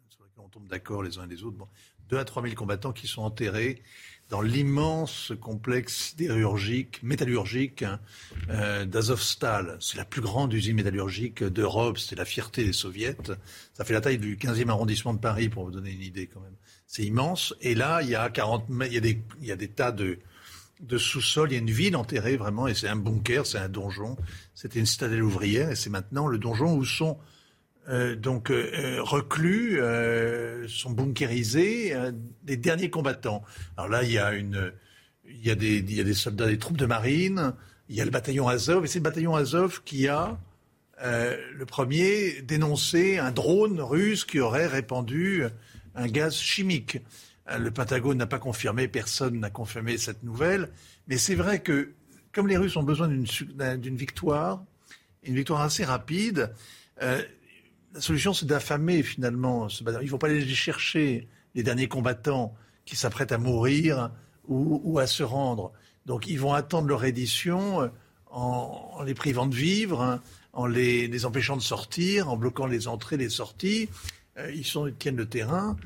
sur 0.09 0.23
laquelle 0.23 0.44
on 0.44 0.48
tombe 0.48 0.66
d'accord 0.66 1.02
les 1.02 1.19
uns 1.19 1.24
et 1.24 1.28
les 1.28 1.43
autres. 1.43 1.57
Bon, 1.57 1.69
2 2.11 2.19
à 2.19 2.24
3 2.24 2.43
000 2.43 2.55
combattants 2.55 2.93
qui 2.93 3.07
sont 3.07 3.23
enterrés 3.23 3.82
dans 4.31 4.40
l'immense 4.40 5.32
complexe 5.40 6.11
sidérurgique, 6.11 7.02
métallurgique 7.02 7.82
hein, 7.82 7.98
euh, 8.48 8.85
d'Azovstal. 8.85 9.77
C'est 9.81 9.97
la 9.97 10.05
plus 10.05 10.20
grande 10.20 10.55
usine 10.55 10.77
métallurgique 10.77 11.43
d'Europe, 11.43 11.98
c'est 11.98 12.15
la 12.15 12.24
fierté 12.24 12.65
des 12.65 12.73
soviets. 12.73 13.16
Ça 13.74 13.85
fait 13.85 13.93
la 13.93 14.01
taille 14.01 14.19
du 14.19 14.36
15e 14.36 14.69
arrondissement 14.69 15.15
de 15.15 15.19
Paris, 15.19 15.48
pour 15.48 15.65
vous 15.65 15.73
donner 15.73 15.90
une 15.90 16.02
idée 16.02 16.28
quand 16.28 16.40
même. 16.40 16.55
C'est 16.86 17.02
immense. 17.02 17.55
Et 17.61 17.74
là, 17.74 18.02
il 18.02 18.09
y 18.09 18.15
a 18.15 18.31
40 18.31 18.66
il 18.86 18.93
y 18.93 18.97
a 18.97 19.01
des, 19.01 19.20
il 19.40 19.48
y 19.48 19.52
a 19.52 19.57
des 19.57 19.69
tas 19.69 19.90
de, 19.90 20.20
de 20.78 20.97
sous-sol. 20.97 21.51
Il 21.51 21.55
y 21.55 21.57
a 21.57 21.61
une 21.61 21.70
ville 21.70 21.97
enterrée 21.97 22.36
vraiment, 22.36 22.69
et 22.69 22.74
c'est 22.74 22.89
un 22.89 22.97
bunker, 22.97 23.47
c'est 23.47 23.59
un 23.59 23.69
donjon. 23.69 24.16
C'était 24.55 24.78
une 24.78 24.86
citadelle 24.86 25.24
ouvrière, 25.24 25.70
et 25.70 25.77
c'est 25.77 25.90
maintenant 25.90 26.28
le 26.28 26.39
donjon 26.39 26.77
où 26.77 26.85
sont 26.85 27.19
euh, 27.89 28.15
donc 28.15 28.51
euh, 28.51 28.70
euh, 28.74 29.02
reclus, 29.02 29.81
sont 30.69 30.90
bunkérisés 30.90 31.94
les 32.47 32.57
derniers 32.57 32.90
combattants. 32.90 33.43
Alors 33.77 33.89
là, 33.90 34.02
il 34.02 34.12
y 34.12 35.51
a 35.51 35.55
des, 35.55 36.15
soldats 36.15 36.47
des 36.47 36.59
troupes 36.59 36.78
de 36.78 36.86
marine. 36.86 37.55
Il 37.89 37.97
y 37.97 38.01
a 38.01 38.05
le 38.05 38.11
bataillon 38.11 38.47
Azov, 38.47 38.85
et 38.85 38.86
c'est 38.86 39.01
le 39.01 39.05
bataillon 39.05 39.35
Azov 39.35 39.82
qui 39.85 40.09
a 40.09 40.39
le 41.02 41.65
premier 41.65 42.43
dénoncé 42.43 43.19
un 43.19 43.31
drone 43.31 43.81
russe 43.81 44.24
qui 44.24 44.39
aurait 44.39 44.66
répandu 44.66 45.44
un 45.94 46.07
gaz 46.07 46.36
chimique. 46.36 46.98
Euh, 47.51 47.59
le 47.59 47.70
Pentagone 47.70 48.19
n'a 48.19 48.27
pas 48.27 48.39
confirmé, 48.39 48.89
personne 48.89 49.39
n'a 49.40 49.51
confirmé 49.51 49.98
cette 49.98 50.23
nouvelle. 50.23 50.69
Mais 51.09 51.19
c'est 51.19 51.35
vrai 51.35 51.61
que, 51.61 51.93
comme 52.32 52.47
les 52.48 52.57
Russes 52.57 52.77
ont 52.77 52.82
besoin 52.82 53.09
d'une 53.09 53.97
victoire, 53.97 54.65
une 55.23 55.35
victoire 55.35 55.61
assez 55.61 55.85
rapide, 55.85 56.52
euh, 57.02 57.23
la 57.95 58.01
solution 58.01 58.33
c'est 58.33 58.47
d'affamer 58.47 59.03
finalement 59.03 59.69
ce 59.69 59.83
Il 59.83 60.05
ne 60.05 60.07
faut 60.07 60.19
pas 60.19 60.29
aller 60.29 60.47
chercher 60.47 61.29
les 61.55 61.62
derniers 61.62 61.89
combattants 61.89 62.55
qui 62.85 62.97
s'apprêtent 62.97 63.33
à 63.33 63.39
mourir 63.39 64.11
ou, 64.49 64.99
à 64.99 65.07
se 65.07 65.23
rendre. 65.23 65.73
Donc 66.07 66.27
ils 66.27 66.39
vont 66.39 66.55
attendre 66.55 66.89
leur 66.89 67.05
euh, 67.05 67.89
en, 68.31 69.03
les 69.05 69.15
privant 69.15 69.47
de 69.47 69.55
vivre, 69.55 70.03
hein, 70.03 70.23
en 70.53 70.67
les, 70.67 71.25
empêchant 71.25 71.57
de 71.57 71.62
sortir, 71.62 72.29
en 72.29 72.37
bloquant 72.37 72.67
les 72.67 72.89
entrées, 72.89 73.17
les 73.17 73.29
sorties. 73.29 73.89
ils, 74.53 74.65
sont, 74.65 74.89
ils 74.89 74.95
tiennent 74.95 75.17
le 75.17 75.27
terrain 75.27 75.77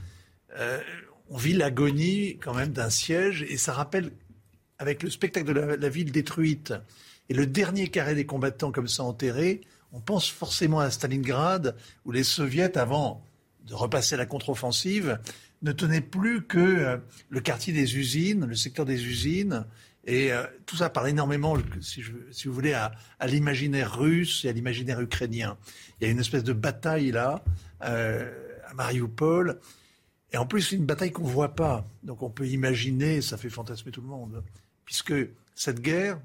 on 1.31 1.37
vit 1.37 1.53
l'agonie 1.53 2.39
quand 2.41 2.55
même 2.55 2.71
d'un 2.71 2.91
siège 2.91 3.43
et 3.43 3.57
ça 3.57 3.73
rappelle, 3.73 4.11
avec 4.79 5.03
le 5.03 5.11
spectacle 5.11 5.47
de 5.47 5.53
la, 5.53 5.89
ville 5.89 6.13
détruite 6.13 6.75
et 7.29 7.35
le 7.35 7.47
dernier 7.47 7.89
carré 7.89 8.15
des 8.15 8.27
combattants 8.27 8.73
comme 8.73 8.89
ça 8.89 9.03
enterrés, 9.05 9.63
on 9.95 10.01
pense 10.01 10.29
forcément 10.29 10.81
à 10.81 10.91
Stalingrad 10.91 11.77
où 12.05 12.11
les 12.11 12.25
soviets, 12.25 12.77
avant 12.77 13.25
de 13.67 13.75
repasser 13.75 14.17
la 14.17 14.27
contre-offensive, 14.27 15.19
ne 15.63 15.73
tenaient 15.73 16.01
plus 16.01 16.43
que 16.43 16.59
euh, 16.59 16.99
le 17.31 17.41
quartier 17.41 17.73
des 17.73 17.97
usines, 17.97 18.45
le 18.45 18.57
secteur 18.57 18.85
des 18.85 19.07
usines. 19.07 19.65
Et 20.05 20.33
euh, 20.33 20.45
tout 20.67 20.77
ça 20.77 20.91
parle 20.91 21.09
énormément, 21.09 21.57
si, 21.81 22.03
vous 22.03 22.53
voulez, 22.53 22.75
à, 22.75 22.93
l'imaginaire 23.27 23.97
russe 23.97 24.45
et 24.45 24.49
à 24.49 24.53
l'imaginaire 24.53 25.01
ukrainien. 25.01 25.57
Il 26.01 26.05
y 26.05 26.09
a 26.09 26.11
une 26.11 26.21
espèce 26.21 26.45
de 26.45 26.53
bataille 26.53 27.13
là, 27.13 27.43
euh, 27.85 28.31
à 28.67 28.75
Mariupol, 28.75 29.61
et 30.33 30.37
en 30.37 30.47
plus, 30.47 30.63
c'est 30.63 30.77
une 30.77 30.85
bataille 30.85 31.13
qu'on 31.13 31.29
ne 31.29 31.33
voit 31.33 31.55
pas. 31.55 31.87
Donc 32.03 32.25
on 32.25 32.29
peut 32.29 32.49
imaginer, 32.49 33.23
ça 33.23 33.37
fait 33.37 33.49
fantasmer 33.49 33.93
tout 33.93 34.01
le 34.01 34.09
monde. 34.09 34.43
Puisque 34.85 35.15
cette 35.55 35.81
guerre, 35.81 36.21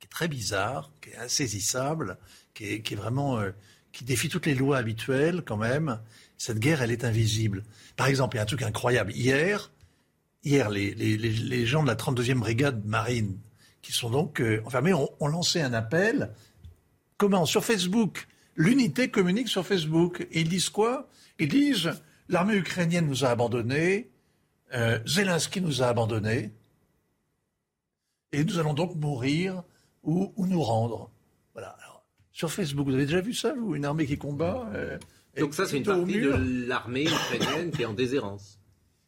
qui 0.00 0.06
est 0.06 0.10
très 0.10 0.26
bizarre, 0.26 0.90
qui 1.00 1.10
est 1.10 1.16
insaisissable, 1.16 2.18
Euh, 2.60 3.52
qui 3.92 4.04
défie 4.04 4.28
toutes 4.30 4.46
les 4.46 4.54
lois 4.54 4.78
habituelles 4.78 5.42
quand 5.44 5.58
même, 5.58 6.00
cette 6.38 6.58
guerre, 6.58 6.80
elle 6.80 6.90
est 6.90 7.04
invisible. 7.04 7.62
Par 7.96 8.06
exemple, 8.06 8.36
il 8.36 8.38
y 8.38 8.40
a 8.40 8.42
un 8.42 8.46
truc 8.46 8.62
incroyable. 8.62 9.12
Hier, 9.12 9.70
hier 10.44 10.70
les, 10.70 11.66
gens 11.66 11.82
de 11.82 11.88
la 11.88 11.94
32e 11.94 12.38
brigade 12.38 12.86
marine, 12.86 13.38
qui 13.82 13.92
sont 13.92 14.08
donc 14.08 14.40
euh, 14.40 14.62
enfermés, 14.64 14.94
ont, 14.94 15.10
ont 15.20 15.28
lancé 15.28 15.60
un 15.60 15.74
appel. 15.74 16.30
Comment? 17.18 17.44
Sur 17.44 17.64
Facebook. 17.64 18.28
L'unité 18.56 19.10
communique 19.10 19.48
sur 19.48 19.66
Facebook. 19.66 20.26
Et 20.30 20.40
ils 20.40 20.48
disent 20.48 20.70
quoi? 20.70 21.08
Ils 21.38 21.48
disent 21.48 21.90
L'armée 22.28 22.54
ukrainienne 22.54 23.06
nous 23.06 23.26
a 23.26 23.28
abandonnés, 23.28 24.10
euh, 24.72 24.98
Zelensky 25.06 25.60
nous 25.60 25.82
a 25.82 25.88
abandonnés, 25.88 26.50
et 28.32 28.42
nous 28.42 28.58
allons 28.58 28.72
donc 28.72 28.94
mourir 28.94 29.62
ou, 30.02 30.32
nous 30.38 30.62
rendre. 30.62 31.10
Sur 32.32 32.50
Facebook, 32.50 32.88
vous 32.88 32.94
avez 32.94 33.06
déjà 33.06 33.20
vu 33.20 33.34
ça, 33.34 33.54
vous 33.54 33.74
Une 33.74 33.84
armée 33.84 34.06
qui 34.06 34.16
combat 34.16 34.66
euh, 34.74 34.98
Donc 35.38 35.54
ça, 35.54 35.66
c'est 35.66 35.78
une 35.78 35.84
partie 35.84 36.20
de 36.20 36.66
l'armée 36.66 37.04
ukrainienne 37.04 37.70
qui 37.70 37.82
est 37.82 37.86
en 37.86 37.92
déshérence. 37.92 38.58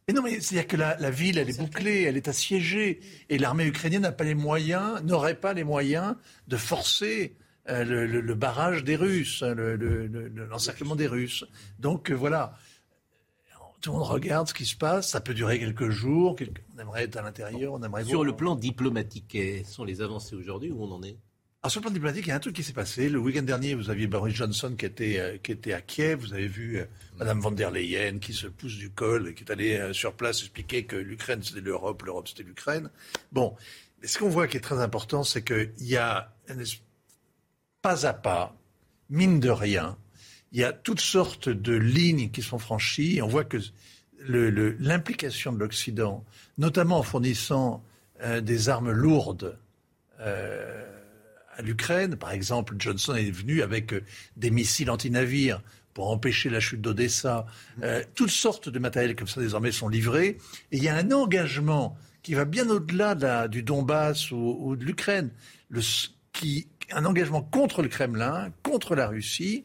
Mais 0.07 0.15
non, 0.15 0.23
mais 0.23 0.39
c'est-à-dire 0.41 0.69
que 0.69 0.77
la, 0.77 1.11
ville, 1.11 1.39
elle 1.39 1.49
est 1.49 1.59
bouclée, 1.59 2.03
elle 2.03 2.19
est 2.19 2.29
assiégée, 2.29 3.01
et 3.31 3.39
l'armée 3.39 3.65
ukrainienne 3.65 4.03
n'a 4.03 4.13
pas 4.13 4.25
les 4.25 4.35
moyens, 4.35 5.03
n'aurait 5.03 5.41
pas 5.41 5.55
les 5.55 5.65
moyens 5.65 6.15
de 6.47 6.59
forcer 6.59 7.37
euh, 7.71 7.85
le, 7.85 8.35
barrage 8.35 8.85
des 8.85 8.97
Russes, 8.97 9.43
hein, 9.43 9.55
l'encerclement 9.57 10.95
des 10.95 11.07
Russes. 11.07 11.45
Donc 11.79 12.11
voilà 12.11 12.55
tout 13.85 13.93
le 13.93 13.99
monde 13.99 14.09
regarde 14.09 14.49
ce 14.49 14.55
qui 14.55 14.65
se 14.65 14.77
passe. 14.77 15.11
Ça 15.11 15.21
peut 15.21 15.35
durer 15.35 15.59
quelques 15.59 15.91
jours. 15.91 16.37
On 16.75 16.81
aimerait 16.81 17.05
être 17.05 17.17
à 17.17 17.23
l'intérieur. 17.23 17.75
On 17.75 17.83
aimerait 17.83 18.03
Sur 18.05 18.25
le 18.25 18.35
plan 18.35 18.57
diplomatique, 18.57 19.27
quelles 19.29 19.67
sont 19.67 19.85
les 19.85 20.01
avancées 20.01 20.35
aujourd'hui 20.35 20.71
Où 20.71 20.83
on 20.83 20.91
en 20.91 21.03
est? 21.03 21.19
Ah, 21.67 21.71
sur 21.71 21.81
le 21.81 21.85
plan 21.85 21.93
diplomatique, 21.93 22.27
il 22.27 22.29
y 22.29 22.33
a 22.33 22.37
un 22.37 22.41
truc 22.41 22.55
qui 22.55 22.63
s'est 22.63 22.75
passé. 22.75 23.09
Le 23.09 23.19
week-end 23.19 23.41
dernier, 23.41 23.75
vous 23.75 23.89
aviez 23.89 24.07
Boris 24.07 24.35
Johnson 24.35 24.75
qui 24.79 24.85
était, 24.85 25.19
euh, 25.19 25.39
qui 25.43 25.51
était 25.51 25.73
à 25.73 25.81
Kiev. 25.81 26.21
Vous 26.21 26.35
avez 26.35 26.47
vu 26.47 26.77
euh, 26.77 26.85
Madame 27.17 27.41
von 27.41 27.53
der 27.53 27.71
Leyen 27.71 28.19
qui 28.19 28.35
se 28.35 28.49
pousse 28.49 28.77
du 28.77 28.91
col 28.91 29.29
et 29.29 29.35
qui 29.35 29.45
est 29.45 29.51
allée 29.51 29.79
euh, 29.79 29.95
sur 29.95 30.13
place 30.13 30.41
expliquer 30.41 30.85
que 30.85 30.95
l'Ukraine 30.95 31.43
c'était 31.43 31.63
l'Europe, 31.63 32.03
l'Europe 32.03 32.29
c'était 32.29 32.43
l'Ukraine. 32.43 32.91
Bon, 33.33 33.57
mais 34.03 34.09
ce 34.09 34.19
qu'on 34.19 34.29
voit 34.29 34.47
qui 34.47 34.59
est 34.59 34.61
très 34.61 34.79
important, 34.79 35.25
c'est 35.25 35.41
qu'il 35.41 35.73
y 35.79 35.97
a 35.97 36.35
pas 37.81 38.05
à 38.05 38.13
pas, 38.13 38.55
mine 39.09 39.41
de 39.41 39.49
rien, 39.49 39.97
il 40.53 40.61
y 40.61 40.65
a 40.65 40.73
toutes 40.75 41.01
sortes 41.01 41.49
de 41.49 41.73
lignes 41.73 42.31
qui 42.31 42.43
sont 42.43 42.59
franchies. 42.59 43.23
on 43.23 43.27
voit 43.27 43.45
que 43.45 43.57
l'implication 44.19 45.51
de 45.51 45.61
l'Occident, 45.61 46.27
notamment 46.59 46.99
en 46.99 47.03
fournissant 47.03 47.83
euh, 48.21 48.43
des 48.43 48.69
armes 48.69 48.91
lourdes 48.91 49.59
à 51.57 51.63
l'Ukraine, 51.63 52.17
par 52.17 52.33
exemple, 52.33 52.75
Johnson 52.79 53.15
est 53.15 53.31
venu 53.31 53.63
avec 53.63 53.93
euh, 53.93 54.03
des 54.37 54.51
missiles 54.51 54.91
anti-navires 54.91 55.63
pour 55.93 56.11
empêcher 56.11 56.51
la 56.51 56.59
chute 56.59 56.81
d'Odessa. 56.81 57.47
toutes 58.17 58.31
sortes 58.31 58.69
de 58.69 58.79
matériels 58.81 59.15
comme 59.15 59.29
ça 59.29 59.41
désormais 59.41 59.71
sont 59.71 59.89
livrés. 59.89 60.39
Et 60.73 60.79
il 60.79 60.83
y 60.83 60.89
a 60.89 60.97
un 60.97 61.13
engagement 61.13 61.97
qui 62.25 62.35
va 62.35 62.45
bien 62.45 62.69
au-delà 62.69 63.47
du 63.47 63.63
Donbass 63.63 64.33
ou, 64.33 64.57
ou 64.59 64.75
de 64.75 64.85
l'Ukraine, 64.85 65.31
un 66.93 67.05
engagement 67.05 67.43
contre 67.43 67.83
le 67.83 67.89
Kremlin, 67.89 68.53
contre 68.63 68.95
la 68.95 69.09
Russie, 69.09 69.65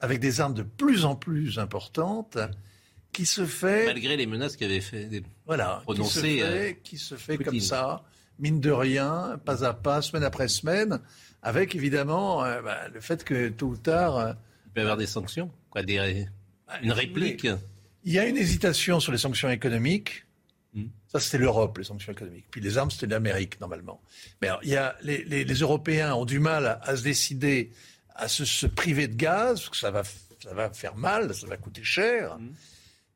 avec 0.00 0.20
des 0.20 0.40
armes 0.40 0.54
de 0.54 0.62
plus 0.62 1.04
en 1.04 1.16
plus 1.16 1.58
importantes, 1.58 2.38
qui 3.12 3.26
se 3.26 3.46
fait... 3.46 3.86
Malgré 3.86 4.16
les 4.16 4.26
menaces 4.26 4.56
qui 4.56 4.64
avaient 4.64 4.80
fait 4.80 5.22
voilà, 5.46 5.82
qui 5.86 6.04
se 6.04 6.18
fait, 6.20 6.42
euh, 6.42 6.72
qui 6.82 6.98
se 6.98 7.14
fait 7.14 7.38
comme 7.38 7.60
ça, 7.60 8.04
mine 8.38 8.60
de 8.60 8.70
rien, 8.70 9.40
pas 9.44 9.64
à 9.64 9.72
pas, 9.72 10.02
semaine 10.02 10.24
après 10.24 10.48
semaine, 10.48 11.00
avec 11.42 11.74
évidemment 11.74 12.44
euh, 12.44 12.62
bah, 12.62 12.88
le 12.92 13.00
fait 13.00 13.24
que 13.24 13.48
tôt 13.48 13.68
ou 13.68 13.76
tard, 13.76 14.36
peut 14.74 14.80
y 14.80 14.82
avoir 14.82 14.96
des 14.96 15.06
sanctions, 15.06 15.50
quoi, 15.70 15.82
des, 15.82 16.26
une 16.82 16.92
réplique. 16.92 17.46
Il 18.04 18.12
y 18.12 18.18
a 18.18 18.26
une 18.26 18.36
hésitation 18.36 19.00
sur 19.00 19.10
les 19.10 19.18
sanctions 19.18 19.50
économiques. 19.50 20.26
Hmm. 20.74 20.86
Ça, 21.08 21.18
c'était 21.18 21.38
l'Europe, 21.38 21.78
les 21.78 21.84
sanctions 21.84 22.12
économiques. 22.12 22.46
Puis 22.50 22.60
les 22.60 22.78
armes, 22.78 22.90
c'était 22.90 23.06
l'Amérique, 23.06 23.60
normalement. 23.60 24.00
Mais 24.42 24.48
il 24.62 24.68
y 24.68 24.76
a, 24.76 24.96
les, 25.02 25.24
les, 25.24 25.54
Européens 25.54 26.14
ont 26.14 26.24
du 26.24 26.38
mal 26.38 26.78
à, 26.82 26.96
se 26.96 27.02
décider 27.02 27.72
à 28.14 28.28
se, 28.28 28.66
priver 28.66 29.08
de 29.08 29.14
gaz, 29.14 29.60
parce 29.60 29.70
que 29.70 29.76
ça 29.76 29.90
va, 29.90 30.02
ça 30.04 30.54
va 30.54 30.70
faire 30.70 30.94
mal, 30.94 31.34
ça 31.34 31.46
va 31.46 31.56
coûter 31.56 31.82
cher. 31.82 32.36
Hmm. 32.38 32.50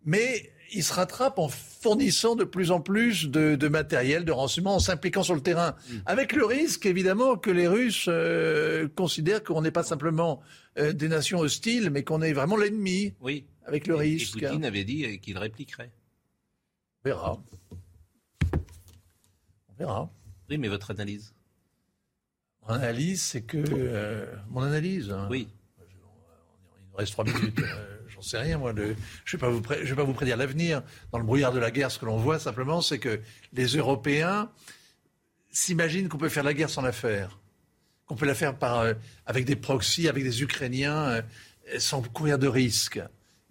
Mais 0.04 0.50
ils 0.72 0.84
se 0.84 0.92
rattrapent 0.92 1.38
en 1.38 1.48
fournissant 1.48 2.36
de 2.36 2.44
plus 2.44 2.70
en 2.70 2.80
plus 2.80 3.28
de, 3.28 3.68
matériel, 3.68 4.24
de 4.24 4.32
renseignements, 4.32 4.76
en 4.76 4.78
s'impliquant 4.78 5.22
sur 5.22 5.34
le 5.34 5.40
terrain. 5.40 5.76
Hmm. 5.88 5.98
Avec 6.06 6.32
le 6.32 6.44
risque, 6.44 6.86
évidemment, 6.86 7.36
que 7.36 7.50
les 7.50 7.68
Russes 7.68 8.06
euh, 8.08 8.88
considèrent 8.94 9.42
qu'on 9.42 9.62
n'est 9.62 9.70
pas 9.70 9.82
simplement 9.82 10.40
euh, 10.78 10.92
des 10.92 11.08
nations 11.08 11.40
hostiles, 11.40 11.90
mais 11.90 12.04
qu'on 12.04 12.22
est 12.22 12.32
vraiment 12.32 12.56
l'ennemi. 12.56 13.14
Oui. 13.20 13.46
Avec 13.64 13.86
le 13.86 13.94
risque. 13.94 14.42
Et 14.42 14.46
Poutine 14.46 14.64
avait 14.64 14.84
dit 14.84 15.18
qu'il 15.20 15.38
répliquerait. 15.38 15.90
On 17.04 17.08
verra. 17.08 17.42
On 19.68 19.74
verra. 19.78 20.10
Oui, 20.48 20.58
mais 20.58 20.68
votre 20.68 20.90
analyse 20.90 21.34
Mon 22.62 22.74
analyse, 22.74 23.22
c'est 23.22 23.42
que. 23.42 23.58
Euh, 23.68 24.26
mon 24.48 24.62
analyse. 24.62 25.10
Hein. 25.10 25.28
Oui. 25.30 25.48
Il 25.78 26.90
nous 26.90 26.96
reste 26.96 27.12
trois 27.12 27.24
minutes. 27.24 27.60
Euh, 28.20 28.22
j'en 28.22 28.28
sais 28.28 28.38
rien, 28.38 28.58
moi. 28.58 28.72
je 28.76 28.82
ne 28.82 28.88
vais, 28.88 29.38
pas 29.38 29.48
vous 29.48 29.60
vais 29.60 29.94
pas 29.94 30.04
vous 30.04 30.12
prédire 30.12 30.36
l'avenir. 30.36 30.82
Dans 31.12 31.18
le 31.18 31.24
brouillard 31.24 31.52
de 31.52 31.58
la 31.58 31.70
guerre, 31.70 31.90
ce 31.90 31.98
que 31.98 32.06
l'on 32.06 32.16
voit 32.16 32.38
simplement, 32.38 32.80
c'est 32.80 32.98
que 32.98 33.20
les 33.52 33.66
Européens 33.76 34.50
s'imaginent 35.50 36.08
qu'on 36.08 36.18
peut 36.18 36.28
faire 36.28 36.44
la 36.44 36.54
guerre 36.54 36.70
sans 36.70 36.82
la 36.82 36.92
faire. 36.92 37.38
Qu'on 38.06 38.16
peut 38.16 38.26
la 38.26 38.34
faire 38.34 38.56
par, 38.56 38.80
euh, 38.80 38.94
avec 39.26 39.44
des 39.44 39.56
proxys, 39.56 40.08
avec 40.08 40.24
des 40.24 40.42
Ukrainiens, 40.42 41.22
sans 41.78 42.02
courir 42.02 42.38
de 42.38 42.48
risques. 42.48 43.00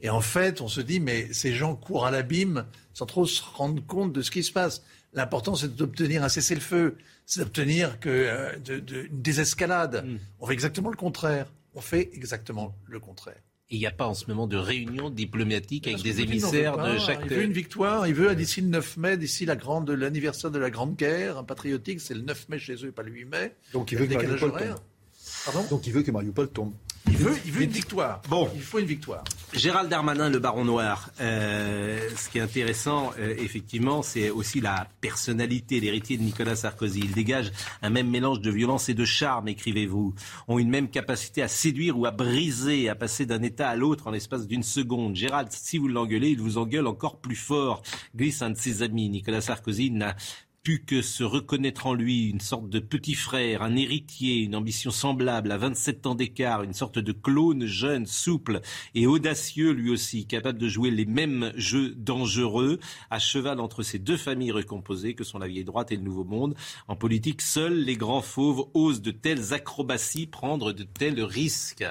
Et 0.01 0.09
en 0.09 0.21
fait, 0.21 0.61
on 0.61 0.67
se 0.67 0.81
dit, 0.81 0.99
mais 0.99 1.31
ces 1.33 1.53
gens 1.53 1.75
courent 1.75 2.05
à 2.05 2.11
l'abîme 2.11 2.65
sans 2.93 3.05
trop 3.05 3.25
se 3.25 3.41
rendre 3.41 3.85
compte 3.85 4.13
de 4.13 4.21
ce 4.21 4.31
qui 4.31 4.43
se 4.43 4.51
passe. 4.51 4.83
L'important, 5.13 5.55
c'est 5.55 5.75
d'obtenir 5.75 6.23
un 6.23 6.29
cessez-le-feu, 6.29 6.97
c'est 7.25 7.39
d'obtenir 7.41 7.99
que, 7.99 8.09
euh, 8.09 8.55
de, 8.57 9.07
une 9.09 9.21
désescalade. 9.21 10.05
Mm. 10.05 10.17
On 10.39 10.47
fait 10.47 10.53
exactement 10.53 10.89
le 10.89 10.97
contraire. 10.97 11.47
On 11.73 11.81
fait 11.81 12.09
exactement 12.13 12.75
le 12.87 12.99
contraire. 12.99 13.41
Il 13.71 13.79
n'y 13.79 13.85
a 13.85 13.91
pas 13.91 14.07
en 14.07 14.15
ce 14.15 14.25
moment 14.27 14.47
de 14.47 14.57
réunion 14.57 15.09
diplomatique 15.09 15.87
avec 15.87 16.01
des 16.01 16.21
émissaires 16.21 16.77
de 16.77 16.97
chaque. 16.97 17.19
Il 17.25 17.29
veut 17.29 17.43
une 17.43 17.53
victoire. 17.53 18.07
Il 18.07 18.15
veut 18.15 18.33
d'ici 18.35 18.61
le 18.61 18.67
9 18.67 18.97
mai, 18.97 19.17
d'ici 19.17 19.45
la 19.45 19.55
grande 19.55 19.89
l'anniversaire 19.91 20.49
de 20.49 20.57
la 20.57 20.71
grande 20.71 20.95
guerre, 20.95 21.37
un 21.37 21.43
patriotique. 21.43 22.01
C'est 22.01 22.15
le 22.15 22.21
9 22.21 22.49
mai 22.49 22.59
chez 22.59 22.83
eux, 22.83 22.91
pas 22.91 23.03
le 23.03 23.11
8 23.11 23.25
mai. 23.25 23.55
Donc 23.73 23.91
il 23.91 23.99
veut 23.99 24.07
que 24.07 24.15
Mariupol 24.15 24.51
tombe. 24.51 25.67
Donc 25.69 25.87
il 25.87 25.93
veut 25.93 26.01
que 26.01 26.11
Mariupol 26.11 26.49
tombe. 26.49 26.73
Il 27.07 27.17
veut, 27.17 27.63
une 27.63 27.69
victoire. 27.69 28.21
Bon, 28.29 28.49
il 28.55 28.61
faut 28.61 28.79
une 28.79 28.85
victoire. 28.85 29.23
Gérald 29.53 29.89
Darmanin, 29.89 30.29
le 30.29 30.39
Baron 30.39 30.65
Noir. 30.65 31.09
Euh, 31.19 31.99
ce 32.15 32.29
qui 32.29 32.37
est 32.37 32.41
intéressant, 32.41 33.11
euh, 33.19 33.35
effectivement, 33.37 34.01
c'est 34.03 34.29
aussi 34.29 34.61
la 34.61 34.87
personnalité, 35.01 35.79
l'héritier 35.79 36.17
de 36.17 36.23
Nicolas 36.23 36.55
Sarkozy. 36.55 36.99
Il 36.99 37.11
dégage 37.11 37.51
un 37.81 37.89
même 37.89 38.09
mélange 38.09 38.41
de 38.41 38.51
violence 38.51 38.89
et 38.89 38.93
de 38.93 39.05
charme, 39.05 39.47
écrivez-vous. 39.47 40.13
Ont 40.47 40.59
une 40.59 40.69
même 40.69 40.89
capacité 40.89 41.41
à 41.41 41.47
séduire 41.47 41.97
ou 41.97 42.05
à 42.05 42.11
briser, 42.11 42.89
à 42.89 42.95
passer 42.95 43.25
d'un 43.25 43.41
état 43.41 43.69
à 43.69 43.75
l'autre 43.75 44.07
en 44.07 44.11
l'espace 44.11 44.47
d'une 44.47 44.63
seconde. 44.63 45.15
Gérald, 45.15 45.49
si 45.51 45.77
vous 45.77 45.87
l'engueulez, 45.87 46.29
il 46.29 46.39
vous 46.39 46.57
engueule 46.57 46.87
encore 46.87 47.19
plus 47.19 47.35
fort. 47.35 47.81
Glisse 48.15 48.41
un 48.41 48.51
de 48.51 48.57
ses 48.57 48.83
amis. 48.83 49.09
Nicolas 49.09 49.41
Sarkozy 49.41 49.91
n'a 49.91 50.15
pu 50.63 50.79
que 50.79 51.01
se 51.01 51.23
reconnaître 51.23 51.87
en 51.87 51.93
lui 51.93 52.27
une 52.27 52.39
sorte 52.39 52.69
de 52.69 52.79
petit 52.79 53.15
frère, 53.15 53.61
un 53.61 53.75
héritier, 53.75 54.37
une 54.37 54.55
ambition 54.55 54.91
semblable 54.91 55.51
à 55.51 55.57
27 55.57 56.05
ans 56.05 56.15
d'écart, 56.15 56.63
une 56.63 56.73
sorte 56.73 56.99
de 56.99 57.11
clone 57.11 57.65
jeune, 57.65 58.05
souple 58.05 58.61
et 58.95 59.07
audacieux 59.07 59.71
lui 59.71 59.89
aussi, 59.89 60.25
capable 60.25 60.59
de 60.59 60.67
jouer 60.67 60.91
les 60.91 61.05
mêmes 61.05 61.51
jeux 61.55 61.95
dangereux, 61.95 62.79
à 63.09 63.19
cheval 63.19 63.59
entre 63.59 63.83
ces 63.83 63.99
deux 63.99 64.17
familles 64.17 64.51
recomposées 64.51 65.13
que 65.13 65.23
sont 65.23 65.39
la 65.39 65.47
vieille 65.47 65.63
droite 65.63 65.91
et 65.91 65.95
le 65.95 66.03
nouveau 66.03 66.23
monde. 66.23 66.55
En 66.87 66.95
politique, 66.95 67.41
seuls 67.41 67.79
les 67.83 67.95
grands 67.95 68.21
fauves 68.21 68.67
osent 68.73 69.01
de 69.01 69.11
telles 69.11 69.53
acrobaties, 69.53 70.27
prendre 70.27 70.73
de 70.73 70.83
tels 70.83 71.21
risques. 71.21 71.85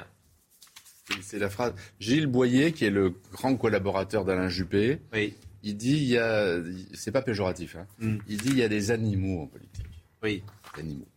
C'est 1.23 1.39
la 1.39 1.49
phrase. 1.49 1.75
Gilles 2.01 2.27
Boyer, 2.27 2.73
qui 2.73 2.85
est 2.85 2.91
le 2.91 3.15
grand 3.33 3.57
collaborateur 3.57 4.27
d'Alain 4.27 4.49
Juppé, 4.49 5.01
oui 5.13 5.35
il 5.63 5.77
dit 5.77 5.97
il 5.97 6.05
y 6.05 6.19
a, 6.19 6.59
c'est 6.95 7.13
pas 7.13 7.23
péjoratif, 7.23 7.77
hein. 7.77 7.87
mm. 7.99 8.19
il 8.29 8.37
dit 8.39 8.51
il 8.51 8.59
y 8.59 8.63
a 8.63 8.69
des 8.69 8.91
animaux 8.91 9.43
en 9.43 9.47
politique. 9.47 9.87
Oui. 10.23 10.43
Des 10.75 10.81
animaux. 10.81 11.09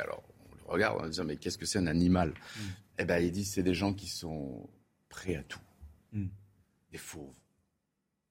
Alors 0.00 0.22
on 0.50 0.54
le 0.56 0.72
regarde 0.72 1.02
en 1.02 1.06
disant 1.06 1.24
mais 1.24 1.36
qu'est-ce 1.36 1.58
que 1.58 1.66
c'est 1.66 1.78
un 1.78 1.86
animal 1.86 2.30
mm. 2.30 2.62
Eh 2.98 3.04
ben 3.04 3.18
il 3.18 3.32
dit 3.32 3.44
c'est 3.44 3.62
des 3.62 3.74
gens 3.74 3.92
qui 3.92 4.08
sont 4.08 4.68
prêts 5.08 5.36
à 5.36 5.42
tout, 5.42 5.60
mm. 6.12 6.26
des 6.92 6.98
fauves. 6.98 7.32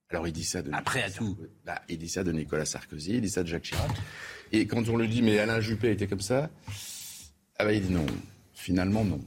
Alors 0.10 0.28
il 0.28 0.34
dit 0.34 0.44
ça 0.44 0.62
de 0.62 0.72
après 0.72 1.03
à 1.03 1.10
tout. 1.10 1.38
Bah, 1.66 1.82
il 1.90 1.98
dit 1.98 2.10
ça 2.10 2.24
de 2.24 2.32
Nicolas 2.32 2.66
Sarkozy, 2.66 3.16
il 3.16 3.22
dit 3.22 3.30
ça 3.30 3.44
de 3.44 3.48
Jacques 3.48 3.64
Chirac. 3.64 3.91
Et 4.52 4.68
quand 4.68 4.88
on 4.90 4.98
lui 4.98 5.10
dit 5.10 5.22
mais 5.22 5.40
Alain 5.40 5.60
Juppé 5.60 5.91
était 5.91 6.07
comme 6.07 6.22
ça, 6.22 6.49
ah 7.57 7.66
ben 7.66 7.72
il 7.72 7.86
dit 7.86 7.94
non. 7.94 8.06
Finalement 8.53 9.03
non. 9.03 9.20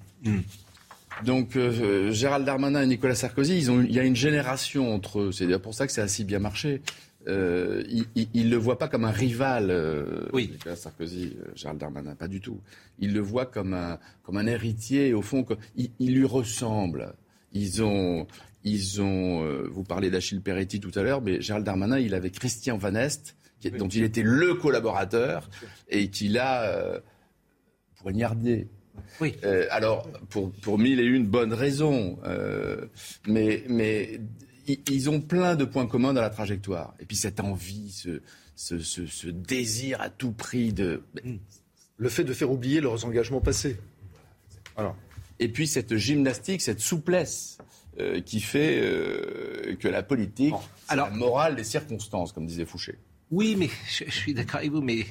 Donc 1.25 1.57
euh, 1.57 2.11
Gérald 2.13 2.45
Darmanin 2.45 2.83
et 2.83 2.87
Nicolas 2.87 3.15
Sarkozy, 3.15 3.59
ils 3.59 3.71
ont, 3.71 3.83
il 3.83 3.93
y 3.93 3.99
a 3.99 4.05
une 4.05 4.17
génération 4.17 4.95
entre 4.95 5.21
eux. 5.21 5.33
C'est 5.33 5.59
pour 5.59 5.75
ça 5.75 5.87
que 5.87 5.93
ça 5.93 6.03
a 6.03 6.09
si 6.09 6.25
bien 6.25 6.39
marché. 6.39 6.83
Euh, 7.27 7.83
ils 8.15 8.47
ne 8.47 8.51
le 8.51 8.57
voient 8.57 8.79
pas 8.79 8.89
comme 8.89 9.05
un 9.05 9.11
rival, 9.11 9.71
euh, 9.71 10.29
oui. 10.33 10.49
Nicolas 10.53 10.77
Sarkozy, 10.77 11.37
euh, 11.39 11.51
Gérald 11.55 11.79
Darmanin, 11.79 12.15
pas 12.15 12.29
du 12.29 12.41
tout. 12.41 12.61
Ils 13.01 13.13
le 13.13 13.21
voient 13.21 13.45
comme 13.45 13.75
un, 13.75 13.99
comme 14.23 14.39
un 14.39 14.47
héritier, 14.47 15.13
au 15.13 15.21
fond, 15.21 15.45
ils, 15.77 16.15
lui 16.15 16.25
ressemblent. 16.25 17.13
Ils 17.53 17.83
ont, 17.83 18.27
ils 18.65 19.03
ont 19.03 19.45
vous 19.69 19.85
parlez 19.85 20.11
d'Achille 20.11 20.41
Peretti 20.41 20.81
tout 20.81 20.93
à 20.95 21.03
l'heure, 21.03 21.21
mais 21.21 21.41
Gérald 21.41 21.67
Darmanin, 21.67 21.99
il 21.99 22.15
avait 22.15 22.31
Christian 22.31 22.79
Van 22.79 22.95
Est, 22.95 23.37
dont 23.77 23.89
il 23.89 24.05
était 24.05 24.23
le 24.23 24.55
collaborateur, 24.55 25.51
et 25.89 26.09
qu'il 26.09 26.39
a 26.39 27.03
poignardé. 27.97 28.69
Oui. 29.21 29.35
Euh, 29.45 29.67
alors, 29.71 30.09
pour, 30.31 30.53
pour 30.53 30.79
mille 30.79 31.01
et 31.01 31.05
une 31.05 31.27
bonnes 31.27 31.53
raisons, 31.53 32.19
euh, 32.25 32.87
mais, 33.27 33.65
mais 33.69 34.21
ils 34.67 35.11
ont 35.11 35.21
plein 35.21 35.57
de 35.57 35.65
points 35.65 35.87
communs 35.87 36.13
dans 36.13 36.21
la 36.21 36.31
trajectoire. 36.31 36.95
Et 37.01 37.05
puis 37.05 37.17
cette 37.17 37.41
envie, 37.41 37.91
ce, 37.91 38.21
ce, 38.57 38.79
ce, 38.79 39.29
désir 39.29 40.01
à 40.01 40.11
tout 40.11 40.33
prix 40.33 40.73
de... 40.73 41.03
Le 41.97 42.09
fait 42.09 42.25
de 42.25 42.33
faire 42.33 42.51
oublier 42.51 42.81
leurs 42.81 43.05
engagements 43.05 43.41
passés. 43.41 43.77
Alors. 44.77 44.97
Et 45.41 45.49
puis 45.49 45.67
cette 45.67 45.97
gymnastique, 45.97 46.61
cette 46.61 46.81
souplesse 46.81 47.59
euh, 47.99 48.21
qui 48.21 48.41
fait 48.41 48.81
que 49.81 49.89
la 49.89 50.03
politique, 50.03 50.55
Alors, 50.89 51.09
la 51.09 51.15
morale 51.15 51.57
des 51.57 51.65
circonstances, 51.65 52.33
comme 52.33 52.47
disait 52.47 52.65
Fouché. 52.65 52.97
Oui, 53.31 53.57
mais 53.59 53.69
je, 53.91 54.05
je 54.07 54.11
suis 54.11 54.35
d'accord 54.35 54.61
avec 54.61 54.71
vous, 54.71 54.81
mais 54.81 55.07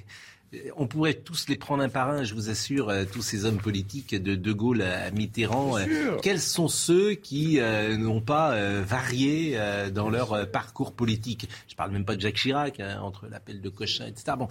on 0.78 0.88
pourrait 0.88 1.14
tous 1.14 1.50
les 1.50 1.58
prendre 1.58 1.84
un 1.84 1.90
par 1.90 2.10
un, 2.10 2.24
je 2.24 2.34
vous 2.34 2.50
assure, 2.50 2.90
euh, 2.90 3.04
tous 3.12 3.22
ces 3.22 3.46
hommes 3.46 3.58
politiques 3.58 4.16
de 4.16 4.36
De 4.36 4.54
Gaulle 4.54 4.82
à 4.82 5.12
Mitterrand. 5.12 5.78
Euh, 5.78 6.18
quels 6.22 6.40
sont 6.40 6.70
ceux 6.70 7.14
qui 7.14 7.60
euh, 7.60 7.98
n'ont 7.98 8.22
pas 8.22 8.56
varié 8.82 9.58
dans 9.94 10.10
leur 10.10 10.50
parcours 10.50 10.94
politique? 10.94 11.50
Je 11.68 11.76
parle 11.76 11.92
même 11.92 12.06
pas 12.06 12.16
de 12.16 12.22
Jacques 12.22 12.36
Chirac, 12.36 12.80
hein, 12.80 13.00
entre 13.02 13.28
l'appel 13.28 13.62
de 13.62 13.70
Cochin, 13.70 14.08
etc. 14.08 14.38
Bon, 14.38 14.48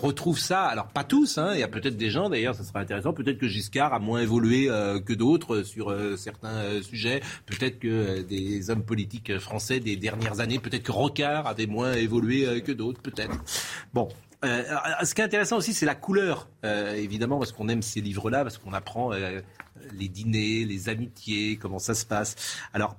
on 0.00 0.06
retrouve 0.06 0.38
ça. 0.38 0.64
Alors 0.64 0.88
pas 0.88 1.04
tous, 1.04 1.38
hein, 1.38 1.50
il 1.54 1.60
y 1.60 1.62
a 1.62 1.68
peut-être 1.68 1.96
des 1.96 2.10
gens, 2.10 2.30
d'ailleurs, 2.30 2.54
ça 2.54 2.64
serait 2.64 2.80
intéressant. 2.80 3.12
Peut-être 3.12 3.38
que 3.38 3.48
Giscard 3.48 3.92
a 3.92 3.98
moins 3.98 4.20
évolué 4.20 4.66
que 5.04 5.12
d'autres 5.12 5.62
sur 5.62 5.94
certains 6.16 6.82
sujets. 6.82 7.20
Peut-être 7.46 7.78
que 7.78 8.22
des 8.22 8.70
hommes 8.70 8.84
politiques 8.84 9.38
français 9.38 9.80
des 9.80 9.96
dernières 9.96 10.40
années, 10.40 10.58
peut-être 10.58 10.84
que 10.84 10.92
Rocard 10.92 11.46
avait 11.46 11.66
moins 11.66 11.92
évolué 11.92 12.62
que 12.62 12.72
d'autres, 12.72 13.00
peut-être. 13.00 13.36
Bon, 13.92 14.08
euh, 14.44 14.62
ce 15.02 15.14
qui 15.14 15.20
est 15.20 15.24
intéressant 15.24 15.56
aussi, 15.56 15.74
c'est 15.74 15.86
la 15.86 15.94
couleur, 15.94 16.48
euh, 16.64 16.94
évidemment, 16.94 17.38
parce 17.38 17.52
qu'on 17.52 17.68
aime 17.68 17.82
ces 17.82 18.00
livres-là, 18.00 18.42
parce 18.42 18.58
qu'on 18.58 18.72
apprend 18.72 19.12
euh, 19.12 19.40
les 19.92 20.08
dîners, 20.08 20.64
les 20.64 20.88
amitiés, 20.88 21.56
comment 21.56 21.78
ça 21.78 21.94
se 21.94 22.06
passe. 22.06 22.36
Alors, 22.72 22.96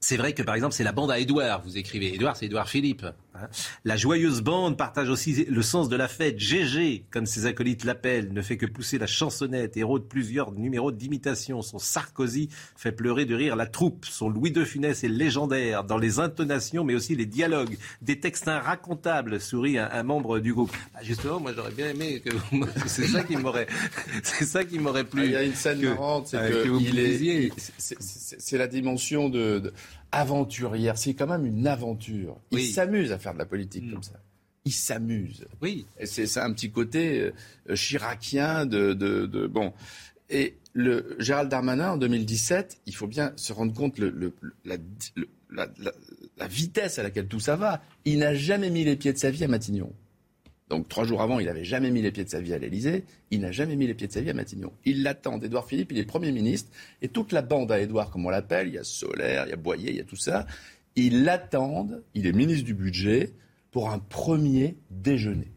c'est 0.00 0.16
vrai 0.16 0.32
que 0.32 0.42
par 0.42 0.54
exemple, 0.54 0.74
c'est 0.74 0.84
la 0.84 0.92
bande 0.92 1.10
à 1.10 1.18
Édouard, 1.18 1.62
vous 1.62 1.76
écrivez. 1.76 2.14
Édouard, 2.14 2.36
c'est 2.36 2.46
Édouard 2.46 2.68
Philippe. 2.68 3.04
Hein. 3.34 3.48
La 3.84 3.96
joyeuse 3.96 4.42
bande 4.42 4.76
partage 4.76 5.08
aussi 5.08 5.44
le 5.44 5.62
sens 5.62 5.88
de 5.88 5.96
la 5.96 6.08
fête. 6.08 6.38
GG, 6.38 7.06
comme 7.10 7.26
ses 7.26 7.46
acolytes 7.46 7.84
l'appellent, 7.84 8.32
ne 8.32 8.42
fait 8.42 8.56
que 8.56 8.66
pousser 8.66 8.98
la 8.98 9.06
chansonnette 9.06 9.76
et 9.76 9.82
rôde 9.82 10.08
plusieurs 10.08 10.52
numéros 10.52 10.92
d'imitation. 10.92 11.62
Son 11.62 11.78
Sarkozy 11.78 12.48
fait 12.76 12.92
pleurer 12.92 13.24
de 13.24 13.34
rire 13.34 13.56
la 13.56 13.66
troupe. 13.66 14.04
Son 14.04 14.28
Louis 14.28 14.52
de 14.52 14.64
Funès 14.64 15.02
est 15.04 15.08
légendaire 15.08 15.84
dans 15.84 15.98
les 15.98 16.18
intonations, 16.18 16.84
mais 16.84 16.94
aussi 16.94 17.16
les 17.16 17.26
dialogues. 17.26 17.76
Des 18.02 18.20
textes 18.20 18.48
inracontables, 18.48 19.40
sourit 19.40 19.78
un, 19.78 20.02
membre 20.02 20.38
du 20.38 20.52
groupe. 20.52 20.72
Bah, 20.92 21.00
justement, 21.02 21.40
moi 21.40 21.52
j'aurais 21.54 21.72
bien 21.72 21.90
aimé 21.90 22.20
que 22.24 22.30
c'est 22.86 23.06
ça 23.06 23.22
qui 23.22 23.36
m'aurait, 23.36 23.66
c'est 24.22 24.44
ça 24.44 24.64
qui 24.64 24.78
m'aurait 24.78 25.04
plu. 25.04 25.24
Il 25.24 25.30
y 25.32 25.36
a 25.36 25.42
une 25.42 25.54
scène 25.54 25.82
marrante, 25.82 26.28
c'est 26.28 26.38
que, 26.38 27.48
est, 27.48 27.52
c'est 27.78 28.58
la 28.58 28.66
dimension 28.66 29.28
de 29.28 29.72
aventurière. 30.14 30.96
C'est 30.96 31.14
quand 31.14 31.26
même 31.26 31.46
une 31.46 31.66
aventure. 31.66 32.38
Il 32.50 32.66
s'amuse 32.66 33.12
à 33.12 33.18
faire 33.18 33.34
de 33.34 33.38
la 33.38 33.46
politique 33.46 33.84
mm. 33.84 33.92
comme 33.92 34.02
ça. 34.02 34.20
Il 34.64 34.72
s'amuse. 34.72 35.46
Oui. 35.60 35.86
Et 35.98 36.06
c'est 36.06 36.26
ça 36.26 36.44
un 36.44 36.52
petit 36.52 36.70
côté 36.70 37.32
euh, 37.68 37.74
chiracien 37.74 38.64
de, 38.64 38.94
de, 38.94 39.46
bon. 39.46 39.72
Et 40.30 40.56
le 40.72 41.16
Gérald 41.18 41.50
Darmanin, 41.50 41.92
en 41.92 41.96
2017, 41.98 42.80
il 42.86 42.94
faut 42.94 43.06
bien 43.06 43.32
se 43.36 43.52
rendre 43.52 43.74
compte 43.74 43.98
le, 43.98 44.32
la, 44.64 44.76
la, 45.50 46.48
vitesse 46.48 46.98
à 46.98 47.02
laquelle 47.02 47.28
tout 47.28 47.40
ça 47.40 47.56
va. 47.56 47.82
Il 48.04 48.20
n'a 48.20 48.34
jamais 48.34 48.70
mis 48.70 48.84
les 48.84 48.96
pieds 48.96 49.12
de 49.12 49.18
sa 49.18 49.30
vie 49.30 49.44
à 49.44 49.48
Matignon. 49.48 49.92
Donc 50.68 50.88
trois 50.88 51.04
jours 51.04 51.20
avant, 51.20 51.40
il 51.40 51.46
n'avait 51.46 51.64
jamais 51.64 51.90
mis 51.90 52.00
les 52.00 52.10
pieds 52.10 52.24
de 52.24 52.28
sa 52.28 52.40
vie 52.40 52.54
à 52.54 52.58
l'Elysée. 52.58 53.04
Il 53.30 53.40
n'a 53.40 53.52
jamais 53.52 53.76
mis 53.76 53.86
les 53.86 53.94
pieds 53.94 54.06
de 54.06 54.12
sa 54.12 54.20
vie 54.20 54.30
à 54.30 54.34
Matignon. 54.34 54.72
Il 54.84 55.02
l'attend. 55.02 55.38
Édouard 55.40 55.66
Philippe, 55.66 55.92
il 55.92 55.98
est 55.98 56.04
Premier 56.04 56.32
ministre. 56.32 56.70
Et 57.02 57.08
toute 57.08 57.32
la 57.32 57.42
bande 57.42 57.70
à 57.70 57.80
Édouard, 57.80 58.10
comme 58.10 58.24
on 58.24 58.30
l'appelle, 58.30 58.68
il 58.68 58.74
y 58.74 58.78
a 58.78 58.84
Solaire, 58.84 59.44
il 59.46 59.50
y 59.50 59.52
a 59.52 59.56
Boyer, 59.56 59.90
il 59.90 59.96
y 59.96 60.00
a 60.00 60.04
tout 60.04 60.16
ça. 60.16 60.46
Ils 60.96 61.24
l'attendent. 61.24 62.02
Il 62.14 62.26
est 62.26 62.32
ministre 62.32 62.64
du 62.64 62.74
Budget 62.74 63.34
pour 63.70 63.90
un 63.90 63.98
premier 63.98 64.76
déjeuner. 64.90 65.52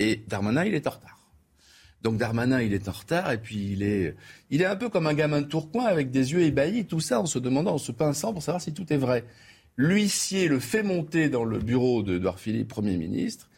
Et 0.00 0.22
Darmanin, 0.28 0.64
il 0.64 0.74
est 0.74 0.86
en 0.86 0.90
retard. 0.90 1.20
Donc 2.02 2.16
Darmanin, 2.16 2.62
il 2.62 2.72
est 2.72 2.88
en 2.88 2.92
retard 2.92 3.30
et 3.30 3.38
puis 3.38 3.72
il 3.72 3.82
est, 3.82 4.16
il 4.48 4.62
est 4.62 4.66
un 4.66 4.76
peu 4.76 4.88
comme 4.88 5.06
un 5.06 5.12
gamin 5.12 5.42
de 5.42 5.46
Tourcoing 5.46 5.84
avec 5.84 6.10
des 6.10 6.32
yeux 6.32 6.40
ébahis, 6.40 6.86
tout 6.86 7.00
ça 7.00 7.20
en 7.20 7.26
se 7.26 7.38
demandant, 7.38 7.74
en 7.74 7.78
se 7.78 7.92
pinçant 7.92 8.32
pour 8.32 8.42
savoir 8.42 8.62
si 8.62 8.72
tout 8.72 8.90
est 8.90 8.96
vrai. 8.96 9.24
L'huissier 9.76 10.48
le 10.48 10.60
fait 10.60 10.82
monter 10.82 11.28
dans 11.28 11.44
le 11.44 11.58
bureau 11.58 12.02
d'Edouard 12.02 12.40
Philippe, 12.40 12.68
Premier 12.68 12.96
ministre. 12.96 13.49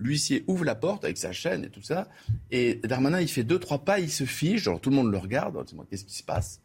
L'huissier 0.00 0.44
ouvre 0.46 0.64
la 0.64 0.74
porte 0.74 1.04
avec 1.04 1.18
sa 1.18 1.30
chaîne 1.30 1.64
et 1.64 1.68
tout 1.68 1.82
ça. 1.82 2.08
Et 2.50 2.80
Darmanin, 2.84 3.20
il 3.20 3.28
fait 3.28 3.44
deux, 3.44 3.58
trois 3.58 3.84
pas, 3.84 4.00
il 4.00 4.10
se 4.10 4.24
fiche. 4.24 4.62
Genre, 4.62 4.80
tout 4.80 4.90
le 4.90 4.96
monde 4.96 5.12
le 5.12 5.18
regarde. 5.18 5.62
Qu'est-ce 5.88 6.04
qui 6.04 6.16
se 6.16 6.24
passe? 6.24 6.60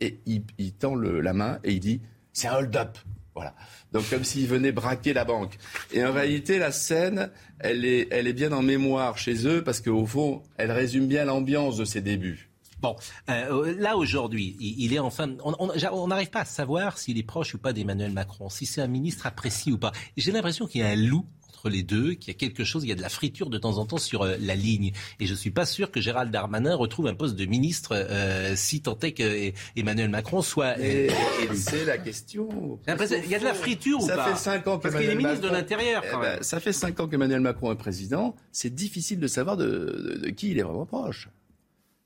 Et 0.00 0.20
il, 0.26 0.72
tend 0.72 0.94
la 0.94 1.32
main 1.32 1.58
et 1.64 1.72
il 1.72 1.80
dit 1.80 2.00
C'est 2.32 2.48
un 2.48 2.56
hold-up. 2.56 2.96
Voilà. 3.34 3.54
Donc 3.92 4.08
comme 4.08 4.24
s'il 4.24 4.46
venait 4.46 4.72
braquer 4.72 5.12
la 5.12 5.24
banque. 5.24 5.58
Et 5.92 6.04
en 6.04 6.12
réalité, 6.12 6.58
la 6.58 6.72
scène, 6.72 7.30
elle 7.58 7.84
est, 7.84 8.08
elle 8.10 8.26
est 8.26 8.32
bien 8.32 8.52
en 8.52 8.62
mémoire 8.62 9.18
chez 9.18 9.46
eux 9.46 9.62
parce 9.62 9.80
qu'au 9.80 10.06
fond, 10.06 10.42
elle 10.56 10.70
résume 10.70 11.06
bien 11.06 11.24
l'ambiance 11.24 11.76
de 11.76 11.84
ses 11.84 12.00
débuts. 12.00 12.50
Bon, 12.80 12.94
euh, 13.30 13.74
là 13.78 13.96
aujourd'hui, 13.96 14.54
il, 14.60 14.92
est 14.92 14.98
enfin. 14.98 15.34
On 15.42 16.06
n'arrive 16.08 16.30
pas 16.30 16.40
à 16.40 16.44
savoir 16.44 16.98
s'il 16.98 17.18
est 17.18 17.22
proche 17.22 17.54
ou 17.54 17.58
pas 17.58 17.72
d'Emmanuel 17.72 18.12
Macron, 18.12 18.50
si 18.50 18.66
c'est 18.66 18.82
un 18.82 18.86
ministre 18.86 19.26
apprécié 19.26 19.72
ou 19.72 19.78
pas. 19.78 19.92
J'ai 20.16 20.30
l'impression 20.30 20.66
qu'il 20.66 20.82
y 20.82 20.84
a 20.84 20.88
un 20.88 20.96
loup 20.96 21.24
les 21.64 21.82
deux, 21.82 22.14
qu'il 22.14 22.32
y 22.32 22.36
a 22.36 22.38
quelque 22.38 22.64
chose, 22.64 22.84
il 22.84 22.88
y 22.88 22.92
a 22.92 22.94
de 22.94 23.02
la 23.02 23.08
friture 23.08 23.50
de 23.50 23.58
temps 23.58 23.78
en 23.78 23.86
temps 23.86 23.98
sur 23.98 24.22
euh, 24.22 24.36
la 24.40 24.54
ligne. 24.54 24.92
Et 25.20 25.26
je 25.26 25.32
ne 25.32 25.36
suis 25.36 25.50
pas 25.50 25.66
sûr 25.66 25.90
que 25.90 26.00
Gérald 26.00 26.30
Darmanin 26.30 26.74
retrouve 26.74 27.06
un 27.06 27.14
poste 27.14 27.36
de 27.36 27.44
ministre 27.46 27.90
euh, 27.92 28.54
si 28.56 28.82
tant 28.82 28.98
est 29.00 29.12
que 29.12 29.52
Emmanuel 29.76 30.10
Macron 30.10 30.42
soit. 30.42 30.78
Et, 30.80 31.08
c'est 31.54 31.84
la 31.84 31.98
question. 31.98 32.78
Il 32.86 33.30
y 33.30 33.34
a 33.34 33.38
de 33.38 33.44
la 33.44 33.54
friture 33.54 34.00
ou 34.00 34.06
ça 34.06 34.16
pas 34.16 34.32
fait 34.32 34.38
cinq 34.38 34.66
ans 34.66 34.78
Parce 34.78 34.94
qu'il 34.94 35.08
est 35.08 35.14
ministre 35.14 35.40
de 35.40 35.48
l'Intérieur. 35.48 36.02
Eh 36.06 36.16
ben, 36.16 36.42
ça 36.42 36.60
fait 36.60 36.72
cinq 36.72 37.00
ans 37.00 37.08
qu'Emmanuel 37.08 37.40
Macron 37.40 37.72
est 37.72 37.76
président. 37.76 38.34
C'est 38.52 38.74
difficile 38.74 39.20
de 39.20 39.26
savoir 39.26 39.56
de, 39.56 40.30
qui 40.36 40.50
il 40.50 40.58
est 40.58 40.62
vraiment 40.62 40.86
proche. 40.86 41.28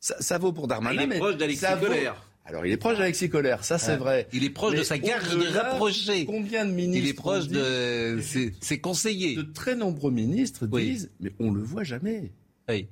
Ça, 0.00 0.38
vaut 0.38 0.52
pour 0.52 0.66
Darmanin. 0.66 1.02
Il 1.02 1.12
est 1.12 1.18
proche 1.18 1.36
d'Alexis 1.36 1.66
Colère. 1.80 2.29
Alors, 2.50 2.66
il 2.66 2.72
est 2.72 2.76
proche 2.76 2.98
d'Alexis 2.98 3.30
Colère, 3.30 3.62
ça 3.62 3.78
c'est 3.78 3.96
vrai. 3.96 4.26
Il 4.32 4.42
est 4.42 4.50
proche 4.50 4.74
de 4.74 4.82
sa 4.82 4.98
garde 4.98 5.24
rapprochée. 5.54 6.24
Combien 6.24 6.66
de 6.66 6.72
ministres 6.72 7.06
Il 7.06 7.08
est 7.08 7.14
proche 7.14 7.46
de 7.46 8.18
ses, 8.60 8.80
conseillers. 8.80 9.36
De 9.36 9.42
très 9.42 9.76
nombreux 9.76 10.10
ministres 10.10 10.66
disent, 10.66 11.12
mais 11.20 11.32
on 11.38 11.52
le 11.52 11.62
voit 11.62 11.84
jamais. 11.84 12.32
Oui. 12.68 12.88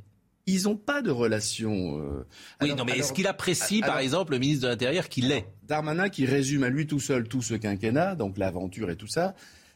Ils 0.47 0.63
n'ont 0.63 0.77
pas 0.77 1.03
de 1.03 1.11
relation. 1.11 2.01
Euh, 2.01 2.25
oui, 2.63 2.73
non, 2.75 2.85
mais 2.85 2.99
est-ce 2.99 3.13
qu'il 3.13 3.27
apprécie, 3.27 3.81
par 3.81 3.99
exemple, 3.99 4.33
le 4.33 4.39
ministre 4.39 4.63
de 4.63 4.69
l'Intérieur 4.69 5.09
qui 5.09 5.23
l'est? 5.23 5.45
Darmanin, 5.65 6.09
qui 6.09 6.25
résume 6.25 6.63
à 6.63 6.71
lui 6.71 6.87
tout 6.87 7.01
seul 7.01 7.29
tout 7.29 7.43
ce 7.43 7.55
quinquennat, 7.55 8.15
donc 8.15 8.39
l'aventure 8.39 8.91
et 8.91 8.97
tout 8.97 9.09
ça. 9.09 9.35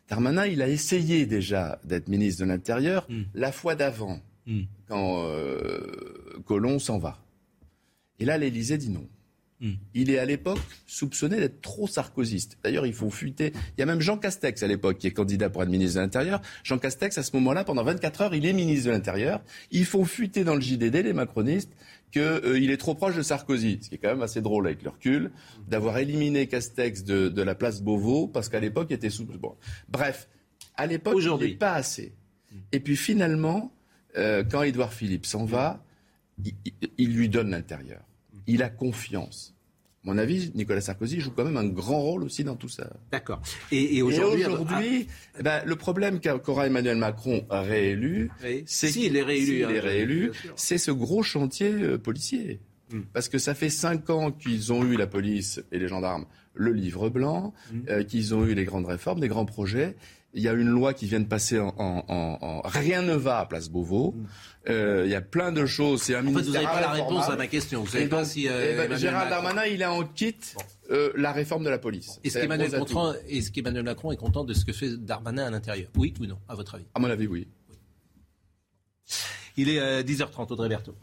Darmanin, 0.08 0.46
il 0.46 0.62
a 0.62 0.68
essayé 0.68 1.26
déjà 1.26 1.80
d'être 1.84 2.08
ministre 2.08 2.42
de 2.42 2.48
l'Intérieur 2.48 3.06
hmm. 3.10 3.22
la 3.34 3.50
fois 3.50 3.74
d'avant, 3.74 4.20
hmm. 4.46 4.62
quand 4.88 5.24
euh, 5.26 5.80
Colomb 6.46 6.78
s'en 6.78 6.98
va. 6.98 7.18
Et 8.20 8.24
là, 8.24 8.38
l'Élysée 8.38 8.78
dit 8.78 8.90
non. 8.90 9.08
Hmm. 9.62 9.74
Il 9.94 10.10
est 10.10 10.18
à 10.18 10.24
l'époque 10.24 10.58
soupçonné 10.88 11.36
d'être 11.36 11.60
trop 11.60 11.86
sarkozyste. 11.86 12.58
D'ailleurs, 12.64 12.84
ils 12.84 12.92
font 12.92 13.10
fuiter. 13.10 13.52
Il 13.76 13.80
y 13.80 13.82
a 13.84 13.86
même 13.86 14.00
Jean 14.00 14.18
Castex 14.18 14.60
à 14.64 14.66
l'époque 14.66 14.98
qui 14.98 15.06
est 15.06 15.12
candidat 15.12 15.50
pour 15.50 15.62
être 15.62 15.68
ministre 15.68 15.98
de 15.98 16.00
l'Intérieur. 16.00 16.42
Jean 16.64 16.78
Castex, 16.78 17.16
à 17.16 17.22
ce 17.22 17.30
moment-là, 17.36 17.62
pendant 17.62 17.84
24 17.84 18.22
heures, 18.22 18.34
il 18.34 18.44
est 18.44 18.52
ministre 18.52 18.86
de 18.86 18.90
l'Intérieur. 18.90 19.40
Ils 19.70 19.84
font 19.84 20.04
fuiter 20.04 20.42
dans 20.42 20.56
le 20.56 20.60
JDD, 20.60 20.96
les 20.96 21.12
macronistes, 21.12 21.70
qu'il 22.10 22.22
euh, 22.22 22.72
est 22.72 22.76
trop 22.76 22.96
proche 22.96 23.14
de 23.14 23.22
Sarkozy. 23.22 23.78
Ce 23.80 23.88
qui 23.88 23.94
est 23.94 23.98
quand 23.98 24.08
même 24.08 24.22
assez 24.22 24.40
drôle 24.40 24.66
avec 24.66 24.82
le 24.82 24.90
recul, 24.90 25.30
d'avoir 25.68 25.96
éliminé 25.96 26.48
Castex 26.48 27.04
de, 27.04 27.42
la 27.42 27.54
place 27.54 27.82
Beauvau, 27.82 28.26
parce 28.26 28.48
qu'à 28.48 28.58
l'époque, 28.58 28.88
il 28.90 28.94
était 28.94 29.10
sous. 29.10 29.26
Bon. 29.26 29.54
Bref, 29.88 30.28
à 30.74 30.88
l'époque, 30.88 31.18
il 31.20 31.32
n'est 31.34 31.54
pas 31.54 31.74
assez. 31.74 32.12
Et 32.72 32.80
puis 32.80 32.96
finalement, 32.96 33.72
euh, 34.16 34.42
quand 34.42 34.64
Édouard 34.64 34.92
Philippe 34.92 35.24
s'en 35.24 35.44
va, 35.44 35.84
il 36.98 37.16
lui 37.16 37.28
donne 37.28 37.50
l'intérieur. 37.50 38.02
Il 38.46 38.62
a 38.62 38.70
confiance 38.70 39.54
mon 40.04 40.18
avis, 40.18 40.50
Nicolas 40.56 40.80
Sarkozy 40.80 41.20
joue 41.20 41.30
quand 41.30 41.44
même 41.44 41.56
un 41.56 41.68
grand 41.68 42.00
rôle 42.00 42.24
aussi 42.24 42.42
dans 42.42 42.56
tout 42.56 42.68
ça. 42.68 42.90
D'accord. 43.12 43.40
Et, 43.70 44.02
aujourd'hui, 44.02 44.42
ah, 44.44 45.12
eh 45.38 45.42
ben, 45.42 45.62
le 45.64 45.76
problème 45.76 46.18
qu'aura 46.20 46.66
Emmanuel 46.66 46.96
Macron 46.96 47.46
réélu, 47.48 48.30
c'est 48.66 48.96
est 48.96 49.22
réélu, 49.22 49.64
hein, 49.64 49.68
réélu, 49.80 50.32
c'est 50.56 50.78
ce 50.78 50.90
gros 50.90 51.22
chantier 51.22 51.70
euh, 51.70 51.98
policier. 51.98 52.60
Hmm. 52.90 53.02
Parce 53.12 53.28
que 53.28 53.38
ça 53.38 53.54
fait 53.54 53.70
cinq 53.70 54.10
ans 54.10 54.32
qu'ils 54.32 54.72
ont 54.72 54.84
eu 54.84 54.96
la 54.96 55.06
police 55.06 55.62
et 55.70 55.78
les 55.78 55.88
gendarmes 55.88 56.26
le 56.54 56.72
livre 56.72 57.08
blanc, 57.08 57.54
hmm. 57.72 57.80
euh, 57.88 58.02
qu'ils 58.02 58.34
ont 58.34 58.44
eu 58.44 58.54
les 58.54 58.64
grandes 58.64 58.86
réformes, 58.86 59.20
des 59.20 59.28
grands 59.28 59.46
projets. 59.46 59.94
Il 60.34 60.42
y 60.42 60.48
a 60.48 60.52
une 60.52 60.68
loi 60.68 60.94
qui 60.94 61.06
vient 61.06 61.20
de 61.20 61.26
passer 61.26 61.58
en, 61.58 62.62
rien 62.64 63.02
ne 63.02 63.14
va 63.14 63.38
à 63.38 63.46
Place 63.46 63.68
Beauvau. 63.68 64.12
Mm. 64.12 64.26
Euh, 64.68 65.02
il 65.04 65.10
y 65.10 65.14
a 65.14 65.20
plein 65.20 65.52
de 65.52 65.66
choses. 65.66 66.02
C'est 66.02 66.14
un 66.14 66.26
en 66.26 66.32
fait, 66.32 66.42
vous 66.42 66.52
n'avez 66.52 66.64
pas 66.64 66.80
la 66.80 66.90
réponse 66.90 67.28
à 67.28 67.36
ma 67.36 67.46
question. 67.46 67.82
Vous 67.82 67.90
savez 67.90 68.06
pas 68.06 68.24
si 68.24 68.48
euh, 68.48 68.72
eh 68.72 68.88
ben, 68.88 68.96
Gérald 68.96 69.28
Darmanin, 69.28 69.66
il 69.66 69.82
a 69.82 69.92
en 69.92 70.04
kit 70.04 70.36
euh, 70.90 71.12
la 71.16 71.32
réforme 71.32 71.64
de 71.64 71.70
la 71.70 71.78
police. 71.78 72.20
Est-ce 72.24 72.38
qu'Emmanuel 72.38 72.70
Macron, 72.70 73.14
est 73.28 73.82
Macron 73.82 74.12
est 74.12 74.16
content 74.16 74.44
de 74.44 74.54
ce 74.54 74.64
que 74.64 74.72
fait 74.72 74.96
Darmanin 74.96 75.46
à 75.46 75.50
l'intérieur? 75.50 75.88
Oui 75.96 76.14
ou 76.20 76.26
non, 76.26 76.38
à 76.48 76.54
votre 76.54 76.76
avis? 76.76 76.86
À 76.94 77.00
mon 77.00 77.10
avis, 77.10 77.26
oui. 77.26 77.48
Il 79.56 79.68
est 79.68 80.02
10h30, 80.02 80.52
Audrey 80.52 80.68
Berthaud. 80.68 80.94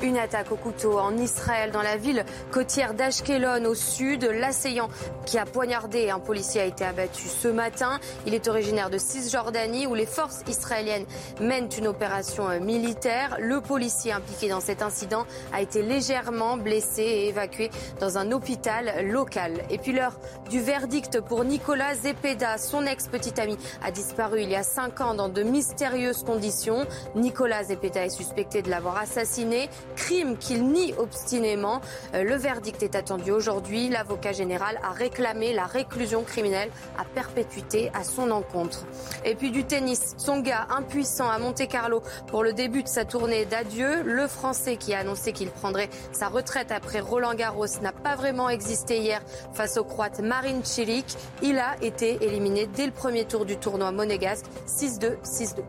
Une 0.00 0.16
attaque 0.16 0.52
au 0.52 0.56
couteau 0.56 0.96
en 1.00 1.16
Israël, 1.16 1.72
dans 1.72 1.82
la 1.82 1.96
ville 1.96 2.24
côtière 2.52 2.94
d'Ashkelon 2.94 3.64
au 3.64 3.74
sud. 3.74 4.22
L'assaillant 4.22 4.88
qui 5.26 5.38
a 5.38 5.44
poignardé 5.44 6.08
un 6.08 6.20
policier 6.20 6.60
a 6.60 6.64
été 6.66 6.84
abattu 6.84 7.26
ce 7.26 7.48
matin. 7.48 7.98
Il 8.24 8.32
est 8.32 8.46
originaire 8.46 8.90
de 8.90 8.98
Cisjordanie 8.98 9.88
où 9.88 9.96
les 9.96 10.06
forces 10.06 10.42
israéliennes 10.46 11.04
mènent 11.40 11.68
une 11.76 11.88
opération 11.88 12.60
militaire. 12.60 13.38
Le 13.40 13.60
policier 13.60 14.12
impliqué 14.12 14.48
dans 14.48 14.60
cet 14.60 14.82
incident 14.82 15.26
a 15.52 15.62
été 15.62 15.82
légèrement 15.82 16.56
blessé 16.56 17.02
et 17.02 17.28
évacué 17.28 17.68
dans 17.98 18.18
un 18.18 18.30
hôpital 18.30 19.04
local. 19.04 19.64
Et 19.68 19.78
puis 19.78 19.92
l'heure 19.92 20.16
du 20.48 20.60
verdict 20.60 21.20
pour 21.20 21.42
Nicolas 21.42 21.96
Zepeda. 21.96 22.56
Son 22.56 22.86
ex-petit 22.86 23.40
ami 23.40 23.58
a 23.82 23.90
disparu 23.90 24.42
il 24.42 24.50
y 24.50 24.56
a 24.56 24.62
cinq 24.62 25.00
ans 25.00 25.14
dans 25.14 25.28
de 25.28 25.42
mystérieuses 25.42 26.22
conditions. 26.22 26.86
Nicolas 27.16 27.64
Zepeda 27.64 28.04
est 28.04 28.10
suspecté 28.10 28.62
de 28.62 28.70
l'avoir 28.70 28.96
assassiné 28.96 29.68
crime 29.98 30.36
qu'il 30.36 30.64
nie 30.68 30.94
obstinément. 30.96 31.80
Euh, 32.14 32.22
le 32.22 32.36
verdict 32.36 32.82
est 32.82 32.94
attendu 32.94 33.32
aujourd'hui. 33.32 33.88
L'avocat 33.88 34.32
général 34.32 34.78
a 34.82 34.92
réclamé 34.92 35.52
la 35.52 35.64
réclusion 35.64 36.22
criminelle 36.22 36.70
à 36.96 37.04
perpétuité 37.04 37.90
à 37.94 38.04
son 38.04 38.30
encontre. 38.30 38.86
Et 39.24 39.34
puis 39.34 39.50
du 39.50 39.64
tennis, 39.64 40.14
Tsonga 40.16 40.68
impuissant 40.70 41.28
à 41.28 41.38
Monte-Carlo 41.38 42.02
pour 42.28 42.44
le 42.44 42.52
début 42.52 42.84
de 42.84 42.88
sa 42.88 43.04
tournée 43.04 43.44
d'adieu. 43.44 44.02
Le 44.04 44.28
Français 44.28 44.76
qui 44.76 44.94
a 44.94 45.00
annoncé 45.00 45.32
qu'il 45.32 45.50
prendrait 45.50 45.90
sa 46.12 46.28
retraite 46.28 46.70
après 46.70 47.00
Roland 47.00 47.34
Garros 47.34 47.66
n'a 47.82 47.92
pas 47.92 48.14
vraiment 48.14 48.48
existé 48.48 48.98
hier 48.98 49.20
face 49.52 49.76
au 49.76 49.84
Croate 49.84 50.20
Marin 50.20 50.62
Cilic. 50.62 51.06
Il 51.42 51.58
a 51.58 51.74
été 51.82 52.24
éliminé 52.24 52.68
dès 52.72 52.86
le 52.86 52.92
premier 52.92 53.24
tour 53.24 53.44
du 53.44 53.56
tournoi 53.56 53.90
monégasque 53.90 54.46
6-2, 54.66 55.16
6-2. 55.24 55.62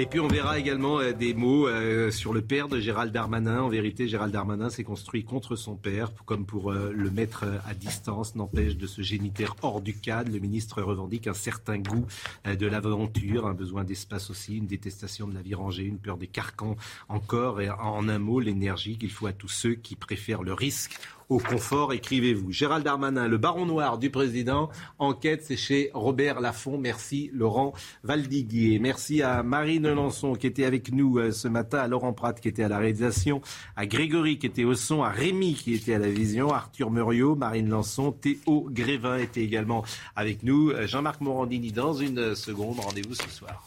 Et 0.00 0.06
puis 0.06 0.18
on 0.18 0.28
verra 0.28 0.58
également 0.58 0.98
euh, 0.98 1.12
des 1.12 1.34
mots 1.34 1.68
euh, 1.68 2.10
sur 2.10 2.32
le 2.32 2.40
père 2.40 2.68
de 2.68 2.80
Gérald 2.80 3.12
Darmanin. 3.12 3.60
En 3.60 3.68
vérité, 3.68 4.08
Gérald 4.08 4.32
Darmanin 4.32 4.70
s'est 4.70 4.82
construit 4.82 5.24
contre 5.24 5.56
son 5.56 5.76
père, 5.76 6.10
comme 6.24 6.46
pour 6.46 6.72
euh, 6.72 6.90
le 6.94 7.10
mettre 7.10 7.44
à 7.68 7.74
distance, 7.74 8.34
n'empêche 8.34 8.78
de 8.78 8.86
se 8.86 9.02
génitaire 9.02 9.56
hors 9.60 9.82
du 9.82 9.92
cadre. 9.94 10.32
Le 10.32 10.38
ministre 10.38 10.80
revendique 10.80 11.26
un 11.26 11.34
certain 11.34 11.76
goût 11.76 12.06
de 12.46 12.66
l'aventure, 12.66 13.46
un 13.46 13.52
besoin 13.52 13.84
d'espace 13.84 14.30
aussi, 14.30 14.56
une 14.56 14.66
détestation 14.66 15.28
de 15.28 15.34
la 15.34 15.42
vie 15.42 15.54
rangée, 15.54 15.84
une 15.84 15.98
peur 15.98 16.16
des 16.16 16.28
carcans 16.28 16.76
encore, 17.10 17.60
et 17.60 17.68
en 17.68 18.08
un 18.08 18.18
mot, 18.18 18.40
l'énergie 18.40 18.96
qu'il 18.96 19.10
faut 19.10 19.26
à 19.26 19.34
tous 19.34 19.48
ceux 19.48 19.74
qui 19.74 19.96
préfèrent 19.96 20.42
le 20.42 20.54
risque 20.54 20.98
au 21.30 21.38
confort. 21.38 21.94
Écrivez-vous. 21.94 22.52
Gérald 22.52 22.84
Darmanin, 22.84 23.28
le 23.28 23.38
baron 23.38 23.64
noir 23.64 23.96
du 23.96 24.10
président. 24.10 24.68
Enquête, 24.98 25.44
c'est 25.44 25.56
chez 25.56 25.90
Robert 25.94 26.40
Laffont. 26.40 26.76
Merci 26.76 27.30
Laurent 27.32 27.72
Valdiguier. 28.02 28.78
Merci 28.78 29.22
à 29.22 29.42
Marine 29.42 29.90
Lançon 29.90 30.34
qui 30.34 30.46
était 30.46 30.64
avec 30.64 30.92
nous 30.92 31.18
euh, 31.18 31.30
ce 31.30 31.48
matin, 31.48 31.78
à 31.78 31.88
Laurent 31.88 32.12
Pratt 32.12 32.38
qui 32.38 32.48
était 32.48 32.64
à 32.64 32.68
la 32.68 32.78
réalisation, 32.78 33.40
à 33.76 33.86
Grégory 33.86 34.38
qui 34.38 34.46
était 34.46 34.64
au 34.64 34.74
son, 34.74 35.02
à 35.02 35.08
Rémi 35.08 35.54
qui 35.54 35.72
était 35.72 35.94
à 35.94 35.98
la 35.98 36.10
vision, 36.10 36.52
Arthur 36.52 36.90
Muriot, 36.90 37.36
Marine 37.36 37.68
Lançon, 37.68 38.12
Théo 38.12 38.68
Grévin 38.70 39.18
était 39.18 39.42
également 39.42 39.84
avec 40.16 40.42
nous, 40.42 40.72
Jean-Marc 40.86 41.20
Morandini 41.20 41.70
dans 41.72 41.94
une 41.94 42.34
seconde. 42.34 42.80
Rendez-vous 42.80 43.14
ce 43.14 43.30
soir. 43.30 43.64